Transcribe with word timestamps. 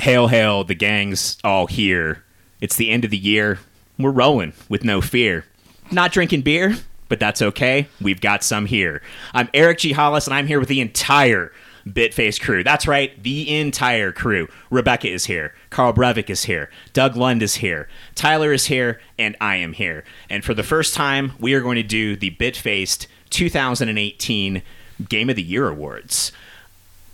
Hail, 0.00 0.28
hail, 0.28 0.64
the 0.64 0.74
gang's 0.74 1.36
all 1.44 1.66
here. 1.66 2.24
It's 2.60 2.74
the 2.74 2.90
end 2.90 3.04
of 3.04 3.10
the 3.10 3.18
year. 3.18 3.60
We're 3.98 4.10
rolling 4.10 4.54
with 4.68 4.82
no 4.82 5.00
fear. 5.00 5.44
Not 5.92 6.10
drinking 6.10 6.40
beer, 6.40 6.76
but 7.10 7.20
that's 7.20 7.42
okay. 7.42 7.88
We've 8.00 8.20
got 8.20 8.42
some 8.42 8.64
here. 8.64 9.02
I'm 9.34 9.50
Eric 9.52 9.80
G. 9.80 9.92
Hollis, 9.92 10.26
and 10.26 10.32
I'm 10.32 10.46
here 10.46 10.60
with 10.60 10.68
the 10.70 10.80
entire 10.80 11.52
Bitface 11.86 12.40
crew. 12.40 12.62
That's 12.62 12.86
right, 12.86 13.20
the 13.22 13.58
entire 13.58 14.12
crew. 14.12 14.48
Rebecca 14.70 15.08
is 15.08 15.26
here. 15.26 15.52
Carl 15.70 15.92
Brevik 15.92 16.30
is 16.30 16.44
here. 16.44 16.70
Doug 16.92 17.16
Lund 17.16 17.42
is 17.42 17.56
here. 17.56 17.88
Tyler 18.14 18.52
is 18.52 18.66
here, 18.66 19.00
and 19.18 19.36
I 19.40 19.56
am 19.56 19.72
here. 19.72 20.04
And 20.30 20.44
for 20.44 20.54
the 20.54 20.62
first 20.62 20.94
time, 20.94 21.32
we 21.40 21.52
are 21.52 21.60
going 21.60 21.76
to 21.76 21.82
do 21.82 22.16
the 22.16 22.30
Bitfaced 22.30 23.08
2018 23.30 24.62
Game 25.08 25.30
of 25.30 25.36
the 25.36 25.42
Year 25.42 25.68
Awards 25.68 26.32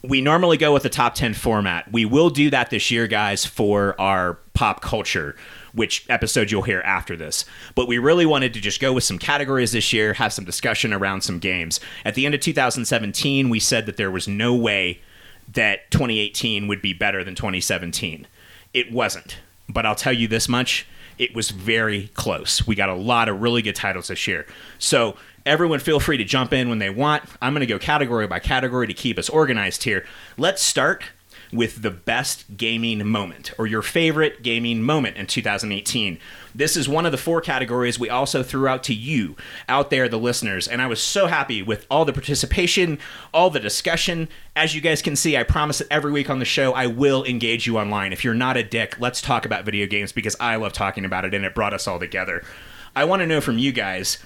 we 0.08 0.20
normally 0.20 0.56
go 0.56 0.72
with 0.72 0.82
the 0.82 0.88
top 0.88 1.14
10 1.14 1.34
format. 1.34 1.90
We 1.90 2.04
will 2.04 2.30
do 2.30 2.50
that 2.50 2.70
this 2.70 2.90
year, 2.90 3.06
guys, 3.06 3.44
for 3.44 4.00
our 4.00 4.34
pop 4.54 4.80
culture, 4.80 5.36
which 5.76 6.04
episode 6.08 6.50
you'll 6.50 6.62
hear 6.62 6.80
after 6.80 7.16
this. 7.16 7.44
But 7.74 7.86
we 7.86 7.98
really 7.98 8.26
wanted 8.26 8.54
to 8.54 8.60
just 8.60 8.80
go 8.80 8.92
with 8.92 9.04
some 9.04 9.18
categories 9.18 9.72
this 9.72 9.92
year, 9.92 10.14
have 10.14 10.32
some 10.32 10.44
discussion 10.44 10.92
around 10.92 11.20
some 11.20 11.38
games. 11.38 11.78
At 12.04 12.14
the 12.14 12.26
end 12.26 12.34
of 12.34 12.40
2017, 12.40 13.48
we 13.48 13.60
said 13.60 13.86
that 13.86 13.96
there 13.96 14.10
was 14.10 14.26
no 14.26 14.54
way 14.54 15.00
that 15.52 15.90
2018 15.92 16.66
would 16.66 16.82
be 16.82 16.92
better 16.92 17.22
than 17.22 17.34
2017. 17.34 18.26
It 18.74 18.90
wasn't. 18.90 19.38
But 19.68 19.86
I'll 19.86 19.94
tell 19.94 20.12
you 20.12 20.26
this 20.26 20.48
much 20.48 20.86
it 21.18 21.34
was 21.34 21.50
very 21.50 22.08
close. 22.08 22.66
We 22.66 22.74
got 22.74 22.90
a 22.90 22.94
lot 22.94 23.30
of 23.30 23.40
really 23.40 23.62
good 23.62 23.74
titles 23.74 24.08
this 24.08 24.26
year. 24.26 24.44
So 24.78 25.16
Everyone 25.46 25.78
feel 25.78 26.00
free 26.00 26.16
to 26.16 26.24
jump 26.24 26.52
in 26.52 26.68
when 26.68 26.80
they 26.80 26.90
want. 26.90 27.22
I'm 27.40 27.52
going 27.52 27.60
to 27.60 27.66
go 27.66 27.78
category 27.78 28.26
by 28.26 28.40
category 28.40 28.88
to 28.88 28.92
keep 28.92 29.16
us 29.16 29.28
organized 29.28 29.84
here. 29.84 30.04
Let's 30.36 30.60
start 30.60 31.04
with 31.52 31.82
the 31.82 31.90
best 31.90 32.56
gaming 32.56 33.06
moment 33.06 33.52
or 33.58 33.66
your 33.66 33.82
favorite 33.82 34.42
gaming 34.42 34.82
moment 34.82 35.16
in 35.16 35.26
2018. 35.26 36.18
This 36.54 36.76
is 36.76 36.88
one 36.88 37.04
of 37.04 37.12
the 37.12 37.18
four 37.18 37.40
categories 37.40 37.98
we 37.98 38.08
also 38.08 38.42
threw 38.42 38.66
out 38.66 38.82
to 38.84 38.94
you 38.94 39.36
out 39.68 39.90
there, 39.90 40.08
the 40.08 40.18
listeners. 40.18 40.66
And 40.66 40.80
I 40.80 40.86
was 40.86 41.02
so 41.02 41.26
happy 41.26 41.62
with 41.62 41.86
all 41.90 42.04
the 42.04 42.12
participation, 42.12 42.98
all 43.34 43.50
the 43.50 43.60
discussion. 43.60 44.28
As 44.54 44.74
you 44.74 44.80
guys 44.80 45.02
can 45.02 45.16
see, 45.16 45.36
I 45.36 45.42
promise 45.42 45.78
that 45.78 45.92
every 45.92 46.12
week 46.12 46.30
on 46.30 46.38
the 46.38 46.44
show, 46.44 46.72
I 46.72 46.86
will 46.86 47.24
engage 47.24 47.66
you 47.66 47.78
online. 47.78 48.12
If 48.12 48.24
you're 48.24 48.34
not 48.34 48.56
a 48.56 48.62
dick, 48.62 48.98
let's 48.98 49.20
talk 49.20 49.44
about 49.44 49.64
video 49.64 49.86
games 49.86 50.12
because 50.12 50.36
I 50.40 50.56
love 50.56 50.72
talking 50.72 51.04
about 51.04 51.24
it 51.24 51.34
and 51.34 51.44
it 51.44 51.54
brought 51.54 51.74
us 51.74 51.86
all 51.86 51.98
together. 51.98 52.42
I 52.94 53.04
want 53.04 53.20
to 53.20 53.26
know 53.26 53.42
from 53.42 53.58
you 53.58 53.72
guys 53.72 54.18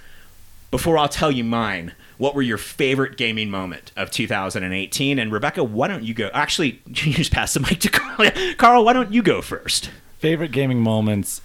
before 0.71 0.97
I'll 0.99 1.09
tell 1.09 1.33
you 1.33 1.43
mine, 1.43 1.95
what 2.21 2.35
were 2.35 2.43
your 2.43 2.59
favorite 2.59 3.17
gaming 3.17 3.49
moment 3.49 3.93
of 3.97 4.11
2018? 4.11 5.19
And 5.19 5.33
Rebecca, 5.33 5.65
why 5.65 5.89
don't 5.89 6.05
you 6.05 6.13
go? 6.13 6.29
Actually, 6.35 6.83
you 6.87 7.15
just 7.15 7.33
pass 7.33 7.55
the 7.55 7.61
mic 7.61 7.81
to 7.81 7.89
Carl. 7.89 8.31
Carl, 8.59 8.85
why 8.85 8.93
don't 8.93 9.11
you 9.11 9.23
go 9.23 9.41
first? 9.41 9.91
Favorite 10.19 10.53
gaming 10.53 10.83
moments 10.83 11.41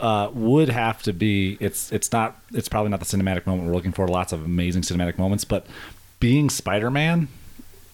uh, 0.00 0.28
would 0.34 0.68
have 0.68 1.02
to 1.04 1.14
be 1.14 1.56
it's 1.60 1.90
it's 1.90 2.12
not 2.12 2.40
it's 2.52 2.68
probably 2.68 2.90
not 2.90 3.00
the 3.00 3.06
cinematic 3.06 3.46
moment 3.46 3.66
we're 3.66 3.74
looking 3.74 3.90
for. 3.90 4.06
Lots 4.06 4.34
of 4.34 4.44
amazing 4.44 4.82
cinematic 4.82 5.16
moments, 5.16 5.44
but 5.46 5.66
being 6.20 6.50
Spider 6.50 6.90
Man 6.90 7.28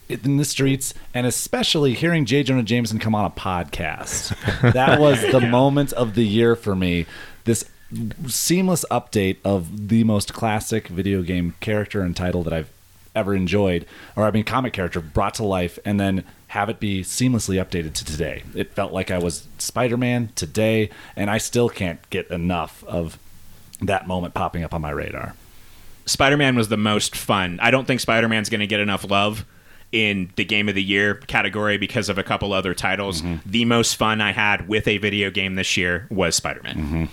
in 0.09 0.37
the 0.37 0.45
streets 0.45 0.93
and 1.15 1.29
especially 1.29 1.95
hearing 1.95 2.25
J. 2.25 2.43
Jonah 2.43 2.65
Jameson 2.65 2.99
come 2.99 3.15
on 3.15 3.25
a 3.25 3.31
podcast. 3.31 4.35
That 4.73 4.99
was 4.99 5.21
the 5.21 5.41
yeah. 5.41 5.51
moment 5.51 5.93
of 5.93 6.17
the 6.17 6.25
year 6.27 6.57
for 6.57 6.75
me. 6.75 7.07
This 7.45 7.71
seamless 8.27 8.85
update 8.91 9.39
of 9.45 9.89
the 9.89 10.05
most 10.05 10.33
classic 10.33 10.89
video 10.89 11.23
game 11.23 11.55
character 11.61 12.03
and 12.03 12.17
title 12.17 12.43
that 12.43 12.53
I've 12.53 12.71
ever 13.15 13.35
enjoyed, 13.35 13.87
or 14.17 14.25
I 14.25 14.31
mean, 14.31 14.45
comic 14.45 14.73
character 14.73 15.01
brought 15.01 15.35
to 15.35 15.45
life, 15.45 15.79
and 15.85 16.01
then 16.01 16.25
have 16.49 16.69
it 16.69 16.81
be 16.81 17.03
seamlessly 17.03 17.63
updated 17.63 17.95
to 17.95 18.05
today. 18.05 18.43
It 18.55 18.73
felt 18.73 18.93
like 18.93 19.11
I 19.11 19.19
was 19.19 19.47
Spider 19.59 19.97
Man 19.97 20.31
today, 20.35 20.91
and 21.17 21.31
I 21.31 21.39
still 21.39 21.69
can't 21.69 21.99
get 22.11 22.29
enough 22.31 22.85
of 22.85 23.19
that 23.81 24.07
moment 24.07 24.35
popping 24.35 24.65
up 24.65 24.75
on 24.75 24.81
my 24.81 24.91
radar. 24.91 25.35
Spider 26.07 26.37
Man 26.37 26.57
was 26.57 26.69
the 26.69 26.77
most 26.77 27.17
fun. 27.17 27.59
I 27.63 27.71
don't 27.71 27.87
think 27.87 28.01
Spider 28.01 28.29
Man's 28.29 28.49
going 28.51 28.61
to 28.61 28.67
get 28.67 28.81
enough 28.81 29.09
love 29.09 29.45
in 29.91 30.33
the 30.37 30.45
game 30.45 30.69
of 30.69 30.75
the 30.75 30.83
year 30.83 31.15
category 31.15 31.79
because 31.79 32.09
of 32.09 32.19
a 32.19 32.23
couple 32.23 32.53
other 32.53 32.75
titles. 32.75 33.23
Mm-hmm. 33.23 33.49
The 33.49 33.65
most 33.65 33.95
fun 33.95 34.21
I 34.21 34.33
had 34.33 34.69
with 34.69 34.89
a 34.89 34.99
video 34.99 35.31
game 35.31 35.55
this 35.55 35.77
year 35.77 36.07
was 36.11 36.35
Spider 36.35 36.63
Man. 36.63 36.77
Mm-hmm 36.77 37.05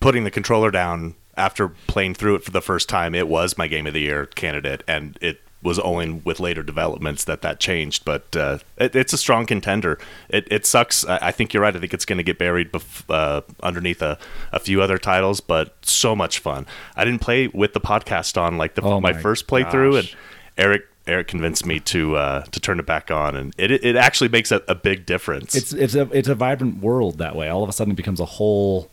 putting 0.00 0.24
the 0.24 0.30
controller 0.30 0.70
down 0.70 1.14
after 1.36 1.68
playing 1.68 2.14
through 2.14 2.34
it 2.36 2.44
for 2.44 2.50
the 2.50 2.60
first 2.60 2.88
time, 2.88 3.14
it 3.14 3.28
was 3.28 3.56
my 3.56 3.66
game 3.66 3.86
of 3.86 3.94
the 3.94 4.00
year 4.00 4.26
candidate, 4.26 4.82
and 4.88 5.16
it 5.20 5.40
was 5.62 5.78
only 5.78 6.10
with 6.10 6.40
later 6.40 6.62
developments 6.62 7.24
that 7.24 7.42
that 7.42 7.60
changed. 7.60 8.04
But 8.04 8.34
uh, 8.34 8.58
it, 8.78 8.96
it's 8.96 9.12
a 9.12 9.18
strong 9.18 9.46
contender. 9.46 9.98
It, 10.28 10.48
it 10.50 10.66
sucks. 10.66 11.04
I, 11.04 11.30
think 11.30 11.52
you're 11.52 11.62
right. 11.62 11.74
I 11.74 11.78
think 11.78 11.94
it's 11.94 12.04
going 12.04 12.18
to 12.18 12.22
get 12.24 12.38
buried 12.38 12.72
bef- 12.72 13.04
uh, 13.08 13.42
underneath 13.62 14.02
a, 14.02 14.18
a 14.52 14.58
few 14.58 14.80
other 14.82 14.98
titles, 14.98 15.40
but 15.40 15.74
so 15.82 16.16
much 16.16 16.38
fun. 16.38 16.66
I 16.96 17.04
didn't 17.04 17.20
play 17.20 17.48
with 17.48 17.74
the 17.74 17.80
podcast 17.80 18.40
on 18.40 18.58
like 18.58 18.74
the, 18.74 18.82
oh 18.82 19.00
my, 19.00 19.12
my, 19.12 19.20
first 19.20 19.46
playthrough, 19.46 19.92
gosh. 19.94 20.12
and 20.12 20.20
Eric 20.56 20.86
Eric 21.06 21.28
convinced 21.28 21.66
me 21.66 21.80
to 21.80 22.16
uh, 22.16 22.42
to 22.44 22.60
turn 22.60 22.78
it 22.78 22.86
back 22.86 23.10
on, 23.10 23.36
and 23.36 23.54
it 23.58 23.70
it 23.70 23.96
actually 23.96 24.28
makes 24.28 24.52
a, 24.52 24.62
a 24.68 24.74
big 24.74 25.06
difference. 25.06 25.54
It's 25.54 25.72
it's 25.72 25.94
a 25.94 26.02
it's 26.12 26.28
a 26.28 26.34
vibrant 26.34 26.78
world 26.78 27.18
that 27.18 27.36
way. 27.36 27.48
All 27.48 27.62
of 27.62 27.68
a 27.68 27.72
sudden, 27.72 27.92
it 27.92 27.96
becomes 27.96 28.20
a 28.20 28.24
whole 28.24 28.90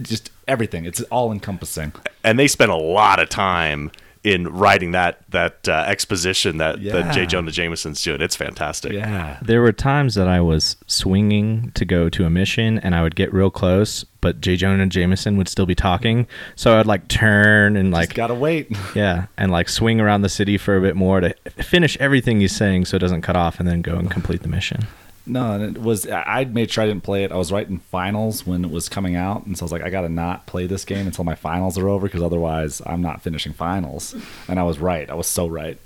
just 0.00 0.30
everything. 0.48 0.84
It's 0.84 1.02
all 1.04 1.32
encompassing. 1.32 1.92
And 2.24 2.38
they 2.38 2.48
spent 2.48 2.70
a 2.70 2.76
lot 2.76 3.20
of 3.20 3.28
time 3.28 3.90
in 4.24 4.46
writing 4.48 4.92
that 4.92 5.18
that 5.30 5.68
uh, 5.68 5.84
exposition 5.86 6.58
that, 6.58 6.80
yeah. 6.80 6.92
that 6.92 7.14
J. 7.14 7.26
Jonah 7.26 7.50
Jameson's 7.50 8.02
doing. 8.02 8.20
It's 8.20 8.36
fantastic. 8.36 8.92
Yeah. 8.92 9.38
There 9.42 9.60
were 9.60 9.72
times 9.72 10.14
that 10.14 10.28
I 10.28 10.40
was 10.40 10.76
swinging 10.86 11.72
to 11.74 11.84
go 11.84 12.08
to 12.10 12.24
a 12.24 12.30
mission 12.30 12.78
and 12.78 12.94
I 12.94 13.02
would 13.02 13.16
get 13.16 13.32
real 13.32 13.50
close, 13.50 14.04
but 14.20 14.40
J. 14.40 14.56
Jonah 14.56 14.86
Jameson 14.86 15.36
would 15.38 15.48
still 15.48 15.66
be 15.66 15.74
talking. 15.74 16.28
So 16.54 16.78
I'd 16.78 16.86
like 16.86 17.08
turn 17.08 17.76
and 17.76 17.90
like. 17.90 18.10
Just 18.10 18.16
gotta 18.16 18.34
wait. 18.34 18.70
yeah. 18.94 19.26
And 19.36 19.50
like 19.50 19.68
swing 19.68 20.00
around 20.00 20.22
the 20.22 20.28
city 20.28 20.56
for 20.56 20.76
a 20.76 20.80
bit 20.80 20.94
more 20.94 21.20
to 21.20 21.34
finish 21.56 21.96
everything 21.98 22.40
he's 22.40 22.54
saying 22.54 22.84
so 22.84 22.96
it 22.96 23.00
doesn't 23.00 23.22
cut 23.22 23.36
off 23.36 23.58
and 23.58 23.68
then 23.68 23.82
go 23.82 23.96
and 23.96 24.10
complete 24.10 24.42
the 24.42 24.48
mission. 24.48 24.86
No, 25.24 25.52
and 25.52 25.76
it 25.76 25.80
was 25.80 26.08
I 26.08 26.44
made 26.44 26.70
sure 26.70 26.82
I 26.82 26.86
didn't 26.88 27.04
play 27.04 27.22
it. 27.22 27.30
I 27.30 27.36
was 27.36 27.52
right 27.52 27.68
in 27.68 27.78
finals 27.78 28.44
when 28.44 28.64
it 28.64 28.70
was 28.70 28.88
coming 28.88 29.14
out, 29.14 29.46
and 29.46 29.56
so 29.56 29.62
I 29.62 29.66
was 29.66 29.72
like, 29.72 29.82
I 29.82 29.90
gotta 29.90 30.08
not 30.08 30.46
play 30.46 30.66
this 30.66 30.84
game 30.84 31.06
until 31.06 31.24
my 31.24 31.36
finals 31.36 31.78
are 31.78 31.88
over 31.88 32.08
because 32.08 32.22
otherwise 32.22 32.82
I'm 32.86 33.02
not 33.02 33.22
finishing 33.22 33.52
finals. 33.52 34.16
And 34.48 34.58
I 34.58 34.64
was 34.64 34.80
right. 34.80 35.08
I 35.08 35.14
was 35.14 35.28
so 35.28 35.46
right. 35.46 35.78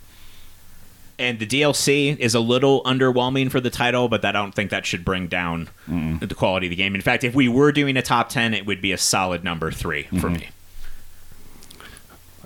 And 1.18 1.38
the 1.38 1.46
DLC 1.46 2.16
is 2.18 2.34
a 2.34 2.40
little 2.40 2.82
underwhelming 2.84 3.50
for 3.50 3.60
the 3.60 3.70
title, 3.70 4.08
but 4.08 4.24
I 4.24 4.32
don't 4.32 4.54
think 4.54 4.70
that 4.70 4.84
should 4.84 5.04
bring 5.04 5.28
down 5.28 5.68
mm 5.88 6.18
the 6.26 6.34
quality 6.34 6.66
of 6.66 6.70
the 6.70 6.76
game. 6.76 6.94
In 6.94 7.02
fact, 7.02 7.24
if 7.24 7.34
we 7.34 7.46
were 7.46 7.72
doing 7.72 7.96
a 7.96 8.02
top 8.02 8.30
ten, 8.30 8.54
it 8.54 8.64
would 8.64 8.80
be 8.80 8.92
a 8.92 8.98
solid 8.98 9.44
number 9.44 9.70
3 9.70 10.04
for 10.04 10.14
mm-hmm. 10.14 10.32
me. 10.32 10.48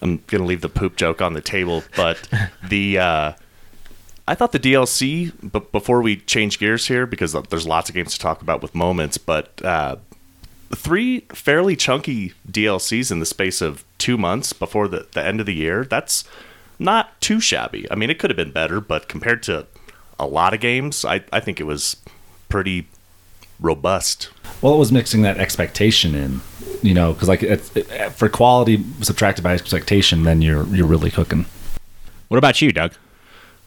I'm 0.02 0.22
gonna 0.26 0.44
leave 0.44 0.60
the 0.60 0.68
poop 0.68 0.96
joke 0.96 1.22
on 1.22 1.34
the 1.34 1.40
table, 1.40 1.84
but 1.96 2.28
the. 2.68 2.98
Uh, 2.98 3.32
I 4.30 4.36
thought 4.36 4.52
the 4.52 4.60
DLC, 4.60 5.32
but 5.42 5.72
before 5.72 6.02
we 6.02 6.18
change 6.18 6.60
gears 6.60 6.86
here, 6.86 7.04
because 7.04 7.32
there's 7.32 7.66
lots 7.66 7.88
of 7.88 7.96
games 7.96 8.12
to 8.12 8.18
talk 8.20 8.42
about 8.42 8.62
with 8.62 8.76
moments, 8.76 9.18
but 9.18 9.60
uh, 9.64 9.96
three 10.72 11.22
fairly 11.30 11.74
chunky 11.74 12.34
DLCs 12.48 13.10
in 13.10 13.18
the 13.18 13.26
space 13.26 13.60
of 13.60 13.84
two 13.98 14.16
months 14.16 14.52
before 14.52 14.86
the, 14.86 15.08
the 15.14 15.26
end 15.26 15.40
of 15.40 15.46
the 15.46 15.54
year, 15.54 15.84
that's 15.84 16.22
not 16.78 17.20
too 17.20 17.40
shabby. 17.40 17.90
I 17.90 17.96
mean, 17.96 18.08
it 18.08 18.20
could 18.20 18.30
have 18.30 18.36
been 18.36 18.52
better, 18.52 18.80
but 18.80 19.08
compared 19.08 19.42
to 19.44 19.66
a 20.16 20.28
lot 20.28 20.54
of 20.54 20.60
games, 20.60 21.04
I, 21.04 21.24
I 21.32 21.40
think 21.40 21.58
it 21.58 21.64
was 21.64 21.96
pretty 22.48 22.86
robust. 23.58 24.30
Well, 24.62 24.74
it 24.74 24.78
was 24.78 24.92
mixing 24.92 25.22
that 25.22 25.38
expectation 25.38 26.14
in, 26.14 26.40
you 26.82 26.94
know, 26.94 27.14
because 27.14 27.26
like 27.26 27.42
it, 27.42 27.76
it, 27.76 28.10
for 28.12 28.28
quality 28.28 28.84
subtracted 29.00 29.42
by 29.42 29.54
expectation, 29.54 30.22
then 30.22 30.40
you're 30.40 30.68
you're 30.68 30.86
really 30.86 31.10
cooking. 31.10 31.46
What 32.28 32.38
about 32.38 32.62
you, 32.62 32.70
Doug? 32.70 32.94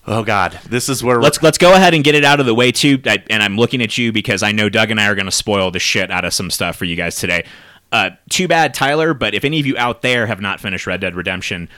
Oh 0.06 0.24
God, 0.24 0.60
this 0.68 0.90
is 0.90 1.02
where 1.02 1.22
let's 1.22 1.42
let's 1.42 1.58
go 1.58 1.74
ahead 1.74 1.94
and 1.94 2.04
get 2.04 2.14
it 2.14 2.26
out 2.26 2.40
of 2.42 2.46
the 2.46 2.54
way 2.54 2.72
too. 2.72 3.02
I, 3.06 3.24
and 3.30 3.42
I'm 3.42 3.56
looking 3.56 3.82
at 3.82 3.98
you 3.98 4.12
because 4.12 4.44
I 4.44 4.52
know 4.52 4.68
Doug 4.68 4.92
and 4.92 5.00
I 5.00 5.08
are 5.08 5.16
going 5.16 5.26
to 5.28 5.32
spoil 5.32 5.72
the 5.72 5.80
shit 5.80 6.12
out 6.12 6.26
of 6.26 6.34
some 6.34 6.50
stuff 6.50 6.76
for 6.76 6.86
you 6.86 6.96
guys 6.96 7.16
today. 7.16 7.46
Uh, 7.92 8.10
too 8.30 8.48
bad, 8.48 8.74
Tyler. 8.74 9.14
But 9.14 9.34
if 9.34 9.46
any 9.46 9.60
of 9.60 9.66
you 9.66 9.78
out 9.78 10.02
there 10.02 10.26
have 10.26 10.42
not 10.42 10.60
finished 10.60 10.88
Red 10.88 11.00
Dead 11.00 11.16
Redemption, 11.16 11.70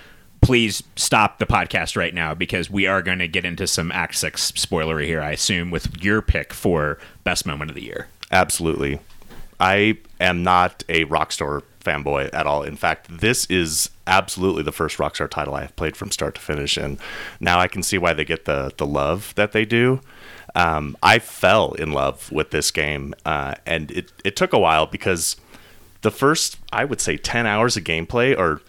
please 0.41 0.81
stop 0.95 1.37
the 1.37 1.45
podcast 1.45 1.95
right 1.95 2.13
now 2.13 2.33
because 2.33 2.69
we 2.69 2.87
are 2.87 3.03
going 3.03 3.19
to 3.19 3.27
get 3.27 3.45
into 3.45 3.67
some 3.67 3.91
Act 3.91 4.15
Six 4.15 4.51
spoilery 4.53 5.05
here. 5.05 5.21
I 5.21 5.31
assume 5.31 5.69
with 5.69 6.01
your 6.03 6.23
pick 6.23 6.51
for 6.51 6.97
best 7.23 7.45
moment 7.45 7.69
of 7.69 7.75
the 7.75 7.83
year. 7.83 8.07
Absolutely, 8.31 8.99
I 9.59 9.99
am 10.19 10.41
not 10.41 10.83
a 10.89 11.05
Rockstar 11.05 11.61
fanboy 11.85 12.29
at 12.33 12.47
all. 12.47 12.63
In 12.63 12.75
fact, 12.75 13.19
this 13.19 13.45
is 13.45 13.89
absolutely 14.07 14.63
the 14.63 14.71
first 14.71 14.97
Rockstar 14.97 15.29
title 15.29 15.55
I 15.55 15.61
have 15.61 15.75
played 15.75 15.95
from 15.95 16.11
start 16.11 16.35
to 16.35 16.41
finish, 16.41 16.77
and 16.77 16.97
now 17.39 17.59
I 17.59 17.67
can 17.67 17.83
see 17.83 17.97
why 17.97 18.13
they 18.13 18.25
get 18.25 18.45
the 18.45 18.71
the 18.75 18.85
love 18.85 19.33
that 19.35 19.51
they 19.51 19.65
do. 19.65 20.01
Um, 20.55 20.95
I 21.03 21.19
fell 21.19 21.73
in 21.73 21.91
love 21.91 22.31
with 22.31 22.51
this 22.51 22.71
game, 22.71 23.13
uh, 23.25 23.55
and 23.65 23.91
it 23.91 24.11
it 24.23 24.35
took 24.35 24.53
a 24.53 24.59
while 24.59 24.85
because 24.85 25.37
the 26.01 26.11
first 26.11 26.57
I 26.71 26.85
would 26.85 27.01
say 27.01 27.17
ten 27.17 27.45
hours 27.45 27.77
of 27.77 27.83
gameplay 27.83 28.37
are 28.37 28.61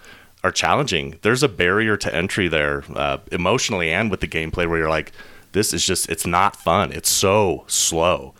are 0.44 0.52
challenging. 0.52 1.18
There's 1.22 1.42
a 1.42 1.48
barrier 1.48 1.96
to 1.96 2.14
entry 2.14 2.48
there, 2.48 2.84
uh, 2.94 3.18
emotionally 3.32 3.90
and 3.90 4.10
with 4.10 4.20
the 4.20 4.28
gameplay, 4.28 4.68
where 4.68 4.78
you're 4.78 4.88
like, 4.88 5.12
this 5.52 5.72
is 5.72 5.84
just 5.86 6.08
it's 6.08 6.26
not 6.26 6.56
fun. 6.56 6.92
It's 6.92 7.08
so 7.08 7.64
slow, 7.66 8.34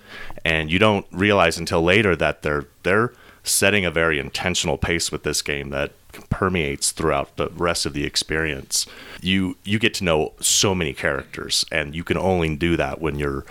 and 0.45 0.71
you 0.71 0.79
don't 0.79 1.07
realize 1.11 1.57
until 1.59 1.83
later 1.83 2.17
that 2.17 2.43
they're 2.43 2.67
they're 2.83 3.13
setting 3.47 3.85
a 3.85 3.91
very 3.91 4.19
intentional 4.19 4.77
pace 4.77 5.13
with 5.13 5.23
this 5.23 5.41
game 5.41 5.71
that 5.71 5.93
permeates 6.31 6.93
throughout 6.93 7.37
the 7.37 7.49
rest 7.51 7.87
of 7.87 7.93
the 7.93 8.05
experience. 8.05 8.87
You 9.21 9.57
you 9.65 9.79
get 9.79 9.95
to 9.95 10.05
know 10.05 10.33
so 10.41 10.75
many 10.75 10.93
characters, 10.93 11.65
and 11.71 11.95
you 11.95 12.05
can 12.05 12.17
only 12.17 12.55
do 12.57 12.77
that 12.77 13.01
when 13.01 13.19
you're 13.19 13.45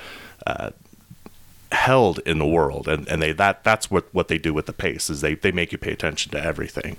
uh, 0.45 0.71
held 1.71 2.19
in 2.19 2.39
the 2.39 2.45
world, 2.45 2.87
and 2.87 3.07
and 3.07 3.21
they 3.21 3.31
that 3.33 3.63
that's 3.63 3.89
what 3.89 4.13
what 4.13 4.27
they 4.27 4.37
do 4.37 4.53
with 4.53 4.65
the 4.65 4.73
pace 4.73 5.09
is 5.09 5.21
they 5.21 5.35
they 5.35 5.51
make 5.51 5.71
you 5.71 5.77
pay 5.77 5.91
attention 5.91 6.31
to 6.31 6.43
everything. 6.43 6.97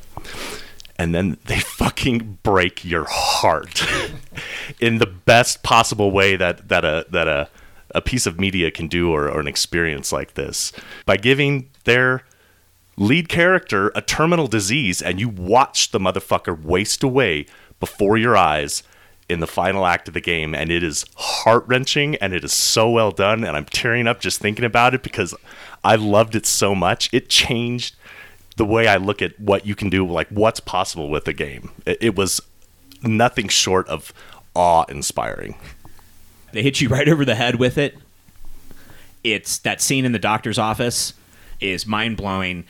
And 0.99 1.15
then 1.15 1.37
they 1.45 1.61
fucking 1.61 2.39
break 2.43 2.85
your 2.85 3.07
heart 3.09 3.85
in 4.81 4.99
the 4.99 5.07
best 5.07 5.63
possible 5.63 6.11
way 6.11 6.37
that 6.37 6.69
that 6.69 6.85
a 6.85 7.07
that 7.11 7.29
a 7.29 7.49
a 7.95 8.01
piece 8.01 8.27
of 8.27 8.41
media 8.41 8.71
can 8.71 8.89
do 8.89 9.13
or, 9.13 9.31
or 9.31 9.41
an 9.41 9.47
experience 9.47 10.13
like 10.13 10.35
this 10.35 10.73
by 11.07 11.17
giving 11.17 11.71
their 11.85 12.25
lead 12.97 13.29
character 13.29 13.93
a 13.95 14.01
terminal 14.01 14.47
disease 14.47 15.03
and 15.03 15.21
you 15.21 15.29
watch 15.29 15.91
the 15.91 15.99
motherfucker 15.99 16.61
waste 16.63 17.03
away 17.03 17.47
before 17.79 18.17
your 18.17 18.37
eyes 18.37 18.83
in 19.29 19.41
the 19.41 19.47
final 19.47 19.85
act 19.85 20.09
of 20.09 20.15
the 20.15 20.21
game 20.21 20.55
and 20.55 20.71
it 20.71 20.83
is 20.83 21.05
heart-wrenching 21.17 22.15
and 22.17 22.33
it 22.33 22.45
is 22.45 22.53
so 22.53 22.89
well 22.89 23.11
done 23.11 23.45
and 23.45 23.57
I'm 23.57 23.65
tearing 23.65 24.07
up 24.07 24.21
just 24.21 24.41
thinking 24.41 24.65
about 24.65 24.95
it 24.95 25.03
because 25.03 25.35
I 25.85 25.97
loved 25.97 26.35
it 26.35 26.47
so 26.47 26.75
much. 26.75 27.11
It 27.13 27.29
changed 27.29 27.97
the 28.57 28.65
way 28.65 28.89
I 28.89 28.97
look 28.97 29.21
at 29.21 29.39
what 29.39 29.67
you 29.67 29.75
can 29.75 29.91
do 29.91 30.07
like 30.07 30.29
what's 30.29 30.61
possible 30.61 31.11
with 31.11 31.29
a 31.29 31.33
game. 31.33 31.73
It, 31.85 32.17
was 32.17 32.41
nothing 33.03 33.49
short 33.49 33.87
of 33.89 34.13
awe-inspiring. 34.55 35.57
They 36.53 36.63
hit 36.63 36.81
you 36.81 36.89
right 36.89 37.09
over 37.09 37.25
the 37.25 37.35
head 37.35 37.57
with 37.57 37.77
it. 37.77 37.99
It's 39.23 39.59
that 39.59 39.83
scene 39.83 40.05
in 40.05 40.13
the 40.13 40.19
doctor's 40.19 40.59
office 40.59 41.13
is 41.61 41.87
mind 41.87 42.17
blowing. 42.17 42.65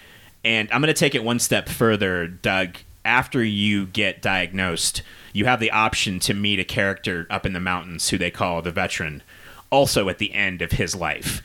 And 0.46 0.68
I'm 0.70 0.80
going 0.80 0.94
to 0.94 0.98
take 0.98 1.16
it 1.16 1.24
one 1.24 1.40
step 1.40 1.68
further, 1.68 2.28
Doug. 2.28 2.76
After 3.04 3.42
you 3.42 3.86
get 3.86 4.22
diagnosed, 4.22 5.02
you 5.32 5.44
have 5.44 5.58
the 5.58 5.72
option 5.72 6.20
to 6.20 6.34
meet 6.34 6.60
a 6.60 6.64
character 6.64 7.26
up 7.28 7.46
in 7.46 7.52
the 7.52 7.60
mountains 7.60 8.08
who 8.08 8.18
they 8.18 8.30
call 8.30 8.62
the 8.62 8.70
veteran, 8.70 9.24
also 9.70 10.08
at 10.08 10.18
the 10.18 10.32
end 10.32 10.62
of 10.62 10.72
his 10.72 10.94
life. 10.94 11.42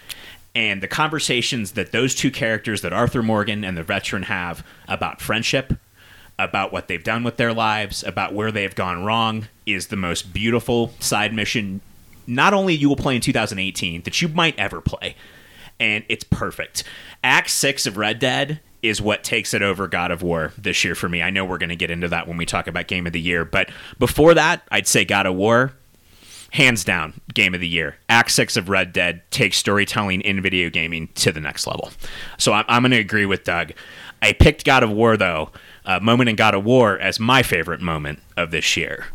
And 0.54 0.84
the 0.84 0.88
conversations 0.88 1.72
that 1.72 1.92
those 1.92 2.14
two 2.14 2.30
characters, 2.30 2.82
that 2.82 2.94
Arthur 2.94 3.24
Morgan 3.24 3.64
and 3.64 3.76
the 3.76 3.84
veteran, 3.84 4.24
have 4.24 4.64
about 4.88 5.20
friendship, 5.20 5.74
about 6.38 6.72
what 6.72 6.88
they've 6.88 7.04
done 7.04 7.24
with 7.24 7.38
their 7.38 7.54
lives, 7.54 8.04
about 8.04 8.34
where 8.36 8.52
they've 8.52 8.76
gone 8.76 9.04
wrong, 9.04 9.48
is 9.66 9.88
the 9.88 9.96
most 9.96 10.32
beautiful 10.32 10.94
side 11.00 11.34
mission 11.34 11.82
not 12.28 12.54
only 12.54 12.76
you 12.76 12.88
will 12.88 12.96
play 12.96 13.16
in 13.16 13.22
2018 13.22 14.04
that 14.04 14.22
you 14.22 14.28
might 14.28 14.58
ever 14.60 14.80
play 14.80 15.16
and 15.80 16.04
it's 16.08 16.24
perfect 16.24 16.84
act 17.24 17.50
6 17.50 17.88
of 17.88 17.98
red 17.98 18.20
dead 18.20 18.60
is 18.82 19.02
what 19.02 19.24
takes 19.24 19.54
it 19.54 19.62
over 19.62 19.88
god 19.88 20.12
of 20.12 20.22
war 20.22 20.54
this 20.58 20.84
year 20.84 20.96
for 20.96 21.08
me. 21.10 21.22
I 21.22 21.30
know 21.30 21.46
we're 21.46 21.58
going 21.58 21.70
to 21.70 21.76
get 21.76 21.92
into 21.92 22.08
that 22.10 22.28
when 22.28 22.38
we 22.38 22.46
talk 22.46 22.68
about 22.68 22.88
game 22.88 23.08
of 23.08 23.14
the 23.14 23.22
year 23.22 23.46
but 23.46 23.70
before 24.00 24.34
that 24.34 24.64
i'd 24.72 24.88
say 24.88 25.06
god 25.06 25.26
of 25.26 25.36
war 25.36 25.74
hands 26.52 26.84
down 26.84 27.14
game 27.34 27.54
of 27.54 27.62
the 27.62 27.68
year. 27.68 27.98
Act 28.10 28.32
6 28.32 28.58
of 28.58 28.70
red 28.70 28.94
dead 28.94 29.22
takes 29.32 29.58
storytelling 29.58 30.22
in 30.22 30.42
video 30.42 30.70
gaming 30.70 31.08
to 31.16 31.32
the 31.32 31.40
next 31.40 31.66
level. 31.66 31.92
So 32.38 32.54
i'm, 32.54 32.66
I'm 32.68 32.82
going 32.84 32.92
to 32.92 32.98
agree 32.98 33.26
with 33.26 33.44
doug. 33.44 33.72
I 34.22 34.34
picked 34.34 34.66
god 34.66 34.84
of 34.84 34.92
war 34.92 35.18
though 35.18 35.52
uh, 35.86 36.00
moment 36.00 36.30
in 36.30 36.36
god 36.36 36.54
of 36.54 36.64
war 36.64 37.00
as 37.00 37.20
my 37.20 37.42
favorite 37.42 37.82
moment 37.82 38.20
of 38.38 38.52
this 38.52 38.78
year. 38.78 39.08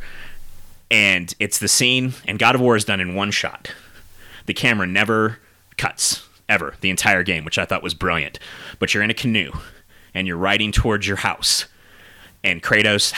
And 0.90 1.34
it's 1.38 1.58
the 1.58 1.68
scene 1.68 2.14
and 2.26 2.38
god 2.38 2.54
of 2.54 2.60
war 2.60 2.76
is 2.76 2.84
done 2.84 3.00
in 3.00 3.14
one 3.14 3.30
shot. 3.30 3.70
The 4.46 4.54
camera 4.54 4.86
never 4.86 5.38
cuts 5.76 6.25
ever 6.48 6.74
the 6.80 6.90
entire 6.90 7.22
game 7.22 7.44
which 7.44 7.58
i 7.58 7.64
thought 7.64 7.82
was 7.82 7.94
brilliant. 7.94 8.38
But 8.78 8.94
you're 8.94 9.02
in 9.02 9.10
a 9.10 9.14
canoe 9.14 9.52
and 10.14 10.26
you're 10.26 10.36
riding 10.36 10.72
towards 10.72 11.06
your 11.06 11.18
house 11.18 11.66
and 12.44 12.62
kratos 12.62 13.12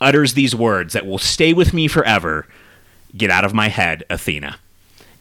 utters 0.00 0.34
these 0.34 0.54
words 0.54 0.94
that 0.94 1.06
will 1.06 1.18
stay 1.18 1.52
with 1.52 1.72
me 1.72 1.88
forever. 1.88 2.46
Get 3.16 3.30
out 3.30 3.44
of 3.44 3.54
my 3.54 3.68
head 3.68 4.04
athena. 4.10 4.58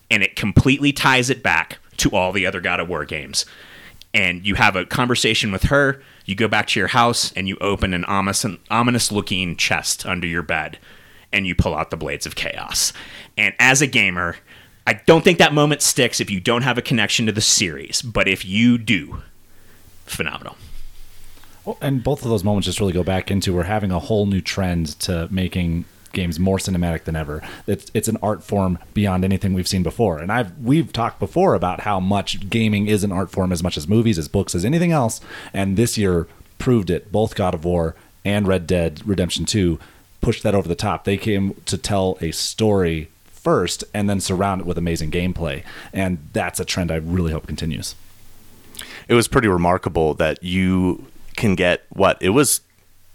And 0.09 0.23
it 0.23 0.35
completely 0.35 0.91
ties 0.91 1.29
it 1.29 1.43
back 1.43 1.79
to 1.97 2.09
all 2.11 2.31
the 2.31 2.45
other 2.45 2.59
god 2.59 2.79
of 2.79 2.89
war 2.89 3.05
games. 3.05 3.45
And 4.13 4.45
you 4.45 4.55
have 4.55 4.75
a 4.75 4.85
conversation 4.85 5.51
with 5.51 5.63
her 5.63 6.01
you 6.25 6.35
go 6.35 6.47
back 6.47 6.67
to 6.67 6.79
your 6.79 6.87
house 6.87 7.31
and 7.33 7.47
you 7.47 7.57
open 7.59 7.93
an 7.93 8.05
ominous, 8.05 8.45
ominous 8.69 9.11
looking 9.11 9.55
chest 9.55 10.05
under 10.05 10.27
your 10.27 10.43
bed 10.43 10.77
and 11.33 11.47
you 11.47 11.55
pull 11.55 11.75
out 11.75 11.89
the 11.89 11.97
blades 11.97 12.25
of 12.25 12.35
chaos. 12.35 12.93
And 13.37 13.53
as 13.59 13.81
a 13.81 13.87
gamer, 13.87 14.37
I 14.85 14.93
don't 14.93 15.23
think 15.23 15.37
that 15.37 15.53
moment 15.53 15.81
sticks 15.81 16.19
if 16.19 16.29
you 16.29 16.39
don't 16.39 16.63
have 16.63 16.77
a 16.77 16.81
connection 16.81 17.25
to 17.27 17.31
the 17.31 17.41
series, 17.41 18.01
but 18.01 18.27
if 18.27 18.43
you 18.43 18.77
do, 18.77 19.21
phenomenal. 20.05 20.57
Well, 21.65 21.77
and 21.81 22.03
both 22.03 22.23
of 22.23 22.29
those 22.29 22.43
moments 22.43 22.65
just 22.65 22.79
really 22.79 22.93
go 22.93 23.03
back 23.03 23.29
into 23.29 23.53
we're 23.53 23.63
having 23.63 23.91
a 23.91 23.99
whole 23.99 24.25
new 24.25 24.41
trend 24.41 24.99
to 25.01 25.27
making 25.29 25.85
games 26.11 26.39
more 26.39 26.57
cinematic 26.57 27.03
than 27.03 27.15
ever. 27.15 27.41
It's 27.67 27.91
it's 27.93 28.07
an 28.07 28.17
art 28.21 28.43
form 28.43 28.79
beyond 28.93 29.23
anything 29.23 29.53
we've 29.53 29.67
seen 29.67 29.83
before. 29.83 30.19
And 30.19 30.31
I've 30.31 30.57
we've 30.57 30.91
talked 30.91 31.19
before 31.19 31.53
about 31.53 31.81
how 31.81 31.99
much 31.99 32.49
gaming 32.49 32.87
is 32.87 33.03
an 33.03 33.11
art 33.11 33.29
form 33.29 33.51
as 33.51 33.61
much 33.61 33.77
as 33.77 33.87
movies, 33.87 34.17
as 34.17 34.27
books, 34.27 34.55
as 34.55 34.65
anything 34.65 34.91
else. 34.91 35.21
And 35.53 35.77
this 35.77 35.97
year 35.97 36.27
proved 36.57 36.89
it. 36.89 37.11
Both 37.11 37.35
God 37.35 37.53
of 37.53 37.63
War 37.63 37.95
and 38.25 38.47
Red 38.47 38.67
Dead 38.67 39.01
Redemption 39.05 39.45
2 39.45 39.79
pushed 40.19 40.43
that 40.43 40.55
over 40.55 40.67
the 40.67 40.75
top. 40.75 41.03
They 41.03 41.17
came 41.17 41.55
to 41.65 41.77
tell 41.77 42.17
a 42.21 42.31
story 42.31 43.10
first 43.41 43.83
and 43.93 44.09
then 44.09 44.19
surround 44.19 44.61
it 44.61 44.67
with 44.67 44.77
amazing 44.77 45.11
gameplay. 45.11 45.63
And 45.91 46.19
that's 46.31 46.59
a 46.59 46.65
trend 46.65 46.91
I 46.91 46.97
really 46.97 47.31
hope 47.31 47.47
continues. 47.47 47.95
It 49.07 49.15
was 49.15 49.27
pretty 49.27 49.47
remarkable 49.47 50.13
that 50.15 50.43
you 50.43 51.07
can 51.35 51.55
get 51.55 51.83
what 51.89 52.17
it 52.21 52.29
was 52.29 52.61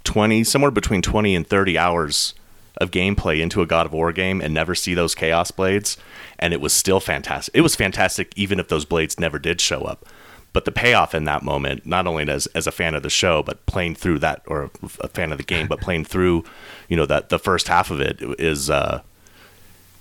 20 0.05 0.45
somewhere 0.45 0.71
between 0.71 1.03
20 1.03 1.35
and 1.35 1.47
30 1.47 1.79
hours 1.79 2.35
of 2.79 2.91
gameplay 2.91 3.41
into 3.41 3.63
a 3.63 3.67
God 3.67 3.87
of 3.87 3.93
War 3.93 4.13
game 4.13 4.41
and 4.41 4.53
never 4.53 4.75
see 4.75 4.95
those 4.95 5.15
chaos 5.15 5.51
blades 5.51 5.97
and 6.39 6.53
it 6.53 6.61
was 6.61 6.73
still 6.73 7.01
fantastic. 7.01 7.55
It 7.55 7.63
was 7.63 7.75
fantastic 7.75 8.33
even 8.37 8.61
if 8.61 8.69
those 8.69 8.85
blades 8.85 9.19
never 9.19 9.39
did 9.39 9.61
show 9.61 9.83
up. 9.83 10.07
But 10.53 10.65
the 10.65 10.73
payoff 10.73 11.15
in 11.15 11.25
that 11.25 11.43
moment, 11.43 11.85
not 11.85 12.07
only 12.07 12.29
as 12.29 12.47
as 12.49 12.67
a 12.67 12.73
fan 12.73 12.95
of 12.95 13.03
the 13.03 13.11
show, 13.11 13.43
but 13.43 13.65
playing 13.67 13.95
through 13.95 14.21
that 14.21 14.43
or 14.47 14.71
a 15.01 15.09
fan 15.09 15.31
of 15.31 15.39
the 15.39 15.45
game, 15.45 15.67
but 15.67 15.81
playing 15.81 16.07
through, 16.07 16.45
you 16.89 16.97
know, 16.97 17.05
that 17.05 17.29
the 17.29 17.39
first 17.39 17.69
half 17.69 17.91
of 17.91 18.01
it 18.01 18.19
is 18.39 18.71
uh, 18.71 19.03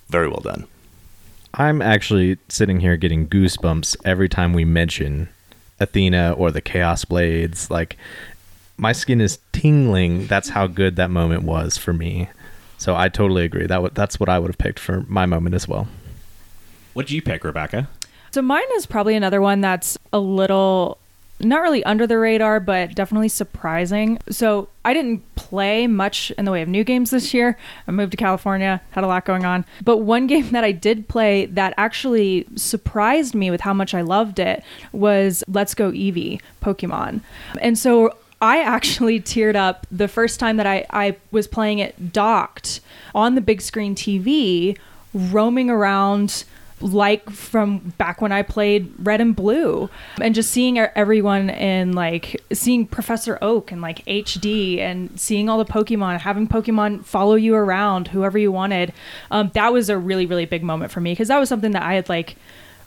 very 0.10 0.28
well 0.28 0.42
done. 0.42 0.68
I'm 1.54 1.82
actually 1.82 2.38
sitting 2.50 2.82
here 2.82 2.98
getting 2.98 3.28
goosebumps 3.28 3.96
every 4.04 4.28
time 4.28 4.54
we 4.54 4.66
mention 4.66 5.30
Athena 5.80 6.34
or 6.34 6.52
the 6.52 6.62
Chaos 6.62 7.06
Blades. 7.06 7.72
Like 7.72 7.98
my 8.78 8.92
skin 8.92 9.22
is 9.22 9.40
tingling. 9.52 10.28
That's 10.28 10.50
how 10.50 10.68
good 10.68 10.98
that 10.98 11.10
moment 11.10 11.44
was 11.44 11.78
for 11.78 11.94
me. 11.94 12.30
So 12.78 12.96
I 12.96 13.08
totally 13.08 13.46
agree. 13.46 13.68
That 13.68 13.76
w- 13.76 13.92
that's 13.94 14.20
what 14.20 14.28
I 14.28 14.38
would 14.38 14.50
have 14.50 14.58
picked 14.58 14.80
for 14.80 15.06
my 15.08 15.26
moment 15.26 15.56
as 15.56 15.68
well. 15.68 15.88
What 16.94 17.08
did 17.08 17.14
you 17.14 17.22
pick, 17.22 17.44
Rebecca? 17.44 17.88
So 18.32 18.42
mine 18.42 18.64
is 18.76 18.86
probably 18.86 19.16
another 19.16 19.42
one 19.42 19.62
that's 19.62 19.98
a 20.12 20.20
little 20.20 20.98
not 21.40 21.62
really 21.62 21.84
under 21.84 22.08
the 22.08 22.18
radar, 22.18 22.60
but 22.60 22.96
definitely 22.96 23.28
surprising. 23.30 24.20
So 24.30 24.70
I 24.86 24.94
didn't 24.94 25.24
play 25.36 25.88
much 25.88 26.32
in 26.32 26.46
the 26.46 26.52
way 26.52 26.62
of 26.62 26.70
new 26.70 26.84
games 26.84 27.12
this 27.12 27.34
year. 27.34 27.58
I 27.88 27.92
moved 27.92 28.12
to 28.12 28.18
California, 28.18 28.82
had 28.92 29.04
a 29.04 29.08
lot 29.08 29.26
going 29.26 29.46
on. 29.46 29.66
But 29.84 29.98
one 29.98 30.28
game 30.36 30.52
that 30.52 30.64
I 30.64 30.72
did 30.72 31.08
play 31.08 31.46
that 31.48 31.74
actually 31.78 32.48
surprised 32.56 33.36
me 33.36 33.52
with 33.52 33.62
how 33.62 33.74
much 33.74 33.94
I 33.94 34.02
loved 34.02 34.40
it 34.40 34.64
was 34.92 35.44
Let's 35.48 35.74
Go 35.74 35.92
Eevee 35.92 36.42
Pokemon. 36.62 37.22
And 37.62 37.78
so 37.78 38.18
I 38.42 38.62
actually 38.62 39.20
teared 39.22 39.56
up 39.56 39.86
the 39.92 40.08
first 40.08 40.40
time 40.40 40.58
that 40.58 40.68
I, 40.68 40.86
I 40.90 41.18
was 41.32 41.48
playing 41.48 41.80
it 41.80 42.14
docked 42.14 42.80
on 43.14 43.36
the 43.36 43.42
big 43.42 43.62
screen 43.62 43.96
TV, 43.96 44.78
roaming 45.14 45.70
around 45.70 46.46
like 46.82 47.30
from 47.30 47.94
back 47.98 48.22
when 48.22 48.32
I 48.32 48.42
played 48.42 48.92
Red 49.00 49.22
and 49.22 49.36
Blue, 49.36 49.90
and 50.22 50.36
just 50.36 50.52
seeing 50.52 50.78
everyone 50.78 51.50
in 51.50 51.94
like 51.94 52.42
seeing 52.52 52.86
Professor 52.86 53.38
Oak 53.42 53.72
and 53.72 53.82
like 53.82 54.04
HD, 54.06 54.80
and 54.80 55.18
seeing 55.20 55.50
all 55.50 55.58
the 55.58 55.72
Pokemon, 55.72 56.20
having 56.20 56.48
Pokemon 56.48 57.06
follow 57.06 57.36
you 57.36 57.56
around, 57.56 58.10
whoever 58.10 58.38
you 58.38 58.52
wanted. 58.52 58.94
Um, 59.32 59.52
that 59.54 59.72
was 59.72 59.90
a 59.90 59.98
really 59.98 60.26
really 60.26 60.46
big 60.46 60.64
moment 60.64 60.92
for 60.92 61.02
me 61.02 61.14
because 61.14 61.30
that 61.30 61.40
was 61.40 61.50
something 61.50 61.72
that 61.72 61.84
I 61.84 61.94
had 61.94 62.10
like 62.10 62.36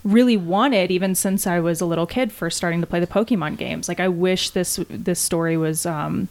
really 0.03 0.37
wanted 0.37 0.91
even 0.91 1.13
since 1.13 1.45
I 1.45 1.59
was 1.59 1.81
a 1.81 1.85
little 1.85 2.07
kid 2.07 2.31
first 2.31 2.57
starting 2.57 2.81
to 2.81 2.87
play 2.87 2.99
the 2.99 3.07
Pokemon 3.07 3.57
games. 3.57 3.87
Like 3.87 3.99
I 3.99 4.07
wish 4.07 4.51
this 4.51 4.79
this 4.89 5.19
story 5.19 5.57
was 5.57 5.85
um, 5.85 6.29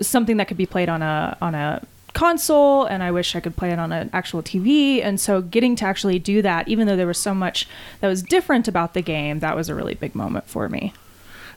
something 0.00 0.36
that 0.36 0.48
could 0.48 0.56
be 0.56 0.66
played 0.66 0.88
on 0.88 1.02
a 1.02 1.36
on 1.40 1.54
a 1.54 1.82
console 2.18 2.84
and 2.84 3.00
I 3.00 3.12
wish 3.12 3.36
I 3.36 3.40
could 3.40 3.54
play 3.54 3.70
it 3.70 3.78
on 3.78 3.92
an 3.92 4.10
actual 4.12 4.42
TV 4.42 5.00
and 5.00 5.20
so 5.20 5.40
getting 5.40 5.76
to 5.76 5.84
actually 5.84 6.18
do 6.18 6.42
that 6.42 6.66
even 6.66 6.88
though 6.88 6.96
there 6.96 7.06
was 7.06 7.16
so 7.16 7.32
much 7.32 7.68
that 8.00 8.08
was 8.08 8.24
different 8.24 8.66
about 8.66 8.92
the 8.94 9.02
game 9.02 9.38
that 9.38 9.54
was 9.54 9.68
a 9.68 9.74
really 9.76 9.94
big 9.94 10.16
moment 10.16 10.48
for 10.48 10.68
me. 10.68 10.92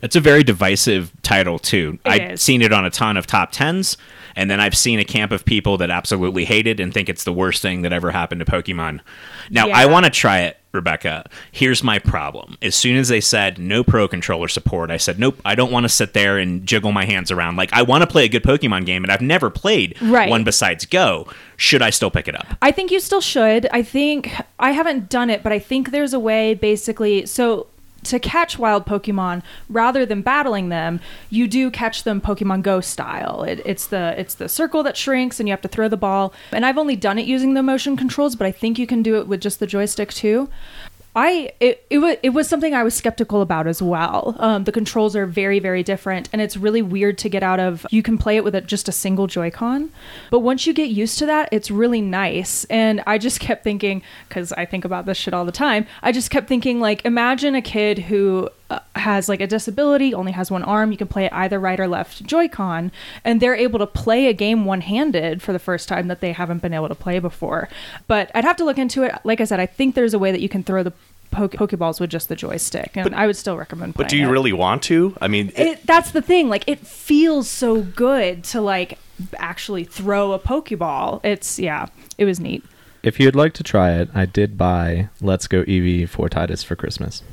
It's 0.03 0.15
a 0.15 0.19
very 0.19 0.43
divisive 0.43 1.11
title 1.23 1.57
too. 1.57 1.97
It 2.05 2.11
I've 2.11 2.31
is. 2.33 2.43
seen 2.43 2.61
it 2.61 2.71
on 2.71 2.85
a 2.85 2.91
ton 2.91 3.17
of 3.17 3.25
top 3.25 3.51
tens, 3.51 3.97
and 4.35 4.51
then 4.51 4.59
I've 4.59 4.77
seen 4.77 4.99
a 4.99 5.03
camp 5.03 5.31
of 5.31 5.45
people 5.45 5.77
that 5.77 5.89
absolutely 5.89 6.45
hate 6.45 6.67
it 6.67 6.79
and 6.79 6.93
think 6.93 7.09
it's 7.09 7.23
the 7.23 7.33
worst 7.33 7.63
thing 7.63 7.81
that 7.81 7.91
ever 7.91 8.11
happened 8.11 8.43
to 8.43 8.45
Pokemon. 8.45 8.99
Now 9.49 9.67
I 9.69 9.87
want 9.87 10.05
to 10.05 10.11
try 10.11 10.41
it, 10.41 10.57
Rebecca. 10.73 11.29
Here's 11.51 11.83
my 11.83 11.99
problem. 11.99 12.57
As 12.61 12.75
soon 12.75 12.97
as 12.97 13.09
they 13.09 13.21
said 13.21 13.59
no 13.59 13.83
pro 13.83 14.07
controller 14.07 14.47
support, 14.47 14.89
I 14.91 14.97
said 14.97 15.19
nope. 15.19 15.39
I 15.43 15.55
don't 15.55 15.71
want 15.71 15.83
to 15.83 15.89
sit 15.89 16.13
there 16.13 16.37
and 16.37 16.65
jiggle 16.65 16.91
my 16.91 17.05
hands 17.05 17.31
around. 17.31 17.55
Like 17.57 17.73
I 17.73 17.81
want 17.81 18.01
to 18.03 18.07
play 18.07 18.25
a 18.25 18.29
good 18.29 18.43
Pokemon 18.43 18.85
game, 18.85 19.03
and 19.03 19.11
I've 19.11 19.21
never 19.21 19.49
played 19.49 19.95
Right. 20.01 20.29
one 20.29 20.43
besides 20.43 20.85
Go. 20.85 21.27
Should 21.57 21.81
I 21.81 21.89
still 21.91 22.09
pick 22.09 22.27
it 22.27 22.35
up? 22.35 22.47
I 22.61 22.71
think 22.71 22.89
you 22.91 22.99
still 22.99 23.21
should. 23.21 23.67
I 23.71 23.83
think 23.83 24.31
I 24.59 24.71
haven't 24.71 25.09
done 25.09 25.29
it, 25.29 25.43
but 25.43 25.51
I 25.51 25.59
think 25.59 25.91
there's 25.91 26.13
a 26.13 26.19
way 26.19 26.53
basically 26.55 27.25
so 27.25 27.67
to 28.03 28.19
catch 28.19 28.57
wild 28.57 28.85
Pokemon 28.85 29.43
rather 29.69 30.05
than 30.05 30.21
battling 30.21 30.69
them, 30.69 30.99
you 31.29 31.47
do 31.47 31.69
catch 31.69 32.03
them 32.03 32.21
Pokemon 32.21 32.61
Go 32.61 32.81
style. 32.81 33.43
It, 33.43 33.61
it's 33.65 33.87
the 33.87 34.13
it's 34.17 34.35
the 34.35 34.49
circle 34.49 34.83
that 34.83 34.97
shrinks 34.97 35.39
and 35.39 35.47
you 35.47 35.53
have 35.53 35.61
to 35.61 35.67
throw 35.67 35.87
the 35.87 35.97
ball. 35.97 36.33
And 36.51 36.65
I've 36.65 36.77
only 36.77 36.95
done 36.95 37.19
it 37.19 37.25
using 37.25 37.53
the 37.53 37.63
motion 37.63 37.97
controls, 37.97 38.35
but 38.35 38.47
I 38.47 38.51
think 38.51 38.79
you 38.79 38.87
can 38.87 39.03
do 39.03 39.17
it 39.17 39.27
with 39.27 39.41
just 39.41 39.59
the 39.59 39.67
joystick 39.67 40.13
too. 40.13 40.49
I 41.15 41.51
it, 41.59 41.85
it 41.89 41.97
was 41.97 42.17
it 42.23 42.29
was 42.29 42.47
something 42.47 42.73
I 42.73 42.83
was 42.83 42.93
skeptical 42.93 43.41
about 43.41 43.67
as 43.67 43.81
well. 43.81 44.35
Um, 44.39 44.63
the 44.63 44.71
controls 44.71 45.15
are 45.15 45.25
very 45.25 45.59
very 45.59 45.83
different, 45.83 46.29
and 46.31 46.41
it's 46.41 46.55
really 46.55 46.81
weird 46.81 47.17
to 47.19 47.29
get 47.29 47.43
out 47.43 47.59
of. 47.59 47.85
You 47.91 48.01
can 48.01 48.17
play 48.17 48.37
it 48.37 48.43
with 48.43 48.55
a, 48.55 48.61
just 48.61 48.87
a 48.87 48.91
single 48.91 49.27
Joy-Con, 49.27 49.91
but 50.29 50.39
once 50.39 50.65
you 50.65 50.73
get 50.73 50.89
used 50.89 51.19
to 51.19 51.25
that, 51.25 51.49
it's 51.51 51.69
really 51.69 52.01
nice. 52.01 52.63
And 52.65 53.03
I 53.05 53.17
just 53.17 53.39
kept 53.39 53.63
thinking 53.63 54.01
because 54.29 54.53
I 54.53 54.65
think 54.65 54.85
about 54.85 55.05
this 55.05 55.17
shit 55.17 55.33
all 55.33 55.45
the 55.45 55.51
time. 55.51 55.85
I 56.01 56.11
just 56.11 56.29
kept 56.29 56.47
thinking 56.47 56.79
like, 56.79 57.03
imagine 57.03 57.55
a 57.55 57.61
kid 57.61 57.99
who 57.99 58.49
Uh, 58.71 58.79
has 58.95 59.27
like 59.27 59.41
a 59.41 59.47
disability, 59.47 60.13
only 60.13 60.31
has 60.31 60.49
one 60.49 60.63
arm. 60.63 60.93
You 60.93 60.97
can 60.97 61.07
play 61.07 61.25
it 61.25 61.33
either 61.33 61.59
right 61.59 61.77
or 61.77 61.89
left 61.89 62.23
Joy-Con, 62.23 62.91
and 63.25 63.41
they're 63.41 63.55
able 63.55 63.79
to 63.79 63.87
play 63.87 64.27
a 64.27 64.33
game 64.33 64.63
one-handed 64.63 65.41
for 65.41 65.51
the 65.51 65.59
first 65.59 65.89
time 65.89 66.07
that 66.07 66.21
they 66.21 66.31
haven't 66.31 66.61
been 66.61 66.73
able 66.73 66.87
to 66.87 66.95
play 66.95 67.19
before. 67.19 67.67
But 68.07 68.31
I'd 68.33 68.45
have 68.45 68.55
to 68.57 68.63
look 68.63 68.77
into 68.77 69.03
it. 69.03 69.13
Like 69.25 69.41
I 69.41 69.43
said, 69.43 69.59
I 69.59 69.65
think 69.65 69.95
there's 69.95 70.13
a 70.13 70.19
way 70.19 70.31
that 70.31 70.39
you 70.39 70.47
can 70.47 70.63
throw 70.63 70.83
the 70.83 70.93
poke- 71.31 71.51
Pokeballs 71.51 71.99
with 71.99 72.11
just 72.11 72.29
the 72.29 72.35
joystick, 72.37 72.95
and 72.95 73.13
I 73.13 73.27
would 73.27 73.35
still 73.35 73.57
recommend. 73.57 73.95
Playing. 73.95 74.05
But 74.05 74.09
do 74.09 74.17
you 74.17 74.29
it. 74.29 74.31
really 74.31 74.53
want 74.53 74.83
to? 74.83 75.17
I 75.19 75.27
mean, 75.27 75.49
it, 75.57 75.67
It, 75.67 75.85
that's 75.85 76.11
the 76.11 76.21
thing. 76.21 76.47
Like, 76.47 76.63
it 76.65 76.79
feels 76.79 77.49
so 77.49 77.81
good 77.81 78.45
to 78.45 78.61
like 78.61 78.99
actually 79.37 79.83
throw 79.83 80.31
a 80.31 80.39
Pokeball. 80.39 81.19
It's 81.25 81.59
yeah, 81.59 81.87
it 82.17 82.23
was 82.23 82.39
neat. 82.39 82.63
If 83.03 83.19
you'd 83.19 83.35
like 83.35 83.53
to 83.55 83.63
try 83.63 83.93
it, 83.93 84.09
I 84.13 84.25
did 84.25 84.57
buy 84.57 85.09
Let's 85.19 85.47
Go 85.47 85.63
Eevee 85.63 86.07
for 86.07 86.29
Titus 86.29 86.63
for 86.63 86.77
Christmas. 86.77 87.23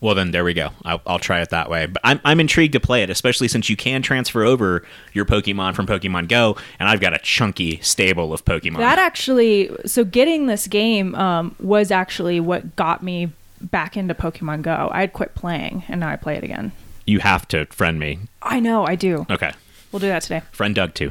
Well, 0.00 0.14
then 0.14 0.30
there 0.30 0.44
we 0.44 0.54
go. 0.54 0.70
I'll, 0.84 1.02
I'll 1.06 1.18
try 1.18 1.42
it 1.42 1.50
that 1.50 1.68
way. 1.68 1.84
But 1.86 2.00
I'm, 2.04 2.20
I'm 2.24 2.40
intrigued 2.40 2.72
to 2.72 2.80
play 2.80 3.02
it, 3.02 3.10
especially 3.10 3.48
since 3.48 3.68
you 3.68 3.76
can 3.76 4.00
transfer 4.00 4.42
over 4.44 4.82
your 5.12 5.26
Pokemon 5.26 5.74
from 5.74 5.86
Pokemon 5.86 6.28
Go, 6.28 6.56
and 6.78 6.88
I've 6.88 7.00
got 7.00 7.12
a 7.12 7.18
chunky 7.18 7.80
stable 7.82 8.32
of 8.32 8.44
Pokemon. 8.44 8.78
That 8.78 8.98
actually, 8.98 9.70
so 9.84 10.04
getting 10.04 10.46
this 10.46 10.66
game 10.66 11.14
um, 11.16 11.54
was 11.60 11.90
actually 11.90 12.40
what 12.40 12.76
got 12.76 13.02
me 13.02 13.30
back 13.60 13.94
into 13.96 14.14
Pokemon 14.14 14.62
Go. 14.62 14.88
I 14.90 15.02
had 15.02 15.12
quit 15.12 15.34
playing, 15.34 15.84
and 15.88 16.00
now 16.00 16.08
I 16.08 16.16
play 16.16 16.36
it 16.36 16.44
again. 16.44 16.72
you 17.06 17.18
have 17.18 17.46
to 17.48 17.66
friend 17.66 17.98
me. 17.98 18.20
I 18.40 18.58
know, 18.58 18.86
I 18.86 18.94
do. 18.94 19.26
Okay. 19.28 19.52
We'll 19.92 20.00
do 20.00 20.06
that 20.08 20.22
today. 20.22 20.40
Friend 20.52 20.74
Doug, 20.74 20.94
too. 20.94 21.10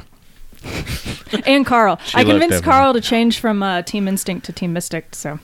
And 1.46 1.64
Carl. 1.64 1.96
She 2.04 2.18
I 2.18 2.24
convinced. 2.24 2.64
Carl 2.64 2.92
to 2.92 3.00
change 3.00 3.38
from 3.38 3.62
uh, 3.62 3.82
Team 3.82 4.08
Instinct 4.08 4.44
to 4.46 4.52
Team 4.52 4.72
Mystic. 4.72 5.14
So 5.14 5.38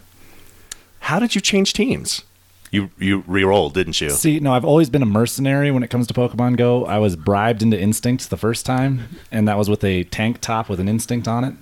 how 0.99 1.21
did 1.21 1.37
you 1.37 1.41
change 1.41 1.73
teams? 1.75 2.23
You 2.70 2.90
you 2.99 3.23
re-rolled, 3.26 3.75
didn't 3.75 4.00
you? 4.00 4.11
See, 4.11 4.40
no, 4.40 4.52
I've 4.52 4.64
always 4.64 4.90
been 4.90 5.02
a 5.02 5.06
mercenary 5.06 5.70
when 5.70 5.82
it 5.82 5.88
comes 5.90 6.06
to 6.08 6.14
Pokemon 6.14 6.56
Go. 6.56 6.85
I 6.85 6.99
was 6.99 7.14
bribed 7.16 7.62
into 7.62 7.78
Instinct 7.80 8.28
the 8.28 8.37
first 8.37 8.66
time, 8.66 9.08
and 9.30 9.46
that 9.46 9.56
was 9.56 9.70
with 9.70 9.85
a 9.85 10.04
tank 10.04 10.40
top 10.40 10.68
with 10.68 10.80
an 10.80 10.88
Instinct 10.88 11.28
on 11.28 11.44
it. 11.44 11.54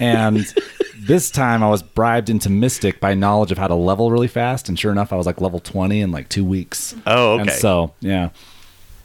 And 0.00 0.44
this 1.00 1.30
time 1.30 1.62
I 1.62 1.70
was 1.70 1.82
bribed 1.82 2.28
into 2.30 2.50
Mystic 2.50 2.98
by 3.00 3.14
knowledge 3.14 3.52
of 3.52 3.58
how 3.58 3.68
to 3.68 3.74
level 3.76 4.10
really 4.10 4.26
fast, 4.28 4.68
and 4.68 4.78
sure 4.78 4.90
enough, 4.90 5.12
I 5.12 5.16
was 5.16 5.26
like 5.26 5.40
level 5.40 5.60
20 5.60 6.00
in 6.00 6.10
like 6.10 6.28
two 6.28 6.44
weeks. 6.44 6.94
Oh, 7.06 7.38
And 7.38 7.48
okay. 7.48 7.58
so, 7.58 7.92
yeah. 8.00 8.30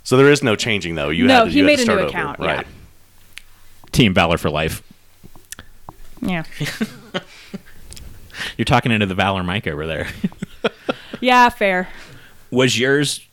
So 0.04 0.18
there 0.18 0.32
is 0.32 0.42
no 0.42 0.56
changing 0.56 0.96
though. 0.96 1.10
You 1.10 1.28
No, 1.28 1.34
had 1.36 1.44
to, 1.46 1.50
he 1.52 1.60
you 1.60 1.64
had 1.66 1.68
made 1.68 1.76
to 1.78 1.82
a 1.84 1.86
new 1.86 1.86
start 1.86 2.00
over, 2.00 2.10
account, 2.10 2.40
yeah. 2.40 2.56
right? 2.56 2.68
Team 3.92 4.14
Valor 4.16 4.40
for 4.40 4.50
life. 4.50 4.82
yeah, 6.22 6.44
You're 8.58 8.66
talking 8.66 8.92
into 8.92 9.06
the 9.06 9.16
Valor 9.16 9.44
mic 9.44 9.68
over 9.68 9.86
there. 9.86 10.08
yeah, 11.22 11.50
fair. 11.50 11.88
Was 12.52 12.80
yours 12.80 13.26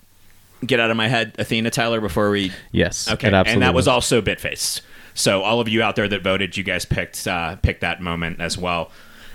get 0.65 0.81
out 0.81 0.91
of 0.91 0.97
my 0.97 1.09
head, 1.09 1.35
Athena 1.39 1.71
Tyler, 1.71 2.01
before 2.01 2.31
we 2.31 2.53
Yes. 2.73 3.11
Okay, 3.11 3.29
it 3.29 3.35
absolutely 3.35 3.53
and 3.53 3.63
that 3.63 3.75
was 3.75 3.83
was. 3.83 3.89
also 3.89 4.23
Bitface. 4.23 4.81
So 5.15 5.43
all 5.43 5.61
of 5.61 5.69
you 5.69 5.83
out 5.83 5.97
there 5.97 6.09
that 6.09 6.23
voted, 6.23 6.57
you 6.57 6.63
guys 6.63 6.85
picked 6.85 7.27
uh, 7.27 7.57
picked 7.57 7.81
that 7.81 8.03
moment 8.03 8.41
as 8.41 8.59
well. 8.59 8.91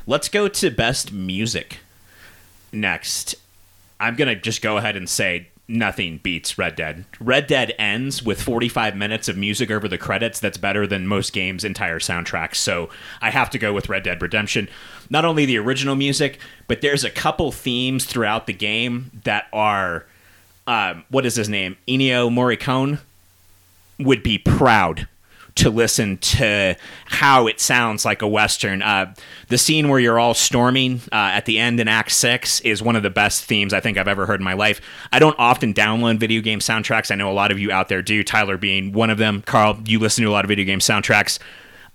Let's 0.05 0.29
go 0.29 0.47
to 0.47 0.71
best 0.71 1.11
music 1.11 1.79
next. 2.71 3.35
I'm 3.99 4.15
gonna 4.15 4.35
just 4.35 4.61
go 4.61 4.77
ahead 4.77 4.95
and 4.95 5.09
say 5.09 5.47
nothing 5.71 6.19
beats 6.21 6.57
Red 6.57 6.75
Dead. 6.75 7.05
Red 7.19 7.47
Dead 7.47 7.73
ends 7.79 8.21
with 8.21 8.41
45 8.41 8.95
minutes 8.95 9.27
of 9.27 9.37
music 9.37 9.71
over 9.71 9.87
the 9.87 9.97
credits. 9.97 10.39
That's 10.39 10.57
better 10.57 10.85
than 10.85 11.07
most 11.07 11.33
games' 11.33 11.63
entire 11.63 11.99
soundtracks. 11.99 12.55
So 12.55 12.89
I 13.21 13.31
have 13.31 13.49
to 13.51 13.57
go 13.57 13.73
with 13.73 13.89
Red 13.89 14.03
Dead 14.03 14.21
Redemption. 14.21 14.69
Not 15.09 15.25
only 15.25 15.45
the 15.45 15.57
original 15.57 15.95
music, 15.95 16.39
but 16.67 16.81
there's 16.81 17.03
a 17.03 17.09
couple 17.09 17.51
themes 17.51 18.05
throughout 18.05 18.47
the 18.47 18.53
game 18.53 19.11
that 19.23 19.47
are 19.51 20.05
um, 20.67 21.03
what 21.09 21.25
is 21.25 21.35
his 21.35 21.49
name? 21.49 21.75
Ennio 21.87 22.29
Morricone 22.29 22.99
would 23.99 24.23
be 24.23 24.37
proud 24.37 25.07
to 25.55 25.69
listen 25.69 26.17
to 26.17 26.75
how 27.05 27.47
it 27.47 27.59
sounds 27.59 28.05
like 28.05 28.21
a 28.21 28.27
western. 28.27 28.81
Uh, 28.81 29.13
the 29.49 29.57
scene 29.57 29.89
where 29.89 29.99
you're 29.99 30.19
all 30.19 30.33
storming 30.33 31.01
uh, 31.11 31.31
at 31.33 31.45
the 31.45 31.59
end 31.59 31.79
in 31.79 31.87
Act 31.87 32.11
Six 32.11 32.61
is 32.61 32.81
one 32.81 32.95
of 32.95 33.03
the 33.03 33.09
best 33.09 33.43
themes 33.43 33.73
I 33.73 33.79
think 33.79 33.97
I've 33.97 34.07
ever 34.07 34.25
heard 34.25 34.39
in 34.39 34.43
my 34.43 34.53
life. 34.53 34.81
I 35.11 35.19
don't 35.19 35.37
often 35.37 35.73
download 35.73 36.17
video 36.17 36.41
game 36.41 36.59
soundtracks. 36.59 37.11
I 37.11 37.15
know 37.15 37.29
a 37.29 37.33
lot 37.33 37.51
of 37.51 37.59
you 37.59 37.71
out 37.71 37.89
there 37.89 38.01
do. 38.01 38.23
Tyler 38.23 38.57
being 38.57 38.93
one 38.93 39.09
of 39.09 39.17
them. 39.17 39.41
Carl, 39.41 39.79
you 39.85 39.99
listen 39.99 40.23
to 40.23 40.29
a 40.29 40.31
lot 40.31 40.45
of 40.45 40.49
video 40.49 40.65
game 40.65 40.79
soundtracks. 40.79 41.37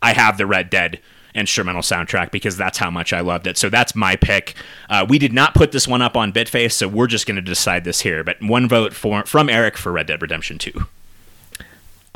I 0.03 0.13
have 0.13 0.37
the 0.37 0.47
Red 0.47 0.71
Dead 0.71 1.01
instrumental 1.35 1.83
soundtrack 1.83 2.31
because 2.31 2.57
that's 2.57 2.79
how 2.79 2.91
much 2.91 3.13
I 3.13 3.21
loved 3.21 3.47
it. 3.47 3.59
So 3.59 3.69
that's 3.69 3.95
my 3.95 4.17
pick. 4.17 4.55
Uh, 4.89 5.07
we 5.09 5.19
did 5.19 5.33
not 5.33 5.55
put 5.55 5.73
this 5.73 5.87
one 5.87 6.03
up 6.03 6.17
on 6.17 6.33
Bitface, 6.33 6.73
so 6.73 6.89
we're 6.89 7.07
just 7.07 7.27
going 7.27 7.37
to 7.37 7.43
decide 7.43 7.85
this 7.85 8.01
here. 8.01 8.25
But 8.25 8.43
one 8.43 8.69
vote 8.69 8.95
for 8.95 9.25
from 9.25 9.49
Eric 9.49 9.77
for 9.77 9.93
Red 9.93 10.07
Dead 10.07 10.23
Redemption 10.23 10.59
Two. 10.59 10.87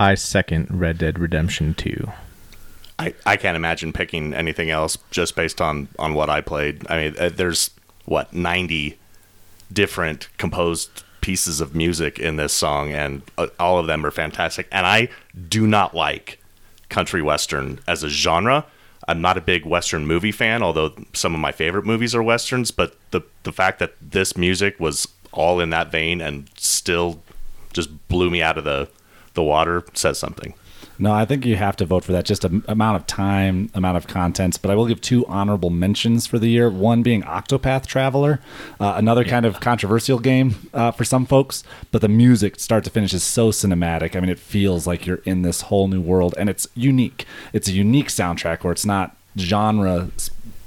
I 0.00 0.14
second 0.14 0.68
Red 0.70 0.96
Dead 0.96 1.18
Redemption 1.18 1.74
2. 1.74 2.10
I, 2.98 3.14
I 3.26 3.36
can't 3.36 3.54
imagine 3.54 3.92
picking 3.92 4.32
anything 4.32 4.70
else 4.70 4.96
just 5.10 5.36
based 5.36 5.60
on 5.60 5.88
on 5.98 6.14
what 6.14 6.30
I 6.30 6.40
played. 6.40 6.90
I 6.90 6.96
mean, 6.96 7.16
uh, 7.18 7.28
there's 7.28 7.70
what 8.06 8.32
90 8.32 8.98
different 9.70 10.28
composed 10.38 11.04
pieces 11.20 11.60
of 11.60 11.74
music 11.74 12.18
in 12.18 12.36
this 12.36 12.54
song, 12.54 12.92
and 12.92 13.20
uh, 13.36 13.48
all 13.58 13.78
of 13.78 13.86
them 13.86 14.06
are 14.06 14.10
fantastic. 14.10 14.66
And 14.72 14.86
I 14.86 15.10
do 15.48 15.66
not 15.66 15.94
like 15.94 16.38
country 16.88 17.20
western 17.20 17.78
as 17.86 18.02
a 18.02 18.08
genre. 18.08 18.64
I'm 19.06 19.20
not 19.20 19.36
a 19.36 19.42
big 19.42 19.66
western 19.66 20.06
movie 20.06 20.32
fan, 20.32 20.62
although 20.62 20.94
some 21.12 21.34
of 21.34 21.40
my 21.40 21.52
favorite 21.52 21.84
movies 21.84 22.14
are 22.14 22.22
westerns. 22.22 22.70
But 22.70 22.96
the 23.10 23.20
the 23.42 23.52
fact 23.52 23.78
that 23.80 23.96
this 24.00 24.34
music 24.34 24.80
was 24.80 25.06
all 25.30 25.60
in 25.60 25.68
that 25.70 25.92
vein 25.92 26.22
and 26.22 26.48
still 26.56 27.20
just 27.74 28.08
blew 28.08 28.30
me 28.30 28.40
out 28.40 28.56
of 28.56 28.64
the 28.64 28.88
the 29.34 29.42
water 29.42 29.84
says 29.94 30.18
something. 30.18 30.54
No, 31.00 31.12
I 31.14 31.24
think 31.24 31.46
you 31.46 31.56
have 31.56 31.76
to 31.76 31.86
vote 31.86 32.04
for 32.04 32.12
that. 32.12 32.26
Just 32.26 32.44
a 32.44 32.62
amount 32.68 32.96
of 32.96 33.06
time, 33.06 33.70
amount 33.72 33.96
of 33.96 34.06
contents. 34.06 34.58
But 34.58 34.70
I 34.70 34.74
will 34.74 34.86
give 34.86 35.00
two 35.00 35.24
honorable 35.26 35.70
mentions 35.70 36.26
for 36.26 36.38
the 36.38 36.48
year. 36.48 36.68
One 36.68 37.02
being 37.02 37.22
Octopath 37.22 37.86
Traveler, 37.86 38.38
uh, 38.78 38.94
another 38.98 39.24
kind 39.24 39.46
of 39.46 39.60
controversial 39.60 40.18
game 40.18 40.68
uh, 40.74 40.90
for 40.90 41.04
some 41.04 41.24
folks. 41.24 41.64
But 41.90 42.02
the 42.02 42.08
music, 42.08 42.60
start 42.60 42.84
to 42.84 42.90
finish, 42.90 43.14
is 43.14 43.22
so 43.22 43.48
cinematic. 43.48 44.14
I 44.14 44.20
mean, 44.20 44.28
it 44.28 44.38
feels 44.38 44.86
like 44.86 45.06
you're 45.06 45.22
in 45.24 45.40
this 45.40 45.62
whole 45.62 45.88
new 45.88 46.02
world, 46.02 46.34
and 46.36 46.50
it's 46.50 46.68
unique. 46.74 47.24
It's 47.54 47.66
a 47.66 47.72
unique 47.72 48.08
soundtrack 48.08 48.62
where 48.62 48.72
it's 48.72 48.84
not 48.84 49.16
genre 49.38 50.10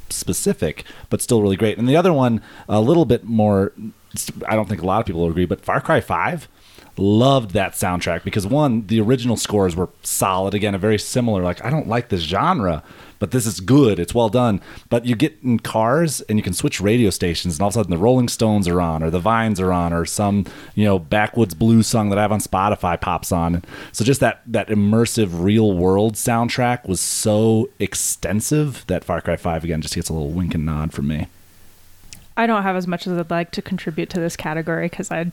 specific, 0.09 0.83
but 1.11 1.21
still 1.21 1.43
really 1.43 1.57
great. 1.57 1.77
And 1.77 1.87
the 1.87 1.95
other 1.95 2.11
one, 2.11 2.41
a 2.67 2.81
little 2.81 3.05
bit 3.05 3.23
more. 3.23 3.71
I 4.47 4.55
don't 4.55 4.67
think 4.67 4.81
a 4.81 4.85
lot 4.85 4.99
of 4.99 5.05
people 5.05 5.21
will 5.21 5.29
agree, 5.29 5.45
but 5.45 5.61
Far 5.61 5.79
Cry 5.79 6.01
Five. 6.01 6.47
Loved 6.97 7.51
that 7.51 7.73
soundtrack 7.73 8.23
because 8.23 8.45
one, 8.45 8.87
the 8.87 8.99
original 9.01 9.37
scores 9.37 9.75
were 9.75 9.89
solid. 10.03 10.53
Again, 10.53 10.75
a 10.75 10.77
very 10.77 10.99
similar. 10.99 11.41
Like 11.41 11.63
I 11.63 11.69
don't 11.69 11.87
like 11.87 12.09
this 12.09 12.21
genre, 12.21 12.83
but 13.19 13.31
this 13.31 13.45
is 13.45 13.59
good. 13.59 13.99
It's 13.99 14.13
well 14.13 14.29
done. 14.29 14.61
But 14.89 15.05
you 15.05 15.15
get 15.15 15.37
in 15.43 15.59
cars 15.59 16.21
and 16.21 16.37
you 16.37 16.43
can 16.43 16.53
switch 16.53 16.79
radio 16.79 17.09
stations, 17.09 17.55
and 17.55 17.61
all 17.61 17.69
of 17.69 17.73
a 17.73 17.79
sudden 17.79 17.91
the 17.91 17.97
Rolling 17.97 18.27
Stones 18.27 18.67
are 18.67 18.81
on, 18.81 19.01
or 19.01 19.09
the 19.09 19.19
Vines 19.19 19.59
are 19.59 19.71
on, 19.71 19.93
or 19.93 20.05
some 20.05 20.45
you 20.75 20.85
know 20.85 20.99
backwoods 20.99 21.53
blues 21.53 21.87
song 21.87 22.09
that 22.09 22.19
I 22.19 22.21
have 22.21 22.31
on 22.31 22.39
Spotify 22.39 22.99
pops 22.99 23.31
on. 23.31 23.63
So 23.91 24.03
just 24.05 24.19
that 24.19 24.41
that 24.47 24.67
immersive 24.67 25.43
real 25.43 25.73
world 25.73 26.15
soundtrack 26.15 26.87
was 26.87 26.99
so 26.99 27.69
extensive 27.79 28.83
that 28.87 29.03
Far 29.03 29.21
Cry 29.21 29.35
Five 29.35 29.63
again 29.63 29.81
just 29.81 29.95
gets 29.95 30.09
a 30.09 30.13
little 30.13 30.31
wink 30.31 30.53
and 30.53 30.65
nod 30.65 30.93
from 30.93 31.07
me. 31.07 31.27
I 32.35 32.47
don't 32.47 32.63
have 32.63 32.75
as 32.75 32.87
much 32.87 33.05
as 33.05 33.17
I'd 33.17 33.29
like 33.29 33.51
to 33.51 33.61
contribute 33.61 34.09
to 34.11 34.19
this 34.19 34.35
category 34.35 34.87
because 34.87 35.11
I 35.11 35.31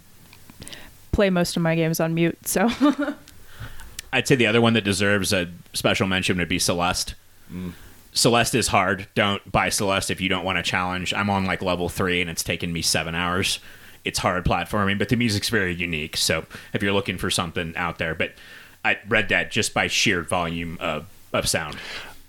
play 1.13 1.31
most 1.31 1.57
of 1.57 1.63
my 1.63 1.75
games 1.75 2.01
on 2.01 2.15
mute. 2.15 2.47
So 2.47 2.69
I'd 4.13 4.27
say 4.27 4.35
the 4.35 4.47
other 4.47 4.61
one 4.61 4.75
that 4.75 4.85
deserves 4.85 5.33
a 5.33 5.49
special 5.73 6.07
mention 6.07 6.39
would 6.39 6.49
be 6.49 6.59
Celeste. 6.59 7.15
Mm. 7.53 7.73
Celeste 8.13 8.57
is 8.57 8.69
hard. 8.69 9.07
Don't 9.15 9.51
buy 9.51 9.69
Celeste 9.69 10.11
if 10.11 10.21
you 10.21 10.29
don't 10.29 10.45
want 10.45 10.59
a 10.59 10.63
challenge. 10.63 11.15
I'm 11.15 11.31
on 11.31 11.45
like 11.47 11.63
level 11.63 11.89
three 11.89 12.21
and 12.21 12.29
it's 12.29 12.43
taken 12.43 12.73
me 12.73 12.83
seven 12.83 13.15
hours. 13.15 13.61
It's 14.05 14.19
hard 14.19 14.45
platforming, 14.45 14.99
but 14.99 15.11
the 15.11 15.17
music's 15.17 15.49
very 15.49 15.75
unique. 15.75 16.17
So 16.17 16.45
if 16.73 16.83
you're 16.83 16.93
looking 16.93 17.19
for 17.19 17.31
something 17.31 17.77
out 17.77 17.99
there, 17.99 18.15
but 18.15 18.33
I 18.85 18.99
read 19.09 19.29
that 19.29 19.51
just 19.51 19.75
by 19.75 19.87
sheer 19.87 20.23
volume 20.23 20.79
of, 20.81 21.07
of 21.33 21.49
sound. 21.49 21.77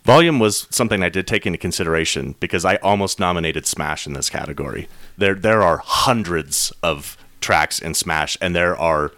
Volume 0.03 0.39
was 0.39 0.67
something 0.71 1.03
I 1.03 1.09
did 1.09 1.27
take 1.27 1.45
into 1.45 1.57
consideration 1.57 2.35
because 2.39 2.65
I 2.65 2.75
almost 2.77 3.19
nominated 3.19 3.65
Smash 3.67 4.07
in 4.07 4.13
this 4.13 4.29
category. 4.29 4.87
There 5.17 5.35
there 5.35 5.61
are 5.61 5.77
hundreds 5.77 6.73
of 6.81 7.17
tracks 7.41 7.79
in 7.79 7.93
Smash 7.93 8.37
and 8.39 8.55
there 8.55 8.77
are 8.77 9.11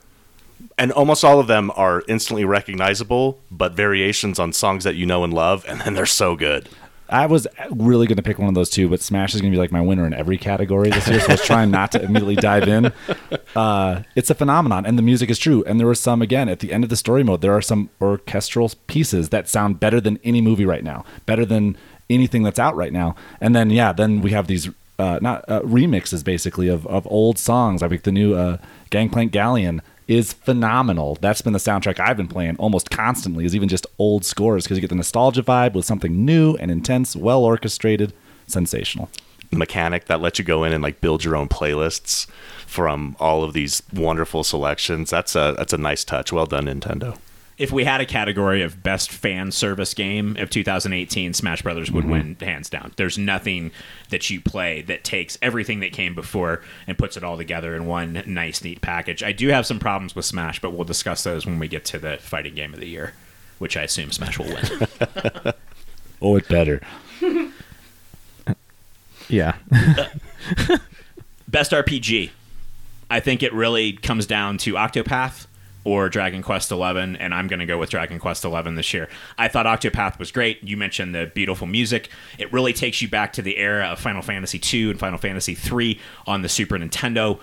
and 0.77 0.91
almost 0.91 1.23
all 1.23 1.39
of 1.39 1.47
them 1.47 1.71
are 1.75 2.03
instantly 2.07 2.45
recognizable, 2.45 3.39
but 3.51 3.73
variations 3.73 4.39
on 4.39 4.53
songs 4.53 4.83
that 4.85 4.95
you 4.95 5.05
know 5.05 5.23
and 5.23 5.33
love, 5.33 5.65
and 5.67 5.81
then 5.81 5.93
they're 5.93 6.05
so 6.05 6.35
good. 6.35 6.69
I 7.09 7.27
was 7.27 7.45
really 7.69 8.07
going 8.07 8.17
to 8.17 8.23
pick 8.23 8.39
one 8.39 8.47
of 8.47 8.55
those 8.55 8.69
two, 8.69 8.89
but 8.89 9.01
Smash 9.01 9.35
is 9.35 9.41
going 9.41 9.51
to 9.51 9.55
be 9.55 9.59
like 9.59 9.71
my 9.71 9.81
winner 9.81 10.07
in 10.07 10.13
every 10.13 10.37
category 10.37 10.89
this 10.89 11.07
year. 11.07 11.19
So 11.19 11.27
I 11.27 11.33
was 11.33 11.45
trying 11.45 11.69
not 11.69 11.91
to 11.91 12.01
immediately 12.01 12.35
dive 12.35 12.67
in. 12.67 12.91
Uh, 13.55 14.01
it's 14.15 14.31
a 14.31 14.33
phenomenon, 14.33 14.83
and 14.83 14.97
the 14.97 15.03
music 15.03 15.29
is 15.29 15.37
true. 15.37 15.63
And 15.65 15.79
there 15.79 15.85
were 15.85 15.93
some 15.93 16.23
again 16.23 16.49
at 16.49 16.57
the 16.57 16.73
end 16.73 16.83
of 16.83 16.89
the 16.89 16.95
story 16.95 17.23
mode. 17.23 17.41
There 17.41 17.53
are 17.53 17.61
some 17.61 17.91
orchestral 18.01 18.71
pieces 18.87 19.29
that 19.29 19.47
sound 19.47 19.79
better 19.79 20.01
than 20.01 20.19
any 20.23 20.41
movie 20.41 20.65
right 20.65 20.83
now, 20.83 21.05
better 21.27 21.45
than 21.45 21.77
anything 22.09 22.41
that's 22.41 22.57
out 22.57 22.75
right 22.75 22.91
now. 22.91 23.15
And 23.39 23.55
then 23.55 23.69
yeah, 23.69 23.93
then 23.93 24.21
we 24.21 24.31
have 24.31 24.47
these 24.47 24.69
uh, 24.99 25.19
not 25.21 25.43
uh, 25.47 25.61
remixes 25.61 26.23
basically 26.23 26.67
of 26.67 26.85
of 26.87 27.07
old 27.09 27.37
songs. 27.37 27.81
I 27.81 27.87
think 27.87 28.03
the 28.03 28.11
new 28.11 28.35
uh, 28.35 28.57
Gangplank 28.89 29.31
Galleon 29.31 29.81
is 30.07 30.33
phenomenal. 30.33 31.17
That's 31.21 31.41
been 31.41 31.53
the 31.53 31.59
soundtrack 31.59 31.99
I've 31.99 32.17
been 32.17 32.27
playing 32.27 32.57
almost 32.57 32.89
constantly. 32.89 33.45
Is 33.45 33.55
even 33.55 33.69
just 33.69 33.87
old 33.97 34.25
scores 34.25 34.63
because 34.63 34.77
you 34.77 34.81
get 34.81 34.89
the 34.89 34.95
nostalgia 34.95 35.43
vibe 35.43 35.73
with 35.73 35.85
something 35.85 36.25
new 36.25 36.55
and 36.55 36.69
intense, 36.69 37.15
well 37.15 37.43
orchestrated, 37.43 38.13
sensational. 38.47 39.09
Mechanic 39.51 40.05
that 40.05 40.19
lets 40.19 40.39
you 40.39 40.45
go 40.45 40.63
in 40.63 40.73
and 40.73 40.81
like 40.81 40.99
build 40.99 41.23
your 41.23 41.35
own 41.35 41.47
playlists 41.47 42.27
from 42.65 43.15
all 43.19 43.43
of 43.43 43.53
these 43.53 43.83
wonderful 43.93 44.43
selections. 44.43 45.11
That's 45.11 45.35
a 45.35 45.53
that's 45.57 45.73
a 45.73 45.77
nice 45.77 46.03
touch. 46.03 46.33
Well 46.33 46.47
done, 46.47 46.65
Nintendo. 46.65 47.17
If 47.63 47.71
we 47.71 47.85
had 47.85 48.01
a 48.01 48.05
category 48.05 48.61
of 48.61 48.83
best 48.83 49.09
fan 49.09 49.49
service 49.53 49.93
game 49.93 50.35
of 50.35 50.49
2018, 50.49 51.33
Smash 51.33 51.61
Brothers 51.61 51.89
would 51.89 52.03
mm-hmm. 52.03 52.11
win 52.11 52.37
hands 52.41 52.69
down. 52.69 52.91
There's 52.97 53.17
nothing 53.17 53.71
that 54.09 54.29
you 54.29 54.41
play 54.41 54.81
that 54.81 55.05
takes 55.05 55.37
everything 55.41 55.79
that 55.79 55.93
came 55.93 56.13
before 56.13 56.61
and 56.87 56.97
puts 56.97 57.15
it 57.15 57.23
all 57.23 57.37
together 57.37 57.73
in 57.73 57.85
one 57.85 58.21
nice, 58.25 58.65
neat 58.65 58.81
package. 58.81 59.23
I 59.23 59.31
do 59.31 59.47
have 59.47 59.65
some 59.65 59.79
problems 59.79 60.13
with 60.13 60.25
Smash, 60.25 60.59
but 60.59 60.73
we'll 60.73 60.83
discuss 60.83 61.23
those 61.23 61.45
when 61.45 61.57
we 61.57 61.69
get 61.69 61.85
to 61.85 61.99
the 61.99 62.17
fighting 62.17 62.53
game 62.53 62.73
of 62.73 62.81
the 62.81 62.89
year, 62.89 63.13
which 63.59 63.77
I 63.77 63.83
assume 63.83 64.11
Smash 64.11 64.37
will 64.37 64.47
win. 64.47 65.53
Oh, 66.21 66.35
it 66.35 66.47
better. 66.49 66.81
Yeah. 69.29 69.55
Best 71.47 71.71
RPG. 71.71 72.29
I 73.09 73.21
think 73.21 73.41
it 73.41 73.53
really 73.53 73.93
comes 73.93 74.25
down 74.25 74.57
to 74.59 74.73
Octopath 74.73 75.47
or 75.83 76.09
Dragon 76.09 76.41
Quest 76.41 76.69
XI, 76.69 76.75
and 76.75 77.33
I'm 77.33 77.47
going 77.47 77.59
to 77.59 77.65
go 77.65 77.77
with 77.77 77.89
Dragon 77.89 78.19
Quest 78.19 78.43
XI 78.43 78.61
this 78.75 78.93
year. 78.93 79.09
I 79.37 79.47
thought 79.47 79.65
Octopath 79.65 80.19
was 80.19 80.31
great. 80.31 80.63
You 80.63 80.77
mentioned 80.77 81.13
the 81.13 81.31
beautiful 81.33 81.67
music. 81.67 82.09
It 82.37 82.51
really 82.53 82.73
takes 82.73 83.01
you 83.01 83.07
back 83.09 83.33
to 83.33 83.41
the 83.41 83.57
era 83.57 83.87
of 83.87 83.99
Final 83.99 84.21
Fantasy 84.21 84.61
II 84.73 84.91
and 84.91 84.99
Final 84.99 85.17
Fantasy 85.17 85.57
III 85.57 85.99
on 86.25 86.41
the 86.41 86.49
Super 86.49 86.77
Nintendo. 86.77 87.39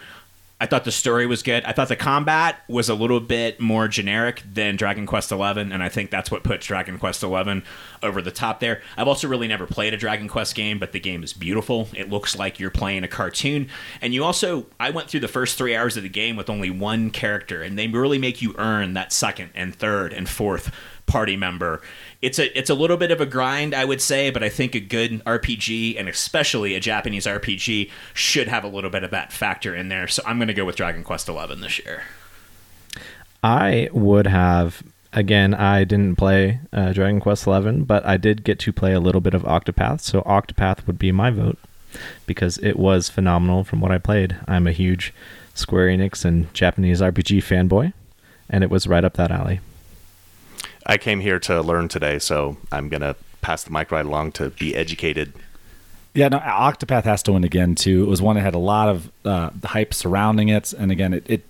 I 0.61 0.67
thought 0.67 0.85
the 0.85 0.93
story 0.93 1.27
was 1.27 1.43
good. 1.43 1.65
I 1.65 1.73
thought 1.73 1.89
the 1.89 1.97
combat 1.97 2.57
was 2.69 2.91
a 2.91 2.95
little 2.95 3.19
bit 3.19 3.61
more 3.61 3.89
generic 3.89 4.43
than 4.51 4.77
Dragon 4.77 5.07
Quest 5.07 5.31
XI, 5.31 5.35
and 5.41 5.83
I 5.83 5.89
think 5.89 6.11
that's 6.11 6.31
what 6.31 6.45
puts 6.45 6.67
Dragon 6.67 6.99
Quest 6.99 7.23
XI 7.23 7.63
over 8.03 8.21
the 8.21 8.31
top 8.31 8.61
there. 8.61 8.83
I've 8.99 9.09
also 9.09 9.27
really 9.27 9.49
never 9.49 9.67
played 9.67 9.95
a 9.95 9.97
Dragon 9.97 10.29
Quest 10.29 10.55
game, 10.55 10.79
but 10.79 10.93
the 10.93 11.01
game 11.01 11.25
is 11.25 11.33
beautiful. 11.33 11.89
It 11.97 12.11
looks 12.11 12.37
like 12.39 12.61
you're 12.61 12.71
playing 12.71 13.05
a 13.05 13.09
cartoon, 13.09 13.69
and 14.03 14.13
you 14.13 14.23
also 14.23 14.67
I 14.79 14.91
went 14.91 15.09
through 15.09 15.21
the 15.21 15.29
first 15.29 15.57
three 15.57 15.75
hours 15.75 15.97
of 15.97 16.03
the 16.03 16.11
game 16.11 16.37
with 16.37 16.51
only 16.51 16.69
one 16.69 17.11
character, 17.11 17.63
and 17.63 17.79
they 17.79 17.89
really 17.89 18.19
make 18.19 18.43
you 18.43 18.55
earn 18.59 18.93
that 18.95 19.15
second 19.15 19.51
and 19.55 19.75
third 19.75 20.13
and 20.13 20.29
fourth 20.29 20.71
party 21.07 21.37
member. 21.37 21.81
It's 22.23 22.39
a 22.39 22.57
it's 22.59 22.69
a 22.69 22.75
little 22.75 22.99
bit 22.99 23.11
of 23.11 23.21
a 23.21 23.27
grind, 23.27 23.75
I 23.75 23.85
would 23.85 24.03
say, 24.03 24.31
but 24.31 24.43
I 24.43 24.51
think 24.51 24.75
a 24.75 24.81
good 24.81 25.25
RPG 25.25 25.99
and 25.99 26.09
especially 26.09 26.75
a 26.75 26.81
Japanese 26.81 27.27
RPG 27.27 27.91
should 28.13 28.49
have 28.49 28.63
a 28.63 28.69
little 28.69 28.91
bit 28.91 29.05
of 29.05 29.11
that 29.11 29.33
factor 29.33 29.75
in 29.75 29.89
there. 29.89 30.07
So 30.07 30.23
I'm 30.27 30.39
going 30.39 30.49
to 30.49 30.55
go 30.55 30.67
with 30.67 30.77
Dragon 30.77 31.03
Quest 31.03 31.27
XI 31.27 31.55
this 31.57 31.79
year. 31.79 32.03
I 33.43 33.89
would 33.93 34.27
have 34.27 34.83
again. 35.13 35.55
I 35.55 35.85
didn't 35.85 36.17
play 36.17 36.61
uh, 36.73 36.93
Dragon 36.93 37.21
Quest 37.21 37.45
XI, 37.45 37.71
but 37.81 38.05
I 38.05 38.17
did 38.17 38.45
get 38.45 38.59
to 38.61 38.73
play 38.73 38.93
a 38.93 39.01
little 39.01 39.21
bit 39.21 39.35
of 39.35 39.43
Octopath. 39.43 40.01
So 40.01 40.23
Octopath 40.23 40.87
would 40.87 40.99
be 40.99 41.13
my 41.13 41.31
vote 41.31 41.59
because 42.27 42.59
it 42.59 42.79
was 42.79 43.09
phenomenal 43.09 43.65
from 43.65 43.81
what 43.81 43.91
I 43.93 43.99
played. 43.99 44.37
I'm 44.47 44.67
a 44.67 44.73
huge 44.73 45.13
Square 45.55 45.89
Enix 45.89 46.25
and 46.25 46.53
Japanese 46.55 47.01
RPG 47.01 47.39
fanboy, 47.39 47.93
and 48.49 48.63
it 48.63 48.71
was 48.71 48.87
right 48.87 49.05
up 49.05 49.15
that 49.15 49.31
alley. 49.31 49.61
I 50.87 50.99
came 50.99 51.21
here 51.21 51.39
to 51.41 51.61
learn 51.61 51.89
today, 51.89 52.19
so 52.19 52.57
I'm 52.73 52.89
gonna 52.89 53.17
pass 53.43 53.65
the 53.65 53.71
mic 53.71 53.91
right 53.91 54.05
along 54.05 54.33
to 54.33 54.51
be 54.51 54.75
educated. 54.75 55.33
Yeah, 56.15 56.29
no, 56.29 56.39
Octopath 56.39 57.05
has 57.05 57.23
to 57.25 57.33
win 57.33 57.45
again 57.45 57.75
too. 57.75 58.03
It 58.03 58.09
was 58.09 58.21
one 58.21 58.37
that 58.37 58.43
had 58.43 58.55
a 58.55 58.59
lot 58.59 58.89
of 58.89 59.13
uh, 59.25 59.51
hype 59.65 59.95
surrounding 59.95 60.49
it, 60.49 60.73
and 60.73 60.91
again, 60.91 61.15
it, 61.15 61.25
it 61.29 61.43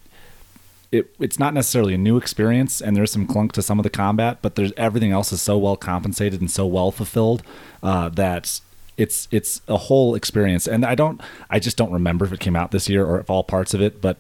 it 0.92 1.14
it's 1.18 1.38
not 1.38 1.54
necessarily 1.54 1.94
a 1.94 1.98
new 1.98 2.16
experience, 2.16 2.80
and 2.80 2.96
there's 2.96 3.12
some 3.12 3.26
clunk 3.26 3.52
to 3.52 3.62
some 3.62 3.78
of 3.78 3.84
the 3.84 3.90
combat, 3.90 4.38
but 4.42 4.56
there's 4.56 4.72
everything 4.76 5.12
else 5.12 5.32
is 5.32 5.40
so 5.40 5.56
well 5.56 5.76
compensated 5.76 6.40
and 6.40 6.50
so 6.50 6.66
well 6.66 6.90
fulfilled 6.90 7.42
uh, 7.82 8.08
that 8.10 8.60
it's 8.96 9.28
it's 9.30 9.62
a 9.68 9.76
whole 9.76 10.14
experience. 10.14 10.66
And 10.66 10.84
I 10.84 10.94
don't, 10.94 11.20
I 11.48 11.58
just 11.58 11.76
don't 11.76 11.92
remember 11.92 12.24
if 12.24 12.32
it 12.32 12.40
came 12.40 12.56
out 12.56 12.70
this 12.70 12.88
year 12.88 13.06
or 13.06 13.20
if 13.20 13.30
all 13.30 13.44
parts 13.44 13.72
of 13.72 13.80
it, 13.80 14.02
but 14.02 14.18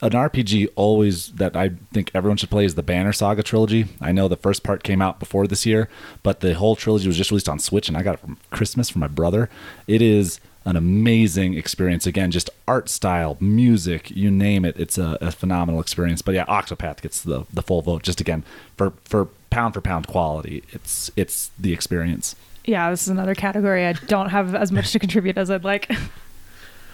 an 0.00 0.10
RPG 0.10 0.68
always 0.76 1.32
that 1.32 1.56
I 1.56 1.70
think 1.92 2.10
everyone 2.14 2.36
should 2.36 2.50
play 2.50 2.64
is 2.64 2.74
the 2.74 2.82
Banner 2.82 3.12
Saga 3.12 3.42
trilogy. 3.42 3.86
I 4.00 4.12
know 4.12 4.28
the 4.28 4.36
first 4.36 4.62
part 4.62 4.82
came 4.82 5.02
out 5.02 5.18
before 5.18 5.46
this 5.46 5.66
year, 5.66 5.88
but 6.22 6.40
the 6.40 6.54
whole 6.54 6.76
trilogy 6.76 7.06
was 7.06 7.16
just 7.16 7.30
released 7.30 7.48
on 7.48 7.58
Switch, 7.58 7.88
and 7.88 7.96
I 7.96 8.02
got 8.02 8.14
it 8.14 8.20
from 8.20 8.38
Christmas 8.50 8.88
from 8.90 9.00
my 9.00 9.08
brother. 9.08 9.50
It 9.86 10.00
is 10.00 10.40
an 10.64 10.76
amazing 10.76 11.54
experience. 11.54 12.06
Again, 12.06 12.30
just 12.30 12.50
art 12.66 12.88
style, 12.88 13.36
music, 13.40 14.10
you 14.10 14.30
name 14.30 14.64
it. 14.64 14.78
It's 14.78 14.98
a, 14.98 15.16
a 15.20 15.30
phenomenal 15.30 15.80
experience. 15.80 16.20
But 16.22 16.34
yeah, 16.34 16.44
Octopath 16.46 17.00
gets 17.00 17.22
the 17.22 17.44
the 17.52 17.62
full 17.62 17.82
vote. 17.82 18.02
Just 18.02 18.20
again 18.20 18.44
for 18.76 18.92
for 19.04 19.26
pound 19.50 19.74
for 19.74 19.80
pound 19.80 20.06
quality, 20.06 20.62
it's 20.70 21.10
it's 21.16 21.50
the 21.58 21.72
experience. 21.72 22.36
yeah, 22.64 22.90
this 22.90 23.02
is 23.02 23.08
another 23.08 23.34
category 23.34 23.86
I 23.86 23.94
don't 23.94 24.28
have 24.28 24.54
as 24.54 24.70
much 24.70 24.92
to 24.92 24.98
contribute 24.98 25.38
as 25.38 25.50
I'd 25.50 25.64
like. 25.64 25.90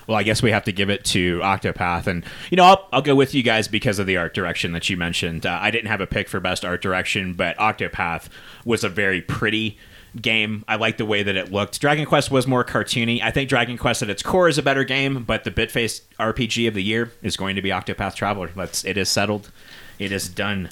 Well, 0.07 0.17
I 0.17 0.23
guess 0.23 0.43
we 0.43 0.51
have 0.51 0.65
to 0.65 0.73
give 0.73 0.91
it 0.91 1.05
to 1.07 1.41
Octopath, 1.41 2.07
and 2.07 2.25
you 2.51 2.57
know 2.57 2.65
I'll, 2.65 2.89
I'll 2.93 3.03
go 3.03 3.15
with 3.15 3.35
you 3.35 3.43
guys 3.43 3.69
because 3.69 3.99
of 3.99 4.07
the 4.07 4.17
art 4.17 4.35
direction 4.35 4.73
that 4.73 4.89
you 4.91 4.97
mentioned. 4.97 5.47
Uh, 5.47 5.59
I 5.61 5.71
didn't 5.71 5.89
have 5.89 6.01
a 6.01 6.07
pick 6.07 6.29
for 6.29 6.41
best 6.41 6.65
art 6.65 6.83
direction, 6.83 7.35
but 7.35 7.57
Octopath 7.57 8.29
was 8.65 8.85
a 8.85 8.89
very 8.89 9.23
pretty 9.23 9.79
game. 10.21 10.65
I 10.69 10.77
like 10.77 10.97
the 10.97 11.05
way 11.05 11.23
that 11.23 11.37
it 11.37 11.51
looked. 11.51 11.81
Dragon 11.81 12.07
Quest 12.07 12.31
was 12.31 12.47
more 12.47 12.65
cartoony. 12.65 13.21
I 13.23 13.31
think 13.31 13.49
Dragon 13.49 13.77
Quest 13.77 14.03
at 14.03 14.11
its 14.11 14.23
core 14.23 14.49
is 14.49 14.59
a 14.59 14.63
better 14.63 14.85
game, 14.85 15.25
but 15.25 15.45
the 15.45 15.51
Bitface 15.51 16.03
RPG 16.19 16.69
of 16.69 16.75
the 16.75 16.83
year 16.83 17.13
is 17.23 17.37
going 17.37 17.57
to 17.57 17.63
be 17.63 17.71
Octopath 17.71 18.15
Traveler. 18.15 18.51
Let's 18.55 18.85
it 18.85 18.97
is 18.97 19.09
settled. 19.09 19.51
It 19.99 20.13
is 20.13 20.29
done. 20.29 20.71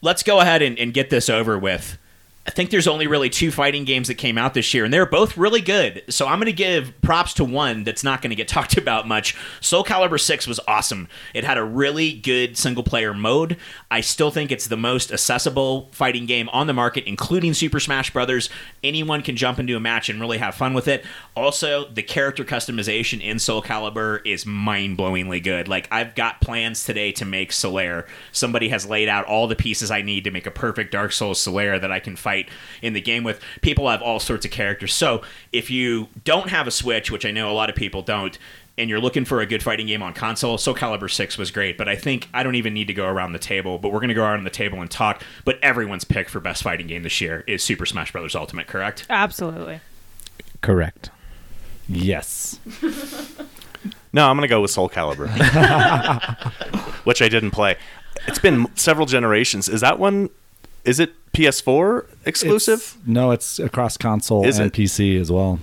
Let's 0.00 0.22
go 0.22 0.40
ahead 0.40 0.62
and, 0.62 0.78
and 0.78 0.94
get 0.94 1.10
this 1.10 1.28
over 1.28 1.58
with. 1.58 1.98
I 2.48 2.50
think 2.50 2.70
there's 2.70 2.88
only 2.88 3.06
really 3.06 3.28
two 3.28 3.50
fighting 3.50 3.84
games 3.84 4.08
that 4.08 4.14
came 4.14 4.38
out 4.38 4.54
this 4.54 4.72
year, 4.72 4.86
and 4.86 4.92
they're 4.92 5.04
both 5.04 5.36
really 5.36 5.60
good. 5.60 6.02
So 6.08 6.26
I'm 6.26 6.38
going 6.38 6.46
to 6.46 6.52
give 6.54 6.98
props 7.02 7.34
to 7.34 7.44
one 7.44 7.84
that's 7.84 8.02
not 8.02 8.22
going 8.22 8.30
to 8.30 8.36
get 8.36 8.48
talked 8.58 8.78
about 8.78 9.06
much. 9.06 9.36
Soul 9.60 9.84
Calibur 9.84 10.18
6 10.18 10.46
was 10.46 10.58
awesome. 10.66 11.08
It 11.34 11.44
had 11.44 11.58
a 11.58 11.62
really 11.62 12.10
good 12.14 12.56
single 12.56 12.82
player 12.82 13.12
mode. 13.12 13.58
I 13.90 14.00
still 14.00 14.30
think 14.30 14.50
it's 14.50 14.66
the 14.66 14.78
most 14.78 15.12
accessible 15.12 15.90
fighting 15.92 16.24
game 16.24 16.48
on 16.48 16.66
the 16.66 16.72
market, 16.72 17.04
including 17.04 17.52
Super 17.52 17.80
Smash 17.80 18.14
Brothers. 18.14 18.48
Anyone 18.82 19.20
can 19.20 19.36
jump 19.36 19.58
into 19.58 19.76
a 19.76 19.80
match 19.80 20.08
and 20.08 20.18
really 20.18 20.38
have 20.38 20.54
fun 20.54 20.72
with 20.72 20.88
it. 20.88 21.04
Also, 21.36 21.86
the 21.90 22.02
character 22.02 22.46
customization 22.46 23.20
in 23.20 23.38
Soul 23.38 23.60
Calibur 23.60 24.24
is 24.24 24.46
mind 24.46 24.96
blowingly 24.96 25.44
good. 25.44 25.68
Like, 25.68 25.86
I've 25.90 26.14
got 26.14 26.40
plans 26.40 26.84
today 26.84 27.12
to 27.12 27.26
make 27.26 27.52
Solaire. 27.52 28.06
Somebody 28.32 28.70
has 28.70 28.86
laid 28.86 29.10
out 29.10 29.26
all 29.26 29.48
the 29.48 29.54
pieces 29.54 29.90
I 29.90 30.00
need 30.00 30.24
to 30.24 30.30
make 30.30 30.46
a 30.46 30.50
perfect 30.50 30.92
Dark 30.92 31.12
Souls 31.12 31.44
Solaire 31.44 31.78
that 31.78 31.92
I 31.92 32.00
can 32.00 32.16
fight 32.16 32.37
in 32.82 32.92
the 32.92 33.00
game 33.00 33.24
with. 33.24 33.40
People 33.62 33.88
have 33.88 34.02
all 34.02 34.20
sorts 34.20 34.44
of 34.44 34.50
characters. 34.50 34.92
So 34.92 35.22
if 35.52 35.70
you 35.70 36.08
don't 36.24 36.50
have 36.50 36.66
a 36.66 36.70
Switch, 36.70 37.10
which 37.10 37.24
I 37.24 37.30
know 37.30 37.50
a 37.50 37.54
lot 37.54 37.70
of 37.70 37.76
people 37.76 38.02
don't, 38.02 38.38
and 38.76 38.88
you're 38.88 39.00
looking 39.00 39.24
for 39.24 39.40
a 39.40 39.46
good 39.46 39.62
fighting 39.62 39.86
game 39.86 40.02
on 40.02 40.12
console, 40.14 40.56
Soul 40.56 40.74
Calibur 40.74 41.10
6 41.10 41.36
was 41.36 41.50
great. 41.50 41.76
But 41.76 41.88
I 41.88 41.96
think 41.96 42.28
I 42.32 42.42
don't 42.42 42.54
even 42.54 42.74
need 42.74 42.86
to 42.86 42.94
go 42.94 43.06
around 43.06 43.32
the 43.32 43.38
table, 43.40 43.78
but 43.78 43.88
we're 43.92 43.98
going 43.98 44.08
to 44.08 44.14
go 44.14 44.22
around 44.22 44.44
the 44.44 44.50
table 44.50 44.80
and 44.80 44.90
talk. 44.90 45.22
But 45.44 45.58
everyone's 45.62 46.04
pick 46.04 46.28
for 46.28 46.38
best 46.38 46.62
fighting 46.62 46.86
game 46.86 47.02
this 47.02 47.20
year 47.20 47.42
is 47.48 47.62
Super 47.62 47.86
Smash 47.86 48.12
Bros. 48.12 48.34
Ultimate, 48.36 48.66
correct? 48.68 49.06
Absolutely. 49.10 49.80
Correct. 50.60 51.10
Yes. 51.88 52.60
No, 54.12 54.28
I'm 54.28 54.36
gonna 54.36 54.48
go 54.48 54.60
with 54.62 54.70
Soul 54.70 54.88
Calibur, 54.88 55.28
which 57.04 57.20
I 57.20 57.28
didn't 57.28 57.50
play. 57.50 57.76
It's 58.26 58.38
been 58.38 58.74
several 58.74 59.06
generations. 59.06 59.68
Is 59.68 59.80
that 59.82 59.98
one? 59.98 60.30
Is 60.84 61.00
it 61.00 61.12
PS4 61.32 62.06
exclusive? 62.24 62.78
It's- 62.80 62.96
no, 63.06 63.30
it's 63.30 63.58
across 63.58 63.96
console 63.96 64.44
Is 64.46 64.58
and 64.58 64.68
it? 64.68 64.72
PC 64.72 65.20
as 65.20 65.30
well. 65.30 65.58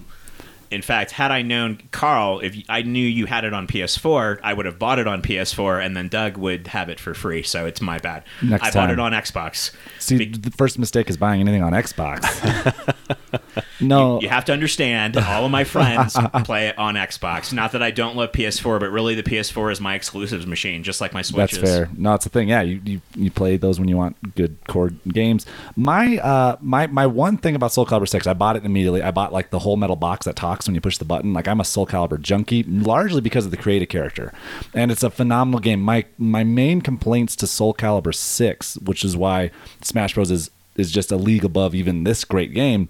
In 0.75 0.81
fact, 0.81 1.11
had 1.11 1.31
I 1.31 1.41
known 1.41 1.81
Carl, 1.91 2.41
if 2.41 2.55
I 2.67 2.81
knew 2.81 3.05
you 3.05 3.25
had 3.25 3.45
it 3.45 3.53
on 3.53 3.65
PS4, 3.65 4.39
I 4.43 4.53
would 4.53 4.65
have 4.65 4.77
bought 4.77 4.99
it 4.99 5.07
on 5.07 5.21
PS4, 5.21 5.83
and 5.83 5.95
then 5.95 6.09
Doug 6.09 6.35
would 6.37 6.67
have 6.67 6.89
it 6.89 6.99
for 6.99 7.13
free. 7.13 7.43
So 7.43 7.65
it's 7.65 7.79
my 7.81 7.97
bad. 7.97 8.23
Next 8.43 8.63
I 8.67 8.71
bought 8.71 8.91
it 8.91 8.99
on 8.99 9.13
Xbox. 9.13 9.73
See, 9.99 10.17
Be- 10.17 10.25
the 10.37 10.51
first 10.51 10.77
mistake 10.77 11.09
is 11.09 11.15
buying 11.15 11.39
anything 11.39 11.63
on 11.63 11.71
Xbox. 11.71 12.21
no, 13.79 14.19
You 14.21 14.29
have 14.29 14.45
to 14.45 14.53
understand, 14.53 15.17
all 15.17 15.45
of 15.45 15.51
my 15.51 15.63
friends 15.63 16.17
play 16.43 16.67
it 16.67 16.77
on 16.77 16.95
Xbox. 16.95 17.53
Not 17.53 17.71
that 17.71 17.81
I 17.81 17.91
don't 17.91 18.15
love 18.15 18.31
PS4, 18.33 18.79
but 18.79 18.91
really 18.91 19.15
the 19.15 19.23
PS4 19.23 19.71
is 19.71 19.79
my 19.81 19.95
exclusives 19.95 20.45
machine, 20.45 20.83
just 20.83 20.99
like 21.01 21.13
my 21.13 21.21
Switch 21.21 21.51
That's 21.51 21.57
is. 21.57 21.61
fair. 21.61 21.89
No, 21.97 22.13
it's 22.15 22.25
the 22.25 22.29
thing. 22.29 22.49
Yeah, 22.49 22.61
you, 22.61 22.81
you 22.83 23.01
you 23.15 23.31
play 23.31 23.57
those 23.57 23.79
when 23.79 23.87
you 23.87 23.97
want 23.97 24.35
good 24.35 24.57
core 24.67 24.91
games. 25.07 25.45
My 25.75 26.17
uh 26.17 26.57
my 26.61 26.87
my 26.87 27.07
one 27.07 27.37
thing 27.37 27.55
about 27.55 27.71
Soul 27.71 27.85
Calibur 27.85 28.07
Six, 28.07 28.27
I 28.27 28.33
bought 28.33 28.57
it 28.57 28.65
immediately. 28.65 29.01
I 29.01 29.11
bought 29.11 29.31
like 29.31 29.49
the 29.51 29.59
whole 29.59 29.77
metal 29.77 29.95
box 29.95 30.25
that 30.25 30.35
talks 30.35 30.64
when 30.67 30.75
you 30.75 30.81
push 30.81 30.97
the 30.97 31.05
button. 31.05 31.33
Like 31.33 31.47
I'm 31.47 31.59
a 31.59 31.65
Soul 31.65 31.85
Calibur 31.85 32.19
junkie, 32.19 32.63
largely 32.63 33.21
because 33.21 33.45
of 33.45 33.51
the 33.51 33.57
creative 33.57 33.89
character, 33.89 34.33
and 34.73 34.91
it's 34.91 35.03
a 35.03 35.09
phenomenal 35.09 35.59
game. 35.59 35.81
My 35.81 36.05
my 36.17 36.43
main 36.43 36.81
complaints 36.81 37.35
to 37.37 37.47
Soul 37.47 37.73
Calibur 37.73 38.13
Six, 38.13 38.75
which 38.77 39.03
is 39.03 39.15
why 39.17 39.51
Smash 39.81 40.13
Bros 40.13 40.31
is 40.31 40.51
is 40.75 40.91
just 40.91 41.11
a 41.11 41.17
league 41.17 41.45
above 41.45 41.73
even 41.73 42.03
this 42.03 42.23
great 42.23 42.53
game, 42.53 42.89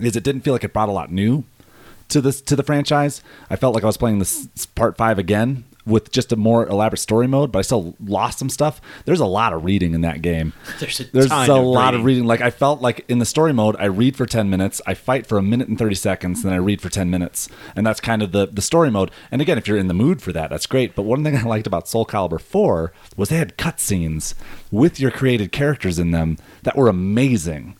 is 0.00 0.16
it 0.16 0.24
didn't 0.24 0.42
feel 0.42 0.52
like 0.52 0.64
it 0.64 0.72
brought 0.72 0.88
a 0.88 0.92
lot 0.92 1.10
new 1.10 1.44
to 2.08 2.20
this 2.20 2.40
to 2.42 2.56
the 2.56 2.62
franchise. 2.62 3.22
I 3.50 3.56
felt 3.56 3.74
like 3.74 3.84
I 3.84 3.88
was 3.88 3.96
playing 3.96 4.18
this 4.18 4.48
part 4.74 4.96
five 4.96 5.18
again 5.18 5.64
with 5.86 6.10
just 6.10 6.32
a 6.32 6.36
more 6.36 6.66
elaborate 6.66 6.98
story 6.98 7.26
mode, 7.26 7.52
but 7.52 7.60
I 7.60 7.62
still 7.62 7.94
lost 8.04 8.38
some 8.38 8.50
stuff. 8.50 8.80
There's 9.04 9.20
a 9.20 9.26
lot 9.26 9.52
of 9.52 9.64
reading 9.64 9.94
in 9.94 10.00
that 10.02 10.20
game. 10.20 10.52
There's 10.80 11.00
a 11.00 11.04
There's 11.04 11.30
a 11.30 11.54
of 11.54 11.64
lot 11.64 11.86
reading. 11.86 12.00
of 12.00 12.04
reading. 12.06 12.24
Like 12.26 12.40
I 12.40 12.50
felt 12.50 12.80
like 12.82 13.04
in 13.08 13.18
the 13.18 13.24
story 13.24 13.52
mode, 13.52 13.76
I 13.78 13.84
read 13.86 14.16
for 14.16 14.26
ten 14.26 14.50
minutes, 14.50 14.82
I 14.86 14.94
fight 14.94 15.26
for 15.26 15.38
a 15.38 15.42
minute 15.42 15.68
and 15.68 15.78
thirty 15.78 15.94
seconds, 15.94 16.42
then 16.42 16.52
I 16.52 16.56
read 16.56 16.80
for 16.80 16.88
ten 16.88 17.08
minutes, 17.10 17.48
and 17.74 17.86
that's 17.86 18.00
kind 18.00 18.22
of 18.22 18.32
the 18.32 18.46
the 18.46 18.62
story 18.62 18.90
mode. 18.90 19.10
And 19.30 19.40
again, 19.40 19.58
if 19.58 19.68
you're 19.68 19.78
in 19.78 19.88
the 19.88 19.94
mood 19.94 20.20
for 20.20 20.32
that, 20.32 20.50
that's 20.50 20.66
great. 20.66 20.94
But 20.94 21.02
one 21.02 21.22
thing 21.22 21.36
I 21.36 21.42
liked 21.42 21.66
about 21.66 21.88
Soul 21.88 22.04
Calibur 22.04 22.40
Four 22.40 22.92
was 23.16 23.28
they 23.28 23.36
had 23.38 23.56
cutscenes 23.56 24.34
with 24.70 24.98
your 24.98 25.10
created 25.10 25.52
characters 25.52 25.98
in 25.98 26.10
them 26.10 26.36
that 26.64 26.76
were 26.76 26.88
amazing 26.88 27.76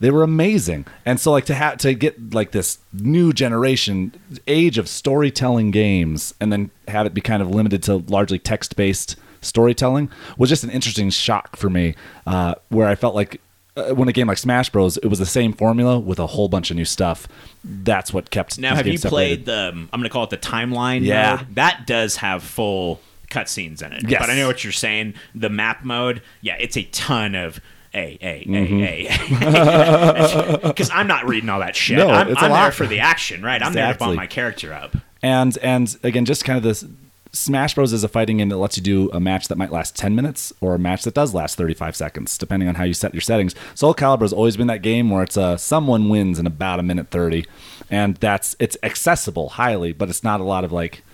they 0.00 0.10
were 0.10 0.22
amazing 0.22 0.86
and 1.04 1.18
so 1.18 1.30
like 1.32 1.44
to 1.46 1.54
have 1.54 1.76
to 1.78 1.92
get 1.94 2.32
like 2.34 2.52
this 2.52 2.78
new 2.92 3.32
generation 3.32 4.12
age 4.46 4.78
of 4.78 4.88
storytelling 4.88 5.70
games 5.70 6.34
and 6.40 6.52
then 6.52 6.70
have 6.86 7.06
it 7.06 7.14
be 7.14 7.20
kind 7.20 7.42
of 7.42 7.50
limited 7.50 7.82
to 7.82 7.96
largely 8.08 8.38
text-based 8.38 9.16
storytelling 9.40 10.10
was 10.36 10.48
just 10.48 10.64
an 10.64 10.70
interesting 10.70 11.10
shock 11.10 11.56
for 11.56 11.70
me 11.70 11.94
uh, 12.26 12.54
where 12.68 12.86
i 12.88 12.94
felt 12.94 13.14
like 13.14 13.40
uh, 13.76 13.94
when 13.94 14.08
a 14.08 14.12
game 14.12 14.26
like 14.26 14.38
smash 14.38 14.68
bros 14.70 14.96
it 14.98 15.06
was 15.06 15.18
the 15.18 15.26
same 15.26 15.52
formula 15.52 15.98
with 15.98 16.18
a 16.18 16.26
whole 16.26 16.48
bunch 16.48 16.70
of 16.70 16.76
new 16.76 16.84
stuff 16.84 17.26
that's 17.64 18.12
what 18.12 18.30
kept 18.30 18.58
Now, 18.58 18.74
have 18.74 18.86
you 18.86 18.92
games 18.92 19.04
played 19.04 19.44
separated. 19.44 19.46
the, 19.46 19.68
um, 19.80 19.88
I'm 19.92 20.00
going 20.00 20.08
to 20.08 20.12
call 20.12 20.24
it 20.24 20.30
the 20.30 20.36
timeline 20.38 21.02
Yeah. 21.04 21.36
mode? 21.36 21.54
That 21.56 21.86
does 21.86 22.16
have 22.16 22.42
full 22.42 23.00
cutscenes 23.30 23.82
in 23.82 23.92
it. 23.92 24.08
Yes. 24.08 24.20
But 24.20 24.30
I 24.30 24.36
know 24.36 24.46
what 24.46 24.64
you're 24.64 24.72
saying. 24.72 25.14
The 25.34 25.50
map 25.50 25.84
mode, 25.84 26.22
yeah, 26.40 26.56
it's 26.58 26.76
a 26.76 26.84
ton 26.84 27.34
of 27.34 27.60
A, 27.98 28.18
A, 28.22 28.44
Mm-hmm. 28.46 28.80
A, 28.84 30.58
A. 30.64 30.68
Because 30.68 30.90
I'm 30.90 31.06
not 31.06 31.28
reading 31.28 31.48
all 31.50 31.60
that 31.60 31.76
shit. 31.76 31.98
No, 31.98 32.08
I'm, 32.08 32.28
it's 32.28 32.40
a 32.40 32.44
I'm 32.44 32.52
there 32.52 32.72
for 32.72 32.86
the 32.86 33.00
action, 33.00 33.42
right? 33.42 33.62
I'm 33.62 33.72
there 33.72 33.92
to 33.92 33.98
bump 33.98 34.16
my 34.16 34.26
character 34.26 34.72
up. 34.72 34.96
and 35.22 35.56
and 35.58 35.96
again 36.02 36.24
just 36.24 36.44
kind 36.44 36.56
of 36.56 36.62
this 36.62 36.84
smash 37.32 37.74
bros 37.74 37.92
is 37.92 38.02
a 38.04 38.08
fighting 38.08 38.38
game 38.38 38.48
that 38.48 38.56
lets 38.56 38.76
you 38.78 38.82
do 38.82 39.10
a 39.10 39.20
match 39.20 39.48
that 39.48 39.58
might 39.58 39.70
last 39.70 39.94
10 39.96 40.14
minutes 40.14 40.50
or 40.62 40.74
a 40.74 40.78
match 40.78 41.02
that 41.04 41.12
does 41.12 41.34
last 41.34 41.56
35 41.58 41.94
seconds 41.94 42.38
depending 42.38 42.68
on 42.70 42.76
how 42.76 42.84
you 42.84 42.94
set 42.94 43.12
your 43.12 43.20
settings 43.20 43.54
soul 43.74 43.92
calibur 43.94 44.22
has 44.22 44.32
always 44.32 44.56
been 44.56 44.66
that 44.66 44.80
game 44.80 45.10
where 45.10 45.22
it's 45.22 45.36
uh, 45.36 45.54
someone 45.58 46.08
wins 46.08 46.38
in 46.38 46.46
about 46.46 46.80
a 46.80 46.82
minute 46.82 47.10
30 47.10 47.44
and 47.90 48.16
that's 48.16 48.56
it's 48.58 48.78
accessible 48.82 49.50
highly 49.50 49.92
but 49.92 50.08
it's 50.08 50.24
not 50.24 50.40
a 50.40 50.44
lot 50.44 50.64
of 50.64 50.72
like 50.72 51.04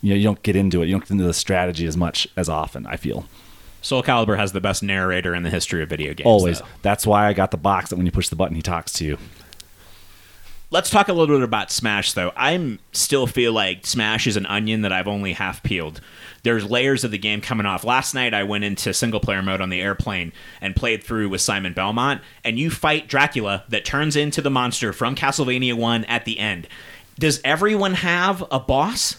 you 0.00 0.08
know 0.10 0.16
you 0.16 0.24
don't 0.24 0.42
get 0.42 0.56
into 0.56 0.80
it 0.82 0.86
you 0.86 0.92
don't 0.92 1.00
get 1.02 1.10
into 1.10 1.24
the 1.24 1.34
strategy 1.34 1.84
as 1.84 1.98
much 1.98 2.26
as 2.34 2.48
often 2.48 2.86
i 2.86 2.96
feel 2.96 3.26
Soul 3.80 4.02
Calibur 4.02 4.36
has 4.36 4.52
the 4.52 4.60
best 4.60 4.82
narrator 4.82 5.34
in 5.34 5.42
the 5.42 5.50
history 5.50 5.82
of 5.82 5.88
video 5.88 6.14
games. 6.14 6.26
always 6.26 6.58
though. 6.60 6.66
that's 6.82 7.06
why 7.06 7.26
i 7.28 7.32
got 7.32 7.50
the 7.50 7.56
box 7.56 7.90
that 7.90 7.96
when 7.96 8.06
you 8.06 8.12
push 8.12 8.28
the 8.28 8.36
button 8.36 8.56
he 8.56 8.62
talks 8.62 8.92
to 8.94 9.04
you 9.04 9.18
Let's 10.70 10.90
talk 10.90 11.08
a 11.08 11.14
little 11.14 11.36
bit 11.38 11.44
about 11.44 11.70
Smash, 11.70 12.12
though. 12.12 12.30
I'm 12.36 12.78
still 12.92 13.26
feel 13.26 13.54
like 13.54 13.86
Smash 13.86 14.26
is 14.26 14.36
an 14.36 14.44
onion 14.44 14.82
that 14.82 14.92
I've 14.92 15.08
only 15.08 15.32
half 15.32 15.62
peeled. 15.62 16.02
There's 16.42 16.68
layers 16.68 17.04
of 17.04 17.10
the 17.10 17.16
game 17.16 17.40
coming 17.40 17.64
off. 17.64 17.84
Last 17.84 18.12
night, 18.12 18.34
I 18.34 18.42
went 18.42 18.64
into 18.64 18.92
single 18.92 19.18
player 19.18 19.40
mode 19.40 19.62
on 19.62 19.70
the 19.70 19.80
airplane 19.80 20.30
and 20.60 20.76
played 20.76 21.02
through 21.02 21.30
with 21.30 21.40
Simon 21.40 21.72
Belmont, 21.72 22.20
and 22.44 22.58
you 22.58 22.70
fight 22.70 23.08
Dracula 23.08 23.64
that 23.70 23.86
turns 23.86 24.14
into 24.14 24.42
the 24.42 24.50
monster 24.50 24.92
from 24.92 25.14
Castlevania 25.14 25.72
1 25.72 26.04
at 26.04 26.26
the 26.26 26.38
end. 26.38 26.68
Does 27.18 27.40
everyone 27.44 27.94
have 27.94 28.44
a 28.50 28.60
boss? 28.60 29.16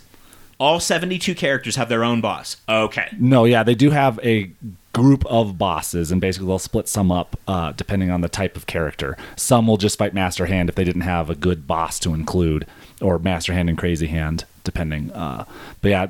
All 0.60 0.80
72 0.80 1.36
characters 1.36 1.78
have 1.78 1.88
their 1.90 2.04
own 2.04 2.20
boss. 2.22 2.58
Okay. 2.68 3.08
No, 3.18 3.46
yeah, 3.46 3.64
they 3.64 3.76
do 3.76 3.92
have 3.92 4.20
a 4.24 4.52
group 4.94 5.26
of 5.28 5.58
bosses, 5.58 6.12
and 6.12 6.20
basically 6.20 6.48
they'll 6.48 6.60
split 6.60 6.90
some 6.90 7.12
up 7.12 7.40
uh, 7.48 7.72
depending 7.72 8.12
on 8.12 8.22
the 8.22 8.30
type 8.30 8.58
of 8.58 8.66
character. 8.66 9.16
Some 9.38 9.68
will 9.68 9.78
just 9.78 9.98
fight 9.98 10.14
Master 10.14 10.48
Hand 10.48 10.68
if 10.68 10.76
they 10.76 10.84
didn't 10.84 11.02
have 11.02 11.30
a 11.30 11.36
good 11.36 11.66
boss 11.66 11.98
to 12.00 12.14
include, 12.14 12.66
or 13.02 13.18
Master 13.20 13.54
Hand 13.54 13.70
and 13.70 13.78
Crazy 13.78 14.08
Hand, 14.08 14.46
depending. 14.64 15.12
Uh, 15.12 15.46
but 15.82 15.90
yeah. 15.90 16.08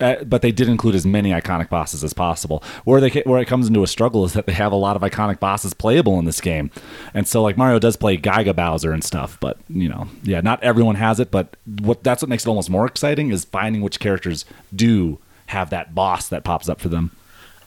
Uh, 0.00 0.22
but 0.24 0.42
they 0.42 0.52
did 0.52 0.68
include 0.68 0.94
as 0.94 1.04
many 1.04 1.30
iconic 1.30 1.68
bosses 1.68 2.04
as 2.04 2.12
possible. 2.12 2.62
Where 2.84 3.00
they 3.00 3.10
where 3.22 3.40
it 3.40 3.48
comes 3.48 3.66
into 3.66 3.82
a 3.82 3.86
struggle 3.86 4.24
is 4.24 4.32
that 4.34 4.46
they 4.46 4.52
have 4.52 4.70
a 4.70 4.76
lot 4.76 4.94
of 4.94 5.02
iconic 5.02 5.40
bosses 5.40 5.74
playable 5.74 6.18
in 6.18 6.24
this 6.24 6.40
game, 6.40 6.70
and 7.14 7.26
so 7.26 7.42
like 7.42 7.56
Mario 7.56 7.78
does 7.78 7.96
play 7.96 8.16
Giga 8.16 8.54
Bowser 8.54 8.92
and 8.92 9.02
stuff. 9.02 9.38
But 9.40 9.58
you 9.68 9.88
know, 9.88 10.06
yeah, 10.22 10.40
not 10.40 10.62
everyone 10.62 10.94
has 10.94 11.18
it. 11.18 11.30
But 11.30 11.56
what 11.80 12.04
that's 12.04 12.22
what 12.22 12.28
makes 12.28 12.44
it 12.44 12.48
almost 12.48 12.70
more 12.70 12.86
exciting 12.86 13.30
is 13.30 13.44
finding 13.44 13.82
which 13.82 13.98
characters 13.98 14.44
do 14.74 15.18
have 15.46 15.70
that 15.70 15.94
boss 15.94 16.28
that 16.28 16.44
pops 16.44 16.68
up 16.68 16.80
for 16.80 16.88
them. 16.88 17.10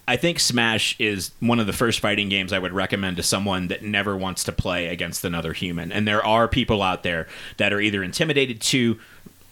I 0.08 0.18
think 0.18 0.40
Smash 0.40 0.96
is 1.00 1.32
one 1.40 1.60
of 1.60 1.68
the 1.68 1.74
first 1.74 2.00
fighting 2.00 2.28
games 2.28 2.52
I 2.52 2.60
would 2.60 2.74
recommend 2.74 3.18
to 3.18 3.24
someone 3.24 3.68
that 3.68 3.84
never 3.84 4.18
wants 4.18 4.44
to 4.46 4.52
play 4.52 4.88
against 4.88 5.24
another 5.24 5.54
human. 5.54 5.92
And 5.92 6.08
there 6.08 6.26
are 6.26 6.48
people 6.48 6.82
out 6.82 7.04
there 7.04 7.28
that 7.58 7.72
are 7.72 7.80
either 7.80 8.04
intimidated 8.04 8.62
to, 8.62 9.00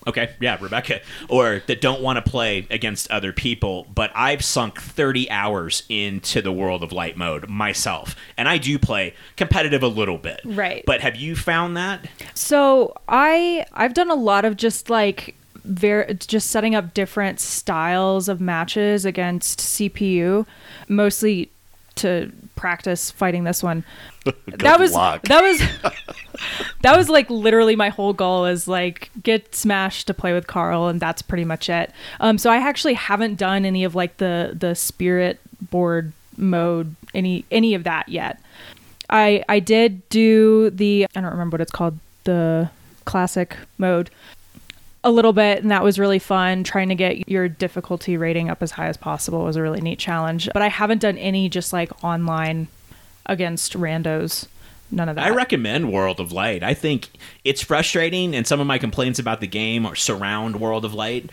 okay, 0.08 0.32
yeah, 0.40 0.58
Rebecca, 0.60 1.02
or 1.28 1.62
that 1.68 1.82
don't 1.82 2.02
want 2.02 2.24
to 2.24 2.30
play 2.30 2.68
against 2.70 3.10
other 3.12 3.32
people. 3.32 3.88
But 3.94 4.12
I've 4.16 4.44
sunk 4.44 4.82
30 4.82 5.30
hours 5.30 5.84
into 5.90 6.42
the 6.42 6.52
world 6.52 6.84
of 6.84 6.92
light 6.92 7.18
mode 7.18 7.50
myself. 7.50 8.16
And 8.38 8.48
I 8.48 8.58
do 8.58 8.80
play 8.80 9.14
competitive 9.36 9.84
a 9.84 9.88
little 9.88 10.18
bit. 10.18 10.42
Right. 10.44 10.84
But 10.86 11.02
have 11.02 11.16
you 11.16 11.36
found 11.36 11.78
that? 11.78 12.08
So 12.34 12.96
I 13.08 13.66
I've 13.74 13.94
done 13.94 14.10
a 14.10 14.16
lot 14.16 14.46
of 14.46 14.58
just 14.58 14.90
like 14.90 15.36
ver- 15.64 16.14
just 16.14 16.50
setting 16.52 16.76
up 16.76 16.94
different 16.94 17.40
styles 17.40 18.30
of 18.30 18.42
matches 18.42 19.06
against 19.06 19.60
CPU, 19.60 20.46
mostly 20.88 21.52
to 21.96 22.32
practice 22.60 23.10
fighting 23.10 23.46
this 23.46 23.64
one. 23.64 23.86
that 24.48 24.80
was 24.80 24.94
luck. 24.94 25.24
that 25.24 25.42
was 25.42 25.60
that 26.82 26.98
was 26.98 27.10
like 27.10 27.30
literally 27.30 27.76
my 27.76 27.90
whole 27.90 28.14
goal 28.14 28.46
is 28.46 28.68
like 28.68 29.10
get 29.24 29.56
smashed 29.56 30.08
to 30.08 30.14
play 30.14 30.34
with 30.34 30.46
Carl, 30.46 30.88
and 30.88 31.00
that's 31.00 31.22
pretty 31.22 31.46
much 31.46 31.70
it. 31.70 31.92
Um, 32.20 32.38
so 32.38 32.52
I 32.52 32.58
actually 32.58 32.96
haven't 32.96 33.36
done 33.36 33.66
any 33.66 33.84
of 33.84 33.96
like 33.96 34.18
the 34.18 34.56
the 34.58 34.76
spirit 34.76 35.40
board 35.72 36.12
mode, 36.38 36.96
any 37.14 37.46
any 37.50 37.74
of 37.74 37.86
that 37.86 38.10
yet. 38.10 38.40
I 39.10 39.44
I 39.48 39.60
did 39.60 40.08
do 40.10 40.70
the 40.70 41.08
I 41.16 41.22
don't 41.22 41.32
remember 41.32 41.56
what 41.56 41.62
it's 41.62 41.72
called 41.72 41.98
the 42.26 42.70
classic 43.06 43.58
mode 43.78 44.12
a 45.04 45.12
little 45.12 45.34
bit 45.34 45.62
and 45.62 45.72
that 45.72 45.84
was 45.84 45.98
really 45.98 46.20
fun 46.20 46.64
trying 46.64 46.90
to 46.90 46.96
get 46.96 47.30
your 47.30 47.48
difficulty 47.48 48.18
rating 48.18 48.50
up 48.50 48.62
as 48.62 48.72
high 48.72 48.88
as 48.88 48.98
possible 48.98 49.44
was 49.44 49.56
a 49.56 49.62
really 49.62 49.80
neat 49.82 49.98
challenge 49.98 50.50
but 50.54 50.62
i 50.62 50.68
haven't 50.68 51.00
done 51.00 51.18
any 51.18 51.48
just 51.48 51.72
like 51.72 52.04
online 52.04 52.68
against 53.26 53.74
randos 53.74 54.48
none 54.92 55.10
of 55.10 55.16
that 55.16 55.26
I 55.26 55.30
recommend 55.30 55.92
World 55.92 56.20
of 56.20 56.32
Light. 56.32 56.64
I 56.64 56.74
think 56.74 57.10
it's 57.44 57.62
frustrating, 57.62 58.36
and 58.36 58.46
some 58.48 58.60
of 58.60 58.68
my 58.68 58.78
complaints 58.78 59.20
about 59.20 59.40
the 59.40 59.48
game 59.48 59.86
are 59.86 59.96
surround 59.96 60.60
World 60.60 60.86
of 60.86 60.94
Light. 60.94 61.30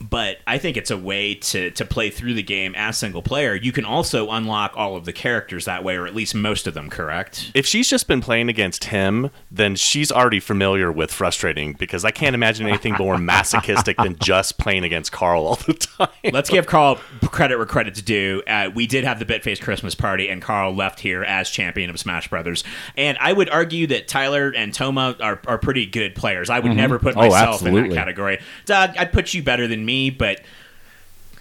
But 0.00 0.38
I 0.46 0.58
think 0.58 0.76
it's 0.76 0.90
a 0.90 0.96
way 0.98 1.34
to, 1.34 1.70
to 1.72 1.84
play 1.84 2.10
through 2.10 2.34
the 2.34 2.42
game 2.42 2.74
as 2.76 2.98
single 2.98 3.22
player. 3.22 3.54
You 3.54 3.72
can 3.72 3.84
also 3.84 4.30
unlock 4.30 4.72
all 4.76 4.96
of 4.96 5.04
the 5.04 5.12
characters 5.12 5.64
that 5.64 5.82
way, 5.84 5.96
or 5.96 6.06
at 6.06 6.14
least 6.14 6.34
most 6.34 6.66
of 6.66 6.74
them, 6.74 6.90
correct? 6.90 7.50
If 7.54 7.66
she's 7.66 7.88
just 7.88 8.06
been 8.06 8.20
playing 8.20 8.48
against 8.48 8.84
him, 8.84 9.30
then 9.50 9.74
she's 9.74 10.12
already 10.12 10.40
familiar 10.40 10.92
with 10.92 11.10
frustrating 11.12 11.72
because 11.72 12.04
I 12.04 12.10
can't 12.10 12.34
imagine 12.34 12.66
anything 12.66 12.94
more 12.98 13.18
masochistic 13.46 13.96
than 13.96 14.16
just 14.22 14.58
playing 14.58 14.84
against 14.84 15.12
Carl 15.12 15.46
all 15.46 15.56
the 15.56 15.74
time. 15.74 16.08
Let's 16.32 16.50
give 16.50 16.66
Carl 16.66 16.96
credit 17.22 17.56
where 17.56 17.66
credit's 17.66 18.02
due. 18.02 18.42
Uh, 18.46 18.70
we 18.74 18.86
did 18.86 19.04
have 19.04 19.18
the 19.18 19.24
Bitface 19.24 19.60
Christmas 19.60 19.94
party, 19.94 20.28
and 20.28 20.42
Carl 20.42 20.74
left 20.74 21.00
here 21.00 21.22
as 21.24 21.48
champion 21.50 21.88
of 21.90 21.98
Smash 21.98 22.28
Brothers. 22.28 22.64
And 22.96 23.16
I 23.18 23.32
would 23.32 23.48
argue 23.48 23.86
that 23.88 24.08
Tyler 24.08 24.52
and 24.54 24.74
Toma 24.74 25.16
are, 25.20 25.40
are 25.46 25.58
pretty 25.58 25.86
good 25.86 26.14
players. 26.14 26.50
I 26.50 26.60
would 26.60 26.72
never 26.76 26.98
put 26.98 27.16
Oh, 27.16 27.20
myself 27.28 27.64
in 27.64 27.74
that 27.74 27.92
category. 27.92 28.38
Doug, 28.66 28.96
I'd 28.98 29.12
put 29.12 29.32
you 29.32 29.42
better 29.42 29.66
than 29.66 29.85
me, 29.86 30.10
but 30.10 30.42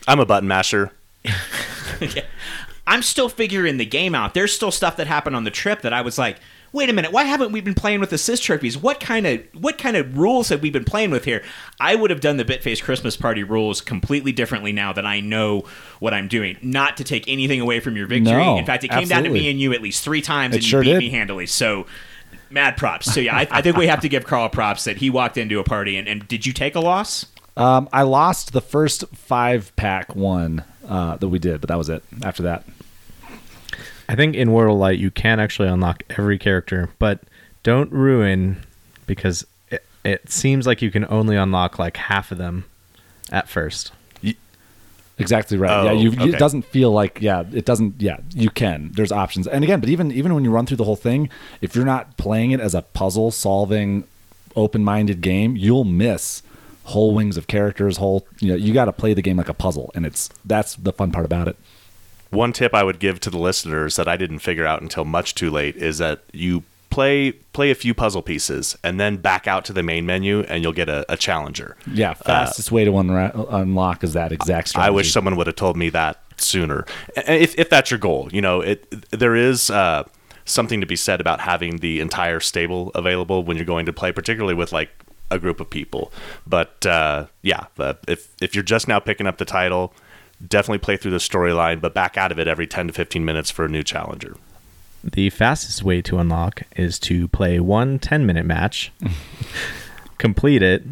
I'm 0.08 0.20
a 0.20 0.26
button 0.26 0.48
masher. 0.48 0.92
I'm 2.88 3.02
still 3.02 3.30
figuring 3.30 3.78
the 3.78 3.86
game 3.86 4.14
out. 4.14 4.34
There's 4.34 4.54
still 4.54 4.72
stuff 4.72 4.98
that 4.98 5.08
happened 5.08 5.36
on 5.36 5.44
the 5.44 5.52
trip 5.52 5.82
that 5.82 5.92
I 5.92 6.02
was 6.02 6.18
like, 6.20 6.38
wait 6.72 6.90
a 6.90 6.94
minute, 6.94 7.12
why 7.12 7.24
haven't 7.24 7.52
we 7.52 7.62
been 7.62 7.74
playing 7.74 8.00
with 8.00 8.14
assist 8.14 8.44
trophies? 8.44 8.78
What 8.78 9.00
kind 9.00 9.26
of 9.26 9.42
what 9.54 9.78
kind 9.80 9.98
of 9.98 10.18
rules 10.18 10.50
have 10.50 10.62
we 10.62 10.70
been 10.70 10.84
playing 10.86 11.10
with 11.10 11.26
here? 11.26 11.42
I 11.80 11.96
would 11.96 12.12
have 12.12 12.20
done 12.22 12.38
the 12.38 12.46
Bitface 12.46 12.84
Christmas 12.84 13.18
party 13.18 13.44
rules 13.44 13.82
completely 13.82 14.32
differently 14.32 14.72
now 14.72 14.94
that 14.94 15.06
I 15.06 15.20
know 15.20 15.66
what 16.00 16.14
I'm 16.14 16.28
doing. 16.28 16.58
Not 16.62 16.98
to 16.98 17.04
take 17.04 17.28
anything 17.28 17.60
away 17.60 17.80
from 17.80 17.96
your 17.98 18.06
victory. 18.06 18.34
No, 18.34 18.58
In 18.58 18.66
fact, 18.66 18.84
it 18.84 18.92
came 18.92 19.08
down 19.08 19.24
to 19.24 19.30
me 19.30 19.50
and 19.50 19.60
you 19.60 19.74
at 19.74 19.82
least 19.82 20.04
three 20.04 20.22
times, 20.22 20.54
It 20.54 20.58
and 20.58 20.66
sure 20.66 20.84
you 20.84 20.90
beat 20.90 20.92
did. 20.92 21.00
me 21.00 21.10
handily. 21.10 21.48
So. 21.48 21.88
Mad 22.52 22.78
props. 22.78 23.12
So 23.12 23.20
yeah, 23.20 23.36
I, 23.36 23.48
I 23.50 23.62
think 23.64 23.76
we 23.76 23.88
have 23.88 24.02
to 24.02 24.08
give 24.08 24.26
Carl 24.26 24.48
props 24.50 24.84
that 24.84 24.98
he 24.98 25.10
walked 25.10 25.36
into 25.36 25.60
a 25.60 25.64
party 25.64 25.98
and, 25.98 26.08
and 26.08 26.26
did 26.28 26.46
you 26.46 26.54
take 26.54 26.76
a 26.76 26.80
loss? 26.80 27.26
Um, 27.58 27.88
I 27.94 28.04
lost 28.04 28.54
the 28.54 28.62
first 28.62 29.06
five 29.14 29.74
pack 29.76 30.16
one 30.16 30.64
uh, 30.88 31.16
that 31.18 31.28
we 31.28 31.40
did, 31.40 31.62
but 31.62 31.70
that 31.70 31.78
was 31.78 31.90
it. 31.90 32.04
After 32.22 32.44
that, 32.44 32.66
I 34.10 34.16
think 34.16 34.36
in 34.36 34.52
World 34.52 34.76
of 34.76 34.80
Light 34.80 35.00
you 35.00 35.12
can 35.12 35.40
actually 35.40 35.70
unlock 35.70 36.04
every 36.10 36.38
character, 36.38 36.90
but 37.00 37.22
don't 37.64 37.92
ruin 37.92 38.58
because 39.08 39.46
it, 39.70 39.86
it 40.04 40.30
seems 40.30 40.68
like 40.68 40.82
you 40.82 40.92
can 40.92 41.06
only 41.10 41.36
unlock 41.36 41.80
like 41.80 41.98
half 41.98 42.32
of 42.32 42.38
them 42.38 42.66
at 43.32 43.48
first. 43.48 43.92
exactly 45.18 45.58
right. 45.58 45.72
Oh, 45.72 45.86
yeah, 45.86 45.92
you, 45.94 46.10
okay. 46.12 46.30
it 46.30 46.38
doesn't 46.38 46.64
feel 46.64 46.92
like 46.92 47.22
yeah, 47.22 47.46
it 47.54 47.66
doesn't. 47.66 48.02
Yeah, 48.02 48.18
you 48.34 48.50
can. 48.50 48.92
There's 48.94 49.14
options, 49.14 49.48
and 49.48 49.64
again, 49.64 49.80
but 49.80 49.88
even 49.88 50.12
even 50.12 50.34
when 50.34 50.44
you 50.44 50.52
run 50.52 50.66
through 50.66 50.78
the 50.78 50.84
whole 50.84 50.98
thing, 50.98 51.30
if 51.62 51.74
you're 51.74 51.86
not 51.86 52.18
playing 52.18 52.52
it 52.52 52.60
as 52.60 52.76
a 52.76 52.82
puzzle 52.82 53.32
solving, 53.32 54.04
open 54.58 54.84
minded 54.84 55.22
game, 55.22 55.56
you'll 55.56 55.86
miss 55.86 56.44
whole 56.86 57.14
wings 57.14 57.38
of 57.38 57.48
characters. 57.48 57.98
Whole 57.98 58.28
you 58.40 58.50
know 58.50 58.56
you 58.56 58.74
got 58.74 58.86
to 58.86 58.94
play 58.94 59.14
the 59.14 59.22
game 59.22 59.38
like 59.38 59.50
a 59.50 59.54
puzzle, 59.54 59.92
and 59.94 60.06
it's 60.06 60.30
that's 60.44 60.76
the 60.76 60.94
fun 60.94 61.12
part 61.12 61.26
about 61.26 61.48
it. 61.48 61.58
One 62.32 62.54
tip 62.54 62.74
I 62.74 62.84
would 62.84 63.00
give 63.00 63.20
to 63.22 63.30
the 63.30 63.38
listeners 63.38 63.96
that 63.96 64.08
I 64.08 64.18
didn't 64.18 64.40
figure 64.40 64.66
out 64.66 64.82
until 64.82 65.06
much 65.06 65.36
too 65.36 65.50
late 65.50 65.76
is 65.78 66.00
that 66.00 66.24
you 66.34 66.64
play 66.90 67.32
play 67.32 67.72
a 67.72 67.76
few 67.76 67.94
puzzle 67.94 68.22
pieces 68.22 68.78
and 68.84 69.00
then 69.00 69.18
back 69.18 69.48
out 69.48 69.66
to 69.66 69.74
the 69.74 69.84
main 69.84 70.06
menu 70.06 70.42
and 70.42 70.64
you'll 70.64 70.74
get 70.74 70.90
a, 70.90 71.06
a 71.12 71.18
challenger. 71.18 71.76
Yeah, 71.92 72.14
fastest 72.14 72.72
way 72.72 72.86
to 72.86 72.92
unra- 72.92 73.48
unlock 73.54 74.04
is 74.04 74.14
that 74.14 74.32
exact 74.32 74.70
strategy. 74.70 74.88
I 74.88 74.92
wish 74.92 75.12
someone 75.12 75.36
would 75.36 75.48
have 75.48 75.58
told 75.58 75.76
me 75.76 75.90
that 75.90 76.22
sooner. 76.38 76.86
If, 77.16 77.58
if 77.58 77.70
that's 77.70 77.92
your 77.92 78.00
goal, 78.00 78.30
you 78.32 78.42
know, 78.42 78.62
it 78.62 79.12
there 79.12 79.36
is 79.36 79.70
uh, 79.70 80.04
something 80.46 80.80
to 80.80 80.88
be 80.88 80.96
said 80.96 81.20
about 81.20 81.42
having 81.42 81.78
the 81.78 82.00
entire 82.00 82.40
stable 82.40 82.92
available 82.96 83.44
when 83.44 83.58
you're 83.58 83.66
going 83.66 83.86
to 83.88 83.94
play, 83.94 84.12
particularly 84.12 84.54
with 84.54 84.72
like 84.72 84.90
a 85.32 85.40
group 85.40 85.60
of 85.60 85.70
people. 85.70 86.12
But 86.46 86.86
uh, 86.86 87.28
yeah, 87.42 87.66
but 87.76 88.04
if 88.08 88.30
if 88.42 88.56
you're 88.56 88.64
just 88.64 88.88
now 88.88 89.00
picking 89.00 89.28
up 89.28 89.38
the 89.38 89.46
title, 89.46 89.94
definitely 90.46 90.80
play 90.80 90.98
through 90.98 91.12
the 91.12 91.18
storyline, 91.18 91.82
but 91.82 91.94
back 91.94 92.18
out 92.18 92.32
of 92.32 92.40
it 92.40 92.48
every 92.48 92.68
10 92.68 92.88
to 92.88 92.94
15 92.94 93.24
minutes 93.24 93.50
for 93.50 93.66
a 93.66 93.70
new 93.70 93.84
challenger. 93.84 94.36
The 95.04 95.30
fastest 95.30 95.84
way 95.84 96.02
to 96.04 96.18
unlock 96.18 96.64
is 96.76 96.98
to 97.00 97.28
play 97.28 97.60
one 97.60 98.00
10 98.00 98.26
minute 98.26 98.46
match, 98.46 98.92
complete 100.18 100.64
it, 100.64 100.84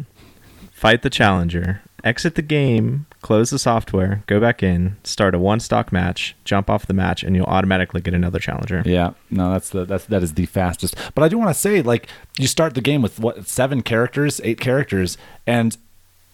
fight 0.70 1.02
the 1.02 1.10
challenger, 1.10 1.82
exit 2.04 2.34
the 2.34 2.42
game, 2.42 3.06
close 3.22 3.50
the 3.50 3.58
software, 3.58 4.22
go 4.26 4.38
back 4.38 4.62
in, 4.62 4.96
start 5.02 5.34
a 5.34 5.38
one 5.38 5.58
stock 5.58 5.90
match, 5.90 6.36
jump 6.44 6.70
off 6.70 6.86
the 6.86 6.94
match, 6.94 7.24
and 7.24 7.34
you'll 7.34 7.46
automatically 7.46 8.00
get 8.00 8.14
another 8.14 8.38
challenger. 8.38 8.82
Yeah, 8.84 9.14
no, 9.30 9.50
that's 9.50 9.70
the 9.70 9.84
that's 9.84 10.04
that 10.06 10.22
is 10.22 10.34
the 10.34 10.46
fastest. 10.46 10.94
But 11.14 11.24
I 11.24 11.28
do 11.28 11.38
want 11.38 11.50
to 11.50 11.58
say, 11.58 11.82
like, 11.82 12.08
you 12.38 12.46
start 12.46 12.74
the 12.74 12.80
game 12.80 13.02
with 13.02 13.18
what 13.18 13.48
seven 13.48 13.82
characters, 13.82 14.40
eight 14.44 14.60
characters, 14.60 15.16
and 15.46 15.76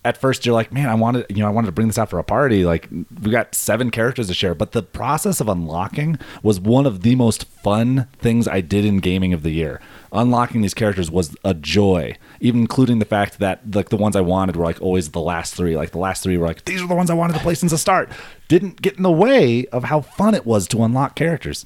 at 0.04 0.16
first 0.16 0.46
you're 0.46 0.54
like, 0.54 0.72
man, 0.72 0.88
I 0.88 0.94
wanted, 0.94 1.26
you 1.28 1.36
know, 1.36 1.46
I 1.46 1.50
wanted 1.50 1.66
to 1.66 1.72
bring 1.72 1.88
this 1.88 1.98
out 1.98 2.08
for 2.10 2.18
a 2.18 2.24
party. 2.24 2.64
Like, 2.64 2.88
we 2.90 3.30
got 3.30 3.54
seven 3.54 3.90
characters 3.90 4.28
to 4.28 4.34
share. 4.34 4.54
But 4.54 4.72
the 4.72 4.82
process 4.82 5.40
of 5.40 5.48
unlocking 5.48 6.18
was 6.42 6.58
one 6.58 6.86
of 6.86 7.02
the 7.02 7.14
most 7.14 7.44
fun 7.44 8.08
things 8.18 8.48
I 8.48 8.62
did 8.62 8.84
in 8.84 8.98
gaming 8.98 9.34
of 9.34 9.42
the 9.42 9.50
year. 9.50 9.80
Unlocking 10.12 10.60
these 10.62 10.74
characters 10.74 11.10
was 11.10 11.36
a 11.44 11.54
joy, 11.54 12.16
even 12.40 12.60
including 12.62 12.98
the 12.98 13.04
fact 13.04 13.38
that 13.38 13.60
like 13.74 13.90
the 13.90 13.96
ones 13.96 14.16
I 14.16 14.20
wanted 14.20 14.56
were 14.56 14.64
like 14.64 14.80
always 14.82 15.10
the 15.10 15.20
last 15.20 15.54
three. 15.54 15.76
Like 15.76 15.92
the 15.92 15.98
last 15.98 16.22
three 16.22 16.36
were 16.36 16.46
like 16.48 16.64
these 16.64 16.82
are 16.82 16.88
the 16.88 16.94
ones 16.96 17.10
I 17.10 17.14
wanted 17.14 17.34
to 17.34 17.40
play 17.40 17.54
since 17.54 17.70
the 17.72 17.78
start. 17.78 18.10
Didn't 18.48 18.82
get 18.82 18.96
in 18.96 19.04
the 19.04 19.10
way 19.10 19.66
of 19.66 19.84
how 19.84 20.00
fun 20.00 20.34
it 20.34 20.44
was 20.44 20.66
to 20.68 20.82
unlock 20.82 21.14
characters. 21.14 21.64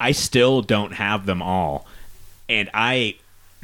I 0.00 0.12
still 0.12 0.62
don't 0.62 0.94
have 0.94 1.26
them 1.26 1.40
all. 1.40 1.86
And 2.48 2.68
I, 2.74 3.16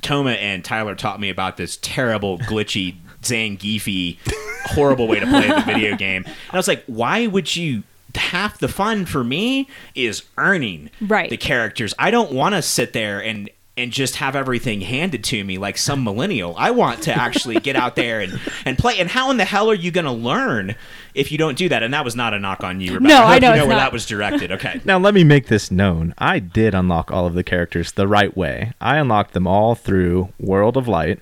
Toma 0.03 0.31
and 0.33 0.65
Tyler 0.65 0.95
taught 0.95 1.21
me 1.21 1.29
about 1.29 1.57
this 1.57 1.77
terrible, 1.83 2.39
glitchy, 2.39 2.97
Zangief, 3.23 4.19
horrible 4.67 5.09
way 5.09 5.21
to 5.21 5.27
play 5.27 5.49
the 5.49 5.63
video 5.67 5.97
game. 5.99 6.25
And 6.27 6.35
I 6.53 6.57
was 6.57 6.69
like, 6.69 6.85
why 6.87 7.27
would 7.27 7.55
you? 7.57 7.83
Half 8.15 8.59
the 8.59 8.69
fun 8.69 9.07
for 9.07 9.25
me 9.25 9.69
is 9.95 10.23
earning 10.37 10.91
Right. 11.01 11.31
the 11.31 11.39
characters. 11.39 11.95
I 11.99 12.11
don't 12.11 12.31
want 12.33 12.55
to 12.55 12.61
sit 12.61 12.93
there 12.93 13.23
and 13.23 13.49
and 13.77 13.91
just 13.91 14.17
have 14.17 14.37
everything 14.37 14.83
handed 14.83 15.25
to 15.25 15.43
me 15.45 15.57
like 15.57 15.79
some 15.79 16.05
millennial. 16.05 16.55
I 16.59 16.73
want 16.73 17.03
to 17.05 17.13
actually 17.15 17.57
get 17.57 17.75
out 17.75 17.97
there 17.97 18.21
and, 18.21 18.39
and 18.67 18.77
play. 18.77 18.99
And 19.01 19.09
how 19.09 19.31
in 19.31 19.39
the 19.39 19.47
hell 19.47 19.71
are 19.71 19.75
you 19.75 19.91
going 19.91 20.05
to 20.05 20.13
learn 20.13 20.75
if 21.15 21.33
you 21.33 21.39
don't 21.39 21.57
do 21.57 21.71
that? 21.71 21.83
And 21.83 21.95
that 21.95 22.05
was 22.05 22.15
not 22.15 22.35
a 22.35 22.39
knock 22.39 22.63
on 22.63 22.81
you, 22.83 22.95
Rebecca. 22.95 23.09
No, 23.15 23.23
I 23.25 23.33
hope 23.35 23.43
know 23.43 23.51
you 23.55 23.57
know 23.61 23.67
where 23.67 23.77
not. 23.77 23.85
that 23.85 23.93
was 23.93 24.05
directed. 24.05 24.53
Okay. 24.53 24.81
Now, 24.85 24.99
let 24.99 25.15
me 25.15 25.25
make 25.25 25.47
this 25.47 25.71
known. 25.71 26.15
I 26.19 26.39
did 26.39 26.75
unlock 26.75 27.11
all 27.11 27.27
of 27.27 27.33
the 27.33 27.43
characters 27.43 27.93
the 27.93 28.07
right 28.07 28.37
way. 28.37 28.73
I 28.79 28.99
unlocked 28.99 29.33
them 29.33 29.47
all 29.47 29.75
through 29.75 30.29
World 30.39 30.77
of 30.77 30.87
Light 30.87 31.21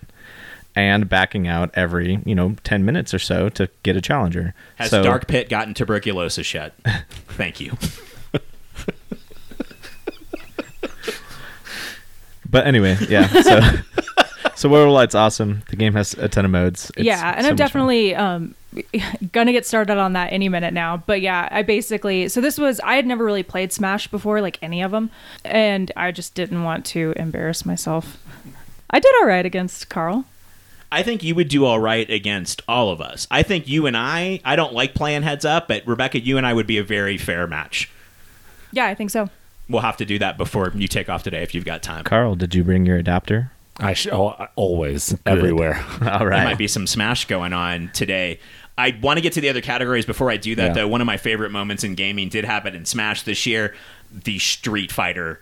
and 0.74 1.08
backing 1.08 1.46
out 1.46 1.70
every, 1.74 2.20
you 2.24 2.34
know, 2.34 2.56
10 2.64 2.84
minutes 2.84 3.14
or 3.14 3.18
so 3.20 3.48
to 3.50 3.68
get 3.84 3.96
a 3.96 4.00
challenger. 4.00 4.54
Has 4.74 4.90
So- 4.90 5.04
Dark 5.04 5.28
Pit 5.28 5.48
gotten 5.48 5.72
tuberculosis 5.74 6.52
yet? 6.52 6.74
Thank 7.28 7.60
you. 7.60 7.76
But 12.50 12.66
anyway, 12.66 12.96
yeah. 13.08 13.28
So, 13.28 13.60
so 14.56 14.68
World 14.68 14.88
of 14.88 14.92
Light's 14.92 15.14
awesome. 15.14 15.62
The 15.70 15.76
game 15.76 15.92
has 15.94 16.14
a 16.14 16.28
ton 16.28 16.44
of 16.44 16.50
modes. 16.50 16.90
It's 16.96 17.04
yeah, 17.04 17.34
and 17.36 17.44
so 17.44 17.50
I'm 17.50 17.56
definitely 17.56 18.14
um, 18.14 18.54
gonna 19.32 19.52
get 19.52 19.66
started 19.66 19.98
on 19.98 20.14
that 20.14 20.32
any 20.32 20.48
minute 20.48 20.74
now. 20.74 20.96
But 20.96 21.20
yeah, 21.20 21.48
I 21.50 21.62
basically 21.62 22.28
so 22.28 22.40
this 22.40 22.58
was 22.58 22.80
I 22.80 22.96
had 22.96 23.06
never 23.06 23.24
really 23.24 23.42
played 23.42 23.72
Smash 23.72 24.08
before, 24.08 24.40
like 24.40 24.58
any 24.62 24.82
of 24.82 24.90
them, 24.90 25.10
and 25.44 25.92
I 25.96 26.10
just 26.10 26.34
didn't 26.34 26.64
want 26.64 26.84
to 26.86 27.12
embarrass 27.16 27.64
myself. 27.64 28.18
I 28.90 28.98
did 28.98 29.12
all 29.20 29.26
right 29.26 29.46
against 29.46 29.88
Carl. 29.88 30.24
I 30.92 31.04
think 31.04 31.22
you 31.22 31.36
would 31.36 31.48
do 31.48 31.64
all 31.64 31.78
right 31.78 32.10
against 32.10 32.62
all 32.66 32.90
of 32.90 33.00
us. 33.00 33.28
I 33.30 33.44
think 33.44 33.68
you 33.68 33.86
and 33.86 33.96
I, 33.96 34.40
I 34.44 34.56
don't 34.56 34.72
like 34.72 34.92
playing 34.92 35.22
heads 35.22 35.44
up, 35.44 35.68
but 35.68 35.86
Rebecca, 35.86 36.18
you 36.18 36.36
and 36.36 36.44
I 36.44 36.52
would 36.52 36.66
be 36.66 36.78
a 36.78 36.82
very 36.82 37.16
fair 37.16 37.46
match. 37.46 37.88
Yeah, 38.72 38.86
I 38.86 38.96
think 38.96 39.10
so. 39.10 39.30
We'll 39.70 39.82
have 39.82 39.96
to 39.98 40.04
do 40.04 40.18
that 40.18 40.36
before 40.36 40.72
you 40.74 40.88
take 40.88 41.08
off 41.08 41.22
today 41.22 41.42
if 41.42 41.54
you've 41.54 41.64
got 41.64 41.82
time. 41.82 42.04
Carl, 42.04 42.34
did 42.34 42.54
you 42.54 42.64
bring 42.64 42.84
your 42.86 42.96
adapter? 42.96 43.52
I 43.78 43.94
sh- 43.94 44.08
oh, 44.12 44.46
always 44.56 45.16
everywhere. 45.24 45.76
All 46.02 46.26
right. 46.26 46.36
There 46.38 46.44
might 46.44 46.58
be 46.58 46.68
some 46.68 46.86
Smash 46.86 47.24
going 47.26 47.52
on 47.52 47.90
today. 47.94 48.40
I 48.76 48.98
want 49.02 49.18
to 49.18 49.22
get 49.22 49.32
to 49.34 49.40
the 49.40 49.48
other 49.48 49.60
categories 49.60 50.04
before 50.06 50.30
I 50.30 50.36
do 50.36 50.54
that, 50.56 50.68
Yeah. 50.68 50.72
though. 50.72 50.88
One 50.88 51.00
of 51.00 51.06
my 51.06 51.16
favorite 51.16 51.50
moments 51.50 51.84
in 51.84 51.94
gaming 51.94 52.28
did 52.28 52.44
happen 52.44 52.74
in 52.74 52.84
Smash 52.84 53.22
this 53.22 53.46
year 53.46 53.74
the 54.12 54.38
Street 54.38 54.90
Fighter 54.90 55.40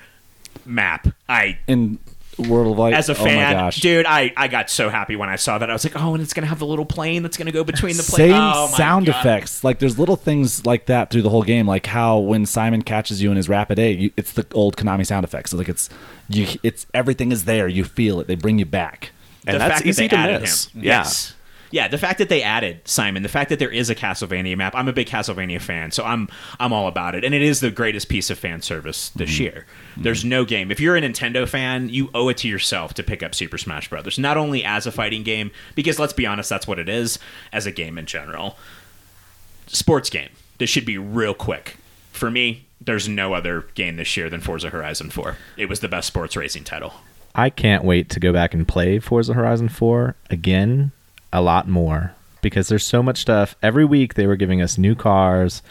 map. 0.66 1.08
I 1.28 1.58
In 1.66 1.98
World 2.38 2.72
of 2.72 2.78
Light. 2.78 2.94
As 2.94 3.08
a 3.08 3.16
oh 3.16 3.24
my 3.24 3.30
fan, 3.30 3.72
dude, 3.80 4.06
I, 4.06 4.32
I 4.36 4.48
got 4.48 4.70
so 4.70 4.88
happy 4.88 5.16
when 5.16 5.28
I 5.28 5.36
saw 5.36 5.58
that. 5.58 5.68
I 5.68 5.72
was 5.72 5.84
like, 5.84 6.00
oh, 6.00 6.14
and 6.14 6.22
it's 6.22 6.32
gonna 6.32 6.46
have 6.46 6.58
the 6.58 6.66
little 6.66 6.86
plane 6.86 7.22
that's 7.22 7.36
gonna 7.36 7.52
go 7.52 7.64
between 7.64 7.96
the 7.96 8.02
Same 8.02 8.30
planes. 8.30 8.34
Oh, 8.56 8.68
my 8.70 8.76
sound 8.76 9.06
God. 9.06 9.20
effects. 9.20 9.64
Like 9.64 9.78
there's 9.78 9.98
little 9.98 10.16
things 10.16 10.64
like 10.64 10.86
that 10.86 11.10
through 11.10 11.22
the 11.22 11.30
whole 11.30 11.42
game. 11.42 11.66
Like 11.66 11.86
how 11.86 12.18
when 12.18 12.46
Simon 12.46 12.82
catches 12.82 13.22
you 13.22 13.30
in 13.30 13.36
his 13.36 13.48
rapid 13.48 13.78
A, 13.78 13.92
you, 13.92 14.10
it's 14.16 14.32
the 14.32 14.46
old 14.54 14.76
Konami 14.76 15.06
sound 15.06 15.24
effects. 15.24 15.52
like 15.52 15.68
it's 15.68 15.90
you. 16.28 16.46
It's 16.62 16.86
everything 16.94 17.32
is 17.32 17.44
there. 17.44 17.66
You 17.68 17.84
feel 17.84 18.20
it. 18.20 18.26
They 18.26 18.36
bring 18.36 18.58
you 18.58 18.66
back. 18.66 19.10
And 19.46 19.54
the 19.54 19.58
that's 19.58 19.74
fact 19.76 19.86
easy 19.86 20.08
that 20.08 20.26
they 20.26 20.32
to 20.34 20.40
miss. 20.40 20.66
him. 20.66 20.82
Yeah. 20.84 20.98
Yes. 20.98 21.34
Yeah, 21.70 21.86
the 21.88 21.98
fact 21.98 22.18
that 22.18 22.28
they 22.30 22.42
added 22.42 22.80
Simon, 22.88 23.22
the 23.22 23.28
fact 23.28 23.50
that 23.50 23.58
there 23.58 23.70
is 23.70 23.90
a 23.90 23.94
Castlevania 23.94 24.56
map, 24.56 24.74
I'm 24.74 24.88
a 24.88 24.92
big 24.92 25.06
Castlevania 25.06 25.60
fan, 25.60 25.90
so 25.90 26.02
I'm 26.04 26.28
I'm 26.58 26.72
all 26.72 26.88
about 26.88 27.14
it. 27.14 27.24
And 27.24 27.34
it 27.34 27.42
is 27.42 27.60
the 27.60 27.70
greatest 27.70 28.08
piece 28.08 28.30
of 28.30 28.38
fan 28.38 28.62
service 28.62 29.10
this 29.10 29.30
Mm-hmm. 29.34 29.42
year. 29.42 29.66
There's 29.96 30.24
no 30.24 30.44
game. 30.44 30.70
If 30.70 30.80
you're 30.80 30.96
a 30.96 31.00
Nintendo 31.00 31.46
fan, 31.46 31.88
you 31.90 32.10
owe 32.14 32.28
it 32.30 32.38
to 32.38 32.48
yourself 32.48 32.94
to 32.94 33.02
pick 33.02 33.22
up 33.22 33.34
Super 33.34 33.58
Smash 33.58 33.90
Brothers. 33.90 34.18
Not 34.18 34.36
only 34.38 34.64
as 34.64 34.86
a 34.86 34.92
fighting 34.92 35.22
game, 35.24 35.50
because 35.74 35.98
let's 35.98 36.12
be 36.14 36.24
honest, 36.26 36.48
that's 36.48 36.66
what 36.66 36.78
it 36.78 36.88
is, 36.88 37.18
as 37.52 37.66
a 37.66 37.70
game 37.72 37.98
in 37.98 38.06
general. 38.06 38.56
Sports 39.66 40.08
game. 40.10 40.30
This 40.58 40.70
should 40.70 40.86
be 40.86 40.98
real 40.98 41.34
quick. 41.34 41.76
For 42.12 42.30
me, 42.30 42.66
there's 42.80 43.08
no 43.08 43.34
other 43.34 43.66
game 43.74 43.96
this 43.96 44.16
year 44.16 44.30
than 44.30 44.40
Forza 44.40 44.70
Horizon 44.70 45.10
4. 45.10 45.36
It 45.56 45.68
was 45.68 45.80
the 45.80 45.88
best 45.88 46.06
sports 46.08 46.36
racing 46.36 46.64
title. 46.64 46.94
I 47.34 47.50
can't 47.50 47.84
wait 47.84 48.08
to 48.10 48.20
go 48.20 48.32
back 48.32 48.54
and 48.54 48.66
play 48.66 48.98
Forza 48.98 49.34
Horizon 49.34 49.68
4 49.68 50.16
again 50.30 50.92
a 51.32 51.40
lot 51.40 51.68
more 51.68 52.14
because 52.40 52.68
there's 52.68 52.84
so 52.84 53.02
much 53.02 53.18
stuff. 53.18 53.56
Every 53.62 53.84
week 53.84 54.14
they 54.14 54.26
were 54.26 54.36
giving 54.36 54.62
us 54.62 54.78
new 54.78 54.94
cars. 54.94 55.62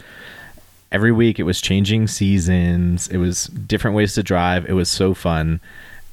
Every 0.90 1.12
week 1.12 1.38
it 1.38 1.44
was 1.44 1.60
changing 1.60 2.08
seasons. 2.08 3.08
It 3.08 3.18
was 3.18 3.46
different 3.46 3.96
ways 3.96 4.14
to 4.14 4.22
drive. 4.22 4.68
It 4.68 4.72
was 4.72 4.88
so 4.88 5.14
fun. 5.14 5.60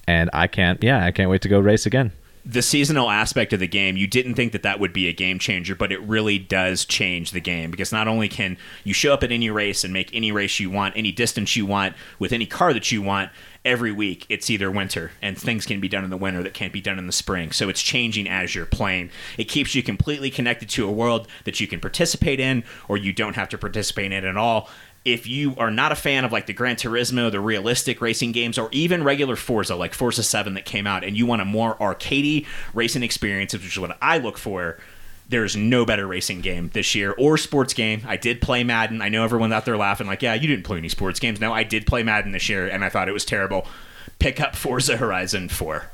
And 0.07 0.29
I 0.33 0.47
can't, 0.47 0.83
yeah, 0.83 1.03
I 1.03 1.11
can't 1.11 1.29
wait 1.29 1.41
to 1.43 1.49
go 1.49 1.59
race 1.59 1.85
again. 1.85 2.11
The 2.45 2.61
seasonal 2.61 3.09
aspect 3.09 3.53
of 3.53 3.59
the 3.59 3.67
game, 3.67 3.97
you 3.97 4.05
didn't 4.05 4.35
think 4.35 4.51
that 4.51 4.61
that 4.61 4.79
would 4.79 4.93
be 4.93 5.07
a 5.07 5.13
game 5.13 5.39
changer, 5.39 5.75
but 5.75 5.91
it 5.91 5.99
really 6.01 6.37
does 6.37 6.85
change 6.85 7.31
the 7.31 7.41
game 7.41 7.71
because 7.71 7.91
not 7.91 8.07
only 8.07 8.29
can 8.29 8.55
you 8.83 8.93
show 8.93 9.13
up 9.13 9.23
at 9.23 9.31
any 9.31 9.49
race 9.49 9.83
and 9.83 9.91
make 9.91 10.13
any 10.13 10.31
race 10.31 10.59
you 10.59 10.69
want, 10.69 10.95
any 10.95 11.11
distance 11.11 11.55
you 11.55 11.65
want, 11.65 11.95
with 12.19 12.31
any 12.31 12.45
car 12.45 12.71
that 12.71 12.91
you 12.91 13.01
want 13.01 13.31
every 13.65 13.91
week, 13.91 14.27
it's 14.29 14.51
either 14.51 14.69
winter 14.69 15.11
and 15.23 15.35
things 15.35 15.65
can 15.65 15.79
be 15.79 15.87
done 15.87 16.03
in 16.03 16.11
the 16.11 16.17
winter 16.17 16.43
that 16.43 16.53
can't 16.53 16.71
be 16.71 16.81
done 16.81 16.99
in 16.99 17.07
the 17.07 17.13
spring. 17.13 17.51
So 17.51 17.67
it's 17.67 17.81
changing 17.81 18.29
as 18.29 18.53
you're 18.53 18.67
playing. 18.67 19.09
It 19.39 19.45
keeps 19.45 19.73
you 19.73 19.81
completely 19.81 20.29
connected 20.29 20.69
to 20.69 20.87
a 20.87 20.91
world 20.91 21.27
that 21.45 21.59
you 21.59 21.65
can 21.65 21.79
participate 21.79 22.39
in 22.39 22.63
or 22.87 22.95
you 22.95 23.11
don't 23.11 23.35
have 23.35 23.49
to 23.49 23.57
participate 23.57 24.11
in 24.11 24.23
at 24.23 24.37
all 24.37 24.69
if 25.05 25.27
you 25.27 25.55
are 25.57 25.69
not 25.69 25.91
a 25.91 25.95
fan 25.95 26.25
of 26.25 26.31
like 26.31 26.47
the 26.47 26.53
Gran 26.53 26.75
Turismo, 26.75 27.31
the 27.31 27.39
realistic 27.39 28.01
racing 28.01 28.31
games, 28.31 28.57
or 28.57 28.69
even 28.71 29.03
regular 29.03 29.35
Forza, 29.35 29.75
like 29.75 29.93
Forza 29.93 30.23
7 30.23 30.55
that 30.55 30.65
came 30.65 30.87
out, 30.87 31.03
and 31.03 31.15
you 31.15 31.27
want 31.27 31.43
a 31.43 31.45
more 31.45 31.75
arcadey 31.75 32.45
racing 32.73 33.03
experience, 33.03 33.53
which 33.53 33.63
is 33.63 33.79
what 33.79 33.97
I 34.01 34.17
look 34.17 34.39
for, 34.39 34.79
there's 35.29 35.55
no 35.55 35.85
better 35.85 36.07
racing 36.07 36.41
game 36.41 36.69
this 36.73 36.95
year 36.95 37.15
or 37.17 37.37
sports 37.37 37.73
game. 37.73 38.01
I 38.07 38.17
did 38.17 38.41
play 38.41 38.63
Madden. 38.63 39.01
I 39.01 39.09
know 39.09 39.23
everyone's 39.23 39.53
out 39.53 39.65
there 39.65 39.77
laughing, 39.77 40.07
like, 40.07 40.23
yeah, 40.23 40.33
you 40.33 40.47
didn't 40.47 40.65
play 40.65 40.79
any 40.79 40.89
sports 40.89 41.19
games. 41.19 41.39
No, 41.39 41.53
I 41.53 41.63
did 41.63 41.85
play 41.85 42.03
Madden 42.03 42.31
this 42.31 42.49
year, 42.49 42.67
and 42.67 42.83
I 42.83 42.89
thought 42.89 43.07
it 43.07 43.13
was 43.13 43.25
terrible. 43.25 43.67
Pick 44.17 44.41
up 44.41 44.55
Forza 44.55 44.97
Horizon 44.97 45.49
4. 45.49 45.89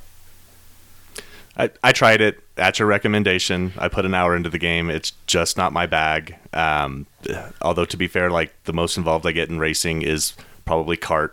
I, 1.57 1.69
I 1.83 1.91
tried 1.91 2.21
it 2.21 2.39
at 2.57 2.79
your 2.79 2.87
recommendation. 2.87 3.73
I 3.77 3.87
put 3.87 4.05
an 4.05 4.13
hour 4.13 4.35
into 4.35 4.49
the 4.49 4.57
game. 4.57 4.89
It's 4.89 5.11
just 5.27 5.57
not 5.57 5.73
my 5.73 5.85
bag. 5.85 6.35
Um, 6.53 7.07
although 7.61 7.85
to 7.85 7.97
be 7.97 8.07
fair, 8.07 8.29
like 8.29 8.53
the 8.63 8.73
most 8.73 8.97
involved 8.97 9.25
I 9.25 9.31
get 9.31 9.49
in 9.49 9.59
racing 9.59 10.01
is 10.01 10.33
probably 10.65 10.97
kart 10.97 11.31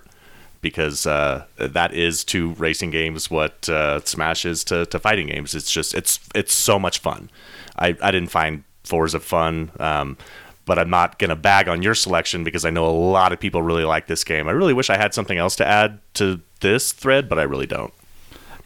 because 0.61 1.07
uh, 1.07 1.44
that 1.57 1.94
is 1.94 2.24
to 2.24 2.52
racing 2.54 2.90
games 2.90 3.31
what 3.31 3.68
uh, 3.68 4.00
Smash 4.04 4.44
is 4.44 4.64
to, 4.64 4.87
to 4.87 4.98
fighting 4.98 5.28
games. 5.28 5.54
It's 5.54 5.70
just 5.70 5.94
it's 5.94 6.18
it's 6.35 6.52
so 6.52 6.78
much 6.78 6.98
fun. 6.98 7.31
I, 7.78 7.96
I 8.02 8.11
didn't 8.11 8.31
find 8.31 8.64
Forza 8.85 9.20
fun. 9.20 9.70
Um, 9.78 10.16
but 10.64 10.78
I'm 10.78 10.90
not 10.90 11.18
gonna 11.18 11.37
bag 11.37 11.66
on 11.66 11.81
your 11.81 11.94
selection 11.94 12.44
because 12.44 12.66
I 12.66 12.70
know 12.70 12.87
a 12.87 12.92
lot 12.92 13.33
of 13.33 13.40
people 13.40 13.62
really 13.62 13.85
like 13.85 14.07
this 14.07 14.22
game. 14.22 14.48
I 14.48 14.50
really 14.50 14.74
wish 14.74 14.90
I 14.90 14.98
had 14.98 15.14
something 15.14 15.38
else 15.38 15.57
to 15.57 15.66
add 15.66 15.98
to 16.14 16.42
this 16.61 16.92
thread, 16.92 17.26
but 17.26 17.38
I 17.38 17.44
really 17.44 17.66
don't. 17.66 17.94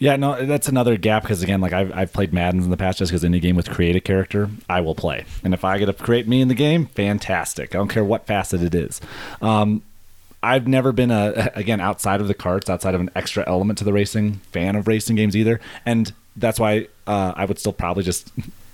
Yeah, 0.03 0.17
no, 0.17 0.45
that's 0.47 0.67
another 0.67 0.97
gap 0.97 1.23
because 1.23 1.45
again, 1.45 1.61
like 1.61 1.73
I've, 1.73 1.93
I've 1.97 2.13
played 2.13 2.33
Madden's 2.33 2.65
in 2.65 2.73
the 2.73 2.77
past 2.77 2.99
just 2.99 3.13
because 3.13 3.25
any 3.25 3.39
game 3.39 3.55
with 3.55 3.71
create 3.71 3.95
a 3.95 4.01
character, 4.01 4.51
I 4.69 4.81
will 4.81 4.97
play, 4.97 5.25
and 5.45 5.55
if 5.55 5.65
I 5.65 5.79
get 5.79 5.87
to 5.87 5.93
create 5.93 6.27
me 6.27 6.41
in 6.41 6.49
the 6.49 6.57
game, 6.57 6.87
fantastic. 6.87 7.73
I 7.73 7.79
don't 7.79 7.87
care 7.87 8.03
what 8.03 8.27
facet 8.27 8.65
it 8.65 8.75
is. 8.75 9.01
Um, 9.41 9.85
I've 10.43 10.67
never 10.67 10.91
been 10.91 11.13
a 11.13 11.53
again 11.55 11.81
outside 11.81 12.21
of 12.21 12.27
the 12.27 12.35
karts, 12.35 12.69
outside 12.69 12.97
of 12.97 13.01
an 13.01 13.11
extra 13.15 13.45
element 13.47 13.79
to 13.79 13.85
the 13.85 13.93
racing 13.93 14.41
fan 14.51 14.75
of 14.75 14.89
racing 14.89 15.15
games 15.15 15.37
either, 15.37 15.61
and 15.87 16.13
that's 16.35 16.59
why 16.59 16.89
uh, 17.07 17.35
I 17.37 17.45
would 17.45 17.61
still 17.61 17.73
probably 17.73 18.03
just 18.03 18.33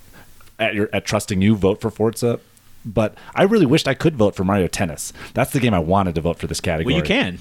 at 0.58 0.74
your 0.74 0.88
at 0.94 1.04
trusting 1.04 1.42
you 1.42 1.56
vote 1.56 1.82
for 1.82 1.90
Forza. 1.90 2.40
But 2.86 3.14
I 3.34 3.42
really 3.42 3.66
wished 3.66 3.86
I 3.86 3.92
could 3.92 4.16
vote 4.16 4.34
for 4.34 4.44
Mario 4.44 4.66
Tennis. 4.66 5.12
That's 5.34 5.52
the 5.52 5.60
game 5.60 5.74
I 5.74 5.78
wanted 5.78 6.14
to 6.14 6.22
vote 6.22 6.38
for 6.38 6.46
this 6.46 6.62
category 6.62 6.94
Well, 6.94 7.02
you 7.02 7.06
can. 7.06 7.38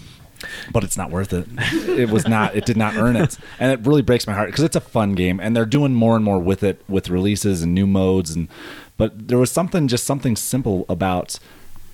But 0.72 0.84
it's 0.84 0.98
not 0.98 1.12
worth 1.12 1.34
it. 1.34 1.48
It 1.88 2.10
was 2.10 2.28
not. 2.28 2.56
It 2.56 2.66
did 2.66 2.78
not 2.78 2.96
earn 2.96 3.16
it, 3.16 3.38
and 3.60 3.72
it 3.72 3.86
really 3.86 4.02
breaks 4.02 4.28
my 4.28 4.34
heart 4.34 4.50
because 4.50 4.64
it's 4.64 4.76
a 4.76 4.82
fun 4.82 5.14
game, 5.14 5.40
and 5.40 5.56
they're 5.56 5.66
doing 5.66 5.94
more 5.94 6.16
and 6.16 6.24
more 6.24 6.40
with 6.40 6.64
it 6.64 6.82
with 6.88 7.10
releases 7.10 7.64
and 7.64 7.74
new 7.74 7.88
modes, 7.88 8.36
and 8.36 8.48
but 8.98 9.28
there 9.28 9.38
was 9.38 9.52
something 9.52 9.88
just 9.88 10.06
something 10.06 10.36
simple 10.36 10.86
about 10.90 11.40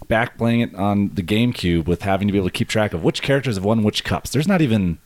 back 0.07 0.37
playing 0.37 0.61
it 0.61 0.75
on 0.75 1.09
the 1.13 1.23
GameCube 1.23 1.85
with 1.85 2.01
having 2.01 2.27
to 2.27 2.31
be 2.31 2.37
able 2.37 2.49
to 2.49 2.53
keep 2.53 2.67
track 2.67 2.93
of 2.93 3.03
which 3.03 3.21
characters 3.21 3.55
have 3.55 3.65
won 3.65 3.83
which 3.83 4.03
cups. 4.03 4.31
There's 4.31 4.47
not 4.47 4.61
even 4.61 4.99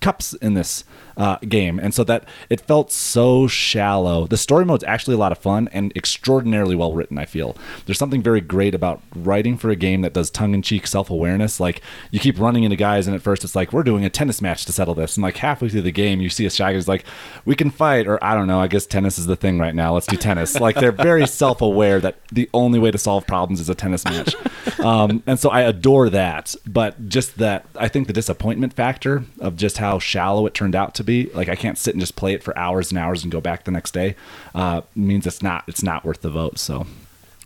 cups 0.00 0.34
in 0.34 0.54
this 0.54 0.84
uh, 1.16 1.38
game, 1.48 1.78
and 1.78 1.94
so 1.94 2.04
that 2.04 2.26
it 2.50 2.60
felt 2.60 2.92
so 2.92 3.46
shallow. 3.46 4.26
The 4.26 4.36
story 4.36 4.64
mode's 4.64 4.84
actually 4.84 5.14
a 5.14 5.18
lot 5.18 5.32
of 5.32 5.38
fun 5.38 5.68
and 5.72 5.92
extraordinarily 5.96 6.74
well 6.74 6.92
written. 6.92 7.18
I 7.18 7.24
feel 7.24 7.56
there's 7.86 7.98
something 7.98 8.22
very 8.22 8.40
great 8.40 8.74
about 8.74 9.02
writing 9.14 9.56
for 9.56 9.70
a 9.70 9.76
game 9.76 10.02
that 10.02 10.12
does 10.12 10.30
tongue-in-cheek 10.30 10.86
self-awareness. 10.86 11.60
Like 11.60 11.80
you 12.10 12.20
keep 12.20 12.38
running 12.38 12.64
into 12.64 12.76
guys, 12.76 13.06
and 13.06 13.14
at 13.14 13.22
first 13.22 13.44
it's 13.44 13.56
like 13.56 13.72
we're 13.72 13.82
doing 13.82 14.04
a 14.04 14.10
tennis 14.10 14.42
match 14.42 14.64
to 14.66 14.72
settle 14.72 14.94
this, 14.94 15.16
and 15.16 15.22
like 15.22 15.36
halfway 15.36 15.68
through 15.68 15.82
the 15.82 15.92
game 15.92 16.20
you 16.20 16.28
see 16.28 16.46
a 16.46 16.50
shy 16.50 16.74
like 16.88 17.04
we 17.44 17.54
can 17.54 17.70
fight, 17.70 18.06
or 18.06 18.22
I 18.22 18.34
don't 18.34 18.46
know. 18.46 18.60
I 18.60 18.66
guess 18.66 18.86
tennis 18.86 19.18
is 19.18 19.26
the 19.26 19.36
thing 19.36 19.58
right 19.58 19.74
now. 19.74 19.94
Let's 19.94 20.06
do 20.06 20.16
tennis. 20.16 20.58
like 20.60 20.76
they're 20.76 20.92
very 20.92 21.26
self-aware 21.26 22.00
that 22.00 22.16
the 22.32 22.50
only 22.52 22.78
way 22.78 22.90
to 22.90 22.98
solve 22.98 23.26
problems 23.26 23.60
is 23.60 23.68
a 23.68 23.74
tennis 23.74 24.04
match, 24.04 24.34
um, 24.80 25.22
and 25.26 25.38
so 25.38 25.50
I 25.50 25.62
adore 25.62 26.10
that. 26.10 26.54
But 26.66 27.08
just 27.08 27.38
that, 27.38 27.66
I 27.76 27.88
think 27.88 28.06
the 28.06 28.12
disappointment 28.12 28.72
factor 28.72 29.24
of 29.40 29.56
just 29.56 29.78
how 29.78 29.98
shallow 29.98 30.46
it 30.46 30.54
turned 30.54 30.74
out 30.74 30.94
to 30.96 31.03
be. 31.04 31.30
Like 31.34 31.48
I 31.48 31.56
can't 31.56 31.78
sit 31.78 31.94
and 31.94 32.00
just 32.00 32.16
play 32.16 32.32
it 32.34 32.42
for 32.42 32.56
hours 32.58 32.90
and 32.90 32.98
hours 32.98 33.22
and 33.22 33.30
go 33.32 33.40
back 33.40 33.64
the 33.64 33.70
next 33.70 33.92
day. 33.92 34.16
Uh, 34.54 34.82
means 34.94 35.26
it's 35.26 35.42
not 35.42 35.64
it's 35.68 35.82
not 35.82 36.04
worth 36.04 36.20
the 36.22 36.30
vote. 36.30 36.58
So 36.58 36.86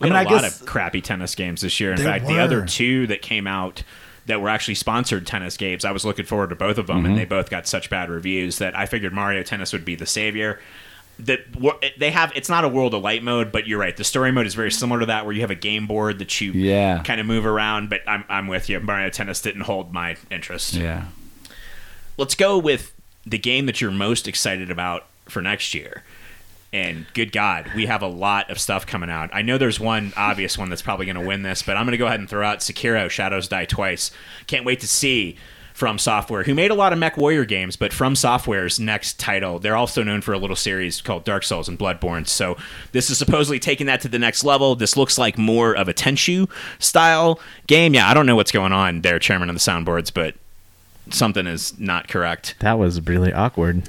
We 0.01 0.09
had 0.11 0.27
a 0.27 0.31
lot 0.31 0.45
of 0.45 0.65
crappy 0.67 1.01
tennis 1.01 1.35
games 1.35 1.61
this 1.63 1.79
year. 1.81 1.91
In 1.93 1.97
There 1.97 2.07
fact, 2.07 2.27
the 2.27 2.39
other 2.39 2.65
two 2.67 3.07
that 3.09 3.23
came 3.23 3.47
out 3.47 3.83
that 4.27 4.41
were 4.43 4.49
actually 4.51 4.75
sponsored 4.75 5.27
tennis 5.27 5.57
games, 5.57 5.85
I 5.87 5.91
was 5.93 6.05
looking 6.05 6.27
forward 6.27 6.51
to 6.51 6.57
both 6.57 6.77
of 6.79 6.87
them, 6.87 6.99
Mm-hmm. 6.99 7.07
and 7.07 7.19
they 7.19 7.25
both 7.25 7.49
got 7.49 7.67
such 7.67 7.89
bad 7.89 8.11
reviews 8.11 8.59
that 8.59 8.77
I 8.77 8.85
figured 8.87 9.13
Mario 9.15 9.43
Tennis 9.43 9.73
would 9.73 9.85
be 9.87 9.95
the 9.95 10.05
savior. 10.07 10.61
That 11.21 11.57
wo- 11.57 11.81
they 11.97 12.11
have, 12.13 12.31
it's 12.37 12.51
not 12.51 12.63
a 12.63 12.69
World 12.69 12.93
of 12.95 13.03
Light 13.03 13.23
mode, 13.25 13.51
but 13.51 13.67
you're 13.67 13.79
right. 13.81 13.97
The 13.97 14.05
story 14.05 14.31
mode 14.31 14.47
is 14.47 14.55
very 14.55 14.71
similar 14.71 15.01
to 15.01 15.07
that, 15.07 15.25
where 15.25 15.35
you 15.35 15.41
have 15.41 15.51
a 15.51 15.55
game 15.57 15.87
board 15.87 16.19
that 16.21 16.41
you 16.43 16.53
Yeah. 16.53 17.03
kind 17.05 17.21
of 17.21 17.27
move 17.27 17.47
around. 17.47 17.89
But 17.89 18.03
I'm, 18.07 18.23
I'm 18.29 18.47
with 18.49 18.69
you. 18.69 18.79
Mario 18.81 19.09
Tennis 19.09 19.41
didn't 19.41 19.63
hold 19.63 19.93
my 19.95 20.17
interest. 20.31 20.75
yeah, 20.75 21.07
Let's 22.19 22.35
go 22.35 22.59
with 22.59 22.93
the 23.29 23.39
game 23.39 23.67
that 23.67 23.81
you're 23.81 23.91
most 23.91 24.27
excited 24.29 24.71
about 24.71 25.07
for 25.27 25.43
next 25.43 25.75
year. 25.75 26.03
And 26.73 27.07
good 27.15 27.33
God, 27.33 27.71
we 27.75 27.87
have 27.87 28.03
a 28.03 28.07
lot 28.07 28.51
of 28.51 28.61
stuff 28.61 28.87
coming 28.87 29.09
out. 29.09 29.31
I 29.33 29.41
know 29.41 29.57
there's 29.57 29.81
one 29.81 30.13
obvious 30.17 30.59
one 30.59 30.69
that's 30.69 30.83
probably 30.83 31.07
going 31.07 31.17
to 31.17 31.27
win 31.27 31.43
this, 31.43 31.63
but 31.63 31.77
I'm 31.77 31.87
going 31.87 31.93
to 31.93 31.99
go 31.99 32.07
ahead 32.07 32.21
and 32.21 32.29
throw 32.29 32.47
out 32.47 32.59
Sekiro 32.59 33.09
Shadows 33.09 33.49
Die 33.49 33.65
Twice. 33.65 34.11
Can't 34.47 34.67
wait 34.67 34.81
to 34.81 34.87
see 34.87 35.39
From 35.73 35.99
Software, 35.99 36.43
who 36.43 36.55
made 36.55 36.71
a 36.71 36.75
lot 36.75 36.93
of 36.93 36.99
Mech 36.99 37.17
Warrior 37.17 37.47
games, 37.47 37.77
but 37.77 37.95
From 37.95 38.15
Software's 38.15 38.79
next 38.79 39.19
title, 39.19 39.59
they're 39.59 39.77
also 39.77 40.03
known 40.03 40.21
for 40.21 40.35
a 40.35 40.39
little 40.39 40.57
series 40.57 41.01
called 41.01 41.25
Dark 41.25 41.43
Souls 41.43 41.71
and 41.71 41.79
Bloodborne. 41.79 42.29
So 42.29 42.59
this 42.93 43.09
is 43.09 43.17
supposedly 43.17 43.59
taking 43.59 43.87
that 43.87 44.03
to 44.03 44.09
the 44.09 44.19
next 44.19 44.45
level. 44.45 44.75
This 44.75 44.95
looks 44.95 45.17
like 45.17 45.39
more 45.39 45.75
of 45.75 45.89
a 45.89 45.95
Tenchu 45.95 46.51
style 46.79 47.41
game. 47.67 47.95
Yeah, 47.95 48.11
I 48.11 48.13
don't 48.13 48.27
know 48.27 48.37
what's 48.37 48.53
going 48.53 48.73
on 48.73 49.01
there, 49.01 49.19
Chairman 49.19 49.49
of 49.49 49.55
the 49.55 49.61
Soundboards, 49.61 50.13
but 50.13 50.35
something 51.11 51.47
is 51.47 51.79
not 51.79 52.09
correct. 52.09 52.55
That 52.61 52.79
was 52.79 53.01
really 53.07 53.33
awkward. 53.33 53.83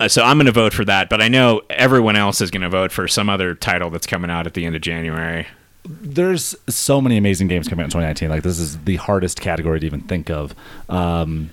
Uh, 0.00 0.08
so 0.08 0.22
I'm 0.22 0.36
going 0.36 0.46
to 0.46 0.52
vote 0.52 0.72
for 0.72 0.84
that, 0.84 1.08
but 1.08 1.22
I 1.22 1.28
know 1.28 1.62
everyone 1.70 2.16
else 2.16 2.40
is 2.40 2.50
going 2.50 2.62
to 2.62 2.68
vote 2.68 2.90
for 2.90 3.06
some 3.06 3.28
other 3.28 3.54
title 3.54 3.90
that's 3.90 4.06
coming 4.06 4.30
out 4.30 4.46
at 4.46 4.54
the 4.54 4.64
end 4.66 4.74
of 4.74 4.82
January. 4.82 5.46
there's 5.86 6.56
so 6.68 7.00
many 7.00 7.16
amazing 7.16 7.46
games 7.46 7.68
coming 7.68 7.82
out 7.82 7.86
in 7.86 7.90
2019. 7.90 8.28
Like 8.30 8.42
this 8.42 8.58
is 8.58 8.78
the 8.84 8.96
hardest 8.96 9.40
category 9.40 9.80
to 9.80 9.86
even 9.86 10.00
think 10.00 10.30
of. 10.30 10.54
Um, 10.88 11.50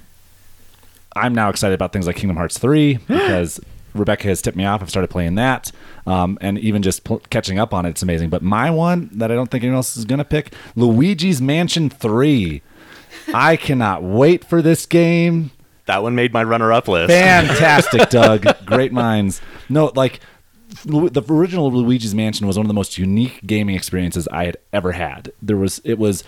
I'm 1.15 1.35
now 1.35 1.49
excited 1.49 1.75
about 1.75 1.91
things 1.91 2.07
like 2.07 2.15
Kingdom 2.15 2.37
Hearts 2.37 2.57
3 2.57 2.95
because 3.07 3.59
Rebecca 3.93 4.27
has 4.29 4.41
tipped 4.41 4.55
me 4.57 4.65
off. 4.65 4.81
I've 4.81 4.89
started 4.89 5.09
playing 5.09 5.35
that, 5.35 5.71
um, 6.07 6.37
and 6.39 6.57
even 6.59 6.81
just 6.81 7.03
pl- 7.03 7.21
catching 7.29 7.59
up 7.59 7.73
on 7.73 7.85
it, 7.85 7.89
it's 7.89 8.01
amazing. 8.01 8.29
But 8.29 8.41
my 8.41 8.71
one 8.71 9.09
that 9.13 9.31
I 9.31 9.35
don't 9.35 9.51
think 9.51 9.63
anyone 9.63 9.75
else 9.75 9.97
is 9.97 10.05
gonna 10.05 10.23
pick, 10.23 10.53
Luigi's 10.77 11.41
Mansion 11.41 11.89
3. 11.89 12.61
I 13.33 13.55
cannot 13.55 14.03
wait 14.03 14.45
for 14.45 14.61
this 14.61 14.85
game. 14.85 15.51
That 15.85 16.03
one 16.03 16.15
made 16.15 16.31
my 16.33 16.43
runner-up 16.43 16.87
list. 16.87 17.09
Fantastic, 17.11 18.09
Doug. 18.09 18.45
Great 18.65 18.93
minds. 18.93 19.41
No, 19.69 19.91
like 19.95 20.19
the 20.85 21.23
original 21.29 21.71
Luigi's 21.71 22.15
Mansion 22.15 22.47
was 22.47 22.57
one 22.57 22.65
of 22.65 22.69
the 22.69 22.73
most 22.73 22.97
unique 22.97 23.41
gaming 23.45 23.75
experiences 23.75 24.27
I 24.31 24.45
had 24.45 24.57
ever 24.71 24.93
had. 24.93 25.31
There 25.41 25.57
was 25.57 25.81
it 25.83 25.97
was 25.97 26.23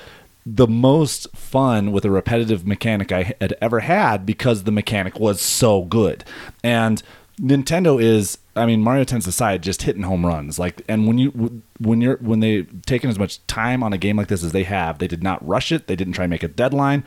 the 0.45 0.67
most 0.67 1.27
fun 1.35 1.91
with 1.93 2.03
a 2.03 2.11
repetitive 2.11 2.67
mechanic 2.67 3.11
I 3.11 3.35
had 3.39 3.55
ever 3.61 3.79
had 3.81 4.25
because 4.25 4.63
the 4.63 4.71
mechanic 4.71 5.17
was 5.19 5.39
so 5.41 5.83
good. 5.83 6.25
And 6.63 7.01
Nintendo 7.39 8.01
is 8.01 8.37
I 8.55 8.65
mean 8.65 8.81
Mario 8.81 9.03
Tennis 9.03 9.27
aside 9.27 9.63
just 9.63 9.81
hitting 9.83 10.03
home 10.03 10.25
runs 10.25 10.59
like 10.59 10.83
and 10.87 11.07
when 11.07 11.17
you 11.17 11.61
when 11.79 11.99
you're 11.99 12.17
when 12.17 12.41
they 12.41 12.63
taken 12.85 13.09
as 13.09 13.17
much 13.17 13.45
time 13.47 13.81
on 13.81 13.91
a 13.91 13.97
game 13.97 14.17
like 14.17 14.27
this 14.27 14.43
as 14.43 14.51
they 14.51 14.63
have 14.63 14.99
they 14.99 15.07
did 15.07 15.23
not 15.23 15.45
rush 15.47 15.71
it 15.71 15.87
they 15.87 15.95
didn't 15.95 16.13
try 16.13 16.25
and 16.25 16.29
make 16.29 16.43
a 16.43 16.47
deadline 16.47 17.03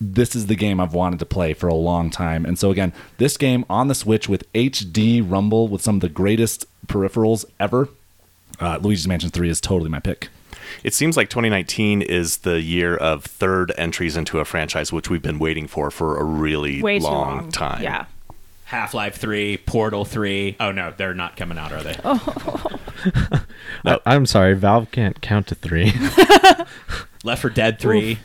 this 0.00 0.34
is 0.34 0.46
the 0.46 0.56
game 0.56 0.80
I've 0.80 0.94
wanted 0.94 1.20
to 1.20 1.26
play 1.26 1.54
for 1.54 1.68
a 1.68 1.74
long 1.74 2.10
time. 2.10 2.44
And 2.44 2.58
so 2.58 2.70
again, 2.70 2.92
this 3.18 3.36
game 3.36 3.64
on 3.70 3.86
the 3.88 3.94
Switch 3.94 4.28
with 4.28 4.50
HD 4.52 5.22
Rumble 5.24 5.68
with 5.68 5.80
some 5.80 5.96
of 5.96 6.00
the 6.00 6.08
greatest 6.08 6.66
peripherals 6.86 7.44
ever. 7.60 7.88
Uh, 8.58 8.78
Luigi's 8.82 9.06
Mansion 9.06 9.30
3 9.30 9.48
is 9.48 9.60
totally 9.60 9.90
my 9.90 10.00
pick. 10.00 10.28
It 10.82 10.94
seems 10.94 11.16
like 11.16 11.30
2019 11.30 12.02
is 12.02 12.38
the 12.38 12.60
year 12.60 12.96
of 12.96 13.24
third 13.24 13.72
entries 13.78 14.16
into 14.16 14.40
a 14.40 14.44
franchise, 14.44 14.92
which 14.92 15.08
we've 15.08 15.22
been 15.22 15.38
waiting 15.38 15.68
for 15.68 15.90
for 15.90 16.18
a 16.18 16.24
really 16.24 16.82
Way 16.82 16.98
long, 16.98 17.38
too 17.38 17.42
long. 17.42 17.52
time. 17.52 17.82
Yeah. 17.82 18.06
Half 18.72 18.94
Life 18.94 19.16
3, 19.18 19.58
Portal 19.58 20.06
3. 20.06 20.56
Oh, 20.58 20.72
no, 20.72 20.94
they're 20.96 21.12
not 21.12 21.36
coming 21.36 21.58
out, 21.58 21.72
are 21.72 21.82
they? 21.82 21.94
I, 23.84 23.98
I'm 24.06 24.24
sorry, 24.24 24.54
Valve 24.54 24.90
can't 24.90 25.20
count 25.20 25.48
to 25.48 25.54
three. 25.54 25.92
Left 27.22 27.42
4 27.42 27.50
Dead 27.50 27.78
3. 27.78 28.18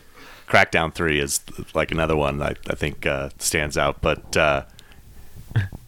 Crackdown 0.47 0.93
3 0.93 1.19
is 1.19 1.41
like 1.73 1.91
another 1.91 2.15
one 2.15 2.37
that 2.37 2.59
I 2.69 2.75
think 2.75 3.05
uh, 3.05 3.29
stands 3.39 3.77
out, 3.77 3.99
but 3.99 4.37
uh, 4.37 4.63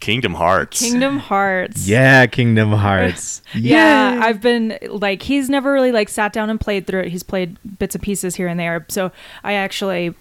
Kingdom 0.02 0.34
Hearts. 0.34 0.82
Kingdom 0.82 1.20
Hearts. 1.20 1.88
yeah, 1.88 2.26
Kingdom 2.26 2.74
Hearts. 2.74 3.42
Yeah, 3.56 4.20
I've 4.22 4.42
been 4.42 4.78
like 4.90 5.24
he's 5.24 5.50
never 5.50 5.72
really 5.72 5.94
like 5.94 6.10
sat 6.10 6.34
down 6.34 6.50
and 6.50 6.60
played 6.60 6.86
through 6.86 7.04
it. 7.04 7.08
He's 7.08 7.24
played 7.24 7.58
bits 7.80 7.96
and 7.96 8.04
pieces 8.04 8.36
here 8.36 8.48
and 8.50 8.60
there. 8.60 8.86
So 8.90 9.14
I 9.42 9.54
actually 9.54 10.14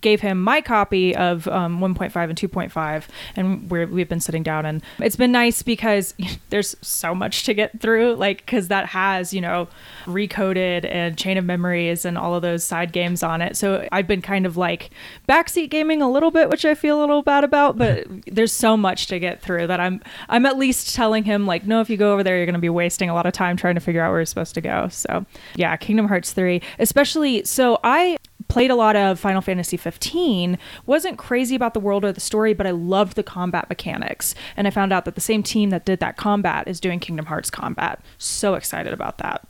gave 0.00 0.20
him 0.20 0.42
my 0.42 0.60
copy 0.60 1.14
of 1.14 1.46
um, 1.48 1.80
1.5 1.80 2.14
and 2.28 2.38
2.5 2.38 3.04
and 3.36 3.70
we're, 3.70 3.86
we've 3.86 4.08
been 4.08 4.20
sitting 4.20 4.42
down 4.42 4.64
and 4.64 4.82
it's 4.98 5.16
been 5.16 5.32
nice 5.32 5.62
because 5.62 6.14
there's 6.50 6.76
so 6.80 7.14
much 7.14 7.44
to 7.44 7.54
get 7.54 7.80
through 7.80 8.14
like 8.14 8.38
because 8.38 8.68
that 8.68 8.86
has 8.86 9.34
you 9.34 9.40
know 9.40 9.68
recoded 10.04 10.84
and 10.90 11.18
chain 11.18 11.36
of 11.36 11.44
memories 11.44 12.04
and 12.04 12.16
all 12.16 12.34
of 12.34 12.42
those 12.42 12.64
side 12.64 12.92
games 12.92 13.22
on 13.22 13.42
it. 13.42 13.56
So 13.56 13.86
i've 13.92 14.06
been 14.06 14.22
kind 14.22 14.46
of 14.46 14.56
like 14.56 14.90
backseat 15.28 15.70
gaming 15.70 16.02
a 16.02 16.10
little 16.10 16.30
bit 16.30 16.48
which 16.48 16.64
i 16.64 16.74
feel 16.74 16.98
a 16.98 17.00
little 17.00 17.22
bad 17.22 17.44
about 17.44 17.76
but 17.78 18.06
there's 18.26 18.52
so 18.52 18.76
much 18.76 19.06
to 19.08 19.18
get 19.18 19.40
through 19.40 19.66
that 19.66 19.80
i'm 19.80 20.02
i'm 20.28 20.46
at 20.46 20.56
least 20.56 20.94
telling 20.94 21.24
him 21.24 21.46
like 21.46 21.66
no 21.66 21.80
if 21.80 21.90
you 21.90 21.96
go 21.96 22.12
over 22.12 22.22
there 22.22 22.36
you're 22.36 22.46
going 22.46 22.54
to 22.54 22.60
be 22.60 22.68
wasting 22.68 23.10
a 23.10 23.14
lot 23.14 23.26
of 23.26 23.32
time 23.32 23.56
trying 23.56 23.74
to 23.74 23.80
figure 23.80 24.02
out 24.02 24.10
where 24.10 24.20
you're 24.20 24.26
supposed 24.26 24.54
to 24.54 24.60
go. 24.60 24.88
So 24.88 25.24
yeah 25.54 25.76
kingdom 25.76 26.08
hearts 26.08 26.32
3 26.32 26.60
especially 26.78 27.44
so 27.44 27.78
i 27.84 28.16
played 28.52 28.70
a 28.70 28.74
lot 28.74 28.96
of 28.96 29.18
Final 29.18 29.40
Fantasy 29.40 29.78
15, 29.78 30.58
wasn't 30.84 31.16
crazy 31.16 31.56
about 31.56 31.72
the 31.72 31.80
world 31.80 32.04
or 32.04 32.12
the 32.12 32.20
story, 32.20 32.52
but 32.52 32.66
I 32.66 32.70
loved 32.70 33.16
the 33.16 33.22
combat 33.22 33.68
mechanics. 33.68 34.34
And 34.56 34.66
I 34.66 34.70
found 34.70 34.92
out 34.92 35.06
that 35.06 35.14
the 35.14 35.22
same 35.22 35.42
team 35.42 35.70
that 35.70 35.86
did 35.86 36.00
that 36.00 36.18
combat 36.18 36.68
is 36.68 36.78
doing 36.78 37.00
Kingdom 37.00 37.26
Hearts 37.26 37.50
combat. 37.50 38.00
So 38.18 38.54
excited 38.54 38.92
about 38.92 39.18
that. 39.18 39.46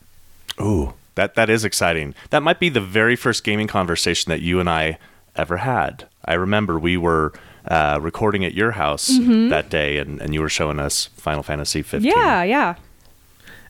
Ooh, 0.60 0.94
that 1.16 1.34
that 1.34 1.50
is 1.50 1.64
exciting. 1.64 2.14
That 2.30 2.42
might 2.42 2.60
be 2.60 2.68
the 2.68 2.80
very 2.80 3.16
first 3.16 3.42
gaming 3.42 3.66
conversation 3.66 4.30
that 4.30 4.40
you 4.40 4.60
and 4.60 4.70
I 4.70 4.98
ever 5.34 5.58
had. 5.58 6.06
I 6.24 6.34
remember 6.34 6.78
we 6.78 6.96
were 6.96 7.32
uh, 7.66 7.98
recording 8.00 8.44
at 8.44 8.54
your 8.54 8.72
house 8.72 9.08
that 9.08 9.68
day, 9.68 9.98
and, 9.98 10.20
and 10.20 10.34
you 10.34 10.40
were 10.40 10.48
showing 10.48 10.78
us 10.78 11.06
Final 11.16 11.42
Fantasy 11.42 11.82
15. 11.82 12.08
Mm-hmm. 12.08 12.18
Yeah, 12.18 12.42
yeah. 12.42 12.74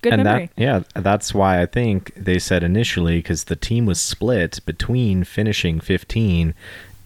Good 0.02 0.12
and 0.14 0.24
memory. 0.24 0.50
that 0.56 0.62
yeah, 0.62 0.80
that's 1.00 1.32
why 1.32 1.62
I 1.62 1.66
think 1.66 2.12
they 2.16 2.38
said 2.38 2.62
initially 2.62 3.18
because 3.18 3.44
the 3.44 3.56
team 3.56 3.86
was 3.86 4.00
split 4.00 4.60
between 4.66 5.24
finishing 5.24 5.80
15 5.80 6.54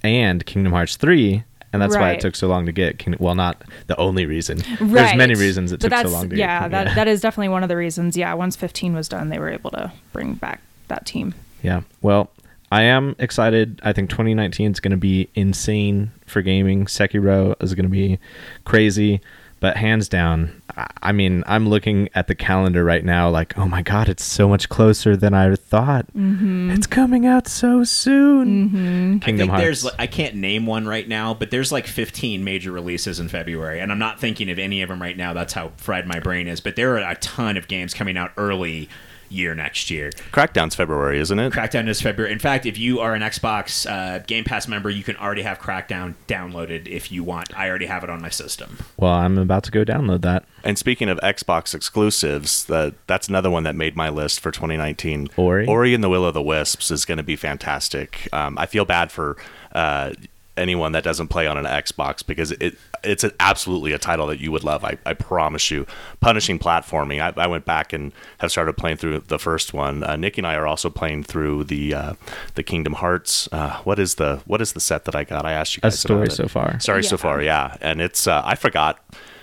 and 0.03 0.47
Kingdom 0.47 0.73
Hearts 0.73 0.97
3, 0.97 1.43
and 1.73 1.83
that's 1.83 1.97
why 1.97 2.13
it 2.13 2.21
took 2.21 2.35
so 2.37 2.49
long 2.49 2.65
to 2.67 2.73
get. 2.73 3.21
Well, 3.21 3.35
not 3.35 3.63
the 3.87 3.97
only 3.99 4.25
reason. 4.27 4.59
There's 4.81 5.15
many 5.15 5.35
Right. 5.35 5.41
reasons 5.41 5.73
it 5.73 5.81
But 5.81 5.91
took 5.91 6.07
so 6.07 6.09
long 6.13 6.31
to 6.31 6.37
yeah, 6.37 6.63
get. 6.63 6.71
that, 6.71 6.95
that 6.95 7.09
is 7.09 7.21
definitely 7.21 7.49
one 7.51 7.63
of 7.63 7.69
the 7.69 7.77
reasons. 7.77 8.17
Yeah, 8.17 8.33
once 8.35 8.57
15 8.57 8.95
was 8.95 9.09
done, 9.09 9.29
they 9.29 9.39
were 9.39 9.51
able 9.51 9.71
to 9.73 9.93
bring 10.13 10.35
back 10.35 10.61
that 10.89 11.05
team. 11.07 11.35
Yeah. 11.63 11.83
Well, 12.03 12.31
I 12.73 12.83
am 12.83 13.15
excited. 13.19 13.81
I 13.85 13.93
think 13.93 14.11
2019 14.11 14.73
is 14.73 14.81
going 14.81 14.91
to 14.93 14.97
be 14.97 15.29
insane 15.35 16.13
for 16.25 16.41
gaming. 16.43 16.87
Sekiro 16.87 17.55
is 17.63 17.75
going 17.75 17.85
to 17.85 17.91
be 17.91 18.19
crazy, 18.65 19.21
but 19.67 19.77
hands 19.77 20.09
down, 20.09 20.63
I- 20.77 20.87
I 21.03 21.11
mean, 21.13 21.43
I'm 21.49 21.69
looking 21.69 22.09
at 22.15 22.29
the 22.29 22.37
calendar 22.37 22.85
right 22.85 23.05
now 23.05 23.29
like, 23.29 23.59
oh 23.59 23.67
my 23.67 23.83
god, 23.83 24.09
it's 24.09 24.23
so 24.25 24.49
much 24.49 24.69
closer 24.69 25.17
than 25.17 25.35
I 25.35 25.57
thought. 25.57 26.07
Mm-hmm. 26.17 26.71
It's 26.71 26.87
coming 26.87 27.27
out 27.27 27.49
so 27.49 27.83
soon. 27.83 29.17
I 29.17 29.19
Kingdom 29.19 29.37
think 29.39 29.51
Hearts. 29.51 29.63
there's, 29.83 29.87
I 29.99 30.07
can't 30.07 30.37
name 30.37 30.67
one 30.67 30.87
right 30.87 31.09
now, 31.09 31.35
but 31.35 31.51
there's 31.51 31.73
like 31.73 31.89
15 31.89 32.45
major 32.45 32.71
releases 32.71 33.19
in 33.19 33.29
February, 33.29 33.81
and 33.81 33.91
I'm 33.91 33.99
not 33.99 34.21
thinking 34.21 34.51
of 34.51 34.59
any 34.61 34.83
of 34.83 34.89
them 34.89 35.03
right 35.03 35.17
now. 35.17 35.33
That's 35.33 35.53
how 35.53 35.73
fried 35.79 36.07
my 36.07 36.21
brain 36.21 36.47
is. 36.47 36.61
But 36.61 36.77
there 36.77 36.95
are 36.97 37.11
a 37.11 37.17
ton 37.17 37.57
of 37.57 37.67
games 37.67 37.93
coming 37.93 38.17
out 38.17 38.31
early 38.37 38.89
year 39.29 39.55
next 39.55 39.91
year. 39.91 40.11
Crackdown's 40.33 40.75
February, 40.75 41.19
isn't 41.21 41.39
it? 41.39 41.53
Crackdown 41.53 41.89
is 41.89 42.01
February. 42.01 42.33
In 42.33 42.39
fact, 42.39 42.67
if 42.67 42.79
you 42.79 43.01
are 43.01 43.15
an 43.15 43.23
Xbox 43.23 43.91
uh, 43.91 44.19
Game 44.21 44.45
Pass 44.45 44.69
member, 44.69 44.91
you 44.91 45.03
can 45.03 45.17
already 45.17 45.43
have 45.43 45.59
Crackdown 45.59 46.15
downloaded 46.29 46.89
if 46.89 47.11
you 47.13 47.25
want. 47.25 47.57
I 47.59 47.69
already 47.69 47.87
have 47.87 48.05
it 48.05 48.11
on 48.11 48.21
my 48.21 48.31
system. 48.31 48.79
well, 48.97 49.13
I'm 49.13 49.39
about 49.39 49.65
to 49.65 49.71
go 49.71 49.85
download 49.85 50.23
that. 50.23 50.45
And 50.65 50.79
speaking 50.79 51.09
of 51.09 51.19
Xbox 51.19 51.75
exclusives, 51.75 52.65
that 52.65 52.95
that's 53.07 53.29
another 53.29 53.51
one 53.51 53.63
that 53.63 53.77
made 53.77 53.97
my 53.97 54.09
list 54.09 54.41
for 54.41 54.51
2019. 54.51 55.29
Ori? 55.37 55.67
Ori 55.67 55.95
and 55.95 56.03
the 56.03 56.09
Will 56.09 56.25
of 56.25 56.35
the 56.35 56.43
Wisps 56.43 56.91
is 56.91 57.05
going 57.05 57.19
to 57.19 57.25
be 57.25 57.37
fantastic. 57.37 58.29
Um, 58.33 58.59
I 58.59 58.67
feel 58.67 58.85
bad 58.85 59.13
for 59.13 59.37
uh, 59.73 60.13
anyone 60.57 60.93
that 60.93 61.05
doesn't 61.05 61.29
play 61.29 61.47
on 61.47 61.57
an 61.57 61.65
Xbox 61.65 62.25
because 62.25 62.53
it 62.53 62.77
it's 63.05 63.25
an, 63.25 63.33
absolutely 63.41 63.93
a 63.93 63.99
title 63.99 64.27
that 64.27 64.41
you 64.41 64.51
would 64.53 64.65
love. 64.65 64.85
I, 64.85 64.99
I 65.05 65.15
promise 65.15 65.71
you. 65.71 65.87
Punishing 66.21 66.59
platforming. 66.59 67.21
I, 67.21 67.41
I 67.41 67.47
went 67.47 67.65
back 67.65 67.93
and 67.93 68.13
have 68.39 68.51
started 68.51 68.77
playing 68.77 68.97
through 68.97 69.21
the 69.21 69.39
first 69.39 69.73
one. 69.73 70.03
Uh, 70.03 70.17
Nick 70.17 70.39
and 70.39 70.47
I 70.47 70.55
are 70.55 70.67
also 70.67 70.91
playing 70.91 71.25
through 71.25 71.65
the 71.65 71.95
uh, 71.95 72.15
the 72.55 72.63
Kingdom 72.63 72.95
Hearts. 72.95 73.49
Uh, 73.53 73.81
what 73.85 73.99
is 73.99 74.17
the 74.17 74.43
what 74.47 74.61
is 74.61 74.73
the 74.73 74.81
set 74.81 75.05
that 75.05 75.15
I 75.15 75.25
got? 75.25 75.45
I 75.45 75.53
asked 75.53 75.77
you 75.77 75.81
guys. 75.81 75.95
A 75.95 75.97
guys. 75.97 76.01
story 76.01 76.19
about 76.21 76.33
it. 76.33 76.37
so 76.37 76.49
far. 76.49 76.81
Sorry, 76.81 77.05
so 77.05 77.17
far, 77.17 77.43
yeah. 77.43 77.77
And 77.81 78.01
it's 78.01 78.27
uh, 78.27 78.43
I 78.45 78.55
forgot 78.55 79.03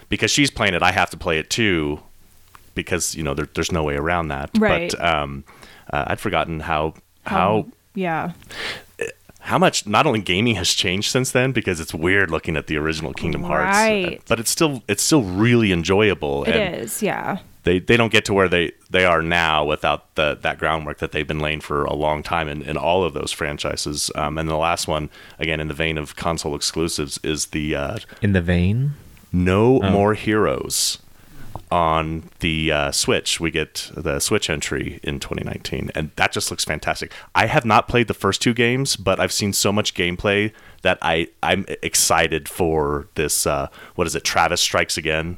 because 0.10 0.32
she's 0.32 0.52
playing 0.52 0.74
it. 0.74 0.84
I 0.84 0.92
have 0.92 1.10
to 1.12 1.18
play 1.18 1.40
it 1.40 1.50
too 1.50 2.00
because 2.76 3.16
you 3.16 3.24
know 3.24 3.34
there, 3.34 3.48
there's 3.54 3.72
no 3.72 3.84
way 3.84 3.96
around 3.96 4.30
that. 4.30 4.50
Right. 4.58 4.92
But 4.92 5.04
um, 5.04 5.44
uh, 5.92 6.06
I'd 6.08 6.20
forgotten 6.20 6.60
how 6.60 6.96
how 7.26 7.68
yeah. 7.96 8.34
How 9.44 9.58
much 9.58 9.86
not 9.86 10.06
only 10.08 10.22
gaming 10.22 10.56
has 10.56 10.70
changed 10.70 11.12
since 11.12 11.32
then 11.32 11.52
because 11.52 11.80
it's 11.80 11.94
weird 11.94 12.32
looking 12.32 12.56
at 12.58 12.68
the 12.68 12.78
original 12.78 13.14
Kingdom 13.14 13.44
Hearts, 13.44 13.78
Right. 13.78 14.22
but 14.28 14.40
it's 14.40 14.50
still 14.50 14.84
it's 14.88 15.04
still 15.04 15.24
really 15.24 15.72
enjoyable. 15.72 16.44
It 16.46 16.56
and 16.56 16.76
is, 16.82 17.04
yeah. 17.04 17.40
They 17.64 17.80
they 17.80 17.96
don't 17.98 18.12
get 18.12 18.26
to 18.26 18.34
where 18.34 18.50
they 18.50 18.72
they 18.90 19.06
are 19.06 19.22
now 19.22 19.64
without 19.66 20.16
the 20.16 20.38
that 20.42 20.60
groundwork 20.60 21.00
that 21.00 21.12
they've 21.14 21.28
been 21.28 21.40
laying 21.40 21.62
for 21.62 21.86
a 21.86 21.94
long 21.94 22.24
time 22.24 22.48
in, 22.50 22.62
in 22.62 22.78
all 22.78 23.04
of 23.04 23.14
those 23.14 23.32
franchises. 23.32 24.12
Um, 24.16 24.38
and 24.38 24.50
the 24.50 24.58
last 24.58 24.88
one, 24.88 25.10
again 25.40 25.60
in 25.60 25.68
the 25.68 25.74
vein 25.74 25.98
of 25.98 26.16
console 26.16 26.56
exclusives, 26.56 27.20
is 27.24 27.48
the 27.48 27.76
uh, 27.76 27.98
In 28.22 28.34
the 28.34 28.42
vein. 28.42 28.94
no 29.32 29.82
Oh. 29.82 29.90
More 29.92 30.14
Heroes 30.14 31.00
on 31.74 32.30
the 32.40 32.72
uh, 32.72 32.92
Switch. 32.92 33.40
We 33.40 33.50
get 33.50 33.90
the 33.98 34.20
Switch 34.20 34.48
entry 34.48 35.00
in 35.02 35.20
2019, 35.20 35.90
and 35.96 36.12
that 36.18 36.32
just 36.32 36.52
looks 36.52 36.64
fantastic. 36.64 37.12
I 37.34 37.48
have 37.48 37.66
not 37.66 37.88
played 37.88 38.08
the 38.08 38.14
first 38.14 38.44
two 38.44 38.54
games, 38.54 38.96
but 38.96 39.20
I've 39.20 39.32
seen 39.32 39.54
so 39.54 39.74
much 39.74 39.96
gameplay 39.96 40.54
that 40.84 41.00
I 41.02 41.30
I'm 41.42 41.66
excited 41.82 42.48
for 42.48 43.08
this. 43.16 43.48
Uh, 43.48 43.70
what 43.96 44.06
is 44.06 44.14
it? 44.14 44.24
Travis 44.24 44.62
Strikes 44.62 45.00
Again. 45.00 45.38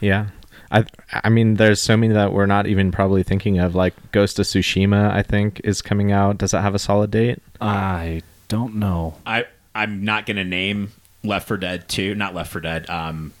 Yeah. 0.00 0.28
I 0.70 0.86
I 1.12 1.28
mean 1.28 1.56
there's 1.56 1.80
so 1.80 1.94
many 1.94 2.14
that 2.14 2.32
we're 2.32 2.46
not 2.46 2.66
even 2.66 2.90
probably 2.90 3.22
thinking 3.22 3.58
of 3.58 3.74
like 3.74 3.92
Ghost 4.12 4.38
of 4.38 4.46
Tsushima 4.46 5.12
I 5.12 5.22
think 5.22 5.60
is 5.62 5.82
coming 5.82 6.10
out. 6.10 6.38
Does 6.38 6.54
it 6.54 6.60
have 6.60 6.74
a 6.74 6.78
solid 6.78 7.10
date? 7.10 7.42
I 7.60 8.22
don't 8.48 8.76
know. 8.76 9.16
I 9.26 9.44
I'm 9.74 10.04
not 10.04 10.24
gonna 10.24 10.44
name 10.44 10.92
Left 11.22 11.48
4 11.48 11.58
Dead 11.58 11.88
2. 11.88 12.14
Not 12.14 12.34
Left 12.34 12.50
4 12.50 12.62
Dead. 12.62 12.88
Um, 12.88 13.34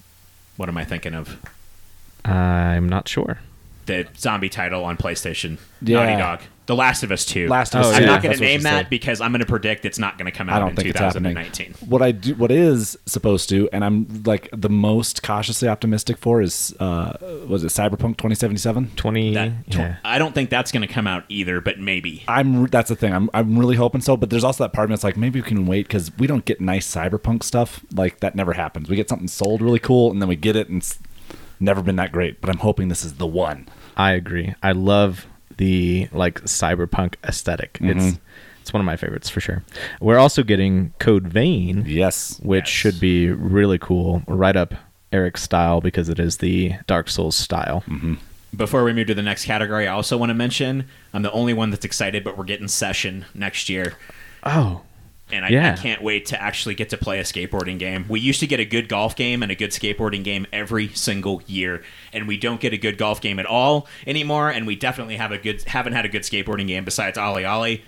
what 0.58 0.68
am 0.68 0.76
I 0.76 0.84
thinking 0.84 1.14
of? 1.14 1.38
I'm 2.24 2.88
not 2.88 3.08
sure. 3.08 3.38
The 3.86 4.06
zombie 4.16 4.48
title 4.48 4.84
on 4.84 4.96
PlayStation. 4.96 5.58
Yeah. 5.82 6.04
Naughty 6.04 6.16
Dog. 6.20 6.40
The 6.66 6.74
Last 6.74 7.02
of 7.02 7.12
Us 7.12 7.26
2. 7.26 7.48
Last 7.48 7.74
of 7.74 7.82
Us 7.82 7.86
Oh, 7.88 7.92
I'm 7.92 8.02
yeah. 8.04 8.08
not 8.08 8.22
going 8.22 8.34
to 8.34 8.40
name 8.40 8.62
that 8.62 8.84
said. 8.84 8.88
because 8.88 9.20
I'm 9.20 9.32
going 9.32 9.40
to 9.40 9.46
predict 9.46 9.84
it's 9.84 9.98
not 9.98 10.16
going 10.16 10.24
to 10.24 10.32
come 10.32 10.48
out 10.48 10.56
I 10.56 10.58
don't 10.60 10.70
in 10.70 10.76
think 10.76 10.88
it's 10.88 10.98
happening. 10.98 11.36
What 11.86 12.00
I 12.00 12.12
do, 12.12 12.34
what 12.36 12.50
is 12.50 12.96
supposed 13.04 13.50
to, 13.50 13.68
and 13.70 13.84
I'm 13.84 14.22
like 14.24 14.48
the 14.50 14.70
most 14.70 15.22
cautiously 15.22 15.68
optimistic 15.68 16.16
for 16.16 16.40
is, 16.40 16.74
uh, 16.80 17.18
was 17.46 17.64
it 17.64 17.66
Cyberpunk 17.66 18.16
2077? 18.16 18.92
20. 18.96 19.34
That, 19.34 19.52
yeah. 19.66 19.96
I 20.02 20.18
don't 20.18 20.34
think 20.34 20.48
that's 20.48 20.72
going 20.72 20.80
to 20.88 20.92
come 20.92 21.06
out 21.06 21.24
either, 21.28 21.60
but 21.60 21.78
maybe. 21.78 22.24
I'm 22.26 22.64
that's 22.68 22.88
the 22.88 22.96
thing. 22.96 23.12
I'm 23.12 23.28
I'm 23.34 23.58
really 23.58 23.76
hoping 23.76 24.00
so, 24.00 24.16
but 24.16 24.30
there's 24.30 24.44
also 24.44 24.64
that 24.64 24.72
part 24.72 24.84
of 24.86 24.88
me 24.88 24.94
that's 24.94 25.04
like 25.04 25.18
maybe 25.18 25.42
we 25.42 25.46
can 25.46 25.66
wait 25.66 25.86
because 25.86 26.16
we 26.16 26.26
don't 26.26 26.46
get 26.46 26.62
nice 26.62 26.90
cyberpunk 26.90 27.42
stuff. 27.42 27.84
Like 27.92 28.20
that 28.20 28.34
never 28.34 28.54
happens. 28.54 28.88
We 28.88 28.96
get 28.96 29.10
something 29.10 29.28
sold 29.28 29.60
really 29.60 29.80
cool, 29.80 30.10
and 30.10 30.22
then 30.22 30.30
we 30.30 30.36
get 30.36 30.56
it, 30.56 30.70
and 30.70 30.78
it's 30.78 30.98
never 31.64 31.82
been 31.82 31.96
that 31.96 32.12
great. 32.12 32.40
But 32.40 32.50
I'm 32.50 32.58
hoping 32.58 32.88
this 32.88 33.04
is 33.04 33.14
the 33.14 33.26
one. 33.26 33.66
I 33.96 34.12
agree. 34.12 34.54
I 34.62 34.72
love 34.72 35.26
the 35.56 36.08
like 36.12 36.40
cyberpunk 36.42 37.14
esthetic 37.24 37.74
Mm-hmm. 37.74 37.98
It's 38.08 38.18
it's 38.60 38.72
one 38.72 38.80
of 38.80 38.86
my 38.86 38.96
favorites 38.96 39.28
for 39.28 39.40
sure. 39.40 39.62
We're 40.00 40.18
also 40.18 40.42
getting 40.42 40.94
Code 40.98 41.28
Vein, 41.28 41.84
Yes. 41.86 42.40
which 42.42 42.64
Yes. 42.64 42.68
should 42.68 42.98
be 43.00 43.28
really 43.30 43.78
cool, 43.78 44.22
right 44.26 44.56
up 44.56 44.74
Eric's 45.12 45.42
style 45.42 45.82
because 45.82 46.08
it 46.08 46.18
is 46.18 46.38
the 46.38 46.72
Dark 46.86 47.10
Souls 47.10 47.36
style. 47.36 47.84
Mm-hmm. 47.86 48.14
Before 48.56 48.82
we 48.82 48.92
move 48.94 49.08
to 49.08 49.14
the 49.14 49.20
next 49.22 49.44
category, 49.44 49.86
I 49.86 49.92
also 49.92 50.16
want 50.16 50.30
to 50.30 50.34
mention 50.34 50.86
I'm 51.12 51.20
the 51.22 51.30
only 51.32 51.52
one 51.52 51.70
that's 51.70 51.84
excited, 51.84 52.24
but 52.24 52.38
we're 52.38 52.44
getting 52.44 52.68
Session 52.68 53.26
next 53.34 53.68
year. 53.68 53.94
Oh, 54.44 54.80
and 55.32 55.44
I, 55.44 55.48
Yeah. 55.48 55.72
I 55.72 55.80
can't 55.80 56.02
wait 56.02 56.26
to 56.26 56.40
actually 56.40 56.74
get 56.74 56.90
to 56.90 56.96
play 56.96 57.18
a 57.18 57.22
skateboarding 57.22 57.78
game. 57.78 58.04
We 58.08 58.20
used 58.20 58.40
to 58.40 58.46
get 58.46 58.60
a 58.60 58.64
good 58.64 58.88
golf 58.88 59.16
game 59.16 59.42
and 59.42 59.50
a 59.50 59.54
good 59.54 59.70
skateboarding 59.70 60.22
game 60.22 60.46
every 60.52 60.88
single 60.88 61.42
year, 61.46 61.82
and 62.12 62.28
we 62.28 62.36
don't 62.36 62.60
get 62.60 62.72
a 62.72 62.78
good 62.78 62.98
golf 62.98 63.20
game 63.20 63.38
at 63.38 63.46
all 63.46 63.86
anymore. 64.06 64.50
And 64.50 64.66
we 64.66 64.76
definitely 64.76 65.16
have 65.16 65.32
a 65.32 65.38
good 65.38 65.62
haven't 65.64 65.94
had 65.94 66.04
a 66.04 66.08
good 66.08 66.22
skateboarding 66.22 66.66
game 66.66 66.84
besides 66.84 67.16
OlliOlli, 67.18 67.82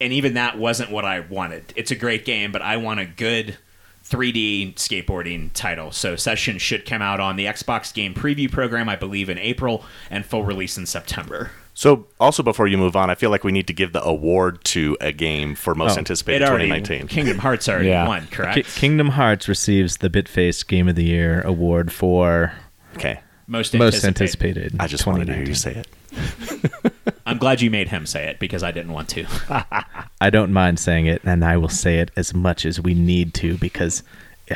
and 0.00 0.12
even 0.12 0.34
that 0.34 0.58
wasn't 0.58 0.90
what 0.90 1.04
I 1.04 1.20
wanted. 1.20 1.72
It's 1.76 1.90
a 1.90 1.96
great 1.96 2.24
game, 2.24 2.52
but 2.52 2.62
I 2.62 2.76
want 2.76 3.00
a 3.00 3.06
good 3.06 3.56
3D 4.04 4.74
skateboarding 4.74 5.50
title. 5.52 5.90
So 5.90 6.14
Session 6.14 6.58
should 6.58 6.86
come 6.86 7.02
out 7.02 7.18
on 7.18 7.36
the 7.36 7.46
Xbox 7.46 7.92
Game 7.92 8.14
Preview 8.14 8.50
program, 8.50 8.88
I 8.88 8.96
believe, 8.96 9.28
in 9.28 9.38
April, 9.38 9.84
and 10.10 10.24
full 10.24 10.44
release 10.44 10.78
in 10.78 10.86
September. 10.86 11.50
So, 11.78 12.06
also 12.18 12.42
before 12.42 12.66
you 12.66 12.78
move 12.78 12.96
on, 12.96 13.10
I 13.10 13.14
feel 13.14 13.28
like 13.28 13.44
we 13.44 13.52
need 13.52 13.66
to 13.66 13.74
give 13.74 13.92
the 13.92 14.02
award 14.02 14.64
to 14.64 14.96
a 14.98 15.12
game 15.12 15.54
for 15.54 15.74
most 15.74 15.96
Oh, 15.96 15.98
anticipated 15.98 16.42
already 16.48 16.68
2019. 16.68 17.06
Kingdom 17.08 17.38
Hearts 17.38 17.68
already 17.68 17.88
Yeah. 17.88 18.08
won, 18.08 18.22
Ki- 18.22 18.28
correct? 18.34 18.74
Kingdom 18.76 19.10
Hearts 19.10 19.46
receives 19.46 19.98
the 19.98 20.08
Bitface 20.08 20.66
Game 20.66 20.88
of 20.88 20.94
the 20.96 21.04
Year 21.04 21.42
award 21.42 21.92
for 21.92 22.54
Okay, 22.96 23.20
Most 23.46 23.74
most 23.74 24.02
anticipated. 24.06 24.72
anticipated. 24.72 24.76
I 24.80 24.86
just 24.86 25.06
wanted 25.06 25.26
to 25.26 25.34
hear 25.34 25.44
you 25.44 25.54
say 25.54 25.72
it. 25.84 26.92
I'm 27.26 27.36
glad 27.36 27.60
you 27.60 27.70
made 27.70 27.88
him 27.88 28.06
say 28.06 28.26
it 28.26 28.38
because 28.38 28.62
I 28.62 28.70
didn't 28.70 28.92
want 28.92 29.10
to. 29.10 29.26
I 30.18 30.30
don't 30.30 30.54
mind 30.54 30.78
saying 30.80 31.04
it, 31.04 31.20
and 31.24 31.44
I 31.44 31.58
will 31.58 31.68
say 31.68 31.98
it 31.98 32.10
as 32.16 32.32
much 32.32 32.64
as 32.64 32.80
we 32.80 32.94
need 32.94 33.34
to 33.34 33.58
because 33.58 34.02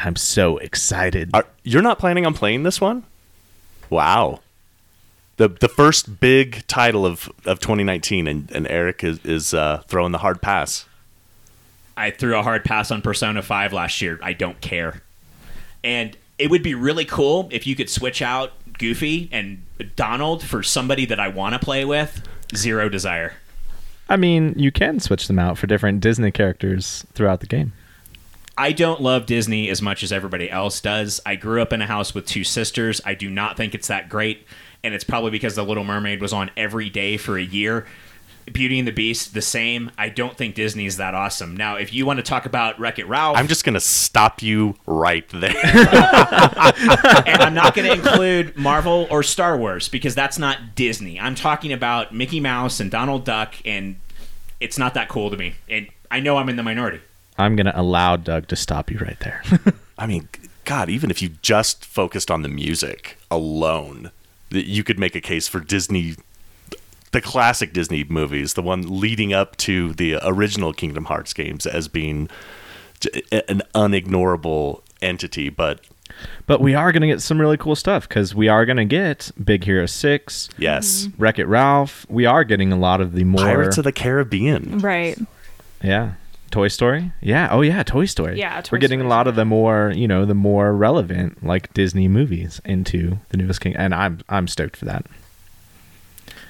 I'm 0.02 0.16
so 0.16 0.56
excited. 0.56 1.28
Are, 1.34 1.44
you're 1.64 1.82
not 1.82 1.98
planning 1.98 2.24
on 2.24 2.32
playing 2.32 2.62
this 2.62 2.80
one? 2.80 3.04
Wow. 3.90 4.40
The 5.40 5.48
the 5.48 5.70
first 5.70 6.20
big 6.20 6.66
title 6.66 7.06
of, 7.06 7.32
of 7.46 7.60
2019, 7.60 8.26
and, 8.26 8.52
and 8.52 8.68
Eric 8.68 9.02
is, 9.02 9.24
is 9.24 9.54
uh, 9.54 9.82
throwing 9.88 10.12
the 10.12 10.18
hard 10.18 10.42
pass. 10.42 10.84
I 11.96 12.10
threw 12.10 12.38
a 12.38 12.42
hard 12.42 12.62
pass 12.62 12.90
on 12.90 13.00
Persona 13.00 13.40
5 13.40 13.72
last 13.72 14.02
year. 14.02 14.20
I 14.22 14.34
don't 14.34 14.60
care. 14.60 15.00
And 15.82 16.14
it 16.36 16.50
would 16.50 16.62
be 16.62 16.74
really 16.74 17.06
cool 17.06 17.48
if 17.50 17.66
you 17.66 17.74
could 17.74 17.88
switch 17.88 18.20
out 18.20 18.52
Goofy 18.74 19.30
and 19.32 19.64
Donald 19.96 20.42
for 20.42 20.62
somebody 20.62 21.06
that 21.06 21.18
I 21.18 21.28
want 21.28 21.54
to 21.54 21.58
play 21.58 21.86
with. 21.86 22.22
Zero 22.54 22.90
desire. 22.90 23.32
I 24.10 24.18
mean, 24.18 24.52
you 24.58 24.70
can 24.70 25.00
switch 25.00 25.26
them 25.26 25.38
out 25.38 25.56
for 25.56 25.66
different 25.66 26.02
Disney 26.02 26.32
characters 26.32 27.06
throughout 27.14 27.40
the 27.40 27.46
game. 27.46 27.72
I 28.58 28.72
don't 28.72 29.00
love 29.00 29.24
Disney 29.24 29.70
as 29.70 29.80
much 29.80 30.02
as 30.02 30.12
everybody 30.12 30.50
else 30.50 30.82
does. 30.82 31.18
I 31.24 31.36
grew 31.36 31.62
up 31.62 31.72
in 31.72 31.80
a 31.80 31.86
house 31.86 32.14
with 32.14 32.26
two 32.26 32.44
sisters. 32.44 33.00
I 33.06 33.14
do 33.14 33.30
not 33.30 33.56
think 33.56 33.74
it's 33.74 33.88
that 33.88 34.10
great. 34.10 34.46
And 34.82 34.94
it's 34.94 35.04
probably 35.04 35.30
because 35.30 35.54
The 35.54 35.64
Little 35.64 35.84
Mermaid 35.84 36.20
was 36.20 36.32
on 36.32 36.50
every 36.56 36.88
day 36.90 37.16
for 37.16 37.38
a 37.38 37.42
year. 37.42 37.86
Beauty 38.52 38.78
and 38.78 38.88
the 38.88 38.92
Beast, 38.92 39.34
the 39.34 39.42
same. 39.42 39.90
I 39.96 40.08
don't 40.08 40.36
think 40.36 40.54
Disney's 40.54 40.96
that 40.96 41.14
awesome. 41.14 41.56
Now, 41.56 41.76
if 41.76 41.92
you 41.92 42.04
want 42.04 42.18
to 42.18 42.22
talk 42.22 42.46
about 42.46 42.78
Wreck 42.80 42.98
It 42.98 43.06
Ralph, 43.06 43.36
I'm 43.36 43.46
just 43.46 43.64
going 43.64 43.74
to 43.74 43.80
stop 43.80 44.42
you 44.42 44.74
right 44.86 45.28
there. 45.28 45.54
and 45.64 47.42
I'm 47.42 47.54
not 47.54 47.74
going 47.74 47.86
to 47.86 47.94
include 47.94 48.56
Marvel 48.56 49.06
or 49.10 49.22
Star 49.22 49.56
Wars 49.56 49.88
because 49.88 50.14
that's 50.14 50.38
not 50.38 50.74
Disney. 50.74 51.20
I'm 51.20 51.34
talking 51.34 51.72
about 51.72 52.14
Mickey 52.14 52.40
Mouse 52.40 52.80
and 52.80 52.90
Donald 52.90 53.24
Duck, 53.24 53.54
and 53.64 53.96
it's 54.58 54.78
not 54.78 54.94
that 54.94 55.08
cool 55.08 55.30
to 55.30 55.36
me. 55.36 55.54
And 55.68 55.88
I 56.10 56.20
know 56.20 56.36
I'm 56.36 56.48
in 56.48 56.56
the 56.56 56.62
minority. 56.62 57.00
I'm 57.38 57.56
going 57.56 57.66
to 57.66 57.80
allow 57.80 58.16
Doug 58.16 58.48
to 58.48 58.56
stop 58.56 58.90
you 58.90 58.98
right 58.98 59.18
there. 59.20 59.42
I 59.98 60.06
mean, 60.06 60.28
God, 60.64 60.88
even 60.88 61.10
if 61.10 61.22
you 61.22 61.30
just 61.42 61.84
focused 61.84 62.30
on 62.30 62.42
the 62.42 62.48
music 62.48 63.16
alone, 63.30 64.04
that 64.04 64.12
you 64.50 64.84
could 64.84 64.98
make 64.98 65.14
a 65.14 65.20
case 65.20 65.48
for 65.48 65.60
Disney, 65.60 66.16
the 67.12 67.20
classic 67.20 67.72
Disney 67.72 68.04
movies, 68.04 68.54
the 68.54 68.62
one 68.62 69.00
leading 69.00 69.32
up 69.32 69.56
to 69.58 69.92
the 69.92 70.18
original 70.22 70.72
Kingdom 70.72 71.04
Hearts 71.04 71.32
games, 71.32 71.66
as 71.66 71.88
being 71.88 72.28
an 73.32 73.62
unignorable 73.74 74.82
entity. 75.00 75.48
But 75.48 75.80
but 76.46 76.60
we 76.60 76.74
are 76.74 76.92
going 76.92 77.02
to 77.02 77.06
get 77.06 77.22
some 77.22 77.40
really 77.40 77.56
cool 77.56 77.76
stuff 77.76 78.08
because 78.08 78.34
we 78.34 78.48
are 78.48 78.66
going 78.66 78.76
to 78.76 78.84
get 78.84 79.30
Big 79.42 79.64
Hero 79.64 79.86
6, 79.86 80.48
yes, 80.58 81.08
Wreck 81.18 81.38
It 81.38 81.46
Ralph. 81.46 82.04
We 82.08 82.26
are 82.26 82.44
getting 82.44 82.72
a 82.72 82.78
lot 82.78 83.00
of 83.00 83.12
the 83.12 83.24
more. 83.24 83.44
Pirates 83.44 83.78
of 83.78 83.84
the 83.84 83.92
Caribbean. 83.92 84.78
Right. 84.78 85.18
Yeah. 85.82 86.14
Toy 86.50 86.68
Story? 86.68 87.12
Yeah. 87.20 87.48
Oh 87.50 87.60
yeah, 87.60 87.82
Toy 87.82 88.06
Story. 88.06 88.38
Yeah, 88.38 88.60
Toy 88.60 88.74
We're 88.74 88.80
getting 88.80 89.00
a 89.00 89.08
lot 89.08 89.26
of 89.26 89.36
the 89.36 89.44
more, 89.44 89.92
you 89.94 90.08
know, 90.08 90.24
the 90.24 90.34
more 90.34 90.72
relevant 90.72 91.44
like 91.44 91.72
Disney 91.74 92.08
movies 92.08 92.60
into 92.64 93.18
the 93.28 93.36
newest 93.36 93.60
King 93.60 93.76
and 93.76 93.94
I'm 93.94 94.20
I'm 94.28 94.48
stoked 94.48 94.76
for 94.76 94.84
that. 94.86 95.06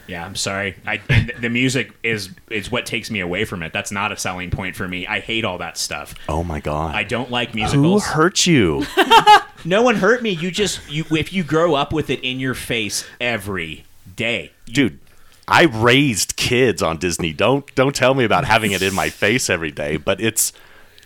Yeah, 0.07 0.25
I'm 0.25 0.35
sorry. 0.35 0.75
I 0.87 0.97
the 1.39 1.49
music 1.49 1.93
is 2.03 2.31
is 2.51 2.71
what 2.71 2.85
takes 2.87 3.11
me 3.11 3.21
away 3.21 3.45
from 3.45 3.63
it. 3.63 3.73
That's 3.73 3.93
not 3.93 4.11
a 4.11 4.17
selling 4.17 4.51
point 4.51 4.75
for 4.75 4.89
me. 4.89 5.07
I 5.07 5.21
hate 5.21 5.45
all 5.45 5.59
that 5.59 5.79
stuff. 5.79 6.15
Oh 6.29 6.43
my 6.43 6.61
God. 6.61 6.95
I 6.95 7.05
don't 7.05 7.31
like 7.31 7.55
musicals. 7.55 7.75
Who 7.75 7.91
musicals. 7.91 8.15
hurt 8.15 8.47
you? 8.47 8.87
No 9.65 9.83
one 9.83 9.97
hurt 9.97 10.23
me. 10.23 10.31
You 10.31 10.51
just 10.51 10.91
you 10.91 11.05
if 11.11 11.33
you 11.33 11.45
grow 11.45 11.75
up 11.75 11.93
with 11.93 12.09
it 12.09 12.21
in 12.21 12.41
your 12.41 12.55
face 12.55 13.05
every 13.21 13.85
day. 14.17 14.53
dude 14.67 14.99
i 15.47 15.65
raised 15.65 16.30
kids 16.41 16.83
on 16.83 16.97
disney. 16.97 17.33
Don't 17.33 17.73
don't 17.75 17.95
tell 17.95 18.15
me 18.15 18.25
about 18.25 18.45
having 18.45 18.73
it 18.73 18.83
in 18.83 18.95
my 18.95 19.11
face 19.11 19.51
every 19.51 19.71
day 19.71 19.97
but 19.97 20.21
it's 20.21 20.53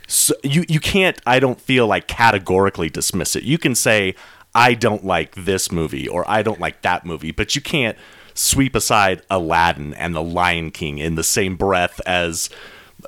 so, 0.07 0.35
you 0.43 0.65
you 0.69 0.81
can't 0.81 1.21
i 1.27 1.41
don't 1.41 1.61
feel 1.61 1.87
like 1.87 2.07
categorically 2.07 2.89
dismiss 2.89 3.35
it. 3.37 3.43
You 3.43 3.59
can 3.59 3.75
say 3.75 4.15
i 4.55 4.75
don't 4.75 5.05
like 5.05 5.35
this 5.35 5.73
movie 5.73 6.07
or 6.07 6.25
i 6.31 6.43
don't 6.43 6.61
like 6.61 6.83
that 6.83 7.05
movie 7.05 7.33
but 7.33 7.55
you 7.57 7.61
can't 7.61 7.99
sweep 8.35 8.75
aside 8.75 9.23
aladdin 9.31 9.93
and 9.95 10.15
the 10.15 10.23
lion 10.23 10.71
king 10.71 10.99
in 10.99 11.17
the 11.17 11.25
same 11.25 11.57
breath 11.57 12.01
as 12.07 12.51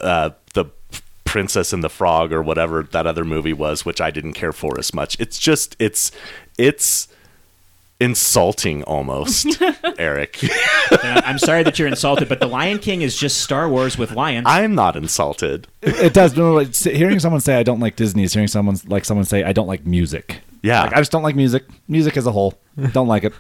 uh, 0.01 0.31
the 0.55 0.65
princess 1.25 1.73
and 1.73 1.85
the 1.85 1.89
frog 1.89 2.33
or 2.33 2.43
whatever 2.43 2.83
that 2.83 3.07
other 3.07 3.25
movie 3.25 3.53
was 3.53 3.85
which 3.85 4.01
i 4.01 4.11
didn't 4.11 4.33
care 4.33 4.53
for 4.53 4.79
as 4.79 4.93
much. 4.93 5.17
It's 5.21 5.39
just 5.39 5.77
it's 5.79 6.11
it's 6.59 7.09
insulting 7.99 8.83
almost 8.85 9.47
eric 9.99 10.39
I- 10.43 11.23
I'm 11.25 11.39
sorry 11.39 11.63
that 11.63 11.79
you're 11.79 11.89
insulted, 11.89 12.29
but 12.29 12.41
The 12.41 12.47
Lion 12.47 12.79
King 12.79 13.03
is 13.03 13.17
just 13.17 13.41
Star 13.41 13.69
Wars 13.69 13.97
with 13.99 14.13
lions. 14.13 14.47
I'm 14.49 14.75
not 14.75 14.97
insulted. 14.97 15.67
It 15.83 16.13
does. 16.15 16.37
No, 16.37 16.53
like, 16.55 16.75
hearing 16.75 17.19
someone 17.21 17.41
say 17.41 17.57
I 17.57 17.63
don't 17.63 17.81
like 17.81 17.97
Disney 17.97 18.23
is 18.23 18.33
hearing 18.33 18.49
someone 18.49 18.77
like 18.87 19.05
someone 19.05 19.25
say 19.25 19.43
I 19.45 19.53
don't 19.53 19.67
like 19.67 19.85
music. 19.87 20.41
Yeah. 20.63 20.83
Like, 20.83 20.93
I 20.95 20.97
just 20.99 21.11
don't 21.13 21.23
like 21.23 21.35
music. 21.37 21.65
Music 21.89 22.17
as 22.17 22.27
a 22.27 22.33
whole. 22.33 22.59
Don't 22.93 23.09
like 23.09 23.25
it. 23.25 23.33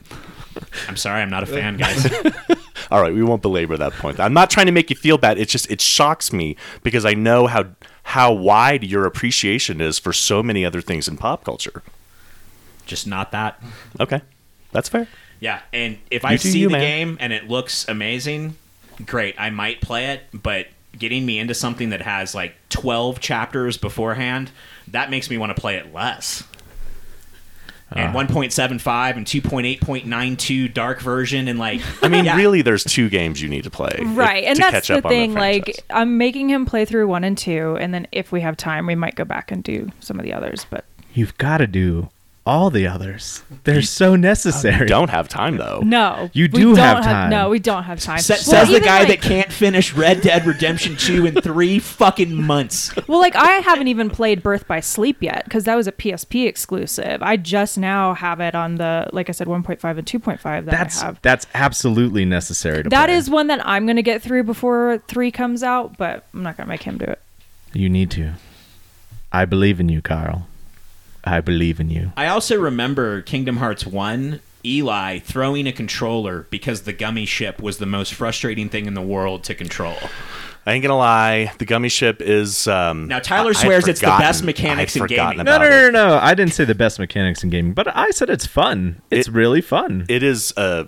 I'm 0.88 0.96
sorry, 0.96 1.20
I'm 1.22 1.30
not 1.30 1.42
a 1.42 1.46
fan, 1.46 1.76
guys. 1.76 2.06
All 2.90 3.00
right, 3.02 3.12
we 3.12 3.22
won't 3.22 3.42
belabor 3.42 3.76
that 3.76 3.92
point. 3.94 4.18
I'm 4.20 4.32
not 4.32 4.48
trying 4.50 4.66
to 4.66 4.72
make 4.72 4.90
you 4.90 4.96
feel 4.96 5.18
bad. 5.18 5.38
It's 5.38 5.52
just 5.52 5.70
it 5.70 5.80
shocks 5.80 6.32
me 6.32 6.56
because 6.82 7.04
I 7.04 7.14
know 7.14 7.46
how 7.46 7.66
how 8.04 8.32
wide 8.32 8.84
your 8.84 9.04
appreciation 9.04 9.80
is 9.80 9.98
for 9.98 10.12
so 10.12 10.42
many 10.42 10.64
other 10.64 10.80
things 10.80 11.08
in 11.08 11.16
pop 11.16 11.44
culture. 11.44 11.82
just 12.86 13.06
not 13.06 13.32
that. 13.32 13.62
Okay. 14.00 14.22
That's 14.76 14.88
fair. 14.88 15.08
Yeah, 15.40 15.60
and 15.72 15.98
if 16.10 16.24
I 16.24 16.32
You 16.32 16.38
do 16.38 16.48
see 16.50 16.58
you, 16.60 16.68
the 16.68 16.72
man. 16.72 16.80
game 16.80 17.16
and 17.20 17.32
it 17.32 17.48
looks 17.48 17.86
amazing, 17.88 18.56
great. 19.04 19.34
I 19.38 19.50
might 19.50 19.80
play 19.80 20.06
it, 20.12 20.22
but 20.32 20.66
getting 20.98 21.26
me 21.26 21.38
into 21.38 21.52
something 21.54 21.90
that 21.90 22.00
has 22.02 22.34
like 22.34 22.54
12 22.70 23.20
chapters 23.20 23.76
beforehand, 23.76 24.50
that 24.88 25.10
makes 25.10 25.28
me 25.28 25.36
want 25.38 25.54
to 25.54 25.60
play 25.60 25.76
it 25.76 25.92
less. 25.92 26.42
Ah. 27.92 27.96
And 27.98 28.14
1.75 28.14 29.16
and 29.16 29.26
2.8.92 29.26 30.72
dark 30.74 31.00
version 31.00 31.46
and 31.48 31.58
like 31.58 31.80
I 32.02 32.08
mean, 32.08 32.24
yeah. 32.24 32.36
really 32.36 32.62
there's 32.62 32.82
two 32.82 33.08
games 33.08 33.40
you 33.40 33.48
need 33.48 33.64
to 33.64 33.70
play. 33.70 33.90
if- 33.98 34.16
Right. 34.16 34.42
And 34.44 34.56
to 34.56 34.60
that's 34.62 34.72
catch 34.72 34.88
the 34.88 34.98
up 34.98 35.04
on 35.04 35.10
thing. 35.10 35.32
franchise. 35.34 35.66
like, 35.76 35.84
I'm 35.90 36.18
making 36.18 36.48
him 36.50 36.66
play 36.66 36.84
through 36.84 37.06
one 37.08 37.22
and 37.24 37.36
two. 37.38 37.76
And 37.78 37.92
then 37.94 38.08
if 38.10 38.32
we 38.32 38.40
have 38.40 38.56
time, 38.56 38.86
we 38.86 38.94
might 38.96 39.14
go 39.14 39.24
back 39.24 39.52
and 39.52 39.62
do 39.62 39.90
some 40.00 40.18
of 40.18 40.24
the 40.24 40.32
others. 40.32 40.66
But 40.68 40.84
You've 41.14 41.36
got 41.38 41.58
to 41.58 41.66
do 41.66 42.08
all 42.46 42.70
the 42.70 42.86
others. 42.86 43.42
They're 43.64 43.82
so 43.82 44.14
necessary. 44.16 44.86
Don't 44.86 45.10
have 45.10 45.28
time 45.28 45.56
though. 45.56 45.80
No, 45.84 46.30
You 46.32 46.44
we 46.44 46.48
do 46.60 46.64
don't 46.74 46.76
have 46.76 47.02
time. 47.04 47.30
No, 47.30 47.50
we 47.50 47.58
don't 47.58 47.82
have 47.82 48.00
time. 48.00 48.18
Sa- 48.20 48.34
Well, 48.34 48.40
says 48.42 48.68
the 48.68 48.74
even, 48.76 48.84
guy 48.84 49.00
like- 49.00 49.08
that 49.08 49.20
can't 49.22 49.52
finish 49.52 49.92
Red 49.92 50.20
Dead 50.20 50.46
Redemption 50.46 50.96
2 50.96 51.26
in 51.26 51.40
three 51.42 51.78
fucking 51.80 52.32
months. 52.34 52.94
Well, 53.08 53.18
like 53.18 53.34
I 53.34 53.54
haven't 53.58 53.88
even 53.88 54.08
played 54.08 54.42
Birth 54.42 54.66
by 54.68 54.80
Sleep 54.80 55.16
yet 55.20 55.44
because 55.44 55.64
that 55.64 55.74
was 55.74 55.86
a 55.88 55.92
PSP 55.92 56.46
exclusive. 56.46 57.22
I 57.22 57.36
just 57.36 57.76
now 57.76 58.14
have 58.14 58.40
it 58.40 58.54
on 58.54 58.76
the, 58.76 59.10
like 59.12 59.28
I 59.28 59.32
said, 59.32 59.48
1.5 59.48 59.98
and 59.98 60.06
2.5 60.06 60.40
that 60.42 60.64
That's 60.66 61.02
I 61.02 61.06
have. 61.06 61.18
that's 61.22 61.46
absolutely 61.54 62.24
necessary 62.24 62.84
to 62.84 62.88
That 62.88 63.06
play. 63.06 63.16
is 63.16 63.28
one 63.28 63.48
that 63.48 63.66
I'm 63.66 63.86
gonna 63.86 64.02
get 64.02 64.22
through 64.22 64.44
before 64.44 65.02
three 65.08 65.30
comes 65.32 65.62
out, 65.64 65.96
but 65.98 66.24
I'm 66.32 66.42
not 66.44 66.56
gonna 66.56 66.68
make 66.68 66.84
him 66.84 66.98
do 66.98 67.06
it. 67.06 67.20
You 67.72 67.88
need 67.88 68.10
to. 68.12 68.34
I 69.32 69.44
believe 69.44 69.80
in 69.80 69.88
you, 69.88 70.00
Carl. 70.00 70.46
I 71.26 71.40
believe 71.40 71.80
in 71.80 71.90
you. 71.90 72.12
I 72.16 72.28
also 72.28 72.58
remember 72.58 73.20
Kingdom 73.22 73.56
Hearts 73.56 73.84
1, 73.84 74.40
Eli 74.64 75.18
throwing 75.18 75.66
a 75.66 75.72
controller 75.72 76.46
because 76.50 76.82
the 76.82 76.92
gummy 76.92 77.26
ship 77.26 77.60
was 77.60 77.78
the 77.78 77.86
most 77.86 78.14
frustrating 78.14 78.68
thing 78.68 78.86
in 78.86 78.94
the 78.94 79.02
world 79.02 79.42
to 79.44 79.54
control. 79.54 79.96
I 80.68 80.72
ain't 80.72 80.82
gonna 80.82 80.96
lie. 80.96 81.52
The 81.58 81.64
gummy 81.64 81.88
ship 81.88 82.20
is. 82.20 82.66
Um, 82.66 83.06
Now, 83.06 83.20
Tyler 83.20 83.48
I- 83.48 83.50
I'd 83.50 83.56
swears 83.56 83.86
it's 83.88 84.00
the 84.00 84.06
best 84.06 84.42
mechanics 84.42 84.96
in 84.96 85.06
gaming. 85.06 85.36
No, 85.36 85.42
about 85.42 85.60
no, 85.62 85.68
no, 85.68 85.90
no. 85.90 86.18
I 86.20 86.34
didn't 86.34 86.54
say 86.54 86.64
the 86.64 86.74
best 86.74 86.98
mechanics 86.98 87.44
in 87.44 87.50
gaming, 87.50 87.72
but 87.72 87.86
I 87.96 88.10
said 88.10 88.30
it's 88.30 88.46
fun. 88.46 89.00
It's 89.10 89.28
It- 89.28 89.34
really 89.34 89.60
fun. 89.60 90.06
It 90.08 90.24
is. 90.24 90.52
Uh, 90.56 90.84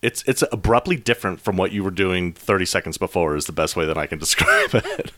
it's 0.00 0.22
it's 0.26 0.42
abruptly 0.50 0.96
different 0.96 1.42
from 1.42 1.58
what 1.58 1.72
you 1.72 1.84
were 1.84 1.90
doing 1.90 2.32
30 2.32 2.64
seconds 2.64 2.96
before. 2.96 3.36
Is 3.36 3.44
the 3.44 3.52
best 3.52 3.76
way 3.76 3.84
that 3.84 3.98
I 3.98 4.06
can 4.06 4.18
describe 4.26 4.74
it. 4.74 5.12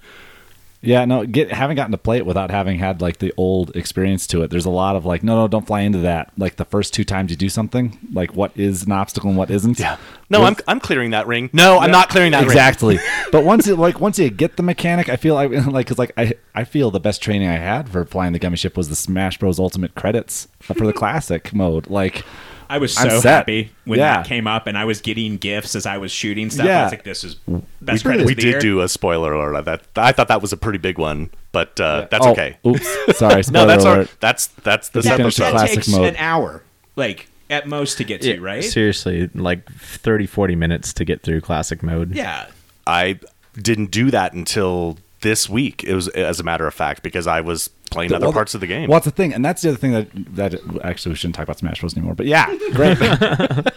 Yeah, 0.84 1.04
no, 1.04 1.24
get 1.24 1.52
having 1.52 1.76
gotten 1.76 1.92
to 1.92 1.98
play 1.98 2.16
it 2.16 2.26
without 2.26 2.50
having 2.50 2.80
had 2.80 3.00
like 3.00 3.18
the 3.18 3.32
old 3.36 3.76
experience 3.76 4.26
to 4.28 4.42
it. 4.42 4.50
There's 4.50 4.64
a 4.64 4.70
lot 4.70 4.96
of 4.96 5.04
like, 5.04 5.22
no, 5.22 5.36
no, 5.36 5.46
don't 5.46 5.64
fly 5.64 5.82
into 5.82 5.98
that. 5.98 6.32
Like 6.36 6.56
the 6.56 6.64
first 6.64 6.92
two 6.92 7.04
times 7.04 7.30
you 7.30 7.36
do 7.36 7.48
something, 7.48 7.96
like 8.12 8.34
what 8.34 8.50
is 8.56 8.82
an 8.82 8.90
obstacle 8.90 9.30
and 9.30 9.38
what 9.38 9.48
isn't. 9.48 9.78
Yeah. 9.78 9.96
No, 10.28 10.42
I'm 10.42 10.56
I'm 10.66 10.80
clearing 10.80 11.10
that 11.10 11.28
ring. 11.28 11.50
No, 11.52 11.78
I'm 11.78 11.92
not 11.92 12.08
clearing 12.08 12.32
that 12.32 12.40
ring. 12.40 12.50
exactly. 12.50 12.98
but 13.32 13.44
once 13.44 13.68
you 13.68 13.76
like 13.76 14.00
once 14.00 14.18
you 14.18 14.28
get 14.28 14.56
the 14.56 14.64
mechanic, 14.64 15.08
I 15.08 15.14
feel 15.14 15.36
like 15.36 15.50
like 15.66 15.86
cause 15.86 15.98
like 15.98 16.10
I 16.16 16.34
I 16.52 16.64
feel 16.64 16.90
the 16.90 17.00
best 17.00 17.22
training 17.22 17.48
I 17.48 17.58
had 17.58 17.88
for 17.88 18.04
flying 18.04 18.32
the 18.32 18.40
gummy 18.40 18.56
ship 18.56 18.76
was 18.76 18.88
the 18.88 18.96
Smash 18.96 19.38
Bros 19.38 19.60
Ultimate 19.60 19.94
credits 19.94 20.48
for 20.58 20.74
the 20.74 20.92
classic 21.02 21.54
mode. 21.54 21.88
Like 21.90 22.24
I 22.72 22.78
was 22.78 22.96
I'm 22.98 23.10
so 23.10 23.20
set. 23.20 23.32
happy 23.34 23.70
when 23.84 23.98
Yeah. 23.98 24.16
that 24.16 24.26
came 24.26 24.46
up, 24.46 24.66
and 24.66 24.78
I 24.78 24.84
was 24.86 25.00
getting 25.00 25.36
gifts 25.36 25.74
as 25.74 25.84
I 25.86 25.98
was 25.98 26.10
shooting 26.10 26.48
stuff. 26.50 26.64
I 26.64 26.68
Yeah. 26.68 26.82
was 26.84 26.92
like, 26.92 27.04
"This 27.04 27.22
is 27.24 27.34
best 27.80 28.04
We, 28.04 28.08
credits 28.08 28.26
we 28.26 28.32
of 28.32 28.36
the 28.36 28.42
did 28.42 28.50
year. 28.50 28.60
do 28.60 28.80
a 28.80 28.88
spoiler 28.88 29.32
alert. 29.34 29.54
on 29.56 29.64
That 29.64 29.82
I 29.96 30.12
thought 30.12 30.28
that 30.28 30.40
was 30.40 30.52
a 30.52 30.56
pretty 30.56 30.78
big 30.78 30.98
one, 30.98 31.30
but 31.52 31.78
uh, 31.80 32.06
that's 32.10 32.26
oh, 32.26 32.30
okay. 32.32 32.56
Oops, 32.66 32.86
sorry. 33.18 33.34
No, 33.36 33.42
spoiler 33.42 33.66
that's 33.66 33.84
our, 33.84 33.94
alert. 33.96 34.10
that's 34.20 34.46
that's 34.46 34.88
this 34.88 35.04
Just 35.04 35.12
That, 35.12 35.16
finished 35.18 35.36
the 35.38 35.44
that 35.44 35.48
episode. 35.50 35.58
classic 35.58 35.74
takes 35.76 35.88
mode. 35.88 36.08
an 36.08 36.16
hour, 36.16 36.62
like 36.96 37.28
at 37.50 37.68
most, 37.68 37.98
to 37.98 38.04
get 38.04 38.22
to, 38.22 38.40
right? 38.40 38.64
Seriously, 38.64 39.28
like 39.34 39.70
30, 39.72 40.26
40 40.26 40.56
minutes 40.56 40.92
to 40.94 41.04
get 41.04 41.22
through 41.22 41.42
classic 41.42 41.82
mode. 41.82 42.14
Yeah. 42.14 42.46
I 42.86 43.18
didn't 43.60 43.90
do 43.90 44.10
that 44.10 44.32
until 44.32 44.96
this 45.20 45.48
week. 45.48 45.84
It 45.84 45.94
was 45.94 46.08
as 46.08 46.40
a 46.40 46.42
matter 46.42 46.66
of 46.66 46.72
fact 46.72 47.02
because 47.02 47.26
I 47.26 47.42
was 47.42 47.68
playing 47.92 48.12
other 48.12 48.26
Well, 48.26 48.32
parts 48.32 48.54
of 48.54 48.60
the 48.60 48.66
game. 48.66 48.88
Well, 48.88 48.96
that's 48.98 49.04
the 49.06 49.10
thing, 49.12 49.32
and 49.32 49.44
that's 49.44 49.62
the 49.62 49.68
other 49.70 49.78
thing 49.78 49.92
that 49.92 50.08
that 50.36 50.54
actually 50.84 51.12
we 51.12 51.16
shouldn't 51.16 51.34
talk 51.34 51.44
about 51.44 51.58
Smash 51.58 51.80
Bros 51.80 51.96
anymore. 51.96 52.14
But 52.14 52.26
yeah, 52.26 52.46
great. 52.72 52.98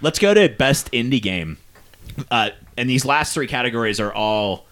Let's 0.00 0.18
go 0.18 0.32
to 0.32 0.48
best 0.48 0.90
indie 0.92 1.20
game. 1.20 1.58
Uh, 2.30 2.50
and 2.76 2.88
these 2.88 3.04
last 3.04 3.34
three 3.34 3.46
categories 3.48 3.98
are 4.00 4.12
all 4.12 4.66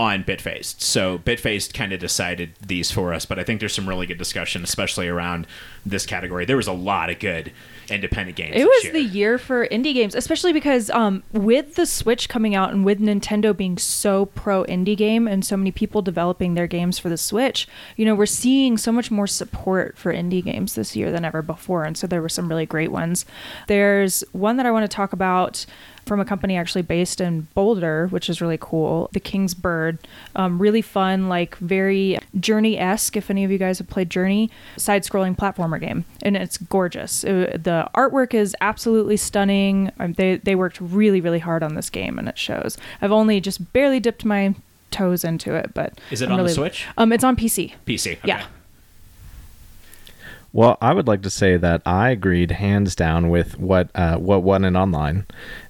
on 0.00 0.24
Bitfaced. 0.24 0.80
So 0.80 1.18
Bitfaced 1.18 1.74
kind 1.74 1.92
of 1.92 2.00
decided 2.00 2.54
these 2.66 2.90
for 2.90 3.12
us, 3.12 3.26
but 3.26 3.38
I 3.38 3.44
think 3.44 3.60
there's 3.60 3.74
some 3.74 3.86
really 3.86 4.06
good 4.06 4.16
discussion, 4.16 4.64
especially 4.64 5.08
around 5.08 5.46
this 5.84 6.06
category. 6.06 6.46
There 6.46 6.56
was 6.56 6.66
a 6.66 6.72
lot 6.72 7.10
of 7.10 7.18
good 7.18 7.52
independent 7.90 8.34
games. 8.34 8.56
It 8.56 8.64
was 8.64 8.84
year. 8.84 8.92
the 8.94 9.02
year 9.02 9.36
for 9.36 9.68
indie 9.68 9.92
games, 9.92 10.14
especially 10.14 10.54
because 10.54 10.88
um, 10.88 11.22
with 11.32 11.74
the 11.74 11.84
Switch 11.84 12.30
coming 12.30 12.54
out 12.54 12.72
and 12.72 12.82
with 12.82 12.98
Nintendo 12.98 13.54
being 13.54 13.76
so 13.76 14.24
pro 14.24 14.64
indie 14.64 14.96
game 14.96 15.28
and 15.28 15.44
so 15.44 15.54
many 15.54 15.70
people 15.70 16.00
developing 16.00 16.54
their 16.54 16.66
games 16.66 16.98
for 16.98 17.10
the 17.10 17.18
Switch, 17.18 17.68
you 17.96 18.06
know, 18.06 18.14
we're 18.14 18.24
seeing 18.24 18.78
so 18.78 18.92
much 18.92 19.10
more 19.10 19.26
support 19.26 19.98
for 19.98 20.14
indie 20.14 20.42
games 20.42 20.76
this 20.76 20.96
year 20.96 21.12
than 21.12 21.26
ever 21.26 21.42
before. 21.42 21.84
And 21.84 21.98
so 21.98 22.06
there 22.06 22.22
were 22.22 22.30
some 22.30 22.48
really 22.48 22.64
great 22.64 22.90
ones. 22.90 23.26
There's 23.66 24.24
one 24.32 24.56
that 24.56 24.64
I 24.64 24.70
want 24.70 24.90
to 24.90 24.96
talk 24.96 25.12
about 25.12 25.66
from 26.06 26.20
a 26.20 26.24
company 26.24 26.56
actually 26.56 26.82
based 26.82 27.20
in 27.20 27.48
Boulder, 27.54 28.08
which 28.08 28.28
is 28.28 28.40
really 28.40 28.58
cool. 28.60 29.08
The 29.12 29.20
King's 29.20 29.54
Bird, 29.54 29.98
um, 30.34 30.58
really 30.60 30.82
fun, 30.82 31.28
like 31.28 31.56
very 31.56 32.18
Journey 32.38 32.78
esque. 32.78 33.16
If 33.16 33.30
any 33.30 33.44
of 33.44 33.50
you 33.50 33.58
guys 33.58 33.78
have 33.78 33.88
played 33.88 34.10
Journey, 34.10 34.50
side 34.76 35.04
scrolling 35.04 35.36
platformer 35.36 35.80
game, 35.80 36.04
and 36.22 36.36
it's 36.36 36.58
gorgeous. 36.58 37.24
Uh, 37.24 37.56
the 37.60 37.88
artwork 37.94 38.34
is 38.34 38.56
absolutely 38.60 39.16
stunning. 39.16 39.90
Um, 39.98 40.14
they 40.14 40.36
they 40.36 40.54
worked 40.54 40.80
really 40.80 41.20
really 41.20 41.38
hard 41.38 41.62
on 41.62 41.74
this 41.74 41.90
game, 41.90 42.18
and 42.18 42.28
it 42.28 42.38
shows. 42.38 42.76
I've 43.00 43.12
only 43.12 43.40
just 43.40 43.72
barely 43.72 44.00
dipped 44.00 44.24
my 44.24 44.54
toes 44.90 45.24
into 45.24 45.54
it, 45.54 45.72
but 45.74 45.98
Is 46.10 46.22
it 46.22 46.28
I'm 46.28 46.38
on 46.38 46.44
the 46.44 46.52
Switch? 46.52 46.86
Um, 46.98 47.12
it's 47.12 47.24
on 47.24 47.36
PC. 47.36 47.74
PC. 47.86 48.12
Okay. 48.18 48.20
Yeah. 48.24 48.44
Well, 50.52 50.78
I 50.80 50.92
would 50.92 51.06
like 51.06 51.22
to 51.22 51.30
say 51.30 51.56
that 51.56 51.82
I 51.86 52.10
agreed 52.10 52.50
hands 52.50 52.96
down 52.96 53.28
with 53.30 53.58
what 53.58 53.90
uh, 53.94 54.16
what 54.16 54.42
won 54.42 54.64
it 54.64 54.74
online. 54.74 55.26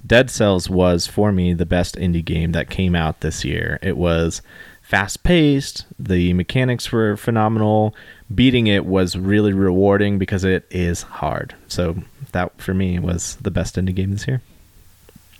Dead 0.06 0.30
Cells 0.30 0.70
was 0.70 1.06
for 1.06 1.32
me 1.32 1.52
the 1.52 1.66
best 1.66 1.96
indie 1.96 2.24
game 2.24 2.52
that 2.52 2.70
came 2.70 2.94
out 2.94 3.20
this 3.20 3.44
year. 3.44 3.78
It 3.82 3.98
was 3.98 4.40
fast 4.80 5.22
paced. 5.22 5.84
The 5.98 6.32
mechanics 6.32 6.90
were 6.90 7.16
phenomenal. 7.16 7.94
Beating 8.34 8.68
it 8.68 8.86
was 8.86 9.16
really 9.16 9.52
rewarding 9.52 10.18
because 10.18 10.44
it 10.44 10.66
is 10.70 11.02
hard. 11.02 11.54
So 11.68 11.96
that 12.32 12.58
for 12.60 12.72
me 12.72 12.98
was 12.98 13.36
the 13.36 13.50
best 13.50 13.76
indie 13.76 13.94
game 13.94 14.12
this 14.12 14.26
year. 14.26 14.40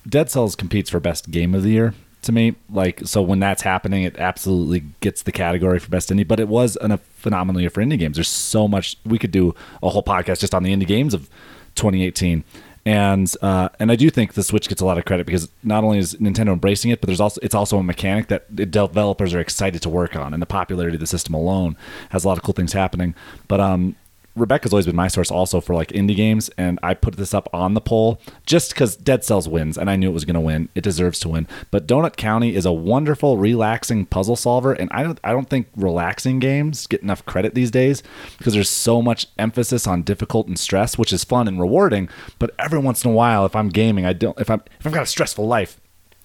Dead 0.07 0.31
Cells 0.31 0.55
competes 0.55 0.91
for 0.91 1.01
best 1.01 1.31
game 1.31 1.55
of 1.55 1.63
the 1.63 1.71
year 1.71 1.95
to 2.23 2.33
me. 2.33 2.55
Like, 2.69 3.03
so 3.05 3.23
when 3.23 3.41
that's 3.41 3.63
happening, 3.63 4.03
it 4.03 4.19
absolutely 4.19 4.85
gets 5.01 5.23
the 5.23 5.33
category 5.33 5.79
for 5.79 5.89
best 5.89 6.11
indie. 6.11 6.27
But 6.27 6.41
it 6.41 6.49
was 6.49 6.77
an, 6.77 6.93
a 6.93 6.99
phenomenal 6.99 7.61
year 7.61 7.71
for 7.71 7.83
indie 7.83 7.99
games. 7.99 8.17
There's 8.17 8.29
so 8.29 8.69
much 8.69 8.97
we 9.05 9.19
could 9.19 9.31
do 9.31 9.55
a 9.83 9.89
whole 9.89 10.03
podcast 10.03 10.41
just 10.41 10.55
on 10.55 10.63
the 10.63 10.75
indie 10.75 10.87
games 10.87 11.15
of 11.15 11.29
2018. 11.77 12.45
And 12.87 13.33
uh, 13.43 13.69
and 13.79 13.93
I 13.93 13.97
do 13.97 14.09
think 14.09 14.33
the 14.33 14.43
Switch 14.43 14.69
gets 14.69 14.81
a 14.81 14.87
lot 14.87 14.97
of 14.97 15.05
credit 15.05 15.27
because 15.27 15.51
not 15.63 15.85
only 15.85 15.99
is 15.99 16.15
Nintendo 16.15 16.49
embracing 16.55 16.91
it, 16.91 17.01
but 17.01 17.09
there's 17.09 17.21
also 17.21 17.39
it's 17.43 17.55
also 17.55 17.77
a 17.77 17.83
mechanic 17.83 18.29
that 18.29 18.71
developers 18.71 19.35
are 19.35 19.41
excited 19.41 19.83
to 19.83 19.91
work 19.91 20.17
on, 20.17 20.33
and 20.33 20.41
the 20.41 20.47
popularity 20.47 20.97
of 20.97 21.01
the 21.01 21.07
system 21.07 21.35
alone 21.35 21.77
has 22.09 22.25
a 22.25 22.29
lot 22.29 22.39
of 22.39 22.43
cool 22.43 22.55
things 22.55 22.73
happening. 22.73 23.15
But 23.49 23.61
um, 23.61 23.97
Rebecca's 24.37 24.73
always 24.73 24.87
been 24.87 24.97
my 24.97 25.09
source 25.09 25.31
also 25.31 25.61
for 25.61 25.75
like 25.75 25.89
indie 25.89 26.17
games, 26.17 26.51
and 26.57 26.79
I 26.83 26.95
put 26.95 27.17
this 27.17 27.35
up 27.35 27.49
on 27.53 27.75
the 27.75 27.81
poll 27.81 28.21
just 28.47 28.73
because 28.73 28.97
Dead 28.97 29.25
Cells 29.25 29.49
wins, 29.49 29.77
and 29.77 29.91
I 29.91 29.97
knew 29.97 30.11
it 30.11 30.15
was 30.15 30.25
going 30.25 30.35
to 30.35 30.41
win. 30.41 30.69
It 30.75 30.83
deserves 30.83 31.19
to 31.21 31.29
win. 31.29 31.49
But 31.71 31.87
Donut 31.87 32.17
County 32.17 32.55
is 32.55 32.65
a 32.65 32.73
wonderful, 32.73 33.37
relaxing 33.37 34.07
puzzle 34.07 34.37
solver, 34.37 34.73
and 34.73 34.89
I 34.93 35.03
don't, 35.03 35.19
I 35.25 35.33
don't 35.33 35.49
think 35.49 35.69
relaxing 35.77 36.39
games 36.39 36.87
get 36.87 37.03
enough 37.03 37.25
credit 37.27 37.55
these 37.55 37.71
days 37.71 38.03
because 38.39 38.55
there's 38.55 38.71
so 38.71 39.03
much 39.03 39.27
emphasis 39.39 39.87
on 39.87 40.03
difficult 40.03 40.47
and 40.47 40.59
stress, 40.59 40.97
which 40.97 41.13
is 41.13 41.25
fun 41.25 41.49
and 41.49 41.61
rewarding. 41.61 42.09
But 42.39 42.55
every 42.59 42.79
once 42.79 43.05
in 43.05 43.11
a 43.11 43.15
while, 43.15 43.47
if 43.47 43.57
I'm 43.57 43.69
gaming, 43.69 44.07
I 44.07 44.13
don't. 44.13 44.39
If 44.39 44.51
I'm 44.51 44.63
if 44.79 44.87
I've 44.87 44.93
got 44.93 45.03
a 45.03 45.07
stressful 45.07 45.47
life, 45.47 45.80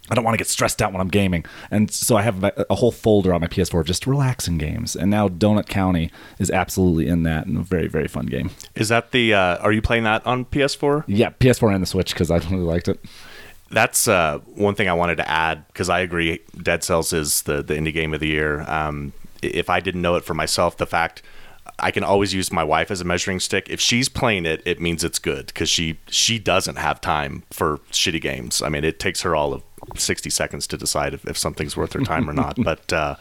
I 0.10 0.16
don't 0.16 0.24
want 0.24 0.36
to 0.36 0.38
get 0.38 0.47
stressed 0.47 0.82
out 0.82 0.91
when 0.91 1.01
I'm 1.01 1.10
gaming. 1.10 1.45
And 1.72 1.91
so 1.91 2.16
I 2.16 2.22
have 2.22 2.43
a, 2.43 2.76
whole 2.76 2.91
folder 2.91 3.34
on 3.34 3.41
my 3.41 3.47
PS4 3.47 3.80
of 3.80 3.88
just 3.88 4.06
relaxing 4.06 4.58
games. 4.58 4.95
And 4.95 5.10
now 5.10 5.28
Donut 5.28 5.68
County 5.68 6.12
is 6.39 6.51
absolutely 6.51 7.08
in 7.08 7.24
that 7.24 7.47
and 7.47 7.58
a 7.58 7.62
very, 7.62 7.88
very 7.88 8.08
fun 8.08 8.26
game. 8.28 8.51
Is 8.76 8.89
that 8.89 9.12
the? 9.12 9.34
Uh, 9.34 9.58
are 9.58 9.72
you 9.72 9.82
playing 9.82 10.03
that 10.03 10.26
on 10.26 10.45
PS4? 10.45 11.06
Yeah, 11.08 11.32
PS4 11.32 11.74
and 11.74 11.82
the 11.82 11.88
Switch 11.88 12.14
because 12.14 12.30
I 12.30 12.38
really 12.49 12.58
liked 12.58 12.88
it. 12.88 13.03
That's 13.72 14.08
uh, 14.08 14.39
one 14.53 14.76
thing 14.76 14.88
I 14.88 14.93
wanted 14.93 15.16
to 15.18 15.30
add 15.30 15.66
because 15.68 15.89
I 15.89 15.99
agree. 16.01 16.39
Dead 16.62 16.84
Cells 16.84 17.12
is 17.14 17.41
the 17.43 17.64
the 17.64 17.74
indie 17.74 17.93
game 17.93 18.14
of 18.14 18.20
the 18.20 18.28
year. 18.28 18.62
Um, 18.68 19.14
if 19.41 19.70
I 19.70 19.80
didn't 19.80 20.01
know 20.01 20.16
it 20.16 20.24
for 20.24 20.34
myself, 20.34 20.78
the 20.78 20.86
fact 20.86 21.24
I 21.80 21.91
can 21.91 22.03
always 22.03 22.34
use 22.34 22.51
my 22.51 22.64
wife 22.64 22.89
as 22.91 23.01
a 23.01 23.03
measuring 23.03 23.39
stick. 23.39 23.68
If 23.70 23.82
she's 23.82 24.08
playing 24.08 24.45
it, 24.45 24.62
it 24.66 24.80
means 24.80 25.03
it's 25.03 25.20
good 25.20 25.47
because 25.47 25.70
she 25.70 25.97
she 26.08 26.39
doesn't 26.39 26.78
have 26.78 27.01
time 27.01 27.43
for 27.51 27.80
shitty 27.91 28.22
games. 28.22 28.62
I 28.62 28.70
mean, 28.70 28.84
it 28.84 28.99
takes 28.99 29.22
her 29.22 29.36
all 29.36 29.53
of 29.53 29.64
sixty 29.95 30.29
seconds 30.29 30.67
to 30.67 30.77
decide 30.77 31.13
if, 31.13 31.25
if 31.25 31.38
something's 31.38 31.75
worth 31.75 31.91
their 31.91 32.03
time 32.03 32.29
or 32.29 32.33
not. 32.43 32.57
But 32.61 32.91
uh, 32.91 33.15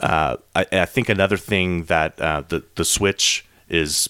uh, 0.00 0.36
I, 0.54 0.66
I 0.72 0.84
think 0.84 1.08
another 1.08 1.36
thing 1.36 1.84
that 1.84 2.20
uh, 2.20 2.42
the 2.48 2.64
the 2.74 2.84
Switch 2.84 3.46
is 3.68 4.08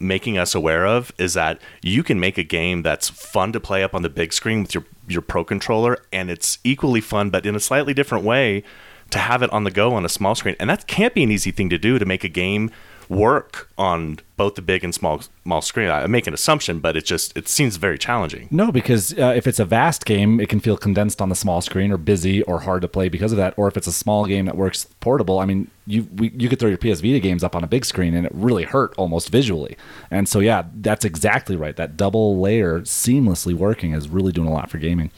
making 0.00 0.36
us 0.36 0.54
aware 0.54 0.86
of 0.86 1.12
is 1.18 1.34
that 1.34 1.60
you 1.82 2.02
can 2.02 2.18
make 2.20 2.36
a 2.36 2.42
game 2.42 2.82
that's 2.82 3.08
fun 3.08 3.52
to 3.52 3.60
play 3.60 3.82
up 3.82 3.94
on 3.94 4.02
the 4.02 4.08
big 4.08 4.32
screen 4.32 4.62
with 4.62 4.74
your 4.74 4.84
your 5.06 5.22
pro 5.22 5.44
controller 5.44 5.98
and 6.12 6.30
it's 6.30 6.58
equally 6.64 7.00
fun 7.00 7.30
but 7.30 7.46
in 7.46 7.54
a 7.54 7.60
slightly 7.60 7.94
different 7.94 8.24
way 8.24 8.62
to 9.10 9.18
have 9.18 9.42
it 9.42 9.52
on 9.52 9.64
the 9.64 9.70
go 9.70 9.94
on 9.94 10.04
a 10.04 10.08
small 10.08 10.34
screen, 10.34 10.56
and 10.58 10.68
that 10.70 10.86
can't 10.86 11.14
be 11.14 11.22
an 11.22 11.30
easy 11.30 11.50
thing 11.50 11.70
to 11.70 11.78
do 11.78 11.98
to 11.98 12.04
make 12.04 12.24
a 12.24 12.28
game 12.28 12.70
work 13.08 13.68
on 13.76 14.18
both 14.36 14.54
the 14.54 14.62
big 14.62 14.84
and 14.84 14.94
small 14.94 15.22
small 15.42 15.62
screen. 15.62 15.90
I 15.90 16.06
make 16.06 16.26
an 16.26 16.34
assumption, 16.34 16.80
but 16.80 16.96
it 16.96 17.04
just 17.04 17.36
it 17.36 17.48
seems 17.48 17.76
very 17.76 17.98
challenging. 17.98 18.48
No, 18.50 18.72
because 18.72 19.16
uh, 19.18 19.32
if 19.36 19.46
it's 19.46 19.58
a 19.58 19.64
vast 19.64 20.04
game, 20.04 20.40
it 20.40 20.48
can 20.48 20.60
feel 20.60 20.76
condensed 20.76 21.20
on 21.20 21.28
the 21.28 21.34
small 21.34 21.60
screen 21.60 21.92
or 21.92 21.96
busy 21.96 22.42
or 22.42 22.60
hard 22.60 22.82
to 22.82 22.88
play 22.88 23.08
because 23.08 23.32
of 23.32 23.38
that. 23.38 23.54
Or 23.56 23.68
if 23.68 23.76
it's 23.76 23.86
a 23.86 23.92
small 23.92 24.26
game 24.26 24.46
that 24.46 24.56
works 24.56 24.86
portable, 25.00 25.38
I 25.38 25.44
mean, 25.44 25.70
you 25.86 26.08
we, 26.14 26.30
you 26.30 26.48
could 26.48 26.58
throw 26.58 26.68
your 26.68 26.78
PS 26.78 27.00
Vita 27.00 27.20
games 27.20 27.44
up 27.44 27.54
on 27.54 27.62
a 27.64 27.68
big 27.68 27.84
screen 27.84 28.14
and 28.14 28.26
it 28.26 28.32
really 28.34 28.64
hurt 28.64 28.94
almost 28.96 29.30
visually. 29.30 29.76
And 30.10 30.28
so 30.28 30.40
yeah, 30.40 30.64
that's 30.74 31.04
exactly 31.04 31.56
right. 31.56 31.76
That 31.76 31.96
double 31.96 32.40
layer 32.40 32.80
seamlessly 32.80 33.54
working 33.54 33.92
is 33.92 34.08
really 34.08 34.32
doing 34.32 34.48
a 34.48 34.52
lot 34.52 34.70
for 34.70 34.78
gaming. 34.78 35.10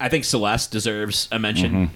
I 0.00 0.08
think 0.08 0.24
Celeste 0.24 0.72
deserves 0.72 1.28
a 1.30 1.38
mention. 1.38 1.90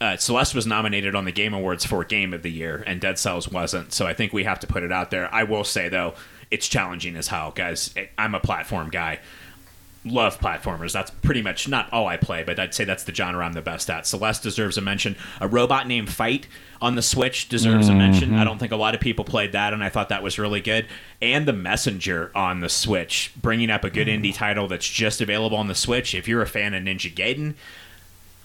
Uh, 0.00 0.16
Celeste 0.16 0.54
was 0.54 0.66
nominated 0.66 1.14
on 1.14 1.24
the 1.24 1.32
Game 1.32 1.54
Awards 1.54 1.84
for 1.86 2.04
Game 2.04 2.34
of 2.34 2.42
the 2.42 2.50
Year, 2.50 2.82
and 2.86 3.00
Dead 3.00 3.18
Cells 3.18 3.48
wasn't. 3.48 3.92
So 3.92 4.06
I 4.06 4.12
think 4.12 4.32
we 4.32 4.44
have 4.44 4.60
to 4.60 4.66
put 4.66 4.82
it 4.82 4.92
out 4.92 5.10
there. 5.10 5.32
I 5.34 5.44
will 5.44 5.64
say 5.64 5.88
though, 5.88 6.14
it's 6.50 6.68
challenging 6.68 7.16
as 7.16 7.28
hell, 7.28 7.50
guys. 7.50 7.94
I'm 8.18 8.34
a 8.34 8.40
platform 8.40 8.90
guy. 8.90 9.20
Love 10.04 10.38
platformers. 10.38 10.92
That's 10.92 11.10
pretty 11.10 11.42
much 11.42 11.66
not 11.66 11.92
all 11.92 12.06
I 12.06 12.16
play, 12.16 12.44
but 12.44 12.60
I'd 12.60 12.74
say 12.74 12.84
that's 12.84 13.02
the 13.02 13.12
genre 13.14 13.44
I'm 13.44 13.54
the 13.54 13.62
best 13.62 13.90
at. 13.90 14.06
Celeste 14.06 14.42
deserves 14.44 14.78
a 14.78 14.80
mention. 14.80 15.16
A 15.40 15.48
robot 15.48 15.88
named 15.88 16.10
Fight 16.10 16.46
on 16.80 16.94
the 16.94 17.02
Switch 17.02 17.48
deserves 17.48 17.88
a 17.88 17.94
mention. 17.94 18.34
I 18.36 18.44
don't 18.44 18.58
think 18.58 18.70
a 18.70 18.76
lot 18.76 18.94
of 18.94 19.00
people 19.00 19.24
played 19.24 19.50
that, 19.52 19.72
and 19.72 19.82
I 19.82 19.88
thought 19.88 20.10
that 20.10 20.22
was 20.22 20.38
really 20.38 20.60
good. 20.60 20.86
And 21.20 21.48
The 21.48 21.52
Messenger 21.52 22.30
on 22.36 22.60
the 22.60 22.68
Switch, 22.68 23.32
bringing 23.40 23.68
up 23.70 23.82
a 23.82 23.90
good 23.90 24.06
indie 24.06 24.32
title 24.34 24.68
that's 24.68 24.88
just 24.88 25.20
available 25.20 25.56
on 25.56 25.66
the 25.66 25.74
Switch. 25.74 26.14
If 26.14 26.28
you're 26.28 26.42
a 26.42 26.46
fan 26.46 26.74
of 26.74 26.84
Ninja 26.84 27.12
Gaiden, 27.12 27.54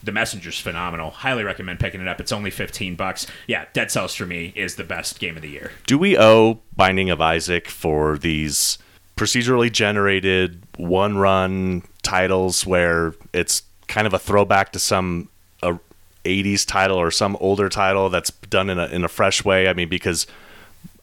the 0.04 0.12
Messenger's 0.12 0.60
phenomenal. 0.60 1.12
Highly 1.12 1.43
recommend 1.43 1.80
picking 1.80 2.02
it 2.02 2.08
up. 2.08 2.20
It's 2.20 2.32
only 2.32 2.49
15 2.49 2.95
bucks. 2.95 3.28
Yeah, 3.47 3.66
Dead 3.74 3.91
Cells 3.91 4.16
for 4.16 4.26
me 4.26 4.54
is 4.56 4.76
the 4.76 4.84
best 4.84 5.20
game 5.20 5.36
of 5.36 5.41
the 5.41 5.49
year. 5.49 5.72
Do 5.86 5.97
we 5.97 6.18
owe 6.18 6.60
Binding 6.76 7.10
of 7.10 7.22
Isaac 7.22 7.68
for 7.68 8.18
these 8.18 8.78
procedurally 9.16 9.72
generated 9.72 10.64
one 10.78 11.18
run 11.18 11.84
titles 12.02 12.66
where 12.66 13.14
it's 13.34 13.64
kind 13.88 14.08
of 14.08 14.14
a 14.14 14.20
throwback 14.20 14.72
to 14.72 14.80
some 14.80 15.30
uh, 15.62 15.78
80s 16.26 16.66
title 16.66 16.97
or 16.97 17.12
some 17.12 17.38
older 17.39 17.70
title 17.70 18.10
that's 18.10 18.32
done 18.32 18.70
in 18.70 18.80
a, 18.80 18.88
in 18.88 19.04
a 19.04 19.08
fresh 19.08 19.45
way? 19.45 19.68
I 19.68 19.74
mean, 19.74 19.89
because 19.89 20.26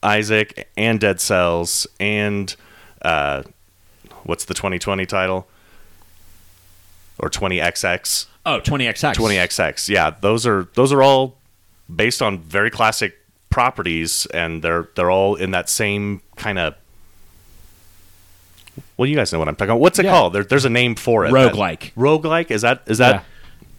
Isaac 0.03 0.67
and 0.75 0.99
Dead 0.99 1.21
Cells 1.21 1.87
and 1.99 2.53
uh, 3.01 3.43
what's 4.23 4.45
the 4.45 4.53
2020 4.53 5.05
title? 5.05 5.47
Or 7.17 7.29
20XX? 7.29 8.27
Oh, 8.55 8.61
20XX. 8.61 9.13
20XX. 9.15 9.89
Yeah, 9.89 10.11
those 10.21 10.45
are 10.47 10.67
those 10.75 10.91
are 10.91 11.01
all 11.03 11.35
based 11.93 12.21
on 12.21 12.39
very 12.39 12.69
classic 12.71 13.15
properties, 13.49 14.25
and 14.33 14.61
they're 14.61 14.89
they're 14.95 15.11
all 15.11 15.35
in 15.35 15.51
that 15.51 15.69
same 15.69 16.21
kind 16.35 16.57
of. 16.59 16.75
Well, 18.97 19.07
you 19.07 19.15
guys 19.15 19.31
know 19.33 19.39
what 19.39 19.47
I'm 19.47 19.55
talking 19.55 19.71
about. 19.71 19.79
What's 19.81 19.99
it 19.99 20.05
Yeah. 20.05 20.11
called? 20.11 20.33
There, 20.33 20.43
there's 20.43 20.65
a 20.65 20.69
name 20.69 20.95
for 20.95 21.25
it. 21.25 21.31
Roguelike. 21.31 21.79
That- 21.79 21.95
roguelike 21.95 22.51
is 22.51 22.61
that 22.61 22.81
is 22.85 22.97
that 22.99 23.15
Yeah. 23.15 23.21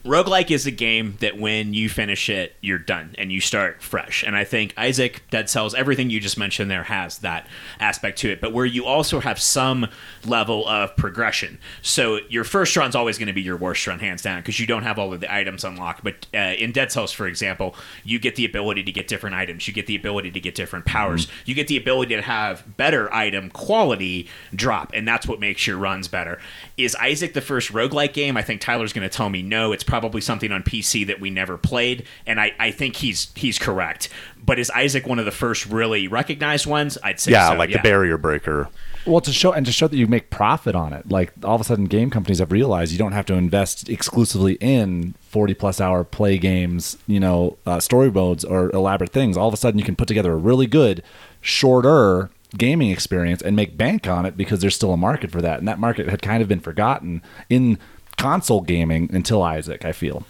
Roguelike 0.05 0.51
is 0.51 0.65
a 0.65 0.71
game 0.71 1.19
that 1.21 1.39
when 1.39 1.75
you 1.75 1.91
finish 1.91 2.31
it, 2.31 2.57
you're 2.63 2.79
done 2.79 3.15
and 3.19 3.31
you 3.31 3.41
start 3.41 3.83
fresh. 3.83 4.25
And 4.25 4.35
I 4.35 4.45
think 4.45 4.73
Isaac, 4.79 5.23
Dead 5.31 5.51
Cells, 5.51 5.75
everything 5.75 6.09
you 6.09 6.21
just 6.21 6.39
mentioned 6.39 6.71
there 6.71 6.85
has 6.85 7.19
that 7.19 7.47
aspect 7.79 8.19
to 8.21 8.31
it, 8.31 8.41
but 8.41 8.55
where 8.55 8.65
you 8.65 8.87
also 8.87 9.21
have 9.21 9.39
some 9.39 9.89
level 10.25 10.67
of 10.67 10.97
progression. 10.97 11.59
So 11.83 12.21
your 12.31 12.45
first 12.45 12.75
run's 12.79 12.95
always 12.95 13.19
going 13.19 13.27
to 13.27 13.35
be 13.35 13.43
your 13.43 13.59
worst 13.59 13.87
run, 13.87 13.99
hands 13.99 14.23
down, 14.23 14.41
because 14.41 14.59
you 14.59 14.67
don't 14.67 14.85
have 14.85 14.99
all 14.99 15.13
of 15.13 15.21
the 15.21 15.33
items 15.33 15.65
unlocked. 15.65 16.03
But 16.03 16.27
uh, 16.33 16.55
in 16.59 16.73
Dead 16.73 16.91
Cells, 16.91 17.13
for 17.13 17.27
example, 17.27 17.75
you 18.03 18.19
get 18.19 18.37
the 18.37 18.47
ability 18.47 18.83
to 18.85 18.93
get 18.93 19.07
different 19.07 19.37
items, 19.37 19.69
you 19.69 19.75
get 19.75 19.87
the 19.87 19.97
ability 19.97 20.31
to 20.31 20.41
get 20.41 20.55
different 20.55 20.87
powers, 20.87 21.29
you 21.45 21.55
get 21.55 21.69
the 21.69 21.77
ability 21.77 22.17
to 22.17 22.23
have 22.23 22.65
better 22.79 23.13
item 23.13 23.51
quality 23.51 24.29
drop, 24.55 24.93
and 24.95 25.07
that's 25.07 25.29
what 25.29 25.41
makes 25.41 25.67
your 25.67 25.77
runs 25.77 26.09
better. 26.09 26.39
Is 26.85 26.95
Isaac 26.97 27.35
the 27.35 27.41
first 27.41 27.73
roguelike 27.73 28.13
game? 28.13 28.37
I 28.37 28.43
think 28.43 28.61
Tyler's 28.61 28.93
going 28.93 29.09
to 29.09 29.15
tell 29.15 29.29
me 29.29 29.43
no. 29.43 29.73
It's 29.73 29.85
probably 29.85 30.21
something 30.21 30.53
on 30.53 30.63
PC 30.63 31.07
that 31.07 31.21
we 31.21 31.31
never 31.31 31.57
played, 31.57 32.05
and 32.27 32.41
I, 32.41 32.53
I 32.59 32.71
think 32.71 32.97
he's 32.97 33.33
he's 33.35 33.59
correct. 33.59 34.09
But 34.43 34.59
is 34.59 34.71
Isaac 34.71 35.07
one 35.07 35.19
of 35.19 35.25
the 35.25 35.31
first 35.31 35.67
really 35.67 36.09
recognized 36.09 36.67
ones? 36.67 36.99
I'd 37.03 37.21
say 37.21 37.33
yeah, 37.33 37.51
so, 37.51 37.57
like 37.57 37.73
the 37.73 37.79
barrier 37.79 38.19
breaker. 38.19 38.69
Well, 39.07 39.21
to 39.23 39.33
show 39.33 39.53
and 39.53 39.65
to 39.65 39.73
show 39.73 39.89
that 39.89 39.97
you 39.97 40.07
make 40.07 40.31
profit 40.31 40.75
on 40.75 40.93
it, 40.93 41.11
like 41.11 41.33
all 41.45 41.55
of 41.55 41.61
a 41.61 41.65
sudden, 41.65 41.87
game 41.87 42.11
companies 42.11 42.39
have 42.39 42.53
realized 42.53 42.93
you 42.93 42.99
don't 42.99 43.13
have 43.13 43.27
to 43.27 43.35
invest 43.35 43.89
exclusively 43.89 44.55
in 44.61 45.15
forty 45.21 45.55
plus 45.55 45.81
hour 45.81 46.05
play 46.05 46.39
games, 46.39 46.99
you 47.07 47.21
know, 47.21 47.57
uh, 47.67 47.81
story 47.81 48.11
modes 48.11 48.45
or 48.45 48.71
elaborate 48.71 49.11
things. 49.11 49.37
All 49.37 49.49
of 49.49 49.55
a 49.55 49.57
sudden, 49.57 49.79
you 49.79 49.85
can 49.85 49.97
put 49.97 50.09
together 50.09 50.33
a 50.33 50.37
really 50.37 50.67
good, 50.67 51.03
shorter 51.41 52.31
gaming 52.57 52.91
experience 52.91 53.43
and 53.43 53.55
make 53.57 53.77
bank 53.77 54.07
on 54.07 54.27
it 54.27 54.37
because 54.37 54.61
there's 54.61 54.75
still 54.75 54.93
a 54.93 54.97
market 54.97 55.31
for 55.31 55.41
that, 55.43 55.59
and 55.59 55.69
that 55.69 55.79
market 55.79 56.09
had 56.09 56.23
kind 56.23 56.43
of 56.43 56.49
been 56.49 56.61
forgotten 56.61 57.23
in 57.49 57.79
console 58.17 58.61
gaming 58.61 59.09
until 59.15 59.43
Isaac. 59.43 59.85
I 59.85 59.93
feel. 59.93 60.25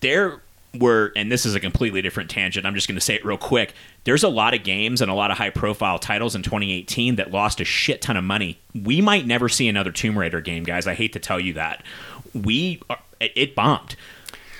there 0.00 0.40
were, 0.78 1.12
and 1.14 1.30
this 1.30 1.46
is 1.46 1.54
a 1.54 1.60
completely 1.60 2.02
different 2.02 2.30
tangent. 2.30 2.66
I'm 2.66 2.74
just 2.74 2.88
going 2.88 2.96
to 2.96 3.00
say 3.00 3.14
it 3.14 3.24
real 3.24 3.36
quick. 3.38 3.74
There's 4.04 4.24
a 4.24 4.28
lot 4.28 4.54
of 4.54 4.64
games 4.64 5.00
and 5.00 5.10
a 5.10 5.14
lot 5.14 5.30
of 5.30 5.38
high 5.38 5.50
profile 5.50 5.98
titles 5.98 6.34
in 6.34 6.42
2018 6.42 7.16
that 7.16 7.30
lost 7.30 7.60
a 7.60 7.64
shit 7.64 8.02
ton 8.02 8.16
of 8.16 8.24
money. 8.24 8.58
We 8.74 9.00
might 9.00 9.26
never 9.26 9.48
see 9.48 9.68
another 9.68 9.92
Tomb 9.92 10.18
Raider 10.18 10.40
game, 10.40 10.64
guys. 10.64 10.86
I 10.86 10.94
hate 10.94 11.12
to 11.12 11.20
tell 11.20 11.38
you 11.38 11.52
that. 11.54 11.84
We, 12.34 12.82
it 13.20 13.32
it 13.36 13.54
bombed. 13.54 13.94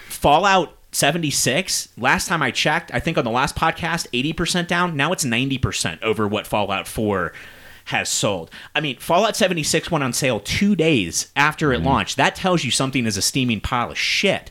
Fallout 0.06 0.76
76, 0.94 1.88
last 1.98 2.28
time 2.28 2.42
I 2.42 2.50
checked, 2.50 2.92
I 2.94 3.00
think 3.00 3.18
on 3.18 3.24
the 3.24 3.30
last 3.30 3.56
podcast, 3.56 4.06
80% 4.12 4.66
down. 4.66 4.96
Now 4.96 5.12
it's 5.12 5.24
90% 5.24 6.02
over 6.02 6.28
what 6.28 6.46
Fallout 6.46 6.86
4 6.86 7.32
has 7.86 8.08
sold. 8.08 8.50
I 8.74 8.80
mean, 8.80 8.96
Fallout 8.98 9.36
76 9.36 9.90
went 9.90 10.04
on 10.04 10.12
sale 10.12 10.40
two 10.40 10.74
days 10.74 11.30
after 11.36 11.72
it 11.72 11.78
mm-hmm. 11.78 11.86
launched. 11.86 12.16
That 12.16 12.34
tells 12.34 12.64
you 12.64 12.70
something 12.70 13.06
is 13.06 13.16
a 13.16 13.22
steaming 13.22 13.60
pile 13.60 13.90
of 13.90 13.98
shit. 13.98 14.50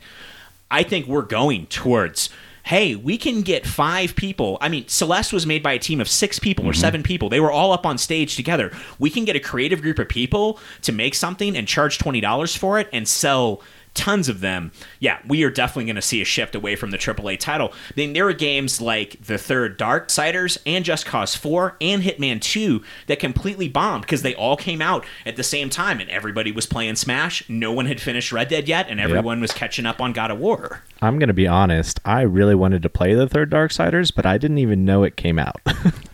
I 0.70 0.84
think 0.84 1.08
we're 1.08 1.24
going 1.24 1.68
towards. 1.68 2.30
Hey, 2.66 2.96
we 2.96 3.18
can 3.18 3.42
get 3.42 3.68
five 3.68 4.16
people. 4.16 4.58
I 4.62 4.70
mean, 4.70 4.88
Celeste 4.88 5.34
was 5.34 5.46
made 5.46 5.62
by 5.62 5.74
a 5.74 5.80
team 5.80 6.00
of 6.00 6.08
six 6.08 6.40
people 6.40 6.66
or 6.66 6.72
mm-hmm. 6.72 6.80
seven 6.80 7.04
people. 7.04 7.28
They 7.28 7.42
were 7.42 7.52
all 7.52 7.74
up 7.74 7.86
on 7.86 7.98
stage 7.98 8.36
together. 8.36 8.72
We 9.00 9.10
can 9.10 9.26
get 9.26 9.36
a 9.36 9.42
creative 9.42 9.82
group 9.82 10.00
of 10.00 10.08
people 10.08 10.60
to 10.84 10.92
make 10.92 11.16
something 11.16 11.58
and 11.58 11.68
charge 11.68 11.98
$20 11.98 12.58
for 12.58 12.80
it 12.80 12.88
and 12.94 13.08
sell 13.08 13.62
tons 13.94 14.30
of 14.30 14.40
them. 14.40 14.72
Yeah, 15.00 15.20
we 15.28 15.44
are 15.44 15.50
definitely 15.50 15.86
going 15.86 15.96
to 15.96 16.02
see 16.02 16.22
a 16.22 16.26
shift 16.26 16.56
away 16.56 16.76
from 16.76 16.92
the 16.92 16.98
AAA 16.98 17.40
title. 17.40 17.74
Then 17.96 18.14
there 18.14 18.28
are 18.28 18.34
games 18.34 18.82
like 18.82 19.24
the 19.24 19.38
third 19.38 19.78
Darksiders 19.78 20.58
and 20.66 20.84
Just 20.84 21.06
Cause 21.06 21.36
4 21.36 21.78
and 21.82 22.02
Hitman 22.04 22.42
2 22.42 22.84
that 23.08 23.20
completely 23.20 23.70
bombed 23.70 24.02
because 24.04 24.22
they 24.22 24.36
all 24.36 24.58
came 24.58 24.82
out 24.82 25.06
at 25.26 25.36
the 25.36 25.44
same 25.44 25.70
time 25.70 26.00
and 26.00 26.10
everybody 26.10 26.52
was 26.52 26.66
playing 26.66 26.96
Smash. 26.96 27.48
No 27.50 27.72
one 27.72 27.86
had 27.86 28.02
finished 28.02 28.32
Red 28.32 28.50
Dead 28.50 28.68
yet 28.68 28.88
and 28.90 29.00
everyone 29.00 29.42
was 29.42 29.52
catching 29.52 29.86
up 29.86 30.02
on 30.02 30.14
God 30.14 30.32
of 30.32 30.40
War. 30.40 30.82
I'm 31.02 31.20
gonna 31.20 31.34
be 31.34 31.48
honest. 31.48 32.00
I 32.06 32.22
really 32.22 32.56
wanted 32.56 32.82
to 32.84 32.90
play 32.90 33.14
the 33.14 33.28
third 33.28 33.52
Darksiders, 33.52 34.14
but 34.14 34.26
I 34.26 34.38
didn't 34.38 34.60
even 34.60 34.86
know 34.86 35.04
it 35.04 35.16
came 35.18 35.38
out. 35.38 35.62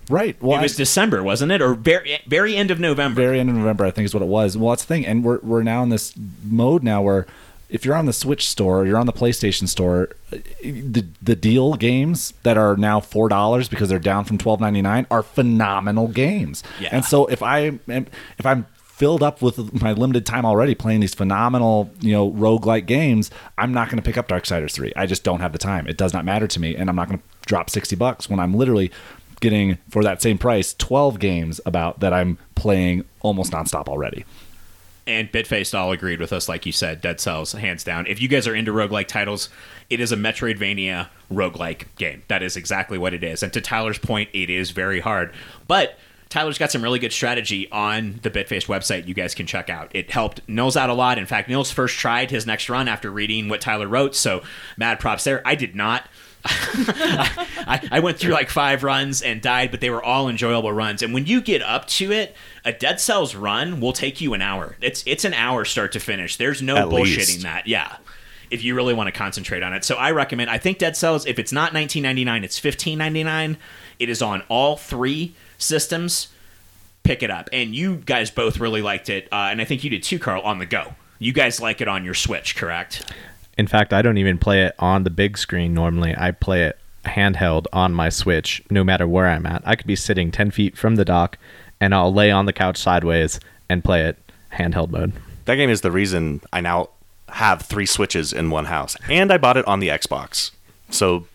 Right. 0.10 0.42
Well, 0.42 0.58
it 0.58 0.64
was 0.64 0.76
December, 0.76 1.22
wasn't 1.22 1.52
it? 1.52 1.62
Or 1.62 1.76
very, 1.76 2.20
very 2.26 2.56
end 2.56 2.72
of 2.72 2.80
November. 2.80 3.22
very 3.22 3.40
end 3.40 3.50
of 3.50 3.56
November, 3.56 3.86
I 3.86 3.92
think 3.92 4.06
is 4.06 4.14
what 4.14 4.24
it 4.24 4.28
was. 4.28 4.58
Well, 4.58 4.72
that's 4.72 4.84
the 4.84 4.88
thing, 4.88 5.06
and 5.06 5.24
we're 5.24 5.38
we're 5.44 5.62
now 5.62 5.84
in 5.84 5.90
this 5.90 6.16
mode 6.44 6.82
now 6.84 7.04
where 7.04 7.28
if 7.70 7.86
you're 7.86 7.96
on 7.96 8.06
the 8.06 8.14
Switch 8.14 8.48
store, 8.48 8.86
you're 8.86 8.98
on 8.98 9.06
the 9.06 9.14
PlayStation 9.14 9.68
store, 9.68 10.10
the 10.62 11.06
the 11.22 11.36
deal 11.36 11.76
games 11.76 12.34
that 12.44 12.58
are 12.58 12.76
now 12.76 13.00
four 13.00 13.30
dollars 13.30 13.70
because 13.70 13.90
they're 13.90 14.00
down 14.00 14.26
from 14.26 14.38
twelve 14.38 14.60
ninety 14.60 14.82
nine 14.82 15.06
are 15.12 15.24
phenomenal 15.24 16.08
games. 16.08 16.64
Yeah. 16.80 16.90
And 16.92 17.06
so 17.06 17.28
if 17.28 17.44
I 17.44 17.60
am 17.60 18.08
if 18.38 18.46
I'm 18.46 18.66
filled 19.00 19.24
up 19.24 19.42
with 19.42 19.82
my 19.82 19.94
limited 19.94 20.26
time 20.26 20.46
already 20.46 20.76
playing 20.76 21.00
these 21.00 21.16
phenomenal, 21.16 21.90
you 22.02 22.12
know, 22.12 22.32
roguelike 22.32 22.86
games, 22.86 23.32
I'm 23.58 23.72
not 23.72 23.88
going 23.88 23.96
to 23.96 24.04
pick 24.04 24.18
up 24.18 24.28
Darksiders 24.28 24.74
3. 24.74 24.92
I 24.98 25.06
just 25.06 25.24
don't 25.24 25.40
have 25.40 25.54
the 25.54 25.58
time. 25.58 25.88
It 25.88 25.96
does 25.96 26.14
not 26.14 26.26
matter 26.26 26.48
to 26.48 26.60
me 26.60 26.76
and 26.76 26.90
I'm 26.90 26.98
not 26.98 27.08
going 27.08 27.20
to 27.20 27.26
drop 27.46 27.70
60 27.70 27.96
bucks 27.96 28.30
when 28.30 28.42
I'm 28.42 28.54
literally 28.54 28.92
getting 29.40 29.78
for 29.90 30.04
that 30.04 30.22
same 30.22 30.38
price 30.38 30.74
12 30.74 31.18
games 31.18 31.62
about 31.66 32.02
that 32.02 32.12
I'm 32.12 32.38
playing 32.56 33.06
almost 33.22 33.54
nonstop 33.54 33.88
already. 33.88 34.26
And 35.10 35.32
Bitfaced 35.32 35.78
all 35.78 35.92
agreed 35.92 36.20
with 36.20 36.32
us, 36.32 36.48
like 36.48 36.66
you 36.66 36.72
said, 36.72 37.02
Dead 37.02 37.20
Cells, 37.20 37.54
hands 37.54 37.84
down. 37.84 38.06
If 38.06 38.22
you 38.22 38.28
guys 38.28 38.48
are 38.48 38.56
into 38.56 38.72
roguelike 38.72 39.08
titles, 39.08 39.50
it 39.90 40.00
is 40.00 40.12
a 40.12 40.16
Metroidvania 40.16 41.08
roguelike 41.32 41.86
game. 41.98 42.22
That 42.28 42.44
is 42.44 42.56
exactly 42.56 42.98
what 42.98 43.14
it 43.14 43.24
is. 43.24 43.42
And 43.42 43.52
to 43.54 43.62
Tyler's 43.62 43.98
point, 43.98 44.30
it 44.34 44.50
is 44.50 44.70
very 44.70 45.00
hard. 45.00 45.34
But 45.68 45.98
Tyler's 46.30 46.60
got 46.60 46.72
some 46.72 46.84
really 46.84 47.00
good 47.00 47.12
strategy 47.12 47.70
on 47.72 48.20
the 48.22 48.30
Bitfaced 48.30 48.68
website 48.68 49.08
you 49.08 49.16
guys 49.16 49.34
can 49.34 49.48
check 49.48 49.68
out. 49.68 49.90
It 49.96 50.12
helped 50.12 50.48
Nils 50.48 50.78
out 50.78 50.92
a 50.92 50.94
lot. 50.94 51.18
In 51.18 51.26
fact, 51.26 51.50
Nils 51.50 51.72
first 51.72 51.98
tried 51.98 52.30
his 52.30 52.46
next 52.46 52.70
run 52.70 52.88
after 52.88 53.10
reading 53.10 53.50
what 53.50 53.62
Tyler 53.62 53.88
wrote, 53.88 54.16
so 54.16 54.44
mad 54.78 55.00
props 55.00 55.24
there. 55.24 55.42
I 55.44 55.56
did 55.56 55.76
not. 55.76 56.08
I, 56.46 57.88
I 57.92 58.00
went 58.00 58.18
through 58.18 58.34
like 58.34 58.50
five 58.50 58.84
runs 58.84 59.22
and 59.22 59.42
died, 59.42 59.72
but 59.72 59.82
they 59.82 59.90
were 59.90 60.04
all 60.04 60.30
enjoyable 60.30 60.72
runs. 60.72 61.02
And 61.02 61.14
when 61.14 61.26
you 61.26 61.42
get 61.42 61.62
up 61.62 61.88
to 61.88 62.12
it, 62.12 62.36
a 62.66 62.72
Dead 62.72 63.00
Cells 63.00 63.36
run 63.36 63.80
will 63.82 63.94
take 63.94 64.22
you 64.22 64.34
an 64.34 64.42
hour. 64.42 64.76
It's 64.82 65.04
it's 65.06 65.26
an 65.26 65.34
hour 65.34 65.66
start 65.66 65.92
to 65.94 66.00
finish. 66.00 66.38
There's 66.38 66.62
no 66.62 66.78
At 66.78 66.86
bullshitting 66.88 67.18
least. 67.18 67.42
that. 67.44 67.68
Yeah. 67.68 67.98
if 68.52 68.64
you 68.64 68.74
really 68.76 68.94
want 68.94 69.08
to 69.08 69.12
concentrate 69.12 69.62
on 69.64 69.74
it. 69.74 69.84
So 69.84 69.96
I 69.96 70.12
recommend. 70.12 70.50
I 70.50 70.58
think 70.58 70.78
Dead 70.80 70.96
Cells. 70.98 71.26
If 71.26 71.38
it's 71.40 71.52
not 71.52 71.74
19.99, 71.74 72.44
it's 72.44 72.60
15.99. 72.60 73.58
It 74.00 74.10
is 74.10 74.22
on 74.22 74.42
all 74.50 74.76
three 74.78 75.36
systems. 75.58 76.30
Pick 77.04 77.22
it 77.24 77.30
up. 77.30 77.50
And 77.54 77.76
you 77.76 77.98
guys 77.98 78.32
both 78.32 78.60
really 78.60 78.82
liked 78.82 79.10
it, 79.10 79.28
uh, 79.32 79.50
and 79.52 79.62
I 79.62 79.66
think 79.66 79.84
you 79.84 79.90
did 79.90 80.04
too, 80.04 80.20
Carl. 80.20 80.42
On 80.44 80.60
the 80.60 80.66
go. 80.66 80.96
You 81.22 81.34
guys 81.34 81.60
like 81.60 81.82
it 81.82 81.88
on 81.90 82.06
your 82.06 82.14
Switch, 82.14 82.56
correct? 82.56 83.12
In 83.60 83.68
fact, 83.68 83.92
I 83.92 84.02
don't 84.02 84.18
even 84.18 84.38
play 84.38 84.64
it 84.64 84.74
on 84.80 85.04
the 85.04 85.10
big 85.10 85.38
screen 85.38 85.74
normally. 85.74 86.16
I 86.18 86.32
play 86.32 86.64
it 86.64 86.80
handheld 87.04 87.66
on 87.74 87.94
my 87.94 88.08
Switch, 88.08 88.64
no 88.70 88.86
matter 88.86 89.06
where 89.06 89.28
I'm 89.28 89.46
at. 89.46 89.62
I 89.66 89.76
could 89.76 89.86
be 89.86 89.98
sitting 89.98 90.32
10 90.32 90.52
feet 90.52 90.78
from 90.78 90.96
the 90.96 91.04
dock, 91.04 91.38
and 91.82 91.94
I'll 91.94 92.14
lay 92.14 92.32
on 92.32 92.46
the 92.46 92.54
couch 92.54 92.78
sideways 92.78 93.38
and 93.68 93.84
play 93.84 94.06
it 94.06 94.18
handheld 94.54 94.92
mode. 94.92 95.12
That 95.44 95.56
game 95.56 95.70
is 95.70 95.82
the 95.82 95.92
reason 95.92 96.40
I 96.54 96.62
now 96.62 96.92
have 97.28 97.64
three 97.64 97.86
Switches 97.86 98.32
in 98.32 98.50
one 98.50 98.64
house, 98.64 98.96
and 99.10 99.30
I 99.30 99.38
bought 99.38 99.58
it 99.58 99.68
on 99.68 99.82
the 99.82 99.90
Xbox. 99.90 100.52
So 100.90 101.28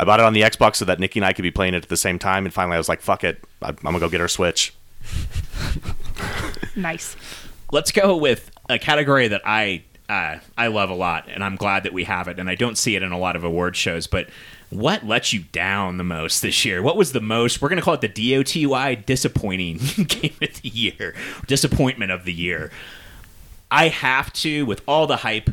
I 0.00 0.04
bought 0.04 0.18
it 0.18 0.26
on 0.26 0.32
the 0.32 0.42
Xbox 0.42 0.76
so 0.76 0.84
that 0.86 0.98
Nikki 0.98 1.20
and 1.20 1.24
I 1.24 1.32
could 1.32 1.42
be 1.42 1.52
playing 1.52 1.74
it 1.74 1.84
at 1.84 1.88
the 1.88 1.96
same 1.96 2.18
time. 2.18 2.44
And 2.44 2.52
finally, 2.52 2.74
I 2.74 2.78
was 2.78 2.88
like, 2.88 3.00
"Fuck 3.00 3.22
it, 3.22 3.38
I'm 3.62 3.76
gonna 3.76 4.00
go 4.00 4.08
get 4.08 4.20
our 4.20 4.26
Switch." 4.26 4.74
Nice. 6.74 7.16
Let's 7.70 7.92
go 7.92 8.16
with 8.16 8.50
a 8.70 8.78
category 8.78 9.28
that 9.28 9.42
I 9.44 9.82
uh, 10.12 10.38
I 10.58 10.66
love 10.66 10.90
a 10.90 10.94
lot, 10.94 11.26
and 11.28 11.42
I'm 11.42 11.56
glad 11.56 11.84
that 11.84 11.94
we 11.94 12.04
have 12.04 12.28
it. 12.28 12.38
And 12.38 12.50
I 12.50 12.54
don't 12.54 12.76
see 12.76 12.96
it 12.96 13.02
in 13.02 13.12
a 13.12 13.18
lot 13.18 13.34
of 13.34 13.44
award 13.44 13.76
shows, 13.76 14.06
but 14.06 14.28
what 14.68 15.06
let 15.06 15.32
you 15.32 15.40
down 15.40 15.96
the 15.96 16.04
most 16.04 16.42
this 16.42 16.66
year? 16.66 16.82
What 16.82 16.98
was 16.98 17.12
the 17.12 17.20
most? 17.20 17.62
We're 17.62 17.70
gonna 17.70 17.80
call 17.80 17.94
it 17.94 18.02
the 18.02 18.08
DOTY 18.08 19.06
disappointing 19.06 19.78
game 20.06 20.36
of 20.42 20.60
the 20.60 20.68
year, 20.68 21.14
disappointment 21.46 22.12
of 22.12 22.26
the 22.26 22.32
year. 22.32 22.70
I 23.70 23.88
have 23.88 24.30
to, 24.34 24.66
with 24.66 24.82
all 24.86 25.06
the 25.06 25.16
hype 25.16 25.48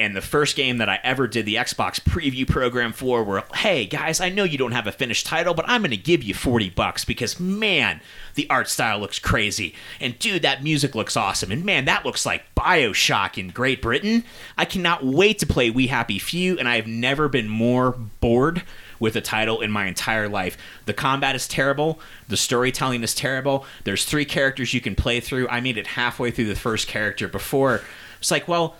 and 0.00 0.16
the 0.16 0.22
first 0.22 0.56
game 0.56 0.78
that 0.78 0.88
I 0.88 0.98
ever 1.04 1.28
did 1.28 1.44
the 1.44 1.56
Xbox 1.56 2.00
preview 2.00 2.48
program 2.48 2.94
for, 2.94 3.22
where, 3.22 3.44
hey 3.54 3.84
guys, 3.84 4.18
I 4.18 4.30
know 4.30 4.44
you 4.44 4.56
don't 4.56 4.72
have 4.72 4.86
a 4.86 4.92
finished 4.92 5.26
title, 5.26 5.52
but 5.52 5.68
I'm 5.68 5.82
going 5.82 5.90
to 5.90 5.96
give 5.98 6.22
you 6.22 6.32
40 6.32 6.70
bucks 6.70 7.04
because, 7.04 7.38
man, 7.38 8.00
the 8.34 8.48
art 8.48 8.70
style 8.70 8.98
looks 8.98 9.18
crazy. 9.18 9.74
And 10.00 10.18
dude, 10.18 10.40
that 10.40 10.62
music 10.62 10.94
looks 10.94 11.18
awesome. 11.18 11.52
And 11.52 11.66
man, 11.66 11.84
that 11.84 12.06
looks 12.06 12.24
like 12.24 12.54
Bioshock 12.54 13.36
in 13.36 13.48
Great 13.48 13.82
Britain. 13.82 14.24
I 14.56 14.64
cannot 14.64 15.04
wait 15.04 15.38
to 15.40 15.46
play 15.46 15.68
We 15.68 15.88
Happy 15.88 16.18
Few, 16.18 16.58
and 16.58 16.66
I 16.66 16.76
have 16.76 16.86
never 16.86 17.28
been 17.28 17.48
more 17.48 17.92
bored 17.92 18.62
with 18.98 19.16
a 19.16 19.20
title 19.20 19.60
in 19.60 19.70
my 19.70 19.84
entire 19.84 20.30
life. 20.30 20.56
The 20.86 20.94
combat 20.94 21.36
is 21.36 21.46
terrible. 21.46 22.00
The 22.26 22.38
storytelling 22.38 23.02
is 23.02 23.14
terrible. 23.14 23.66
There's 23.84 24.06
three 24.06 24.24
characters 24.24 24.72
you 24.72 24.80
can 24.80 24.94
play 24.94 25.20
through. 25.20 25.46
I 25.48 25.60
made 25.60 25.76
it 25.76 25.88
halfway 25.88 26.30
through 26.30 26.46
the 26.46 26.56
first 26.56 26.88
character 26.88 27.28
before. 27.28 27.82
It's 28.18 28.30
like, 28.30 28.48
well, 28.48 28.76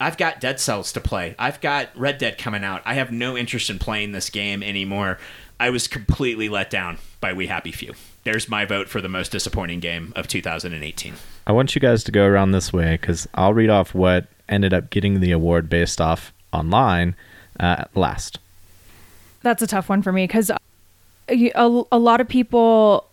I've 0.00 0.16
got 0.16 0.40
Dead 0.40 0.60
Cells 0.60 0.92
to 0.92 1.00
play. 1.00 1.34
I've 1.38 1.60
got 1.60 1.88
Red 1.96 2.18
Dead 2.18 2.38
coming 2.38 2.62
out. 2.62 2.82
I 2.84 2.94
have 2.94 3.10
no 3.10 3.36
interest 3.36 3.68
in 3.68 3.78
playing 3.78 4.12
this 4.12 4.30
game 4.30 4.62
anymore. 4.62 5.18
I 5.58 5.70
was 5.70 5.88
completely 5.88 6.48
let 6.48 6.70
down 6.70 6.98
by 7.20 7.32
We 7.32 7.48
Happy 7.48 7.72
Few. 7.72 7.94
There's 8.22 8.48
my 8.48 8.64
vote 8.64 8.88
for 8.88 9.00
the 9.00 9.08
most 9.08 9.32
disappointing 9.32 9.80
game 9.80 10.12
of 10.14 10.28
2018. 10.28 11.14
I 11.46 11.52
want 11.52 11.74
you 11.74 11.80
guys 11.80 12.04
to 12.04 12.12
go 12.12 12.24
around 12.26 12.52
this 12.52 12.72
way 12.72 12.96
because 13.00 13.26
I'll 13.34 13.54
read 13.54 13.70
off 13.70 13.94
what 13.94 14.28
ended 14.48 14.72
up 14.72 14.90
getting 14.90 15.20
the 15.20 15.32
award 15.32 15.68
based 15.68 16.00
off 16.00 16.32
online 16.52 17.16
uh, 17.58 17.84
last. 17.94 18.38
That's 19.42 19.62
a 19.62 19.66
tough 19.66 19.88
one 19.88 20.02
for 20.02 20.12
me 20.12 20.26
because 20.26 20.50
a, 21.28 21.84
a 21.90 21.98
lot 21.98 22.20
of 22.20 22.28
people 22.28 23.07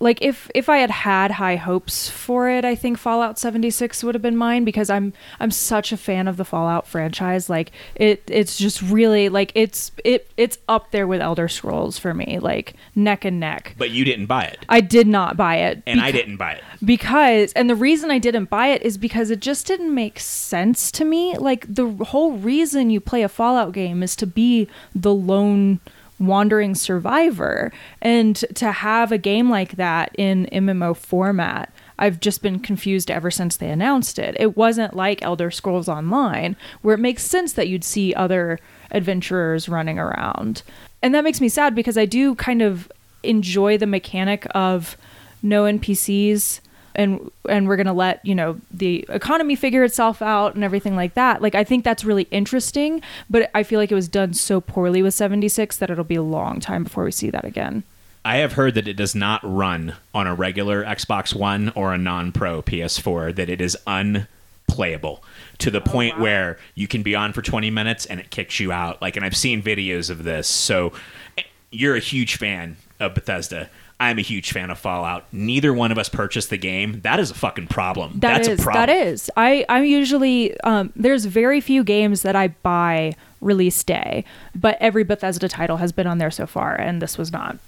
like 0.00 0.20
if 0.20 0.50
if 0.54 0.68
I 0.68 0.78
had 0.78 0.90
had 0.90 1.32
high 1.32 1.56
hopes 1.56 2.08
for 2.10 2.48
it, 2.48 2.64
I 2.64 2.74
think 2.74 2.98
Fallout 2.98 3.38
76 3.38 4.02
would 4.04 4.14
have 4.14 4.22
been 4.22 4.36
mine 4.36 4.64
because 4.64 4.90
I'm 4.90 5.12
I'm 5.40 5.50
such 5.50 5.92
a 5.92 5.96
fan 5.96 6.28
of 6.28 6.36
the 6.36 6.44
Fallout 6.44 6.86
franchise. 6.86 7.48
Like 7.48 7.72
it 7.94 8.22
it's 8.26 8.56
just 8.56 8.82
really 8.82 9.28
like 9.28 9.52
it's 9.54 9.92
it 10.04 10.30
it's 10.36 10.58
up 10.68 10.90
there 10.90 11.06
with 11.06 11.20
Elder 11.20 11.48
Scrolls 11.48 11.98
for 11.98 12.12
me, 12.12 12.38
like 12.38 12.74
neck 12.94 13.24
and 13.24 13.40
neck. 13.40 13.74
But 13.78 13.90
you 13.90 14.04
didn't 14.04 14.26
buy 14.26 14.44
it. 14.44 14.64
I 14.68 14.80
did 14.80 15.06
not 15.06 15.36
buy 15.36 15.56
it. 15.56 15.82
And 15.86 16.00
I 16.00 16.10
didn't 16.10 16.36
buy 16.36 16.52
it. 16.52 16.62
because 16.84 17.52
and 17.54 17.70
the 17.70 17.74
reason 17.74 18.10
I 18.10 18.18
didn't 18.18 18.50
buy 18.50 18.68
it 18.68 18.82
is 18.82 18.98
because 18.98 19.30
it 19.30 19.40
just 19.40 19.66
didn't 19.66 19.94
make 19.94 20.18
sense 20.20 20.90
to 20.92 21.04
me. 21.04 21.36
Like 21.38 21.72
the 21.72 21.88
whole 22.06 22.32
reason 22.32 22.90
you 22.90 23.00
play 23.00 23.22
a 23.22 23.28
Fallout 23.28 23.72
game 23.72 24.02
is 24.02 24.16
to 24.16 24.26
be 24.26 24.68
the 24.94 25.14
lone 25.14 25.80
wandering 26.18 26.74
survivor 26.74 27.72
and 28.00 28.36
to 28.54 28.70
have 28.70 29.10
a 29.10 29.18
game 29.18 29.50
like 29.50 29.72
that 29.72 30.14
in 30.16 30.46
MMO 30.52 30.96
format. 30.96 31.72
I've 31.98 32.20
just 32.20 32.42
been 32.42 32.58
confused 32.58 33.10
ever 33.10 33.30
since 33.30 33.56
they 33.56 33.68
announced 33.68 34.18
it. 34.18 34.36
It 34.38 34.56
wasn't 34.56 34.94
like 34.94 35.22
Elder 35.22 35.50
Scrolls 35.50 35.88
Online 35.88 36.56
where 36.82 36.94
it 36.94 37.00
makes 37.00 37.24
sense 37.24 37.52
that 37.54 37.68
you'd 37.68 37.84
see 37.84 38.14
other 38.14 38.58
adventurers 38.90 39.68
running 39.68 39.98
around. 39.98 40.62
And 41.02 41.14
that 41.14 41.24
makes 41.24 41.40
me 41.40 41.48
sad 41.48 41.74
because 41.74 41.98
I 41.98 42.06
do 42.06 42.34
kind 42.34 42.62
of 42.62 42.90
enjoy 43.22 43.78
the 43.78 43.86
mechanic 43.86 44.46
of 44.54 44.96
no 45.42 45.64
NPCs 45.64 46.60
and 46.94 47.30
and 47.48 47.68
we're 47.68 47.76
going 47.76 47.86
to 47.86 47.92
let, 47.92 48.24
you 48.24 48.34
know, 48.34 48.60
the 48.70 49.04
economy 49.08 49.56
figure 49.56 49.84
itself 49.84 50.22
out 50.22 50.54
and 50.54 50.64
everything 50.64 50.96
like 50.96 51.14
that. 51.14 51.42
Like 51.42 51.54
I 51.54 51.64
think 51.64 51.84
that's 51.84 52.04
really 52.04 52.28
interesting, 52.30 53.02
but 53.28 53.50
I 53.54 53.62
feel 53.62 53.80
like 53.80 53.92
it 53.92 53.96
was 53.96 54.08
done 54.08 54.34
so 54.34 54.60
poorly 54.60 55.02
with 55.02 55.14
76 55.14 55.76
that 55.76 55.90
it'll 55.90 56.04
be 56.04 56.14
a 56.14 56.22
long 56.22 56.60
time 56.60 56.84
before 56.84 57.04
we 57.04 57.12
see 57.12 57.30
that 57.30 57.44
again. 57.44 57.84
I 58.24 58.36
have 58.36 58.54
heard 58.54 58.74
that 58.74 58.88
it 58.88 58.94
does 58.94 59.14
not 59.14 59.40
run 59.44 59.96
on 60.14 60.26
a 60.26 60.34
regular 60.34 60.82
Xbox 60.82 61.34
One 61.34 61.70
or 61.74 61.92
a 61.92 61.98
non 61.98 62.32
pro 62.32 62.62
PS4, 62.62 63.34
that 63.36 63.50
it 63.50 63.60
is 63.60 63.76
unplayable 63.86 65.22
to 65.58 65.70
the 65.70 65.82
point 65.82 66.18
where 66.18 66.58
you 66.74 66.88
can 66.88 67.02
be 67.02 67.14
on 67.14 67.34
for 67.34 67.42
20 67.42 67.70
minutes 67.70 68.06
and 68.06 68.18
it 68.18 68.30
kicks 68.30 68.60
you 68.60 68.72
out. 68.72 69.02
Like, 69.02 69.16
and 69.16 69.26
I've 69.26 69.36
seen 69.36 69.62
videos 69.62 70.08
of 70.08 70.24
this. 70.24 70.48
So 70.48 70.92
eh, 71.36 71.42
you're 71.70 71.96
a 71.96 72.00
huge 72.00 72.36
fan 72.36 72.78
of 72.98 73.14
Bethesda. 73.14 73.68
I'm 74.04 74.18
a 74.18 74.22
huge 74.22 74.52
fan 74.52 74.70
of 74.70 74.78
Fallout. 74.78 75.24
Neither 75.32 75.72
one 75.72 75.90
of 75.92 75.98
us 75.98 76.08
purchased 76.08 76.50
the 76.50 76.56
game. 76.56 77.00
That 77.02 77.18
is 77.20 77.30
a 77.30 77.34
fucking 77.34 77.68
problem. 77.68 78.12
That 78.20 78.36
That's 78.36 78.48
is- 78.48 78.60
a 78.60 78.62
problem. 78.62 78.86
That 78.86 79.06
is. 79.06 79.30
I 79.36 79.64
I'm 79.68 79.84
usually 79.84 80.58
um, 80.60 80.92
there's 80.96 81.24
very 81.24 81.60
few 81.60 81.84
games 81.84 82.22
that 82.22 82.36
I 82.36 82.48
buy 82.48 83.14
release 83.40 83.82
day, 83.84 84.24
but 84.54 84.76
every 84.80 85.04
Bethesda 85.04 85.48
title 85.48 85.76
has 85.78 85.92
been 85.92 86.06
on 86.06 86.18
there 86.18 86.30
so 86.30 86.46
far, 86.46 86.74
and 86.74 87.02
this 87.02 87.18
was 87.18 87.32
not. 87.32 87.58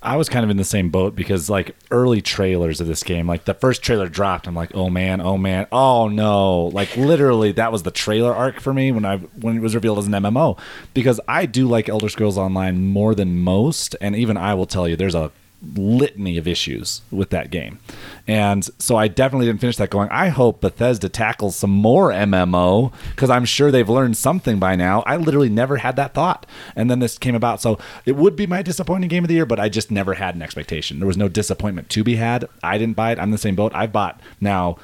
I 0.00 0.16
was 0.16 0.28
kind 0.28 0.44
of 0.44 0.50
in 0.50 0.56
the 0.56 0.64
same 0.64 0.90
boat 0.90 1.16
because 1.16 1.50
like 1.50 1.74
early 1.90 2.22
trailers 2.22 2.80
of 2.80 2.86
this 2.86 3.02
game, 3.02 3.26
like 3.26 3.46
the 3.46 3.54
first 3.54 3.82
trailer 3.82 4.08
dropped, 4.08 4.46
I'm 4.46 4.54
like, 4.54 4.74
oh 4.74 4.88
man, 4.88 5.20
oh 5.20 5.36
man, 5.36 5.66
oh 5.72 6.08
no! 6.08 6.66
Like 6.66 6.96
literally, 6.96 7.52
that 7.52 7.72
was 7.72 7.82
the 7.82 7.90
trailer 7.90 8.32
arc 8.32 8.60
for 8.60 8.72
me 8.72 8.92
when 8.92 9.04
I 9.04 9.16
when 9.16 9.56
it 9.56 9.60
was 9.60 9.74
revealed 9.74 9.98
as 9.98 10.06
an 10.06 10.12
MMO, 10.12 10.58
because 10.94 11.20
I 11.26 11.46
do 11.46 11.66
like 11.66 11.88
Elder 11.88 12.08
Scrolls 12.08 12.38
Online 12.38 12.86
more 12.86 13.14
than 13.14 13.40
most, 13.40 13.96
and 14.00 14.14
even 14.14 14.36
I 14.36 14.54
will 14.54 14.66
tell 14.66 14.86
you, 14.86 14.94
there's 14.94 15.16
a 15.16 15.32
litany 15.74 16.38
of 16.38 16.46
issues 16.46 17.02
with 17.10 17.30
that 17.30 17.50
game, 17.50 17.78
and 18.26 18.68
so 18.78 18.96
I 18.96 19.08
definitely 19.08 19.46
didn't 19.46 19.60
finish 19.60 19.76
that. 19.76 19.90
Going, 19.90 20.08
I 20.10 20.28
hope 20.28 20.60
Bethesda 20.60 21.08
tackles 21.08 21.56
some 21.56 21.70
more 21.70 22.10
MMO 22.10 22.92
because 23.10 23.30
I'm 23.30 23.44
sure 23.44 23.70
they've 23.70 23.88
learned 23.88 24.16
something 24.16 24.58
by 24.58 24.76
now. 24.76 25.02
I 25.06 25.16
literally 25.16 25.48
never 25.48 25.78
had 25.78 25.96
that 25.96 26.14
thought, 26.14 26.46
and 26.76 26.90
then 26.90 27.00
this 27.00 27.18
came 27.18 27.34
about, 27.34 27.60
so 27.60 27.78
it 28.06 28.16
would 28.16 28.36
be 28.36 28.46
my 28.46 28.62
disappointing 28.62 29.08
game 29.08 29.24
of 29.24 29.28
the 29.28 29.34
year, 29.34 29.46
but 29.46 29.60
I 29.60 29.68
just 29.68 29.90
never 29.90 30.14
had 30.14 30.34
an 30.34 30.42
expectation. 30.42 30.98
There 30.98 31.08
was 31.08 31.16
no 31.16 31.28
disappointment 31.28 31.90
to 31.90 32.04
be 32.04 32.16
had. 32.16 32.46
I 32.62 32.78
didn't 32.78 32.96
buy 32.96 33.12
it. 33.12 33.18
I'm 33.18 33.30
the 33.30 33.38
same 33.38 33.54
boat. 33.54 33.72
I've 33.74 33.92
bought 33.92 34.20
now 34.40 34.78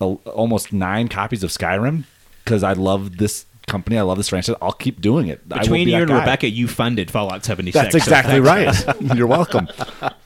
a, 0.00 0.04
almost 0.04 0.72
nine 0.72 1.08
copies 1.08 1.42
of 1.42 1.50
Skyrim 1.50 2.04
because 2.44 2.62
I 2.62 2.74
love 2.74 3.16
this 3.16 3.46
company. 3.66 3.98
I 3.98 4.02
love 4.02 4.16
this 4.16 4.28
franchise. 4.28 4.56
I'll 4.62 4.72
keep 4.72 5.00
doing 5.00 5.28
it. 5.28 5.48
Between 5.48 5.86
be 5.86 5.92
you 5.92 5.98
and 5.98 6.08
guy. 6.08 6.20
Rebecca, 6.20 6.48
you 6.48 6.68
funded 6.68 7.10
Fallout 7.10 7.44
76. 7.44 7.74
That's 7.74 7.92
so 7.92 7.98
exactly 7.98 8.40
thanks, 8.40 8.86
right. 8.86 9.00
You're 9.16 9.26
welcome. 9.26 9.68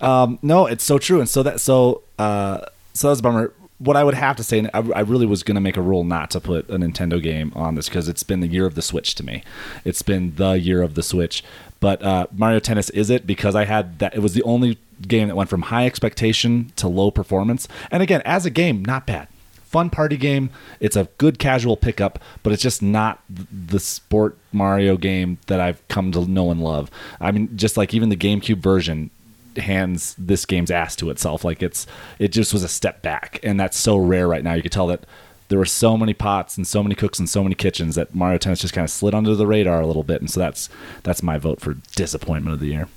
Um, 0.01 0.39
no, 0.43 0.67
it's 0.67 0.85
so 0.85 0.99
true. 0.99 1.21
And 1.21 1.29
so 1.29 1.43
that 1.43 1.61
so 1.61 2.03
uh, 2.19 2.67
so 2.93 3.09
that's 3.09 3.21
a 3.21 3.23
bummer. 3.23 3.53
What 3.79 3.97
I 3.97 4.05
would 4.05 4.15
have 4.15 4.37
to 4.37 4.45
say, 4.45 4.59
and 4.59 4.71
I, 4.75 4.81
I 4.95 5.01
really 5.01 5.25
was 5.25 5.43
going 5.43 5.55
to 5.55 5.61
make 5.61 5.79
a 5.79 5.83
rule 5.83 6.05
not 6.05 6.31
to 6.33 6.41
put 6.41 6.69
a 6.69 6.75
Nintendo 6.75 7.23
game 7.23 7.51
on 7.55 7.77
this 7.77 7.89
because 7.89 8.09
it's 8.09 8.23
been 8.23 8.41
the 8.41 8.47
year 8.47 8.67
of 8.67 8.75
the 8.75 8.83
Switch 8.83 9.15
to 9.15 9.25
me. 9.25 9.43
It's 9.87 10.03
been 10.03 10.35
the 10.37 10.53
year 10.53 10.83
of 10.83 10.95
the 10.95 11.03
Switch. 11.03 11.43
But 11.81 12.03
uh, 12.03 12.27
Mario 12.31 12.61
Tennis 12.61 12.91
is 12.91 13.09
it 13.09 13.27
because 13.27 13.55
I 13.55 13.65
had 13.65 13.99
that. 14.01 14.15
It 14.15 14.21
was 14.21 14.35
the 14.35 14.43
only 14.43 14.79
game 15.09 15.29
that 15.29 15.35
went 15.35 15.49
from 15.49 15.63
high 15.63 15.87
expectation 15.87 16.73
to 16.77 16.89
low 16.89 17.11
performance. 17.11 17.69
And 17.91 18.03
again, 18.03 18.21
as 18.27 18.45
a 18.45 18.51
game, 18.51 18.85
not 18.85 19.07
bad 19.07 19.29
fun 19.71 19.89
party 19.89 20.17
game. 20.17 20.51
It's 20.81 20.97
a 20.97 21.09
good 21.19 21.39
casual 21.39 21.77
pickup, 21.77 22.19
but 22.43 22.53
it's 22.53 22.63
just 22.63 22.83
not 22.83 23.23
the 23.29 23.79
sport 23.79 24.37
Mario 24.53 24.97
game 24.97 25.39
that 25.47 25.61
I've 25.61 25.87
come 25.87 26.11
to 26.13 26.27
know 26.27 26.51
and 26.51 26.61
love. 26.61 26.91
I 27.21 27.31
mean, 27.31 27.57
just 27.57 27.77
like 27.77 27.95
even 27.95 28.09
the 28.09 28.17
GameCube 28.17 28.59
version 28.59 29.11
hands 29.57 30.15
this 30.19 30.45
game's 30.45 30.71
ass 30.71 30.97
to 30.97 31.11
itself. 31.11 31.45
Like 31.45 31.63
it's 31.63 31.87
it 32.19 32.29
just 32.29 32.53
was 32.53 32.65
a 32.65 32.69
step 32.69 33.01
back, 33.01 33.39
and 33.45 33.61
that's 33.61 33.77
so 33.77 33.97
rare 33.97 34.27
right 34.27 34.43
now. 34.43 34.55
You 34.55 34.63
could 34.63 34.73
tell 34.73 34.89
that 34.89 35.05
there 35.49 35.59
were 35.59 35.65
so 35.65 35.97
many 35.97 36.15
pots 36.15 36.57
and 36.57 36.67
so 36.67 36.83
many 36.83 36.97
cooks 36.97 37.21
and 37.21 37.29
so 37.29 37.43
many 37.43 37.55
kitchens 37.55 37.95
that 37.95 38.13
Mario 38.15 38.39
Tennis 38.39 38.61
just 38.61 38.75
kind 38.75 38.85
of 38.85 38.91
slid 38.91 39.15
under 39.15 39.37
the 39.37 39.47
radar 39.47 39.81
a 39.81 39.87
little 39.87 40.05
bit, 40.05 40.21
and 40.21 40.29
so 40.31 40.41
that's 40.41 40.69
that's 41.05 41.23
my 41.23 41.39
vote 41.39 41.61
for 41.61 41.75
disappointment 41.95 42.55
of 42.55 42.61
the 42.61 42.67
year. 42.67 42.89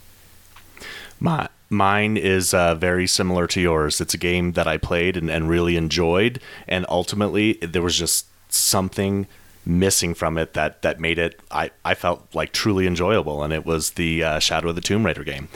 My 1.19 1.49
mine 1.73 2.17
is 2.17 2.53
uh, 2.53 2.75
very 2.75 3.07
similar 3.07 3.47
to 3.47 3.61
yours. 3.61 3.99
It's 3.99 4.13
a 4.13 4.17
game 4.17 4.53
that 4.53 4.67
I 4.67 4.77
played 4.77 5.17
and, 5.17 5.29
and 5.29 5.49
really 5.49 5.75
enjoyed, 5.75 6.39
and 6.67 6.85
ultimately 6.89 7.53
there 7.53 7.81
was 7.81 7.97
just 7.97 8.27
something 8.49 9.27
missing 9.65 10.13
from 10.13 10.37
it 10.37 10.53
that 10.53 10.81
that 10.81 10.99
made 10.99 11.17
it 11.17 11.39
I, 11.49 11.71
I 11.85 11.93
felt 11.93 12.27
like 12.33 12.51
truly 12.51 12.85
enjoyable 12.85 13.43
and 13.43 13.53
it 13.53 13.65
was 13.65 13.91
the 13.91 14.23
uh, 14.23 14.39
Shadow 14.39 14.69
of 14.69 14.75
the 14.75 14.81
Tomb 14.81 15.05
Raider 15.05 15.23
game. 15.23 15.47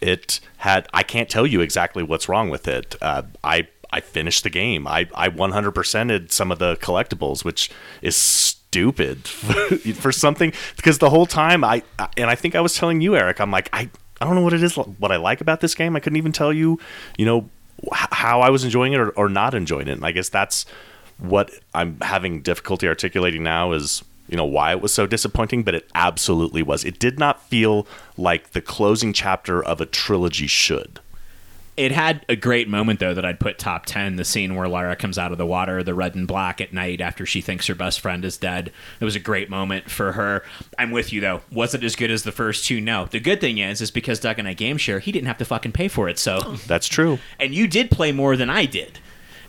It 0.00 0.40
had 0.58 0.86
I 0.94 1.02
can't 1.02 1.28
tell 1.28 1.46
you 1.46 1.60
exactly 1.60 2.02
what's 2.02 2.28
wrong 2.28 2.48
with 2.48 2.68
it. 2.68 2.94
Uh, 3.00 3.22
I 3.42 3.68
I 3.90 4.00
finished 4.00 4.44
the 4.44 4.50
game. 4.50 4.86
I 4.86 5.08
I 5.14 5.28
100%ed 5.28 6.32
some 6.32 6.52
of 6.52 6.58
the 6.58 6.76
collectibles, 6.76 7.44
which 7.44 7.70
is 8.02 8.16
stupid 8.16 9.26
for 9.94 10.12
something 10.12 10.52
because 10.76 10.98
the 10.98 11.10
whole 11.10 11.26
time 11.26 11.64
I 11.64 11.82
and 12.16 12.30
I 12.30 12.34
think 12.34 12.54
I 12.54 12.60
was 12.60 12.74
telling 12.74 13.00
you 13.00 13.16
Eric 13.16 13.40
I'm 13.40 13.50
like 13.50 13.68
I 13.72 13.90
I 14.20 14.24
don't 14.24 14.34
know 14.34 14.42
what 14.42 14.52
it 14.52 14.62
is 14.62 14.76
what 14.76 15.12
I 15.12 15.16
like 15.16 15.40
about 15.40 15.60
this 15.60 15.74
game. 15.74 15.96
I 15.96 16.00
couldn't 16.00 16.16
even 16.16 16.32
tell 16.32 16.52
you, 16.52 16.78
you 17.18 17.26
know, 17.26 17.48
how 17.92 18.40
I 18.40 18.50
was 18.50 18.64
enjoying 18.64 18.92
it 18.94 19.00
or, 19.00 19.10
or 19.10 19.28
not 19.28 19.54
enjoying 19.54 19.88
it. 19.88 19.92
And 19.92 20.06
I 20.06 20.12
guess 20.12 20.28
that's 20.28 20.64
what 21.18 21.50
I'm 21.74 22.00
having 22.00 22.40
difficulty 22.40 22.88
articulating 22.88 23.42
now 23.42 23.72
is 23.72 24.02
you 24.28 24.36
know 24.36 24.44
why 24.44 24.72
it 24.72 24.80
was 24.80 24.92
so 24.92 25.06
disappointing, 25.06 25.62
but 25.62 25.74
it 25.74 25.88
absolutely 25.94 26.62
was. 26.62 26.84
It 26.84 26.98
did 26.98 27.18
not 27.18 27.42
feel 27.44 27.86
like 28.16 28.50
the 28.50 28.60
closing 28.60 29.12
chapter 29.12 29.62
of 29.62 29.80
a 29.80 29.86
trilogy 29.86 30.46
should. 30.46 31.00
It 31.76 31.92
had 31.92 32.24
a 32.28 32.36
great 32.36 32.68
moment 32.68 33.00
though 33.00 33.12
that 33.12 33.24
I'd 33.24 33.38
put 33.38 33.58
top 33.58 33.84
ten. 33.86 34.16
The 34.16 34.24
scene 34.24 34.54
where 34.54 34.66
Lara 34.66 34.96
comes 34.96 35.18
out 35.18 35.30
of 35.32 35.38
the 35.38 35.44
water, 35.44 35.82
the 35.82 35.94
red 35.94 36.14
and 36.14 36.26
black 36.26 36.60
at 36.60 36.72
night 36.72 37.00
after 37.00 37.26
she 37.26 37.40
thinks 37.42 37.66
her 37.66 37.74
best 37.74 38.00
friend 38.00 38.24
is 38.24 38.38
dead. 38.38 38.72
It 38.98 39.04
was 39.04 39.14
a 39.16 39.20
great 39.20 39.50
moment 39.50 39.90
for 39.90 40.12
her. 40.12 40.42
I'm 40.78 40.90
with 40.90 41.12
you 41.12 41.20
though. 41.20 41.42
Was 41.52 41.74
it 41.74 41.84
as 41.84 41.94
good 41.94 42.10
as 42.10 42.22
the 42.22 42.32
first 42.32 42.64
two? 42.64 42.80
No. 42.80 43.04
The 43.06 43.20
good 43.20 43.40
thing 43.40 43.58
is, 43.58 43.80
is 43.80 43.90
because 43.90 44.20
Doug 44.20 44.38
and 44.38 44.48
I 44.48 44.54
game 44.54 44.78
share, 44.78 45.00
he 45.00 45.12
didn't 45.12 45.26
have 45.28 45.38
to 45.38 45.44
fucking 45.44 45.72
pay 45.72 45.88
for 45.88 46.08
it. 46.08 46.18
So, 46.18 46.40
That's 46.66 46.88
true. 46.88 47.18
and 47.38 47.54
you 47.54 47.66
did 47.66 47.90
play 47.90 48.10
more 48.12 48.36
than 48.36 48.48
I 48.48 48.64
did. 48.64 48.98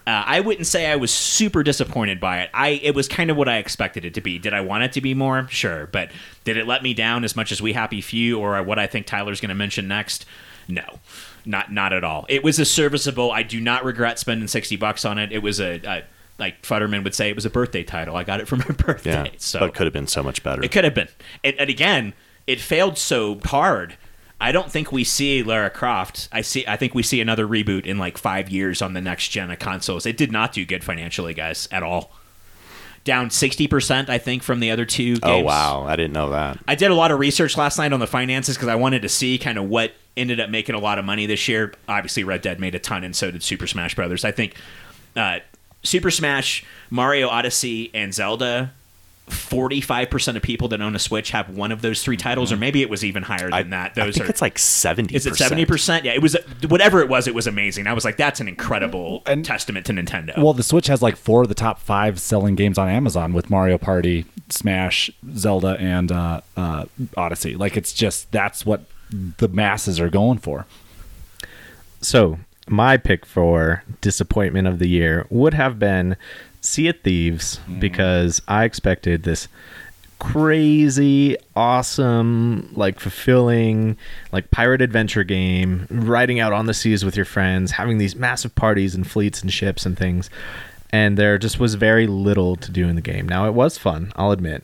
Uh, 0.05 0.23
I 0.25 0.39
wouldn't 0.39 0.67
say 0.67 0.86
I 0.89 0.95
was 0.95 1.11
super 1.11 1.63
disappointed 1.63 2.19
by 2.21 2.39
it. 2.39 2.49
I 2.53 2.69
it 2.84 2.95
was 2.95 3.09
kind 3.09 3.30
of 3.30 3.36
what 3.36 3.49
I 3.49 3.57
expected 3.57 4.05
it 4.05 4.13
to 4.13 4.21
be. 4.21 4.39
Did 4.39 4.53
I 4.53 4.61
want 4.61 4.84
it 4.84 4.93
to 4.93 5.01
be 5.01 5.13
more? 5.13 5.47
Sure, 5.49 5.88
but 5.88 6.11
did 6.45 6.55
it 6.55 6.65
let 6.65 6.82
me 6.82 6.93
down 6.93 7.25
as 7.25 7.36
much 7.36 7.51
as 7.51 7.61
We 7.61 7.73
Happy 7.73 7.99
Few 7.99 8.39
or 8.39 8.61
what 8.63 8.80
I 8.80 8.88
think 8.88 9.05
Tyler's 9.05 9.41
going 9.41 9.49
to 9.49 9.55
mention 9.55 9.86
next? 9.89 10.25
No, 10.69 10.99
not 11.47 11.71
not 11.71 11.93
at 11.93 12.03
all. 12.03 12.25
It 12.29 12.43
was 12.43 12.59
a 12.59 12.65
serviceable. 12.65 13.31
I 13.31 13.43
do 13.43 13.59
not 13.59 13.83
regret 13.83 14.19
spending 14.19 14.47
sixty 14.47 14.75
bucks 14.75 15.05
on 15.05 15.17
it. 15.17 15.31
It 15.31 15.39
was 15.39 15.59
a, 15.59 15.79
a 15.85 16.03
like 16.39 16.61
Futterman 16.61 17.03
would 17.03 17.15
say, 17.15 17.29
it 17.29 17.35
was 17.35 17.45
a 17.45 17.49
birthday 17.49 17.83
title. 17.83 18.15
I 18.15 18.23
got 18.23 18.39
it 18.39 18.47
for 18.47 18.55
my 18.57 18.65
birthday. 18.65 19.11
Yeah. 19.11 19.27
so 19.37 19.59
but 19.59 19.73
could 19.73 19.87
have 19.87 19.93
been 19.93 20.07
so 20.07 20.21
much 20.21 20.43
better. 20.43 20.63
it 20.63 20.71
could 20.71 20.83
have 20.83 20.93
been. 20.93 21.07
And, 21.43 21.55
and 21.57 21.69
again, 21.69 22.13
it 22.45 22.61
failed 22.61 22.97
so 22.97 23.39
hard. 23.43 23.97
I 24.39 24.51
don't 24.51 24.71
think 24.71 24.91
we 24.91 25.03
see 25.03 25.41
Lara 25.41 25.71
Croft. 25.71 26.29
I 26.31 26.41
see. 26.41 26.63
I 26.67 26.77
think 26.77 26.93
we 26.93 27.01
see 27.01 27.21
another 27.21 27.47
reboot 27.47 27.85
in 27.87 27.97
like 27.97 28.19
five 28.19 28.49
years 28.49 28.83
on 28.83 28.93
the 28.93 29.01
next 29.01 29.29
gen 29.29 29.49
of 29.49 29.57
consoles. 29.57 30.05
It 30.05 30.15
did 30.15 30.31
not 30.31 30.53
do 30.53 30.63
good 30.63 30.83
financially, 30.83 31.33
guys, 31.33 31.67
at 31.71 31.81
all. 31.81 32.11
Down 33.08 33.30
sixty 33.30 33.70
percent, 33.70 34.10
I 34.10 34.18
think, 34.18 34.43
from 34.43 34.60
the 34.60 34.70
other 34.70 34.84
two. 34.84 35.14
Games. 35.14 35.22
oh 35.24 35.39
wow, 35.39 35.86
I 35.88 35.95
didn't 35.95 36.12
know 36.12 36.32
that. 36.32 36.60
I 36.68 36.76
did 36.76 36.91
a 36.91 36.93
lot 36.93 37.10
of 37.10 37.20
research 37.20 37.55
last 37.55 37.78
night 37.78 37.93
on 37.93 38.01
the 38.01 38.05
finances 38.05 38.58
because 38.58 38.68
I 38.68 38.76
wanted 38.76 39.03
to 39.03 39.08
see 39.10 39.38
kind 39.38 39.58
of 39.58 39.64
what 39.70 39.93
ended 40.18 40.41
up 40.41 40.49
making 40.49 40.76
a 40.76 40.80
lot 40.80 40.99
of 40.99 41.05
money 41.05 41.26
this 41.26 41.47
year. 41.47 41.74
Obviously, 41.88 42.26
Red 42.26 42.41
Dead 42.41 42.60
made 42.60 42.76
a 42.76 42.80
ton, 42.80 43.05
and 43.05 43.16
so 43.16 43.32
did 43.32 43.43
Super 43.43 43.66
Smash 43.66 43.95
Brothers. 43.95 44.26
I 44.26 44.32
think 44.32 44.55
uh, 45.16 45.39
Super 45.84 46.12
Smash, 46.12 46.66
Mario 46.89 47.30
Odyssey, 47.30 47.91
and 47.93 48.14
Zelda. 48.14 48.74
Forty-five 49.30 50.09
percent 50.09 50.38
of 50.38 50.43
people 50.43 50.69
that 50.69 50.82
own 50.82 50.95
a 50.95 50.99
Switch 50.99 51.32
have 51.32 51.49
one 51.49 51.71
of 51.71 51.82
those 51.82 52.01
three 52.01 52.15
titles, 52.15 52.51
or 52.51 52.57
maybe 52.57 52.82
it 52.82 52.89
was 52.89 53.03
even 53.03 53.23
higher 53.23 53.49
than 53.49 53.71
that. 53.71 53.91
Mm-hmm. 53.91 54.01
I 54.01 54.11
think 54.11 54.25
are 54.25 54.30
it's 54.30 54.41
like 54.41 54.57
seventy. 54.57 55.15
is 55.15 55.25
it 55.25 55.36
seventy 55.36 55.65
percent? 55.65 56.05
Yeah, 56.05 56.13
it 56.13 56.21
was 56.21 56.38
whatever 56.67 57.01
it 57.01 57.09
was. 57.09 57.28
It 57.28 57.36
was 57.36 57.45
amazing. 57.45 57.88
I 57.88 57.93
was 57.93 58.05
like, 58.05 58.15
that's 58.17 58.39
an 58.39 58.47
incredible 58.47 59.23
And- 59.25 59.43
testament 59.43 59.86
to 59.88 59.93
Nintendo. 59.93 60.38
Well, 60.38 60.53
the 60.53 60.63
Switch 60.63 60.88
has 60.88 61.01
like 61.01 61.17
four 61.17 61.41
of 61.41 61.49
the 61.49 61.55
top 61.55 61.80
five 61.80 62.19
selling 62.19 62.55
games 62.55 62.78
on 62.78 62.88
Amazon 62.88 63.34
with 63.34 63.49
Mario 63.49 63.78
Party, 63.78 64.25
Smash, 64.49 65.09
Zelda, 65.36 65.75
and 65.80 66.09
uh, 66.11 66.41
uh, 66.55 66.86
Odyssey. 67.17 67.55
Like 67.55 67.75
it's 67.75 67.91
just 67.91 68.32
that's 68.32 68.65
what 68.65 68.86
the 69.11 69.47
masses 69.49 69.99
are 69.99 70.09
going 70.09 70.38
for. 70.38 70.65
So, 72.01 72.39
my 72.69 72.97
pick 72.97 73.25
for 73.25 73.84
disappointment 74.01 74.67
of 74.67 74.80
the 74.80 74.88
year 74.88 75.25
would 75.30 75.53
have 75.53 75.80
been 75.80 76.17
Sea 76.68 76.89
of 76.89 76.99
Thieves 77.01 77.57
mm-hmm. 77.57 77.80
because 77.80 78.41
I 78.47 78.63
expected 78.63 79.24
this 79.24 79.47
crazy, 80.20 81.38
awesome, 81.55 82.72
like 82.74 82.99
fulfilling, 82.99 83.97
like 84.32 84.51
pirate 84.51 84.82
adventure 84.82 85.24
game, 85.24 85.88
riding 85.89 86.39
out 86.39 86.53
on 86.53 86.65
the 86.65 86.74
seas 86.74 87.05
with 87.05 87.15
your 87.15 87.26
friends, 87.26 87.72
having 87.72 87.97
these 87.97 88.15
massive 88.15 88.55
parties 88.55 88.95
and 88.95 89.09
fleets 89.09 89.41
and 89.41 89.51
ships 89.51 89.86
and 89.86 89.97
things. 89.97 90.30
And 90.91 91.18
there 91.18 91.38
just 91.38 91.59
was 91.59 91.76
very 91.76 92.07
little 92.07 92.55
to 92.55 92.72
do 92.72 92.88
in 92.88 92.95
the 92.95 93.01
game. 93.01 93.28
Now, 93.28 93.45
it 93.47 93.53
was 93.53 93.78
fun, 93.78 94.11
I'll 94.15 94.32
admit. 94.32 94.63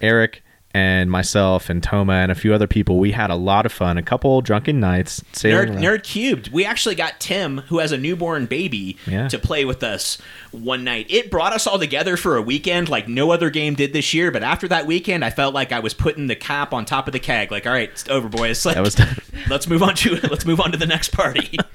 Eric 0.00 0.42
and 0.74 1.08
myself 1.10 1.70
and 1.70 1.80
Toma 1.82 2.14
and 2.14 2.32
a 2.32 2.34
few 2.34 2.52
other 2.52 2.66
people, 2.66 2.98
we 2.98 3.12
had 3.12 3.30
a 3.30 3.36
lot 3.36 3.64
of 3.64 3.72
fun. 3.72 3.96
A 3.96 4.02
couple 4.02 4.40
drunken 4.42 4.80
nights 4.80 5.22
Nerd. 5.32 5.78
Nerd 5.78 6.02
Cubed. 6.02 6.50
We 6.50 6.64
actually 6.64 6.96
got 6.96 7.20
Tim, 7.20 7.58
who 7.68 7.78
has 7.78 7.92
a 7.92 7.96
newborn 7.96 8.46
baby, 8.46 8.98
Yeah. 9.06 9.28
to 9.28 9.38
play 9.38 9.64
with 9.64 9.84
us 9.84 10.18
one 10.50 10.82
night. 10.84 11.06
It 11.08 11.30
brought 11.30 11.52
us 11.52 11.66
all 11.66 11.78
together 11.78 12.16
for 12.16 12.36
a 12.36 12.42
weekend 12.42 12.88
like 12.88 13.08
no 13.08 13.30
other 13.30 13.50
game 13.50 13.74
did 13.74 13.92
this 13.92 14.12
year. 14.12 14.30
But 14.32 14.42
after 14.42 14.66
that 14.68 14.84
weekend, 14.86 15.24
I 15.24 15.30
felt 15.30 15.54
like 15.54 15.70
I 15.70 15.78
was 15.78 15.94
putting 15.94 16.26
the 16.26 16.36
cap 16.36 16.74
on 16.74 16.84
top 16.84 17.06
of 17.06 17.12
the 17.12 17.20
keg. 17.20 17.52
Like, 17.52 17.66
all 17.66 17.72
right, 17.72 17.88
it's 17.90 18.08
over, 18.08 18.28
boys. 18.28 18.66
Like, 18.66 18.74
That 18.74 18.82
was 18.82 18.96
let's 19.48 19.68
move 19.68 19.82
on 19.82 19.94
to 19.94 20.16
let's 20.30 20.44
move 20.44 20.60
on 20.60 20.72
to 20.72 20.76
the 20.78 20.86
next 20.86 21.12
party. 21.12 21.56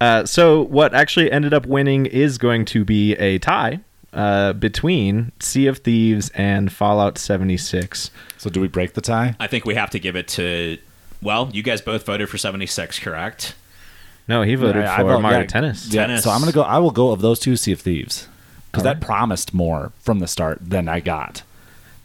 Uh, 0.00 0.26
so 0.26 0.62
what 0.62 0.92
actually 0.92 1.30
ended 1.30 1.54
up 1.54 1.66
winning 1.66 2.04
is 2.04 2.36
going 2.36 2.64
to 2.64 2.84
be 2.84 3.12
a 3.14 3.38
tie 3.38 3.78
uh, 4.14 4.52
between 4.54 5.32
Sea 5.40 5.66
of 5.66 5.78
Thieves 5.78 6.30
and 6.34 6.72
Fallout 6.72 7.18
76. 7.18 8.10
So 8.38 8.48
do 8.50 8.60
we 8.60 8.68
break 8.68 8.94
the 8.94 9.00
tie? 9.00 9.36
I 9.40 9.46
think 9.46 9.64
we 9.64 9.74
have 9.74 9.90
to 9.90 9.98
give 9.98 10.16
it 10.16 10.28
to. 10.28 10.78
Well, 11.22 11.50
you 11.52 11.62
guys 11.62 11.80
both 11.80 12.04
voted 12.06 12.28
for 12.28 12.36
seventy 12.38 12.66
six, 12.66 12.98
correct? 12.98 13.54
No, 14.28 14.42
he 14.42 14.54
voted 14.54 14.84
I- 14.84 14.94
I 14.94 14.98
for 14.98 15.04
vote- 15.14 15.20
Mario 15.22 15.40
yeah, 15.40 15.46
Tennis. 15.46 15.88
Yeah, 15.92 16.06
Tennis. 16.06 16.24
so 16.24 16.30
I'm 16.30 16.40
gonna 16.40 16.52
go. 16.52 16.62
I 16.62 16.78
will 16.78 16.90
go 16.90 17.12
of 17.12 17.20
those 17.20 17.38
two 17.40 17.56
Sea 17.56 17.72
of 17.72 17.80
Thieves 17.80 18.28
because 18.70 18.84
Alright. 18.86 19.00
that 19.00 19.06
promised 19.06 19.54
more 19.54 19.92
from 20.00 20.18
the 20.18 20.26
start 20.28 20.58
than 20.62 20.88
I 20.88 21.00
got. 21.00 21.42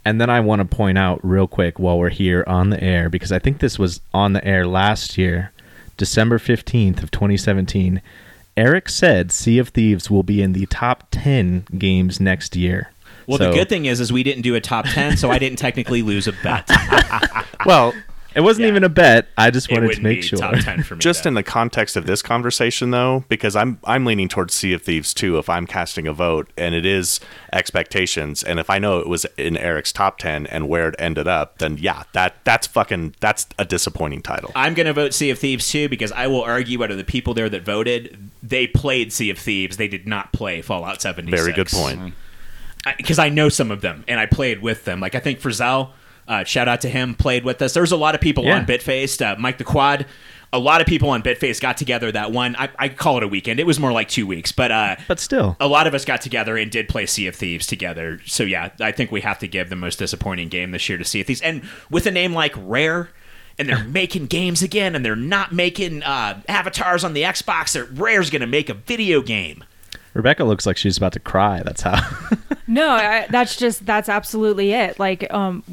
And 0.05 0.19
then 0.21 0.29
I 0.29 0.39
want 0.39 0.61
to 0.61 0.65
point 0.75 0.97
out 0.97 1.19
real 1.23 1.47
quick 1.47 1.77
while 1.77 1.99
we're 1.99 2.09
here 2.09 2.43
on 2.47 2.69
the 2.69 2.81
air 2.81 3.09
because 3.09 3.31
I 3.33 3.39
think 3.39 3.59
this 3.59 3.77
was 3.77 3.99
on 4.13 4.31
the 4.33 4.43
air 4.45 4.65
last 4.65 5.17
year, 5.17 5.51
December 5.97 6.39
15th 6.39 7.03
of 7.03 7.11
2017. 7.11 8.01
Eric 8.59 8.89
said 8.89 9.31
Sea 9.31 9.57
of 9.57 9.69
Thieves 9.69 10.11
will 10.11 10.21
be 10.21 10.41
in 10.41 10.51
the 10.51 10.65
top 10.65 11.05
10 11.11 11.65
games 11.77 12.19
next 12.19 12.57
year. 12.57 12.91
Well, 13.25 13.37
the 13.37 13.51
good 13.51 13.69
thing 13.69 13.85
is, 13.85 14.01
is 14.01 14.11
we 14.11 14.21
didn't 14.21 14.41
do 14.41 14.55
a 14.55 14.59
top 14.59 14.85
ten, 14.85 15.15
so 15.15 15.29
I 15.29 15.37
didn't 15.37 15.59
technically 15.59 16.01
lose 16.01 16.27
a 16.27 16.33
bet. 16.43 16.69
Well, 17.65 17.93
it 18.35 18.41
wasn't 18.41 18.63
Yeah. 18.65 18.69
even 18.71 18.83
a 18.83 18.89
bet. 18.89 19.27
I 19.37 19.49
just 19.51 19.69
it 19.71 19.73
wanted 19.73 19.95
to 19.95 20.01
make 20.01 20.21
be 20.21 20.27
sure. 20.27 20.39
top 20.39 20.55
ten 20.59 20.83
for 20.83 20.95
me. 20.97 20.99
Just 20.99 21.23
then. 21.23 21.31
in 21.31 21.35
the 21.35 21.43
context 21.43 21.95
of 21.97 22.05
this 22.05 22.21
conversation, 22.21 22.91
though, 22.91 23.25
because 23.29 23.55
I'm 23.55 23.79
I'm 23.85 24.05
leaning 24.05 24.27
towards 24.27 24.53
Sea 24.53 24.73
of 24.73 24.81
Thieves 24.83 25.13
too. 25.13 25.37
If 25.37 25.49
I'm 25.49 25.65
casting 25.65 26.07
a 26.07 26.13
vote, 26.13 26.49
and 26.57 26.75
it 26.75 26.85
is 26.85 27.19
expectations, 27.53 28.43
and 28.43 28.59
if 28.59 28.69
I 28.69 28.79
know 28.79 28.99
it 28.99 29.07
was 29.07 29.25
in 29.37 29.57
Eric's 29.57 29.91
top 29.91 30.17
ten 30.17 30.45
and 30.47 30.67
where 30.67 30.89
it 30.89 30.95
ended 30.99 31.27
up, 31.27 31.57
then 31.59 31.77
yeah, 31.79 32.03
that 32.13 32.35
that's 32.43 32.67
fucking 32.67 33.15
that's 33.19 33.47
a 33.57 33.65
disappointing 33.65 34.21
title. 34.21 34.51
I'm 34.55 34.73
going 34.73 34.87
to 34.87 34.93
vote 34.93 35.13
Sea 35.13 35.29
of 35.29 35.39
Thieves 35.39 35.69
too 35.69 35.89
because 35.89 36.11
I 36.11 36.27
will 36.27 36.41
argue 36.41 36.83
out 36.83 36.91
of 36.91 36.97
the 36.97 37.03
people 37.03 37.33
there 37.33 37.49
that 37.49 37.63
voted, 37.63 38.29
they 38.43 38.67
played 38.67 39.11
Sea 39.13 39.29
of 39.29 39.37
Thieves. 39.37 39.77
They 39.77 39.87
did 39.87 40.07
not 40.07 40.31
play 40.33 40.61
Fallout 40.61 41.01
76. 41.01 41.41
Very 41.41 41.53
good 41.53 41.67
point. 41.67 42.13
Because 42.97 43.19
I, 43.19 43.29
know 43.29 43.49
some 43.49 43.71
of 43.71 43.81
them 43.81 44.03
and 44.07 44.19
I 44.19 44.25
played 44.25 44.61
with 44.61 44.85
them. 44.85 44.99
Like 45.01 45.13
I 45.13 45.19
think 45.19 45.39
Frizzell, 45.41 45.89
uh, 46.29 46.43
shout 46.45 46.67
out 46.69 46.79
to 46.81 46.89
him, 46.89 47.13
played 47.15 47.43
with 47.43 47.61
us. 47.61 47.73
There 47.73 47.83
was 47.83 47.91
a 47.91 47.97
lot 47.97 48.15
of 48.15 48.21
people 48.21 48.45
Yeah. 48.45 48.55
on 48.57 48.65
Bitfaced. 48.65 49.21
Uh, 49.25 49.35
Mike 49.37 49.57
the 49.57 49.63
Quad. 49.65 50.05
A 50.51 50.57
lot 50.57 50.81
of 50.81 50.87
people 50.87 51.09
on 51.11 51.21
Bitface 51.21 51.61
got 51.61 51.77
together 51.77 52.11
that 52.11 52.31
one. 52.31 52.55
I, 52.57 52.69
I 52.79 52.89
call 52.89 53.17
it 53.17 53.23
a 53.23 53.27
weekend. 53.27 53.59
It 53.59 53.67
was 53.67 53.79
more 53.79 53.91
like 53.91 54.07
two 54.09 54.25
weeks, 54.25 54.51
but 54.51 54.71
uh, 54.71 54.95
But 55.07 55.19
still. 55.19 55.55
a 55.59 55.67
lot 55.67 55.85
of 55.85 55.93
us 55.93 56.05
got 56.05 56.21
together 56.21 56.57
and 56.57 56.71
did 56.71 56.89
play 56.89 57.05
Sea 57.05 57.27
of 57.27 57.35
Thieves 57.35 57.67
together. 57.67 58.19
So 58.25 58.43
yeah, 58.43 58.69
I 58.79 58.91
think 58.91 59.11
we 59.11 59.21
have 59.21 59.37
to 59.39 59.47
give 59.47 59.69
the 59.69 59.75
most 59.75 59.99
disappointing 59.99 60.47
game 60.49 60.71
this 60.71 60.89
year 60.89 60.97
to 60.97 61.03
Sea 61.05 61.21
of 61.21 61.27
Thieves. 61.27 61.41
And 61.41 61.61
with 61.91 62.07
a 62.07 62.11
name 62.11 62.33
like 62.33 62.53
Rare, 62.57 63.09
and 63.59 63.69
they're 63.69 63.83
making 63.87 64.25
games 64.25 64.63
again, 64.63 64.95
and 64.95 65.05
they're 65.05 65.15
not 65.15 65.51
making 65.51 66.01
uh, 66.01 66.41
avatars 66.47 67.03
on 67.03 67.13
the 67.13 67.21
Xbox. 67.21 67.73
They're, 67.73 67.85
Rare's 67.85 68.31
going 68.31 68.41
to 68.41 68.47
make 68.47 68.69
a 68.69 68.73
video 68.73 69.21
game. 69.21 69.63
Rebecca 70.15 70.43
looks 70.45 70.65
like 70.65 70.77
she's 70.77 70.97
about 70.97 71.13
to 71.13 71.19
cry. 71.19 71.61
That's 71.63 71.81
how. 71.83 71.99
No, 72.67 72.89
I, 72.91 73.25
that's 73.31 73.55
just 73.55 73.83
that's 73.87 74.07
absolutely 74.09 74.73
it. 74.73 74.99
Like, 74.99 75.31
um, 75.33 75.63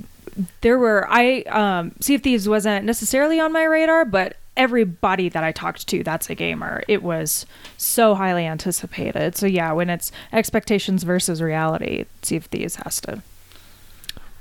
there 0.61 0.79
were 0.79 1.07
I 1.09 1.43
um, 1.43 1.93
Sea 2.01 2.17
of 2.17 2.23
Thieves 2.23 2.49
wasn't 2.49 2.85
necessarily 2.85 3.41
on 3.41 3.53
my 3.53 3.65
radar, 3.65 4.05
but 4.05 4.37
everybody 4.57 5.29
that 5.29 5.45
I 5.45 5.53
talked 5.53 5.87
to 5.89 6.03
that's 6.03 6.31
a 6.31 6.35
gamer. 6.35 6.83
It 6.89 7.03
was 7.03 7.47
so 7.77 8.15
highly 8.15 8.47
anticipated. 8.47 9.37
So 9.37 9.47
yeah, 9.47 9.73
when 9.73 9.91
it's 9.91 10.13
expectations 10.33 11.03
versus 11.03 11.43
reality, 11.43 12.07
Sea 12.23 12.37
of 12.37 12.47
Thieves 12.47 12.77
has 12.77 13.01
to. 13.03 13.23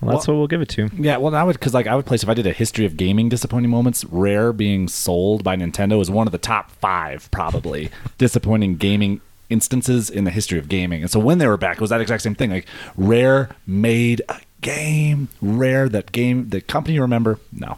Well, 0.02 0.18
that's 0.18 0.28
what 0.28 0.36
we'll 0.36 0.48
give 0.48 0.62
it 0.62 0.70
to. 0.70 0.90
Yeah, 0.98 1.18
well, 1.18 1.34
I 1.36 1.44
would 1.44 1.54
because 1.54 1.74
like 1.74 1.88
I 1.88 1.96
would 1.96 2.06
place 2.06 2.22
if 2.22 2.30
I 2.30 2.34
did 2.34 2.46
a 2.46 2.54
history 2.54 2.86
of 2.86 2.98
gaming 2.98 3.30
disappointing 3.30 3.72
moments, 3.72 4.04
Rare 4.06 4.54
being 4.54 4.88
sold 4.88 5.44
by 5.44 5.56
Nintendo 5.56 6.02
is 6.02 6.12
one 6.12 6.28
of 6.28 6.32
the 6.32 6.38
top 6.38 6.70
five 6.72 7.30
probably 7.32 7.90
disappointing 8.18 8.76
gaming 8.76 9.22
instances 9.50 10.10
in 10.10 10.24
the 10.24 10.32
history 10.32 10.60
of 10.60 10.68
gaming. 10.68 11.02
And 11.02 11.12
so 11.12 11.20
when 11.20 11.38
they 11.38 11.48
were 11.48 11.58
back, 11.58 11.78
it 11.78 11.82
was 11.82 11.92
that 11.92 12.02
exact 12.02 12.24
same 12.24 12.36
thing. 12.36 12.50
Like 12.50 12.68
Rare 12.98 13.50
made 13.66 14.22
a 14.28 14.40
game, 14.62 15.30
Rare 15.42 15.90
that 15.90 16.12
game, 16.12 16.50
the 16.50 16.62
company 16.62 16.96
you 16.96 17.02
remember, 17.02 17.40
no. 17.52 17.78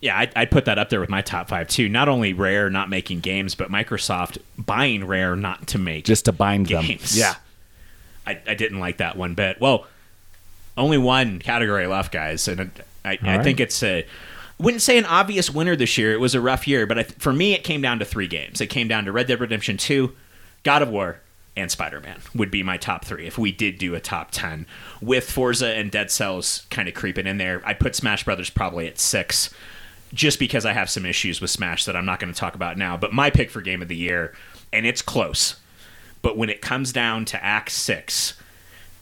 Yeah, 0.00 0.18
I'd, 0.18 0.32
I'd 0.36 0.50
put 0.50 0.66
that 0.66 0.78
up 0.78 0.90
there 0.90 1.00
with 1.00 1.08
my 1.08 1.22
top 1.22 1.48
five 1.48 1.68
too. 1.68 1.88
Not 1.88 2.08
only 2.08 2.32
Rare 2.32 2.68
not 2.68 2.90
making 2.90 3.20
games, 3.20 3.54
but 3.54 3.70
Microsoft 3.70 4.38
buying 4.58 5.06
Rare 5.06 5.36
not 5.36 5.68
to 5.68 5.78
make 5.78 6.04
Just 6.04 6.26
to 6.26 6.32
bind 6.32 6.66
them. 6.66 6.84
games. 6.84 7.16
Yeah. 7.16 7.34
I, 8.26 8.40
I 8.46 8.54
didn't 8.54 8.78
like 8.80 8.98
that 8.98 9.16
one 9.16 9.34
bit. 9.34 9.60
Well, 9.60 9.86
only 10.76 10.98
one 10.98 11.38
category 11.38 11.86
left, 11.86 12.12
guys, 12.12 12.46
and 12.48 12.70
I, 13.04 13.18
I 13.22 13.36
right. 13.36 13.44
think 13.44 13.60
it's 13.60 13.82
a. 13.82 14.06
Wouldn't 14.58 14.82
say 14.82 14.96
an 14.98 15.04
obvious 15.04 15.50
winner 15.50 15.76
this 15.76 15.96
year. 15.98 16.12
It 16.12 16.20
was 16.20 16.34
a 16.34 16.40
rough 16.40 16.66
year, 16.66 16.86
but 16.86 16.98
I, 16.98 17.02
for 17.04 17.32
me, 17.32 17.54
it 17.54 17.62
came 17.62 17.82
down 17.82 17.98
to 17.98 18.04
three 18.04 18.26
games. 18.26 18.60
It 18.60 18.68
came 18.68 18.88
down 18.88 19.04
to 19.04 19.12
Red 19.12 19.26
Dead 19.26 19.40
Redemption 19.40 19.76
Two, 19.76 20.14
God 20.62 20.82
of 20.82 20.88
War, 20.88 21.20
and 21.56 21.70
Spider 21.70 22.00
Man 22.00 22.20
would 22.34 22.50
be 22.50 22.62
my 22.62 22.76
top 22.76 23.04
three 23.04 23.26
if 23.26 23.38
we 23.38 23.50
did 23.50 23.78
do 23.78 23.94
a 23.94 24.00
top 24.00 24.30
ten 24.30 24.66
with 25.00 25.30
Forza 25.30 25.68
and 25.68 25.90
Dead 25.90 26.10
Cells 26.10 26.66
kind 26.70 26.88
of 26.88 26.94
creeping 26.94 27.26
in 27.26 27.38
there. 27.38 27.62
I'd 27.64 27.80
put 27.80 27.96
Smash 27.96 28.24
Brothers 28.24 28.50
probably 28.50 28.86
at 28.86 28.98
six, 28.98 29.52
just 30.12 30.38
because 30.38 30.66
I 30.66 30.72
have 30.72 30.90
some 30.90 31.06
issues 31.06 31.40
with 31.40 31.50
Smash 31.50 31.84
that 31.86 31.96
I'm 31.96 32.04
not 32.04 32.20
going 32.20 32.32
to 32.32 32.38
talk 32.38 32.54
about 32.54 32.76
now. 32.76 32.96
But 32.96 33.12
my 33.12 33.30
pick 33.30 33.50
for 33.50 33.60
Game 33.60 33.82
of 33.82 33.88
the 33.88 33.96
Year, 33.96 34.34
and 34.72 34.86
it's 34.86 35.02
close. 35.02 35.56
But 36.22 36.36
when 36.36 36.50
it 36.50 36.60
comes 36.60 36.92
down 36.92 37.24
to 37.26 37.42
Act 37.42 37.70
Six 37.70 38.34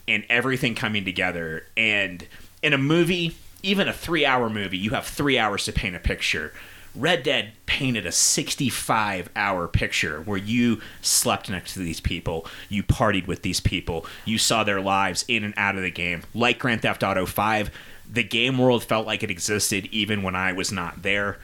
and 0.07 0.23
everything 0.29 0.75
coming 0.75 1.03
together, 1.05 1.65
and 1.75 2.25
in 2.61 2.73
a 2.73 2.77
movie, 2.77 3.35
even 3.63 3.87
a 3.87 3.93
three 3.93 4.25
hour 4.25 4.49
movie, 4.49 4.77
you 4.77 4.91
have 4.91 5.05
three 5.05 5.37
hours 5.37 5.65
to 5.65 5.71
paint 5.71 5.95
a 5.95 5.99
picture. 5.99 6.53
Red 6.95 7.23
Dead 7.23 7.53
painted 7.65 8.05
a 8.05 8.11
65 8.11 9.29
hour 9.35 9.67
picture 9.67 10.21
where 10.21 10.37
you 10.37 10.81
slept 11.01 11.49
next 11.49 11.73
to 11.73 11.79
these 11.79 11.99
people, 11.99 12.45
you 12.69 12.83
partied 12.83 13.27
with 13.27 13.41
these 13.41 13.59
people, 13.59 14.05
you 14.23 14.37
saw 14.37 14.63
their 14.63 14.81
lives 14.81 15.25
in 15.27 15.43
and 15.43 15.53
out 15.57 15.75
of 15.75 15.81
the 15.81 15.91
game. 15.91 16.23
Like 16.33 16.59
Grand 16.59 16.81
Theft 16.81 17.03
Auto 17.03 17.25
5, 17.25 17.71
the 18.09 18.23
game 18.23 18.57
world 18.57 18.83
felt 18.83 19.05
like 19.05 19.23
it 19.23 19.31
existed 19.31 19.87
even 19.91 20.23
when 20.23 20.35
I 20.35 20.53
was 20.53 20.71
not 20.71 21.01
there. 21.01 21.37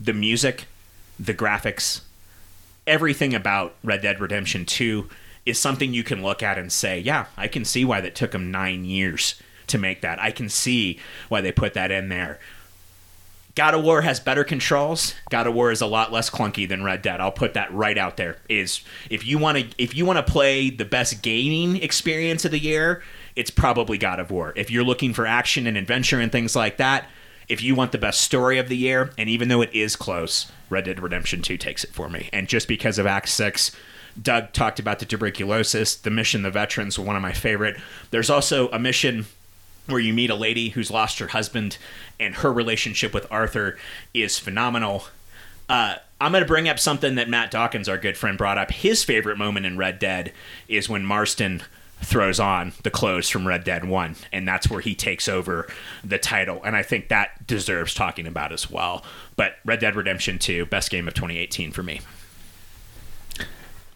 The 0.00 0.14
music, 0.14 0.66
the 1.18 1.34
graphics, 1.34 2.00
everything 2.86 3.34
about 3.34 3.74
Red 3.84 4.02
Dead 4.02 4.20
Redemption 4.20 4.64
2 4.64 5.08
is 5.46 5.58
something 5.58 5.94
you 5.94 6.02
can 6.02 6.22
look 6.22 6.42
at 6.42 6.58
and 6.58 6.72
say, 6.72 6.98
yeah, 6.98 7.26
I 7.36 7.48
can 7.48 7.64
see 7.64 7.84
why 7.84 8.00
that 8.00 8.14
took 8.14 8.32
them 8.32 8.50
nine 8.50 8.84
years 8.84 9.40
to 9.68 9.78
make 9.78 10.00
that. 10.00 10.20
I 10.20 10.30
can 10.30 10.48
see 10.48 10.98
why 11.28 11.40
they 11.40 11.52
put 11.52 11.74
that 11.74 11.90
in 11.90 12.08
there. 12.08 12.38
God 13.60 13.74
of 13.74 13.84
War 13.84 14.00
has 14.00 14.18
better 14.20 14.42
controls. 14.42 15.14
God 15.28 15.46
of 15.46 15.52
War 15.52 15.70
is 15.70 15.82
a 15.82 15.86
lot 15.86 16.10
less 16.10 16.30
clunky 16.30 16.66
than 16.66 16.82
Red 16.82 17.02
Dead. 17.02 17.20
I'll 17.20 17.30
put 17.30 17.52
that 17.52 17.70
right 17.74 17.98
out 17.98 18.16
there. 18.16 18.38
Is 18.48 18.80
if 19.10 19.26
you 19.26 19.36
want 19.36 19.58
to 19.58 19.68
if 19.76 19.94
you 19.94 20.06
want 20.06 20.16
to 20.16 20.32
play 20.32 20.70
the 20.70 20.86
best 20.86 21.20
gaming 21.20 21.76
experience 21.82 22.46
of 22.46 22.52
the 22.52 22.58
year, 22.58 23.02
it's 23.36 23.50
probably 23.50 23.98
God 23.98 24.18
of 24.18 24.30
War. 24.30 24.54
If 24.56 24.70
you're 24.70 24.82
looking 24.82 25.12
for 25.12 25.26
action 25.26 25.66
and 25.66 25.76
adventure 25.76 26.18
and 26.18 26.32
things 26.32 26.56
like 26.56 26.78
that, 26.78 27.06
if 27.50 27.62
you 27.62 27.74
want 27.74 27.92
the 27.92 27.98
best 27.98 28.22
story 28.22 28.56
of 28.56 28.70
the 28.70 28.78
year, 28.78 29.10
and 29.18 29.28
even 29.28 29.48
though 29.48 29.60
it 29.60 29.74
is 29.74 29.94
close, 29.94 30.50
Red 30.70 30.86
Dead 30.86 30.98
Redemption 30.98 31.42
2 31.42 31.58
takes 31.58 31.84
it 31.84 31.92
for 31.92 32.08
me. 32.08 32.30
And 32.32 32.48
just 32.48 32.66
because 32.66 32.98
of 32.98 33.04
Act 33.04 33.28
6, 33.28 33.76
Doug 34.22 34.54
talked 34.54 34.78
about 34.78 35.00
the 35.00 35.04
tuberculosis, 35.04 35.96
the 35.96 36.10
mission 36.10 36.40
the 36.40 36.50
veterans 36.50 36.98
were 36.98 37.04
one 37.04 37.14
of 37.14 37.20
my 37.20 37.34
favorite. 37.34 37.78
There's 38.10 38.30
also 38.30 38.70
a 38.70 38.78
mission 38.78 39.26
where 39.90 40.00
you 40.00 40.12
meet 40.12 40.30
a 40.30 40.34
lady 40.34 40.70
who's 40.70 40.90
lost 40.90 41.18
her 41.18 41.28
husband 41.28 41.78
and 42.18 42.36
her 42.36 42.52
relationship 42.52 43.12
with 43.14 43.30
Arthur 43.30 43.78
is 44.14 44.38
phenomenal. 44.38 45.04
Uh, 45.68 45.96
I'm 46.20 46.32
going 46.32 46.42
to 46.42 46.48
bring 46.48 46.68
up 46.68 46.78
something 46.78 47.14
that 47.14 47.28
Matt 47.28 47.50
Dawkins, 47.50 47.88
our 47.88 47.96
good 47.96 48.16
friend, 48.16 48.36
brought 48.36 48.58
up. 48.58 48.70
His 48.70 49.04
favorite 49.04 49.38
moment 49.38 49.66
in 49.66 49.78
Red 49.78 49.98
Dead 49.98 50.32
is 50.68 50.88
when 50.88 51.04
Marston 51.04 51.62
throws 52.02 52.40
on 52.40 52.72
the 52.82 52.90
clothes 52.90 53.28
from 53.28 53.46
Red 53.46 53.64
Dead 53.64 53.84
1, 53.84 54.16
and 54.32 54.48
that's 54.48 54.68
where 54.68 54.80
he 54.80 54.94
takes 54.94 55.28
over 55.28 55.66
the 56.02 56.18
title. 56.18 56.60
And 56.64 56.74
I 56.74 56.82
think 56.82 57.08
that 57.08 57.46
deserves 57.46 57.94
talking 57.94 58.26
about 58.26 58.52
as 58.52 58.70
well. 58.70 59.04
But 59.36 59.56
Red 59.64 59.80
Dead 59.80 59.96
Redemption 59.96 60.38
2, 60.38 60.66
best 60.66 60.90
game 60.90 61.08
of 61.08 61.14
2018 61.14 61.72
for 61.72 61.82
me. 61.82 62.00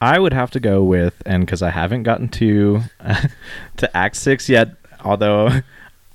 I 0.01 0.19
would 0.19 0.33
have 0.33 0.51
to 0.53 0.61
go 0.61 0.83
with, 0.83 1.15
and 1.25 1.47
because 1.47 1.63
I 1.63 1.71
haven't 1.71 2.03
gotten 2.03 2.29
to 2.31 2.83
to 3.79 3.97
Act 3.97 4.17
Six 4.17 4.49
yet, 4.49 4.77
although 5.03 5.49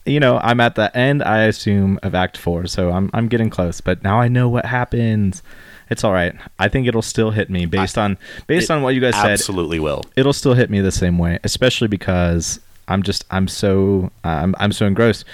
you 0.09 0.19
know 0.19 0.39
I'm 0.39 0.59
at 0.59 0.75
the 0.75 0.95
end, 0.97 1.23
I 1.23 1.43
assume 1.43 1.99
of 2.03 2.15
Act 2.15 2.37
Four, 2.37 2.67
so 2.67 2.91
I'm 2.91 3.09
I'm 3.13 3.27
getting 3.27 3.49
close. 3.49 3.81
But 3.81 4.03
now 4.03 4.19
I 4.19 4.27
know 4.27 4.49
what 4.49 4.65
happens. 4.65 5.43
It's 5.89 6.03
all 6.03 6.13
right. 6.13 6.35
I 6.59 6.67
think 6.67 6.87
it'll 6.87 7.01
still 7.01 7.31
hit 7.31 7.49
me 7.49 7.65
based 7.65 7.97
on 7.97 8.17
based 8.47 8.69
on 8.69 8.81
what 8.81 8.95
you 8.95 9.01
guys 9.01 9.15
said. 9.15 9.31
Absolutely 9.31 9.79
will. 9.79 10.03
It'll 10.15 10.33
still 10.33 10.53
hit 10.53 10.69
me 10.69 10.81
the 10.81 10.91
same 10.91 11.17
way, 11.17 11.39
especially 11.43 11.87
because 11.87 12.59
I'm 12.87 13.03
just 13.03 13.25
I'm 13.31 13.47
so 13.47 14.11
I'm 14.23 14.55
I'm 14.59 14.71
so 14.71 14.85
engrossed. 14.85 15.25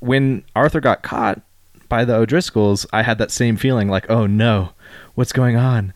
When 0.00 0.44
Arthur 0.56 0.80
got 0.80 1.02
caught 1.02 1.40
by 1.88 2.04
the 2.04 2.14
O'Driscolls, 2.14 2.86
I 2.92 3.02
had 3.02 3.18
that 3.18 3.30
same 3.30 3.56
feeling 3.56 3.88
like, 3.88 4.10
oh 4.10 4.26
no, 4.26 4.70
what's 5.14 5.32
going 5.32 5.56
on? 5.56 5.92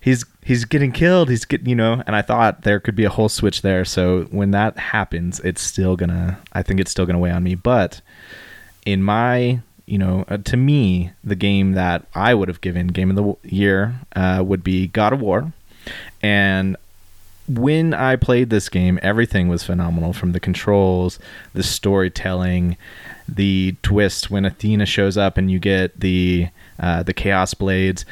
He's 0.00 0.24
he's 0.42 0.64
getting 0.64 0.92
killed. 0.92 1.28
He's 1.28 1.44
getting 1.44 1.68
you 1.68 1.74
know, 1.74 2.02
and 2.06 2.16
I 2.16 2.22
thought 2.22 2.62
there 2.62 2.80
could 2.80 2.96
be 2.96 3.04
a 3.04 3.10
whole 3.10 3.28
switch 3.28 3.62
there. 3.62 3.84
So 3.84 4.22
when 4.30 4.50
that 4.52 4.78
happens, 4.78 5.40
it's 5.40 5.60
still 5.60 5.96
gonna. 5.96 6.38
I 6.52 6.62
think 6.62 6.80
it's 6.80 6.90
still 6.90 7.06
gonna 7.06 7.18
weigh 7.18 7.30
on 7.30 7.42
me. 7.42 7.54
But 7.54 8.00
in 8.86 9.02
my 9.02 9.60
you 9.86 9.98
know, 9.98 10.24
uh, 10.28 10.38
to 10.38 10.56
me, 10.56 11.10
the 11.24 11.34
game 11.34 11.72
that 11.72 12.06
I 12.14 12.32
would 12.32 12.48
have 12.48 12.60
given 12.60 12.88
game 12.88 13.10
of 13.10 13.16
the 13.16 13.36
year 13.48 14.00
uh, 14.14 14.42
would 14.46 14.62
be 14.62 14.86
God 14.86 15.12
of 15.12 15.20
War, 15.20 15.52
and 16.22 16.76
when 17.48 17.92
I 17.92 18.14
played 18.16 18.50
this 18.50 18.68
game, 18.68 18.98
everything 19.02 19.48
was 19.48 19.64
phenomenal 19.64 20.12
from 20.12 20.32
the 20.32 20.40
controls, 20.40 21.18
the 21.52 21.64
storytelling, 21.64 22.76
the 23.28 23.74
twist 23.82 24.30
when 24.30 24.44
Athena 24.44 24.86
shows 24.86 25.16
up 25.16 25.36
and 25.36 25.50
you 25.50 25.58
get 25.58 25.98
the 25.98 26.48
uh, 26.80 27.02
the 27.02 27.14
Chaos 27.14 27.54
Blades. 27.54 28.04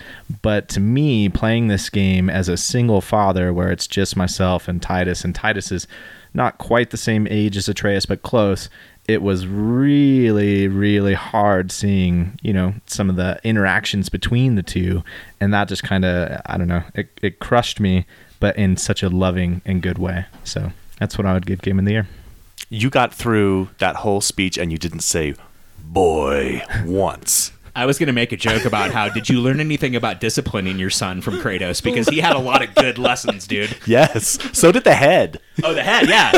But 0.42 0.68
to 0.70 0.80
me, 0.80 1.28
playing 1.28 1.68
this 1.68 1.90
game 1.90 2.30
as 2.30 2.48
a 2.48 2.56
single 2.56 3.00
father, 3.00 3.52
where 3.52 3.70
it's 3.72 3.86
just 3.86 4.16
myself 4.16 4.68
and 4.68 4.80
Titus, 4.80 5.24
and 5.24 5.34
Titus 5.34 5.72
is 5.72 5.86
not 6.34 6.58
quite 6.58 6.90
the 6.90 6.96
same 6.96 7.26
age 7.28 7.56
as 7.56 7.68
Atreus, 7.68 8.06
but 8.06 8.22
close. 8.22 8.68
It 9.08 9.22
was 9.22 9.46
really, 9.46 10.68
really 10.68 11.14
hard 11.14 11.72
seeing, 11.72 12.38
you 12.42 12.52
know, 12.52 12.74
some 12.86 13.08
of 13.08 13.16
the 13.16 13.40
interactions 13.42 14.10
between 14.10 14.54
the 14.54 14.62
two, 14.62 15.02
and 15.40 15.52
that 15.54 15.68
just 15.68 15.82
kind 15.82 16.04
of, 16.04 16.42
I 16.44 16.58
don't 16.58 16.68
know, 16.68 16.82
it, 16.94 17.08
it 17.22 17.38
crushed 17.38 17.80
me, 17.80 18.04
but 18.38 18.56
in 18.58 18.76
such 18.76 19.02
a 19.02 19.08
loving 19.08 19.62
and 19.64 19.80
good 19.80 19.96
way. 19.98 20.26
So 20.44 20.72
that's 20.98 21.16
what 21.16 21.26
I 21.26 21.32
would 21.32 21.46
give 21.46 21.62
Game 21.62 21.78
of 21.78 21.86
the 21.86 21.92
Year. 21.92 22.08
You 22.68 22.90
got 22.90 23.14
through 23.14 23.70
that 23.78 23.96
whole 23.96 24.20
speech 24.20 24.58
and 24.58 24.70
you 24.70 24.76
didn't 24.76 25.00
say 25.00 25.34
boy 25.82 26.62
once. 26.84 27.52
I 27.78 27.86
was 27.86 27.96
going 27.96 28.08
to 28.08 28.12
make 28.12 28.32
a 28.32 28.36
joke 28.36 28.64
about 28.64 28.90
how 28.90 29.08
did 29.08 29.28
you 29.28 29.40
learn 29.40 29.60
anything 29.60 29.94
about 29.94 30.18
disciplining 30.18 30.80
your 30.80 30.90
son 30.90 31.20
from 31.20 31.34
Kratos 31.34 31.80
because 31.80 32.08
he 32.08 32.18
had 32.18 32.34
a 32.34 32.40
lot 32.40 32.60
of 32.60 32.74
good 32.74 32.98
lessons, 32.98 33.46
dude. 33.46 33.76
Yes. 33.86 34.36
So 34.52 34.72
did 34.72 34.82
the 34.82 34.96
head. 34.96 35.40
Oh, 35.62 35.74
the 35.74 35.84
head, 35.84 36.08
yeah. 36.08 36.32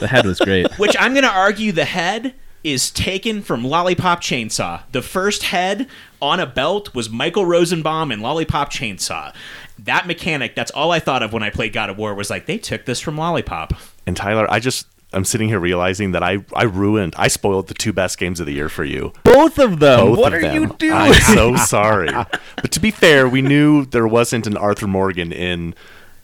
The 0.00 0.06
head 0.08 0.24
was 0.24 0.38
great. 0.40 0.72
Which 0.78 0.96
I'm 0.98 1.12
going 1.12 1.24
to 1.24 1.30
argue 1.30 1.70
the 1.70 1.84
head 1.84 2.34
is 2.64 2.90
taken 2.90 3.42
from 3.42 3.62
Lollipop 3.62 4.22
Chainsaw. 4.22 4.84
The 4.92 5.02
first 5.02 5.42
head 5.42 5.86
on 6.22 6.40
a 6.40 6.46
belt 6.46 6.94
was 6.94 7.10
Michael 7.10 7.44
Rosenbaum 7.44 8.10
and 8.10 8.22
Lollipop 8.22 8.72
Chainsaw. 8.72 9.34
That 9.78 10.06
mechanic, 10.06 10.54
that's 10.54 10.70
all 10.70 10.92
I 10.92 10.98
thought 10.98 11.22
of 11.22 11.30
when 11.34 11.42
I 11.42 11.50
played 11.50 11.74
God 11.74 11.90
of 11.90 11.98
War 11.98 12.14
was 12.14 12.30
like 12.30 12.46
they 12.46 12.56
took 12.56 12.86
this 12.86 13.00
from 13.00 13.18
Lollipop. 13.18 13.74
And 14.06 14.16
Tyler, 14.16 14.50
I 14.50 14.60
just 14.60 14.86
I'm 15.16 15.24
sitting 15.24 15.48
here 15.48 15.58
realizing 15.58 16.12
that 16.12 16.22
I 16.22 16.44
I 16.54 16.64
ruined 16.64 17.14
I 17.16 17.28
spoiled 17.28 17.68
the 17.68 17.74
two 17.74 17.92
best 17.92 18.18
games 18.18 18.38
of 18.38 18.46
the 18.46 18.52
year 18.52 18.68
for 18.68 18.84
you. 18.84 19.12
Both 19.24 19.58
of 19.58 19.80
them. 19.80 20.00
Both 20.00 20.18
what 20.18 20.34
of 20.34 20.38
are 20.38 20.42
them. 20.42 20.54
you 20.62 20.66
doing? 20.78 20.92
I'm 20.92 21.14
so 21.14 21.56
sorry. 21.56 22.10
but 22.10 22.70
to 22.72 22.80
be 22.80 22.90
fair, 22.90 23.28
we 23.28 23.40
knew 23.42 23.86
there 23.86 24.06
wasn't 24.06 24.46
an 24.46 24.56
Arthur 24.56 24.86
Morgan 24.86 25.32
in 25.32 25.74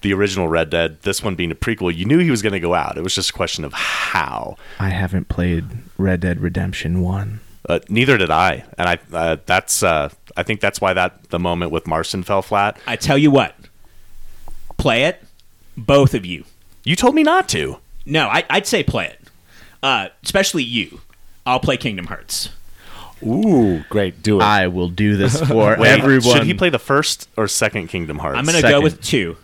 the 0.03 0.13
original 0.13 0.49
Red 0.49 0.69
Dead. 0.69 1.01
This 1.03 1.23
one 1.23 1.35
being 1.37 1.51
a 1.51 1.55
prequel, 1.55 1.95
you 1.95 2.05
knew 2.05 2.19
he 2.19 2.31
was 2.31 2.43
going 2.43 2.53
to 2.53 2.61
go 2.61 2.75
out. 2.75 2.99
It 2.99 3.03
was 3.03 3.15
just 3.15 3.31
a 3.31 3.33
question 3.33 3.65
of 3.65 3.73
how. 3.73 4.57
I 4.79 4.91
haven't 4.91 5.29
played 5.29 5.65
Red 5.97 6.21
Dead 6.21 6.41
Redemption 6.41 7.01
1. 7.01 7.41
Uh, 7.69 7.79
neither 7.89 8.19
did 8.19 8.31
I, 8.31 8.65
and 8.77 8.89
I 8.89 8.99
uh, 9.13 9.37
that's 9.47 9.83
uh, 9.85 10.11
I 10.37 10.43
think 10.43 10.61
that's 10.61 10.81
why 10.81 10.93
that 10.93 11.31
the 11.31 11.39
moment 11.39 11.71
with 11.71 11.87
Marston 11.87 12.25
fell 12.25 12.43
flat. 12.43 12.77
I 12.89 12.97
tell 12.97 13.17
you 13.17 13.31
what, 13.31 13.55
play 14.77 15.05
it, 15.05 15.23
both 15.77 16.13
of 16.13 16.27
you. 16.27 16.45
You 16.85 16.97
told 16.97 17.15
me 17.15 17.23
not 17.23 17.49
to. 17.51 17.79
No, 18.05 18.29
I, 18.29 18.45
I'd 18.51 18.67
say 18.67 18.83
play 18.83 19.07
it, 19.07 19.21
uh, 19.83 20.09
especially 20.25 20.63
you. 20.65 21.01
I'll 21.47 21.61
play 21.61 21.77
Kingdom 21.77 22.07
Hearts. 22.07 22.51
Ooh, 23.25 23.85
great. 23.89 24.23
Do 24.23 24.41
it. 24.41 24.43
I 24.45 24.67
will 24.67 24.89
do 24.89 25.17
this 25.17 25.41
for 25.49 25.77
Wait, 25.79 25.89
everyone. 26.01 26.23
Should 26.37 26.45
he 26.47 26.55
play 26.55 26.71
the 26.71 26.79
first 26.79 27.29
or 27.37 27.47
second 27.49 27.89
Kingdom 27.89 28.19
Hearts? 28.19 28.37
I'm 28.39 28.45
going 28.45 28.57
to 28.57 28.63
go 28.63 28.69
Second. 28.69 28.83
with 28.83 29.01
two. 29.03 29.37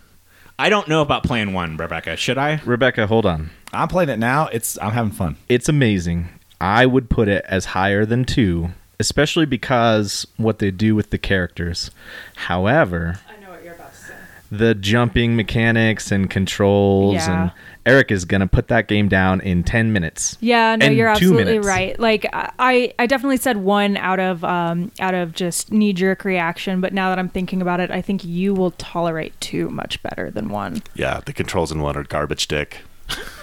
I 0.58 0.68
don't 0.68 0.88
know 0.88 1.02
about 1.02 1.22
playing 1.22 1.52
one, 1.52 1.76
Rebecca. 1.76 2.16
Should 2.16 2.38
I? 2.38 2.60
Rebecca, 2.64 3.06
hold 3.06 3.24
on. 3.26 3.50
I'm 3.72 3.86
playing 3.86 4.08
it 4.08 4.18
now. 4.18 4.48
It's 4.48 4.76
I'm 4.82 4.90
having 4.92 5.12
fun. 5.12 5.36
It's 5.48 5.68
amazing. 5.68 6.28
I 6.60 6.86
would 6.86 7.08
put 7.08 7.28
it 7.28 7.44
as 7.46 7.66
higher 7.66 8.04
than 8.04 8.24
2, 8.24 8.68
especially 8.98 9.46
because 9.46 10.26
what 10.36 10.58
they 10.58 10.72
do 10.72 10.96
with 10.96 11.10
the 11.10 11.18
characters. 11.18 11.92
However, 12.34 13.20
I 13.28 13.40
know 13.40 13.50
what 13.50 13.62
you're 13.62 13.74
about 13.74 13.92
to 13.92 13.98
say. 14.00 14.14
the 14.50 14.74
jumping 14.74 15.36
mechanics 15.36 16.10
and 16.10 16.28
controls 16.28 17.14
Yeah. 17.14 17.42
and 17.42 17.52
Eric 17.88 18.10
is 18.10 18.24
going 18.24 18.40
to 18.42 18.46
put 18.46 18.68
that 18.68 18.86
game 18.86 19.08
down 19.08 19.40
in 19.40 19.64
10 19.64 19.92
minutes. 19.92 20.36
Yeah, 20.40 20.76
no, 20.76 20.86
you're 20.86 21.08
absolutely 21.08 21.58
right. 21.58 21.98
Like 21.98 22.26
I, 22.32 22.92
I 22.98 23.06
definitely 23.06 23.38
said 23.38 23.56
one 23.56 23.96
out 23.96 24.20
of 24.20 24.44
um, 24.44 24.92
out 25.00 25.14
of 25.14 25.32
just 25.32 25.72
knee 25.72 25.92
jerk 25.92 26.24
reaction, 26.24 26.80
but 26.80 26.92
now 26.92 27.08
that 27.08 27.18
I'm 27.18 27.28
thinking 27.28 27.62
about 27.62 27.80
it, 27.80 27.90
I 27.90 28.02
think 28.02 28.24
you 28.24 28.54
will 28.54 28.72
tolerate 28.72 29.38
two 29.40 29.70
much 29.70 30.02
better 30.02 30.30
than 30.30 30.50
one. 30.50 30.82
Yeah, 30.94 31.20
the 31.24 31.32
controls 31.32 31.72
in 31.72 31.80
one 31.80 31.96
are 31.96 32.04
garbage 32.04 32.46
dick. 32.48 32.78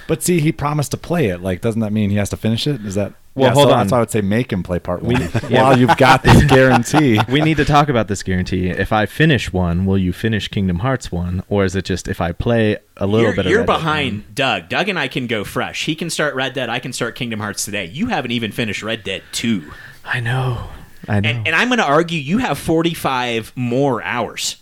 But 0.08 0.22
see, 0.22 0.40
he 0.40 0.52
promised 0.52 0.92
to 0.92 0.98
play 0.98 1.30
it. 1.30 1.42
Like, 1.42 1.62
doesn't 1.62 1.82
that 1.82 1.92
mean 1.92 2.12
he 2.12 2.18
has 2.18 2.30
to 2.30 2.38
finish 2.38 2.68
it? 2.68 2.86
Is 2.86 2.94
that? 2.94 3.14
Well, 3.36 3.50
Yeah, 3.50 3.54
hold 3.54 3.68
so 3.68 3.74
on. 3.74 3.80
That's 3.80 3.92
why 3.92 3.98
I 3.98 4.00
would 4.00 4.12
say 4.12 4.22
make 4.22 4.52
him 4.52 4.64
play 4.64 4.80
part 4.80 5.04
one 5.04 5.20
yeah. 5.50 5.62
while 5.62 5.78
you've 5.78 5.98
got 5.98 6.24
this 6.24 6.44
guarantee. 6.46 7.20
We 7.30 7.42
need 7.42 7.58
to 7.58 7.66
talk 7.66 7.90
about 7.90 8.08
this 8.08 8.24
guarantee. 8.24 8.70
If 8.70 8.94
I 8.94 9.06
finish 9.06 9.52
one, 9.52 9.86
will 9.86 9.98
you 9.98 10.14
finish 10.14 10.48
Kingdom 10.48 10.80
Hearts 10.80 11.12
1 11.12 11.44
or 11.50 11.66
is 11.66 11.76
it 11.76 11.84
just 11.86 12.08
if 12.08 12.22
I 12.22 12.32
play 12.32 12.78
a 12.98 13.06
little 13.06 13.28
you're 13.28 13.36
bit 13.36 13.46
of 13.46 13.52
you're 13.52 13.60
Red 13.62 13.68
Dead 13.68 13.74
behind 13.74 14.36
Doug. 14.36 14.70
Doug 14.70 14.88
and 14.90 14.98
I 14.98 15.08
can 15.10 15.28
go 15.28 15.44
fresh. 15.44 15.86
He 15.86 15.96
can 15.96 16.10
start 16.10 16.34
Red 16.34 16.54
Dead. 16.54 16.70
I 16.70 16.80
can 16.80 16.94
start 16.94 17.16
Kingdom 17.16 17.40
Hearts 17.42 17.66
today. 17.66 17.86
You 17.86 18.08
haven't 18.08 18.32
even 18.32 18.52
finished 18.54 18.82
Red 18.84 19.04
Dead 19.04 19.22
2. 19.34 19.70
I 20.06 20.20
know. 20.22 20.70
I 21.08 21.20
know. 21.20 21.30
And, 21.30 21.48
and 21.48 21.56
I'm 21.56 21.68
going 21.68 21.80
to 21.80 21.86
argue 21.86 22.20
you 22.20 22.38
have 22.38 22.58
45 22.58 23.52
more 23.56 24.02
hours. 24.04 24.58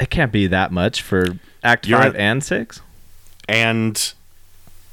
it 0.00 0.08
can't 0.10 0.32
be 0.32 0.46
that 0.46 0.72
much 0.72 1.02
for 1.02 1.24
Act 1.62 1.86
You're 1.86 1.98
5 1.98 2.16
and 2.16 2.42
6. 2.42 2.80
And 3.48 4.12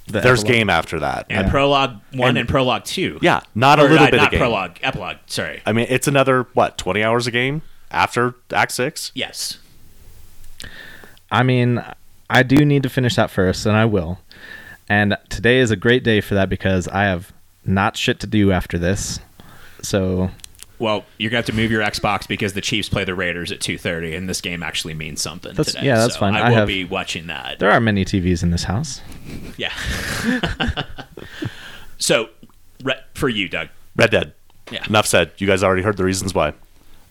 The 0.07 0.21
there's 0.21 0.39
epilogue. 0.41 0.53
game 0.57 0.69
after 0.69 0.99
that. 1.01 1.25
And 1.29 1.49
Prologue 1.49 1.99
1 2.13 2.29
and, 2.29 2.37
And- 2.37 2.47
Prologue 2.49 2.85
2. 2.85 3.19
Yeah, 3.21 3.41
not 3.55 3.79
a 3.79 3.83
little 3.83 3.99
uh, 3.99 4.09
bit 4.09 4.17
not 4.17 4.25
of 4.27 4.31
game. 4.31 4.39
Prologue, 4.39 4.77
Epilogue, 4.81 5.17
sorry. 5.27 5.61
I 5.65 5.73
mean, 5.73 5.85
it's 5.89 6.07
another 6.07 6.43
what, 6.53 6.77
20 6.77 7.03
hours 7.03 7.27
a 7.27 7.31
game 7.31 7.61
after 7.91 8.35
Act 8.53 8.71
6? 8.71 9.11
Yes. 9.15 9.59
I 11.31 11.43
mean, 11.43 11.83
I 12.29 12.43
do 12.43 12.63
need 12.65 12.83
to 12.83 12.89
finish 12.89 13.15
that 13.15 13.29
first, 13.29 13.65
and 13.65 13.75
I 13.75 13.85
will. 13.85 14.19
And 14.89 15.17
today 15.29 15.57
is 15.59 15.71
a 15.71 15.75
great 15.75 16.03
day 16.03 16.21
for 16.21 16.35
that 16.35 16.47
because 16.49 16.87
I 16.87 17.03
have 17.03 17.33
not 17.65 17.97
shit 17.97 18.19
to 18.21 18.27
do 18.27 18.51
after 18.53 18.77
this. 18.77 19.19
So 19.81 20.31
Well, 20.79 21.05
you're 21.17 21.31
going 21.31 21.41
to 21.43 21.47
have 21.47 21.55
to 21.55 21.61
move 21.61 21.71
your 21.71 21.81
Xbox 21.81 22.27
because 22.27 22.53
the 22.53 22.61
Chiefs 22.61 22.87
play 22.89 23.03
the 23.03 23.15
Raiders 23.15 23.51
at 23.51 23.59
2:30 23.59 24.15
and 24.15 24.29
this 24.29 24.41
game 24.41 24.61
actually 24.61 24.93
means 24.93 25.21
something 25.21 25.53
That's- 25.53 25.73
today. 25.73 25.87
yeah, 25.87 25.95
that's 25.95 26.13
So 26.13 26.19
fine. 26.19 26.35
I, 26.35 26.39
I 26.41 26.49
will 26.49 26.55
have- 26.57 26.67
be 26.67 26.83
watching 26.85 27.27
that. 27.27 27.59
there 27.59 27.71
are 27.71 27.79
many 27.79 28.05
TVs 28.05 28.43
in 28.43 28.51
this 28.51 28.63
house. 28.65 29.01
Yeah. 29.57 29.73
so, 31.97 32.29
re- 32.83 32.99
for 33.13 33.29
you, 33.29 33.49
Doug. 33.49 33.69
Red 33.95 34.11
Dead. 34.11 34.33
Yeah. 34.71 34.83
Enough 34.87 35.07
said. 35.07 35.31
You 35.37 35.47
guys 35.47 35.63
already 35.63 35.81
heard 35.81 35.97
the 35.97 36.03
reasons 36.03 36.33
why. 36.33 36.53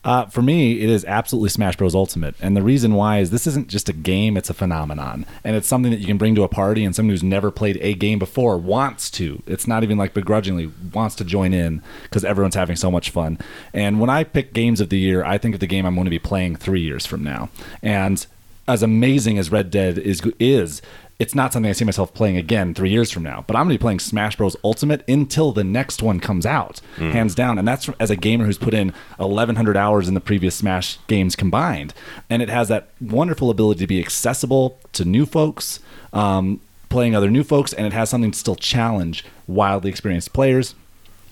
Uh, 0.06 0.24
for 0.26 0.40
me, 0.40 0.80
it 0.82 0.88
is 0.88 1.04
absolutely 1.04 1.48
Smash 1.48 1.76
Bros. 1.76 1.92
Ultimate, 1.92 2.36
and 2.40 2.56
the 2.56 2.62
reason 2.62 2.94
why 2.94 3.18
is 3.18 3.30
this 3.30 3.44
isn't 3.44 3.66
just 3.66 3.88
a 3.88 3.92
game; 3.92 4.36
it's 4.36 4.48
a 4.48 4.54
phenomenon, 4.54 5.26
and 5.42 5.56
it's 5.56 5.66
something 5.66 5.90
that 5.90 5.98
you 5.98 6.06
can 6.06 6.16
bring 6.16 6.36
to 6.36 6.44
a 6.44 6.48
party, 6.48 6.84
and 6.84 6.94
someone 6.94 7.10
who's 7.10 7.24
never 7.24 7.50
played 7.50 7.76
a 7.80 7.92
game 7.92 8.20
before 8.20 8.56
wants 8.56 9.10
to. 9.10 9.42
It's 9.48 9.66
not 9.66 9.82
even 9.82 9.98
like 9.98 10.14
begrudgingly 10.14 10.70
wants 10.94 11.16
to 11.16 11.24
join 11.24 11.52
in 11.52 11.82
because 12.04 12.24
everyone's 12.24 12.54
having 12.54 12.76
so 12.76 12.88
much 12.88 13.10
fun. 13.10 13.36
And 13.74 13.98
when 13.98 14.08
I 14.08 14.22
pick 14.22 14.52
games 14.52 14.80
of 14.80 14.90
the 14.90 14.98
year, 14.98 15.24
I 15.24 15.38
think 15.38 15.54
of 15.54 15.60
the 15.60 15.66
game 15.66 15.84
I'm 15.84 15.96
going 15.96 16.04
to 16.04 16.10
be 16.10 16.20
playing 16.20 16.54
three 16.54 16.82
years 16.82 17.04
from 17.04 17.24
now, 17.24 17.48
and 17.82 18.24
as 18.68 18.84
amazing 18.84 19.38
as 19.38 19.50
Red 19.50 19.72
Dead 19.72 19.98
is 19.98 20.22
is 20.38 20.82
it's 21.18 21.34
not 21.34 21.52
something 21.52 21.70
I 21.70 21.72
see 21.72 21.84
myself 21.84 22.12
playing 22.12 22.36
again 22.36 22.74
three 22.74 22.90
years 22.90 23.10
from 23.10 23.22
now. 23.22 23.44
But 23.46 23.56
I'm 23.56 23.64
going 23.64 23.74
to 23.74 23.78
be 23.78 23.82
playing 23.82 24.00
Smash 24.00 24.36
Bros. 24.36 24.56
Ultimate 24.62 25.02
until 25.08 25.52
the 25.52 25.64
next 25.64 26.02
one 26.02 26.20
comes 26.20 26.44
out, 26.44 26.80
hands 26.96 27.34
down. 27.34 27.58
And 27.58 27.66
that's 27.66 27.88
as 27.98 28.10
a 28.10 28.16
gamer 28.16 28.44
who's 28.44 28.58
put 28.58 28.74
in 28.74 28.92
1,100 29.16 29.76
hours 29.76 30.08
in 30.08 30.14
the 30.14 30.20
previous 30.20 30.54
Smash 30.56 30.98
games 31.06 31.34
combined. 31.34 31.94
And 32.28 32.42
it 32.42 32.50
has 32.50 32.68
that 32.68 32.88
wonderful 33.00 33.50
ability 33.50 33.80
to 33.80 33.86
be 33.86 33.98
accessible 34.00 34.78
to 34.92 35.04
new 35.04 35.24
folks, 35.24 35.80
um, 36.12 36.60
playing 36.90 37.14
other 37.16 37.30
new 37.30 37.44
folks, 37.44 37.72
and 37.72 37.86
it 37.86 37.92
has 37.92 38.10
something 38.10 38.30
to 38.30 38.38
still 38.38 38.56
challenge 38.56 39.24
wildly 39.46 39.90
experienced 39.90 40.32
players. 40.32 40.74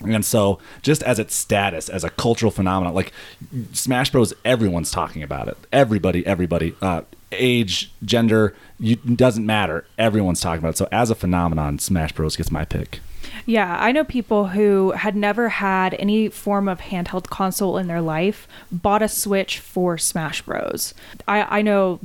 And 0.01 0.25
so, 0.25 0.59
just 0.81 1.03
as 1.03 1.19
its 1.19 1.33
status 1.33 1.89
as 1.89 2.03
a 2.03 2.09
cultural 2.09 2.51
phenomenon, 2.51 2.93
like 2.93 3.13
Smash 3.73 4.11
Bros, 4.11 4.33
everyone's 4.43 4.91
talking 4.91 5.23
about 5.23 5.47
it. 5.47 5.57
Everybody, 5.71 6.25
everybody, 6.25 6.75
uh, 6.81 7.01
age, 7.31 7.91
gender, 8.03 8.53
you, 8.79 8.97
doesn't 8.97 9.45
matter. 9.45 9.85
Everyone's 9.97 10.41
talking 10.41 10.59
about 10.59 10.75
it. 10.75 10.77
So, 10.77 10.87
as 10.91 11.09
a 11.09 11.15
phenomenon, 11.15 11.79
Smash 11.79 12.11
Bros 12.11 12.35
gets 12.35 12.51
my 12.51 12.65
pick. 12.65 12.99
Yeah, 13.45 13.77
I 13.79 13.91
know 13.91 14.03
people 14.03 14.47
who 14.47 14.91
had 14.91 15.15
never 15.15 15.49
had 15.49 15.93
any 15.95 16.29
form 16.29 16.67
of 16.67 16.79
handheld 16.81 17.29
console 17.29 17.77
in 17.77 17.87
their 17.87 18.01
life 18.01 18.47
bought 18.71 19.03
a 19.03 19.07
Switch 19.07 19.59
for 19.59 19.97
Smash 19.97 20.41
Bros. 20.41 20.93
I, 21.27 21.59
I 21.59 21.61
know 21.61 21.99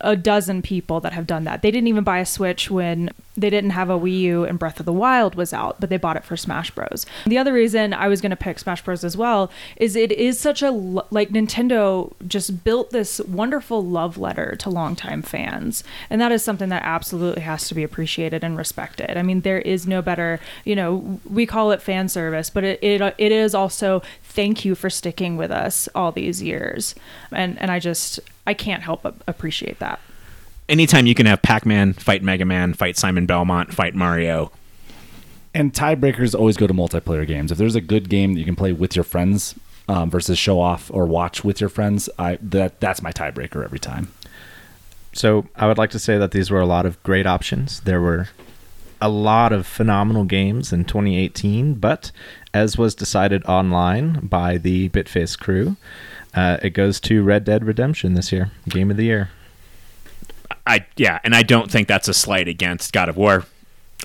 a 0.00 0.16
dozen 0.16 0.60
people 0.60 1.00
that 1.00 1.14
have 1.14 1.26
done 1.26 1.44
that. 1.44 1.62
They 1.62 1.70
didn't 1.70 1.88
even 1.88 2.04
buy 2.04 2.18
a 2.18 2.26
Switch 2.26 2.70
when 2.70 3.10
they 3.36 3.48
didn't 3.48 3.70
have 3.70 3.88
a 3.88 3.98
Wii 3.98 4.20
U 4.20 4.44
and 4.44 4.58
Breath 4.58 4.78
of 4.78 4.84
the 4.84 4.92
Wild 4.92 5.34
was 5.34 5.54
out, 5.54 5.80
but 5.80 5.88
they 5.88 5.96
bought 5.96 6.18
it 6.18 6.24
for 6.24 6.36
Smash 6.36 6.70
Bros. 6.70 7.06
The 7.26 7.38
other 7.38 7.52
reason 7.52 7.94
I 7.94 8.08
was 8.08 8.20
going 8.20 8.30
to 8.30 8.36
pick 8.36 8.58
Smash 8.58 8.82
Bros 8.82 9.04
as 9.04 9.16
well 9.16 9.50
is 9.76 9.96
it 9.96 10.12
is 10.12 10.38
such 10.38 10.60
a 10.60 10.70
like 10.70 11.30
Nintendo 11.30 12.12
just 12.26 12.64
built 12.64 12.90
this 12.90 13.20
wonderful 13.20 13.82
love 13.82 14.18
letter 14.18 14.54
to 14.56 14.68
longtime 14.68 15.22
fans, 15.22 15.82
and 16.10 16.20
that 16.20 16.32
is 16.32 16.42
something 16.42 16.68
that 16.68 16.82
absolutely 16.84 17.42
has 17.42 17.68
to 17.68 17.74
be 17.74 17.82
appreciated 17.82 18.44
and 18.44 18.58
respected. 18.58 19.16
I 19.16 19.22
mean, 19.22 19.40
there 19.40 19.60
is 19.60 19.86
no 19.86 20.02
better, 20.02 20.38
you 20.64 20.76
know, 20.76 20.81
we 21.28 21.46
call 21.46 21.70
it 21.70 21.82
fan 21.82 22.08
service, 22.08 22.50
but 22.50 22.64
it 22.64 22.82
it, 22.82 23.00
it 23.18 23.32
is 23.32 23.54
also 23.54 24.02
thank 24.24 24.64
you 24.64 24.74
for 24.74 24.90
sticking 24.90 25.36
with 25.36 25.50
us 25.50 25.88
all 25.94 26.12
these 26.12 26.42
years, 26.42 26.94
and 27.30 27.60
and 27.60 27.70
I 27.70 27.78
just 27.78 28.20
I 28.46 28.54
can't 28.54 28.82
help 28.82 29.02
but 29.02 29.14
appreciate 29.26 29.78
that. 29.78 30.00
Anytime 30.68 31.06
you 31.06 31.14
can 31.14 31.26
have 31.26 31.42
Pac-Man 31.42 31.92
fight 31.92 32.22
Mega 32.22 32.44
Man, 32.44 32.72
fight 32.74 32.96
Simon 32.96 33.26
Belmont, 33.26 33.72
fight 33.74 33.94
Mario. 33.94 34.52
And 35.54 35.74
tiebreakers 35.74 36.34
always 36.34 36.56
go 36.56 36.66
to 36.66 36.72
multiplayer 36.72 37.26
games. 37.26 37.52
If 37.52 37.58
there's 37.58 37.74
a 37.74 37.80
good 37.82 38.08
game 38.08 38.32
that 38.32 38.38
you 38.38 38.46
can 38.46 38.56
play 38.56 38.72
with 38.72 38.96
your 38.96 39.04
friends 39.04 39.54
um, 39.86 40.08
versus 40.08 40.38
show 40.38 40.58
off 40.58 40.90
or 40.94 41.04
watch 41.04 41.44
with 41.44 41.60
your 41.60 41.68
friends, 41.68 42.08
I 42.18 42.38
that 42.40 42.80
that's 42.80 43.02
my 43.02 43.12
tiebreaker 43.12 43.62
every 43.62 43.78
time. 43.78 44.08
So 45.12 45.46
I 45.54 45.66
would 45.66 45.76
like 45.76 45.90
to 45.90 45.98
say 45.98 46.16
that 46.16 46.30
these 46.30 46.50
were 46.50 46.60
a 46.60 46.66
lot 46.66 46.86
of 46.86 47.02
great 47.02 47.26
options. 47.26 47.80
There 47.80 48.00
were 48.00 48.28
a 49.02 49.08
lot 49.10 49.52
of 49.52 49.66
phenomenal 49.66 50.24
games 50.24 50.72
in 50.72 50.84
2018, 50.84 51.74
but 51.74 52.10
as 52.54 52.78
was 52.78 52.94
decided 52.94 53.44
online 53.44 54.26
by 54.26 54.56
the 54.56 54.88
Bitface 54.90 55.38
crew, 55.38 55.76
uh, 56.34 56.56
it 56.62 56.70
goes 56.70 57.00
to 57.00 57.22
Red 57.22 57.44
Dead 57.44 57.64
Redemption 57.64 58.14
this 58.14 58.32
year, 58.32 58.50
Game 58.68 58.90
of 58.90 58.96
the 58.96 59.04
Year. 59.04 59.30
I 60.66 60.86
yeah, 60.96 61.18
and 61.24 61.34
I 61.34 61.42
don't 61.42 61.70
think 61.70 61.88
that's 61.88 62.08
a 62.08 62.14
slight 62.14 62.46
against 62.48 62.92
God 62.92 63.08
of 63.08 63.16
War 63.16 63.44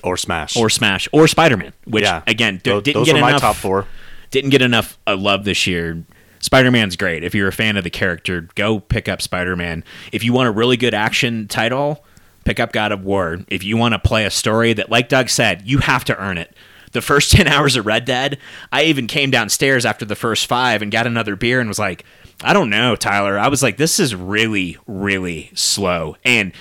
Or 0.02 0.16
Smash. 0.16 0.56
or 0.56 0.68
Smash 0.68 1.08
or 1.12 1.28
Spider-Man, 1.28 1.72
which 1.84 2.04
yeah. 2.04 2.22
again 2.26 2.56
d- 2.62 2.70
Tho- 2.70 2.80
didn't 2.80 3.00
those 3.00 3.06
get 3.06 3.14
were 3.14 3.20
my 3.20 3.28
enough 3.30 3.40
top 3.40 3.56
four. 3.56 3.86
didn't 4.30 4.50
get 4.50 4.62
enough 4.62 4.98
uh, 5.06 5.16
love 5.16 5.44
this 5.44 5.66
year. 5.66 6.02
Spider 6.40 6.70
Man's 6.70 6.96
great. 6.96 7.22
If 7.24 7.34
you're 7.34 7.48
a 7.48 7.52
fan 7.52 7.76
of 7.76 7.84
the 7.84 7.90
character, 7.90 8.48
go 8.54 8.80
pick 8.80 9.08
up 9.08 9.20
Spider 9.22 9.56
Man. 9.56 9.84
If 10.12 10.22
you 10.24 10.32
want 10.32 10.48
a 10.48 10.52
really 10.52 10.76
good 10.76 10.94
action 10.94 11.46
title, 11.48 12.04
pick 12.48 12.58
up 12.58 12.72
God 12.72 12.92
of 12.92 13.04
War. 13.04 13.40
If 13.48 13.62
you 13.62 13.76
want 13.76 13.92
to 13.92 13.98
play 13.98 14.24
a 14.24 14.30
story 14.30 14.72
that, 14.72 14.90
like 14.90 15.10
Doug 15.10 15.28
said, 15.28 15.68
you 15.68 15.78
have 15.80 16.02
to 16.06 16.18
earn 16.18 16.38
it. 16.38 16.56
The 16.92 17.02
first 17.02 17.30
10 17.32 17.46
hours 17.46 17.76
of 17.76 17.84
Red 17.84 18.06
Dead, 18.06 18.38
I 18.72 18.84
even 18.84 19.06
came 19.06 19.30
downstairs 19.30 19.84
after 19.84 20.06
the 20.06 20.16
first 20.16 20.46
five 20.46 20.80
and 20.80 20.90
got 20.90 21.06
another 21.06 21.36
beer 21.36 21.60
and 21.60 21.68
was 21.68 21.78
like, 21.78 22.06
I 22.42 22.54
don't 22.54 22.70
know, 22.70 22.96
Tyler. 22.96 23.38
I 23.38 23.48
was 23.48 23.62
like, 23.62 23.76
this 23.76 24.00
is 24.00 24.14
really, 24.14 24.78
really 24.86 25.50
slow. 25.54 26.16
And, 26.24 26.52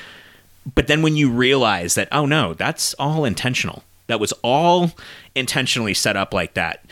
but 0.76 0.88
then 0.88 1.04
when 1.04 1.16
you 1.16 1.32
realize 1.32 1.96
that, 1.96 2.10
oh 2.12 2.26
no, 2.26 2.54
that's 2.54 2.94
all 2.96 3.24
intentional. 3.24 3.84
That 4.08 4.20
was 4.20 4.34
all 4.44 4.92
intentionally 5.36 5.94
set 5.94 6.18
up 6.18 6.34
like 6.34 6.54
that 6.56 6.86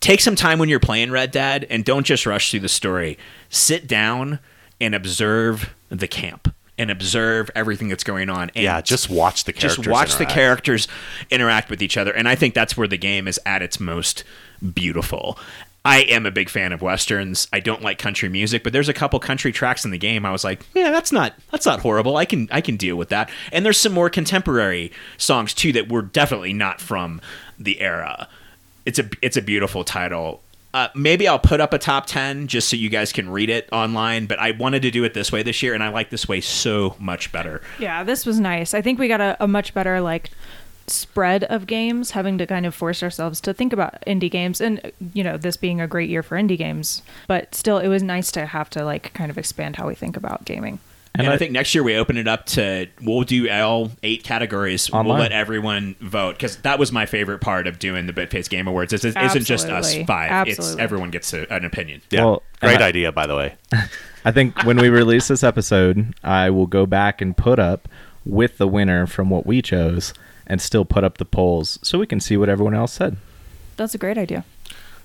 take 0.00 0.20
some 0.20 0.36
time 0.36 0.58
when 0.58 0.68
you're 0.68 0.80
playing 0.80 1.10
Red 1.10 1.30
Dead 1.30 1.66
and 1.70 1.82
don't 1.82 2.04
just 2.04 2.26
rush 2.26 2.50
through 2.50 2.60
the 2.60 2.68
story. 2.68 3.16
Sit 3.48 3.86
down 3.86 4.38
and 4.78 4.94
observe 4.94 5.74
the 5.88 6.06
camp 6.06 6.54
and 6.78 6.90
observe 6.90 7.50
everything 7.54 7.88
that's 7.88 8.04
going 8.04 8.28
on. 8.28 8.50
And 8.54 8.64
Yeah, 8.64 8.80
just 8.80 9.08
watch 9.08 9.44
the 9.44 9.52
characters. 9.52 9.76
just 9.76 9.88
watch 9.88 10.16
the 10.16 10.26
characters 10.26 10.88
interact 11.30 11.70
with 11.70 11.82
each 11.82 11.96
other. 11.96 12.12
And 12.12 12.28
I 12.28 12.34
think 12.34 12.54
that's 12.54 12.76
where 12.76 12.88
the 12.88 12.96
game 12.98 13.28
is 13.28 13.38
at 13.46 13.62
its 13.62 13.78
most 13.78 14.24
beautiful. 14.74 15.38
I 15.86 15.98
am 16.00 16.24
a 16.24 16.30
big 16.30 16.48
fan 16.48 16.72
of 16.72 16.80
westerns. 16.80 17.46
I 17.52 17.60
don't 17.60 17.82
like 17.82 17.98
country 17.98 18.30
music, 18.30 18.64
but 18.64 18.72
there's 18.72 18.88
a 18.88 18.94
couple 18.94 19.20
country 19.20 19.52
tracks 19.52 19.84
in 19.84 19.90
the 19.90 19.98
game. 19.98 20.24
I 20.24 20.32
was 20.32 20.42
like, 20.42 20.64
yeah, 20.74 20.90
that's 20.90 21.12
not 21.12 21.34
that's 21.52 21.66
not 21.66 21.80
horrible. 21.80 22.16
I 22.16 22.24
can 22.24 22.48
I 22.50 22.62
can 22.62 22.76
deal 22.76 22.96
with 22.96 23.10
that. 23.10 23.28
And 23.52 23.66
there's 23.66 23.78
some 23.78 23.92
more 23.92 24.08
contemporary 24.08 24.92
songs 25.18 25.52
too 25.52 25.72
that 25.72 25.90
were 25.92 26.00
definitely 26.02 26.54
not 26.54 26.80
from 26.80 27.20
the 27.58 27.80
era. 27.82 28.28
It's 28.86 28.98
a 28.98 29.08
it's 29.20 29.36
a 29.36 29.42
beautiful 29.42 29.84
title. 29.84 30.40
Uh, 30.74 30.88
maybe 30.92 31.28
I'll 31.28 31.38
put 31.38 31.60
up 31.60 31.72
a 31.72 31.78
top 31.78 32.06
10 32.06 32.48
just 32.48 32.68
so 32.68 32.74
you 32.74 32.88
guys 32.88 33.12
can 33.12 33.30
read 33.30 33.48
it 33.48 33.68
online, 33.70 34.26
but 34.26 34.40
I 34.40 34.50
wanted 34.50 34.82
to 34.82 34.90
do 34.90 35.04
it 35.04 35.14
this 35.14 35.30
way 35.30 35.44
this 35.44 35.62
year, 35.62 35.72
and 35.72 35.84
I 35.84 35.88
like 35.88 36.10
this 36.10 36.26
way 36.26 36.40
so 36.40 36.96
much 36.98 37.30
better. 37.30 37.62
Yeah, 37.78 38.02
this 38.02 38.26
was 38.26 38.40
nice. 38.40 38.74
I 38.74 38.82
think 38.82 38.98
we 38.98 39.06
got 39.06 39.20
a, 39.20 39.36
a 39.38 39.46
much 39.46 39.72
better 39.72 40.00
like 40.00 40.30
spread 40.88 41.44
of 41.44 41.68
games, 41.68 42.10
having 42.10 42.38
to 42.38 42.46
kind 42.46 42.66
of 42.66 42.74
force 42.74 43.04
ourselves 43.04 43.40
to 43.42 43.54
think 43.54 43.72
about 43.72 44.02
indie 44.04 44.30
games, 44.30 44.60
and 44.60 44.90
you 45.14 45.22
know 45.22 45.36
this 45.36 45.56
being 45.56 45.80
a 45.80 45.86
great 45.86 46.10
year 46.10 46.24
for 46.24 46.36
indie 46.36 46.58
games. 46.58 47.02
But 47.28 47.54
still, 47.54 47.78
it 47.78 47.86
was 47.86 48.02
nice 48.02 48.32
to 48.32 48.46
have 48.46 48.68
to 48.70 48.84
like 48.84 49.14
kind 49.14 49.30
of 49.30 49.38
expand 49.38 49.76
how 49.76 49.86
we 49.86 49.94
think 49.94 50.16
about 50.16 50.44
gaming. 50.44 50.80
And, 51.16 51.22
And 51.26 51.30
I, 51.32 51.34
I- 51.34 51.38
think 51.38 51.52
next 51.52 51.74
year 51.74 51.84
we 51.84 51.94
open 51.96 52.16
it 52.16 52.26
up 52.26 52.46
to 52.46 52.88
we'll 53.02 53.22
do 53.22 53.48
all 53.48 53.90
eight 54.02 54.24
categories. 54.24 54.90
We'll 54.90 55.04
let 55.04 55.30
everyone 55.32 55.94
vote 56.00 56.32
because 56.36 56.56
that 56.58 56.78
was 56.78 56.90
my 56.90 57.06
favorite 57.06 57.40
part 57.40 57.66
of 57.68 57.78
doing 57.78 58.06
the 58.06 58.12
BitFace 58.12 58.48
Game 58.48 58.66
Awards. 58.66 58.92
It 58.92 59.04
isn't 59.04 59.44
just 59.44 59.66
us 59.66 59.70
Absolutely. 59.86 60.06
five. 60.06 60.48
It's 60.48 60.76
everyone 60.76 61.10
gets 61.10 61.32
a, 61.32 61.46
an 61.52 61.64
opinion. 61.64 62.02
Yeah, 62.10 62.24
Well, 62.24 62.42
great 62.60 62.80
I- 62.80 62.88
idea, 62.88 63.12
by 63.12 63.26
the 63.26 63.36
way. 63.36 63.54
I 64.24 64.32
think 64.32 64.64
when 64.64 64.78
we 64.78 64.88
release 64.88 65.28
this 65.28 65.44
episode, 65.44 66.14
I 66.24 66.50
will 66.50 66.66
go 66.66 66.86
back 66.86 67.20
and 67.20 67.36
put 67.36 67.58
up 67.58 67.88
with 68.24 68.56
the 68.58 68.66
winner 68.66 69.06
from 69.06 69.28
what 69.30 69.44
we 69.46 69.60
chose 69.62 70.14
and 70.46 70.60
still 70.62 70.84
put 70.84 71.04
up 71.04 71.18
the 71.18 71.24
polls 71.26 71.78
so 71.82 71.98
we 71.98 72.06
can 72.06 72.20
see 72.20 72.36
what 72.36 72.48
everyone 72.48 72.74
else 72.74 72.92
said. 72.92 73.18
That's 73.76 73.94
a 73.94 73.98
great 73.98 74.16
idea. 74.18 74.44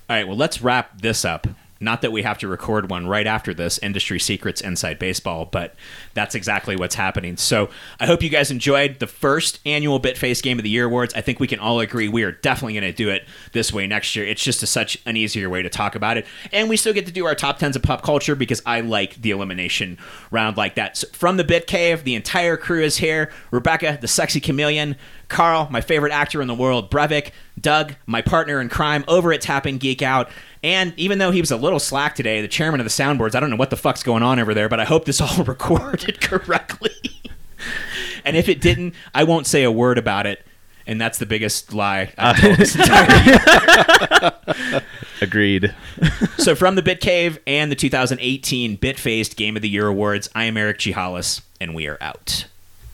All 0.08 0.16
right, 0.16 0.26
well, 0.26 0.36
let's 0.38 0.60
wrap 0.62 1.02
this 1.02 1.24
up. 1.24 1.46
Not 1.80 2.02
that 2.02 2.12
we 2.12 2.22
have 2.22 2.36
to 2.38 2.48
record 2.48 2.90
one 2.90 3.06
right 3.06 3.26
after 3.26 3.54
this, 3.54 3.78
Industry 3.78 4.20
Secrets 4.20 4.60
Inside 4.60 4.98
Baseball, 4.98 5.46
but 5.46 5.74
that's 6.12 6.34
exactly 6.34 6.76
what's 6.76 6.94
happening. 6.94 7.38
So 7.38 7.70
I 7.98 8.04
hope 8.06 8.22
you 8.22 8.28
guys 8.28 8.50
enjoyed 8.50 8.98
the 8.98 9.06
first 9.06 9.60
annual 9.64 9.98
BitFace 9.98 10.42
Game 10.42 10.58
of 10.58 10.62
the 10.62 10.68
Year 10.68 10.84
Awards. 10.84 11.14
I 11.14 11.22
think 11.22 11.40
we 11.40 11.46
can 11.46 11.58
all 11.58 11.80
agree 11.80 12.08
we 12.08 12.22
are 12.22 12.32
definitely 12.32 12.74
going 12.74 12.84
to 12.84 12.92
do 12.92 13.08
it 13.08 13.26
this 13.52 13.72
way 13.72 13.86
next 13.86 14.14
year. 14.14 14.26
It's 14.26 14.44
just 14.44 14.62
a, 14.62 14.66
such 14.66 14.98
an 15.06 15.16
easier 15.16 15.48
way 15.48 15.62
to 15.62 15.70
talk 15.70 15.94
about 15.94 16.18
it. 16.18 16.26
And 16.52 16.68
we 16.68 16.76
still 16.76 16.92
get 16.92 17.06
to 17.06 17.12
do 17.12 17.24
our 17.24 17.34
top 17.34 17.58
10s 17.58 17.76
of 17.76 17.82
pop 17.82 18.02
culture 18.02 18.34
because 18.34 18.60
I 18.66 18.80
like 18.80 19.20
the 19.22 19.30
elimination 19.30 19.96
round 20.30 20.58
like 20.58 20.74
that. 20.74 20.98
So 20.98 21.08
from 21.08 21.38
the 21.38 21.44
Bit 21.44 21.66
Cave, 21.66 22.04
the 22.04 22.14
entire 22.14 22.58
crew 22.58 22.82
is 22.82 22.98
here 22.98 23.30
Rebecca, 23.50 23.98
the 24.00 24.08
sexy 24.08 24.40
chameleon, 24.40 24.96
Carl, 25.30 25.68
my 25.70 25.80
favorite 25.80 26.12
actor 26.12 26.42
in 26.42 26.48
the 26.48 26.54
world, 26.54 26.90
Brevik, 26.90 27.30
Doug, 27.58 27.94
my 28.06 28.20
partner 28.20 28.60
in 28.60 28.68
crime 28.68 29.04
over 29.08 29.32
at 29.32 29.40
Tapping 29.40 29.78
Geek 29.78 30.02
Out. 30.02 30.28
And 30.62 30.92
even 30.96 31.18
though 31.18 31.30
he 31.30 31.40
was 31.40 31.50
a 31.50 31.56
little 31.56 31.78
slack 31.78 32.14
today, 32.14 32.42
the 32.42 32.48
chairman 32.48 32.80
of 32.80 32.84
the 32.84 32.90
soundboards, 32.90 33.34
I 33.34 33.40
don't 33.40 33.50
know 33.50 33.56
what 33.56 33.70
the 33.70 33.76
fuck's 33.76 34.02
going 34.02 34.22
on 34.22 34.38
over 34.38 34.52
there, 34.52 34.68
but 34.68 34.80
I 34.80 34.84
hope 34.84 35.06
this 35.06 35.20
all 35.20 35.44
recorded 35.44 36.20
correctly. 36.20 36.92
and 38.24 38.36
if 38.36 38.48
it 38.48 38.60
didn't, 38.60 38.94
I 39.14 39.24
won't 39.24 39.46
say 39.46 39.62
a 39.62 39.70
word 39.70 39.96
about 39.98 40.26
it. 40.26 40.44
And 40.86 41.00
that's 41.00 41.18
the 41.18 41.26
biggest 41.26 41.72
lie 41.72 42.12
I've 42.18 42.40
told 42.40 42.56
this 42.58 42.74
entire 42.74 43.38
Agreed. 45.20 45.74
So 46.38 46.54
from 46.54 46.74
the 46.74 46.82
Bit 46.82 47.00
Cave 47.00 47.38
and 47.46 47.70
the 47.70 47.76
2018 47.76 48.76
Bit 48.76 48.98
Faced 48.98 49.36
Game 49.36 49.54
of 49.56 49.62
the 49.62 49.68
Year 49.68 49.86
Awards, 49.86 50.28
I 50.34 50.44
am 50.44 50.56
Eric 50.56 50.78
G. 50.78 50.92
Hollis, 50.92 51.42
and 51.60 51.74
we 51.74 51.86
are 51.86 51.98
out. 52.00 52.46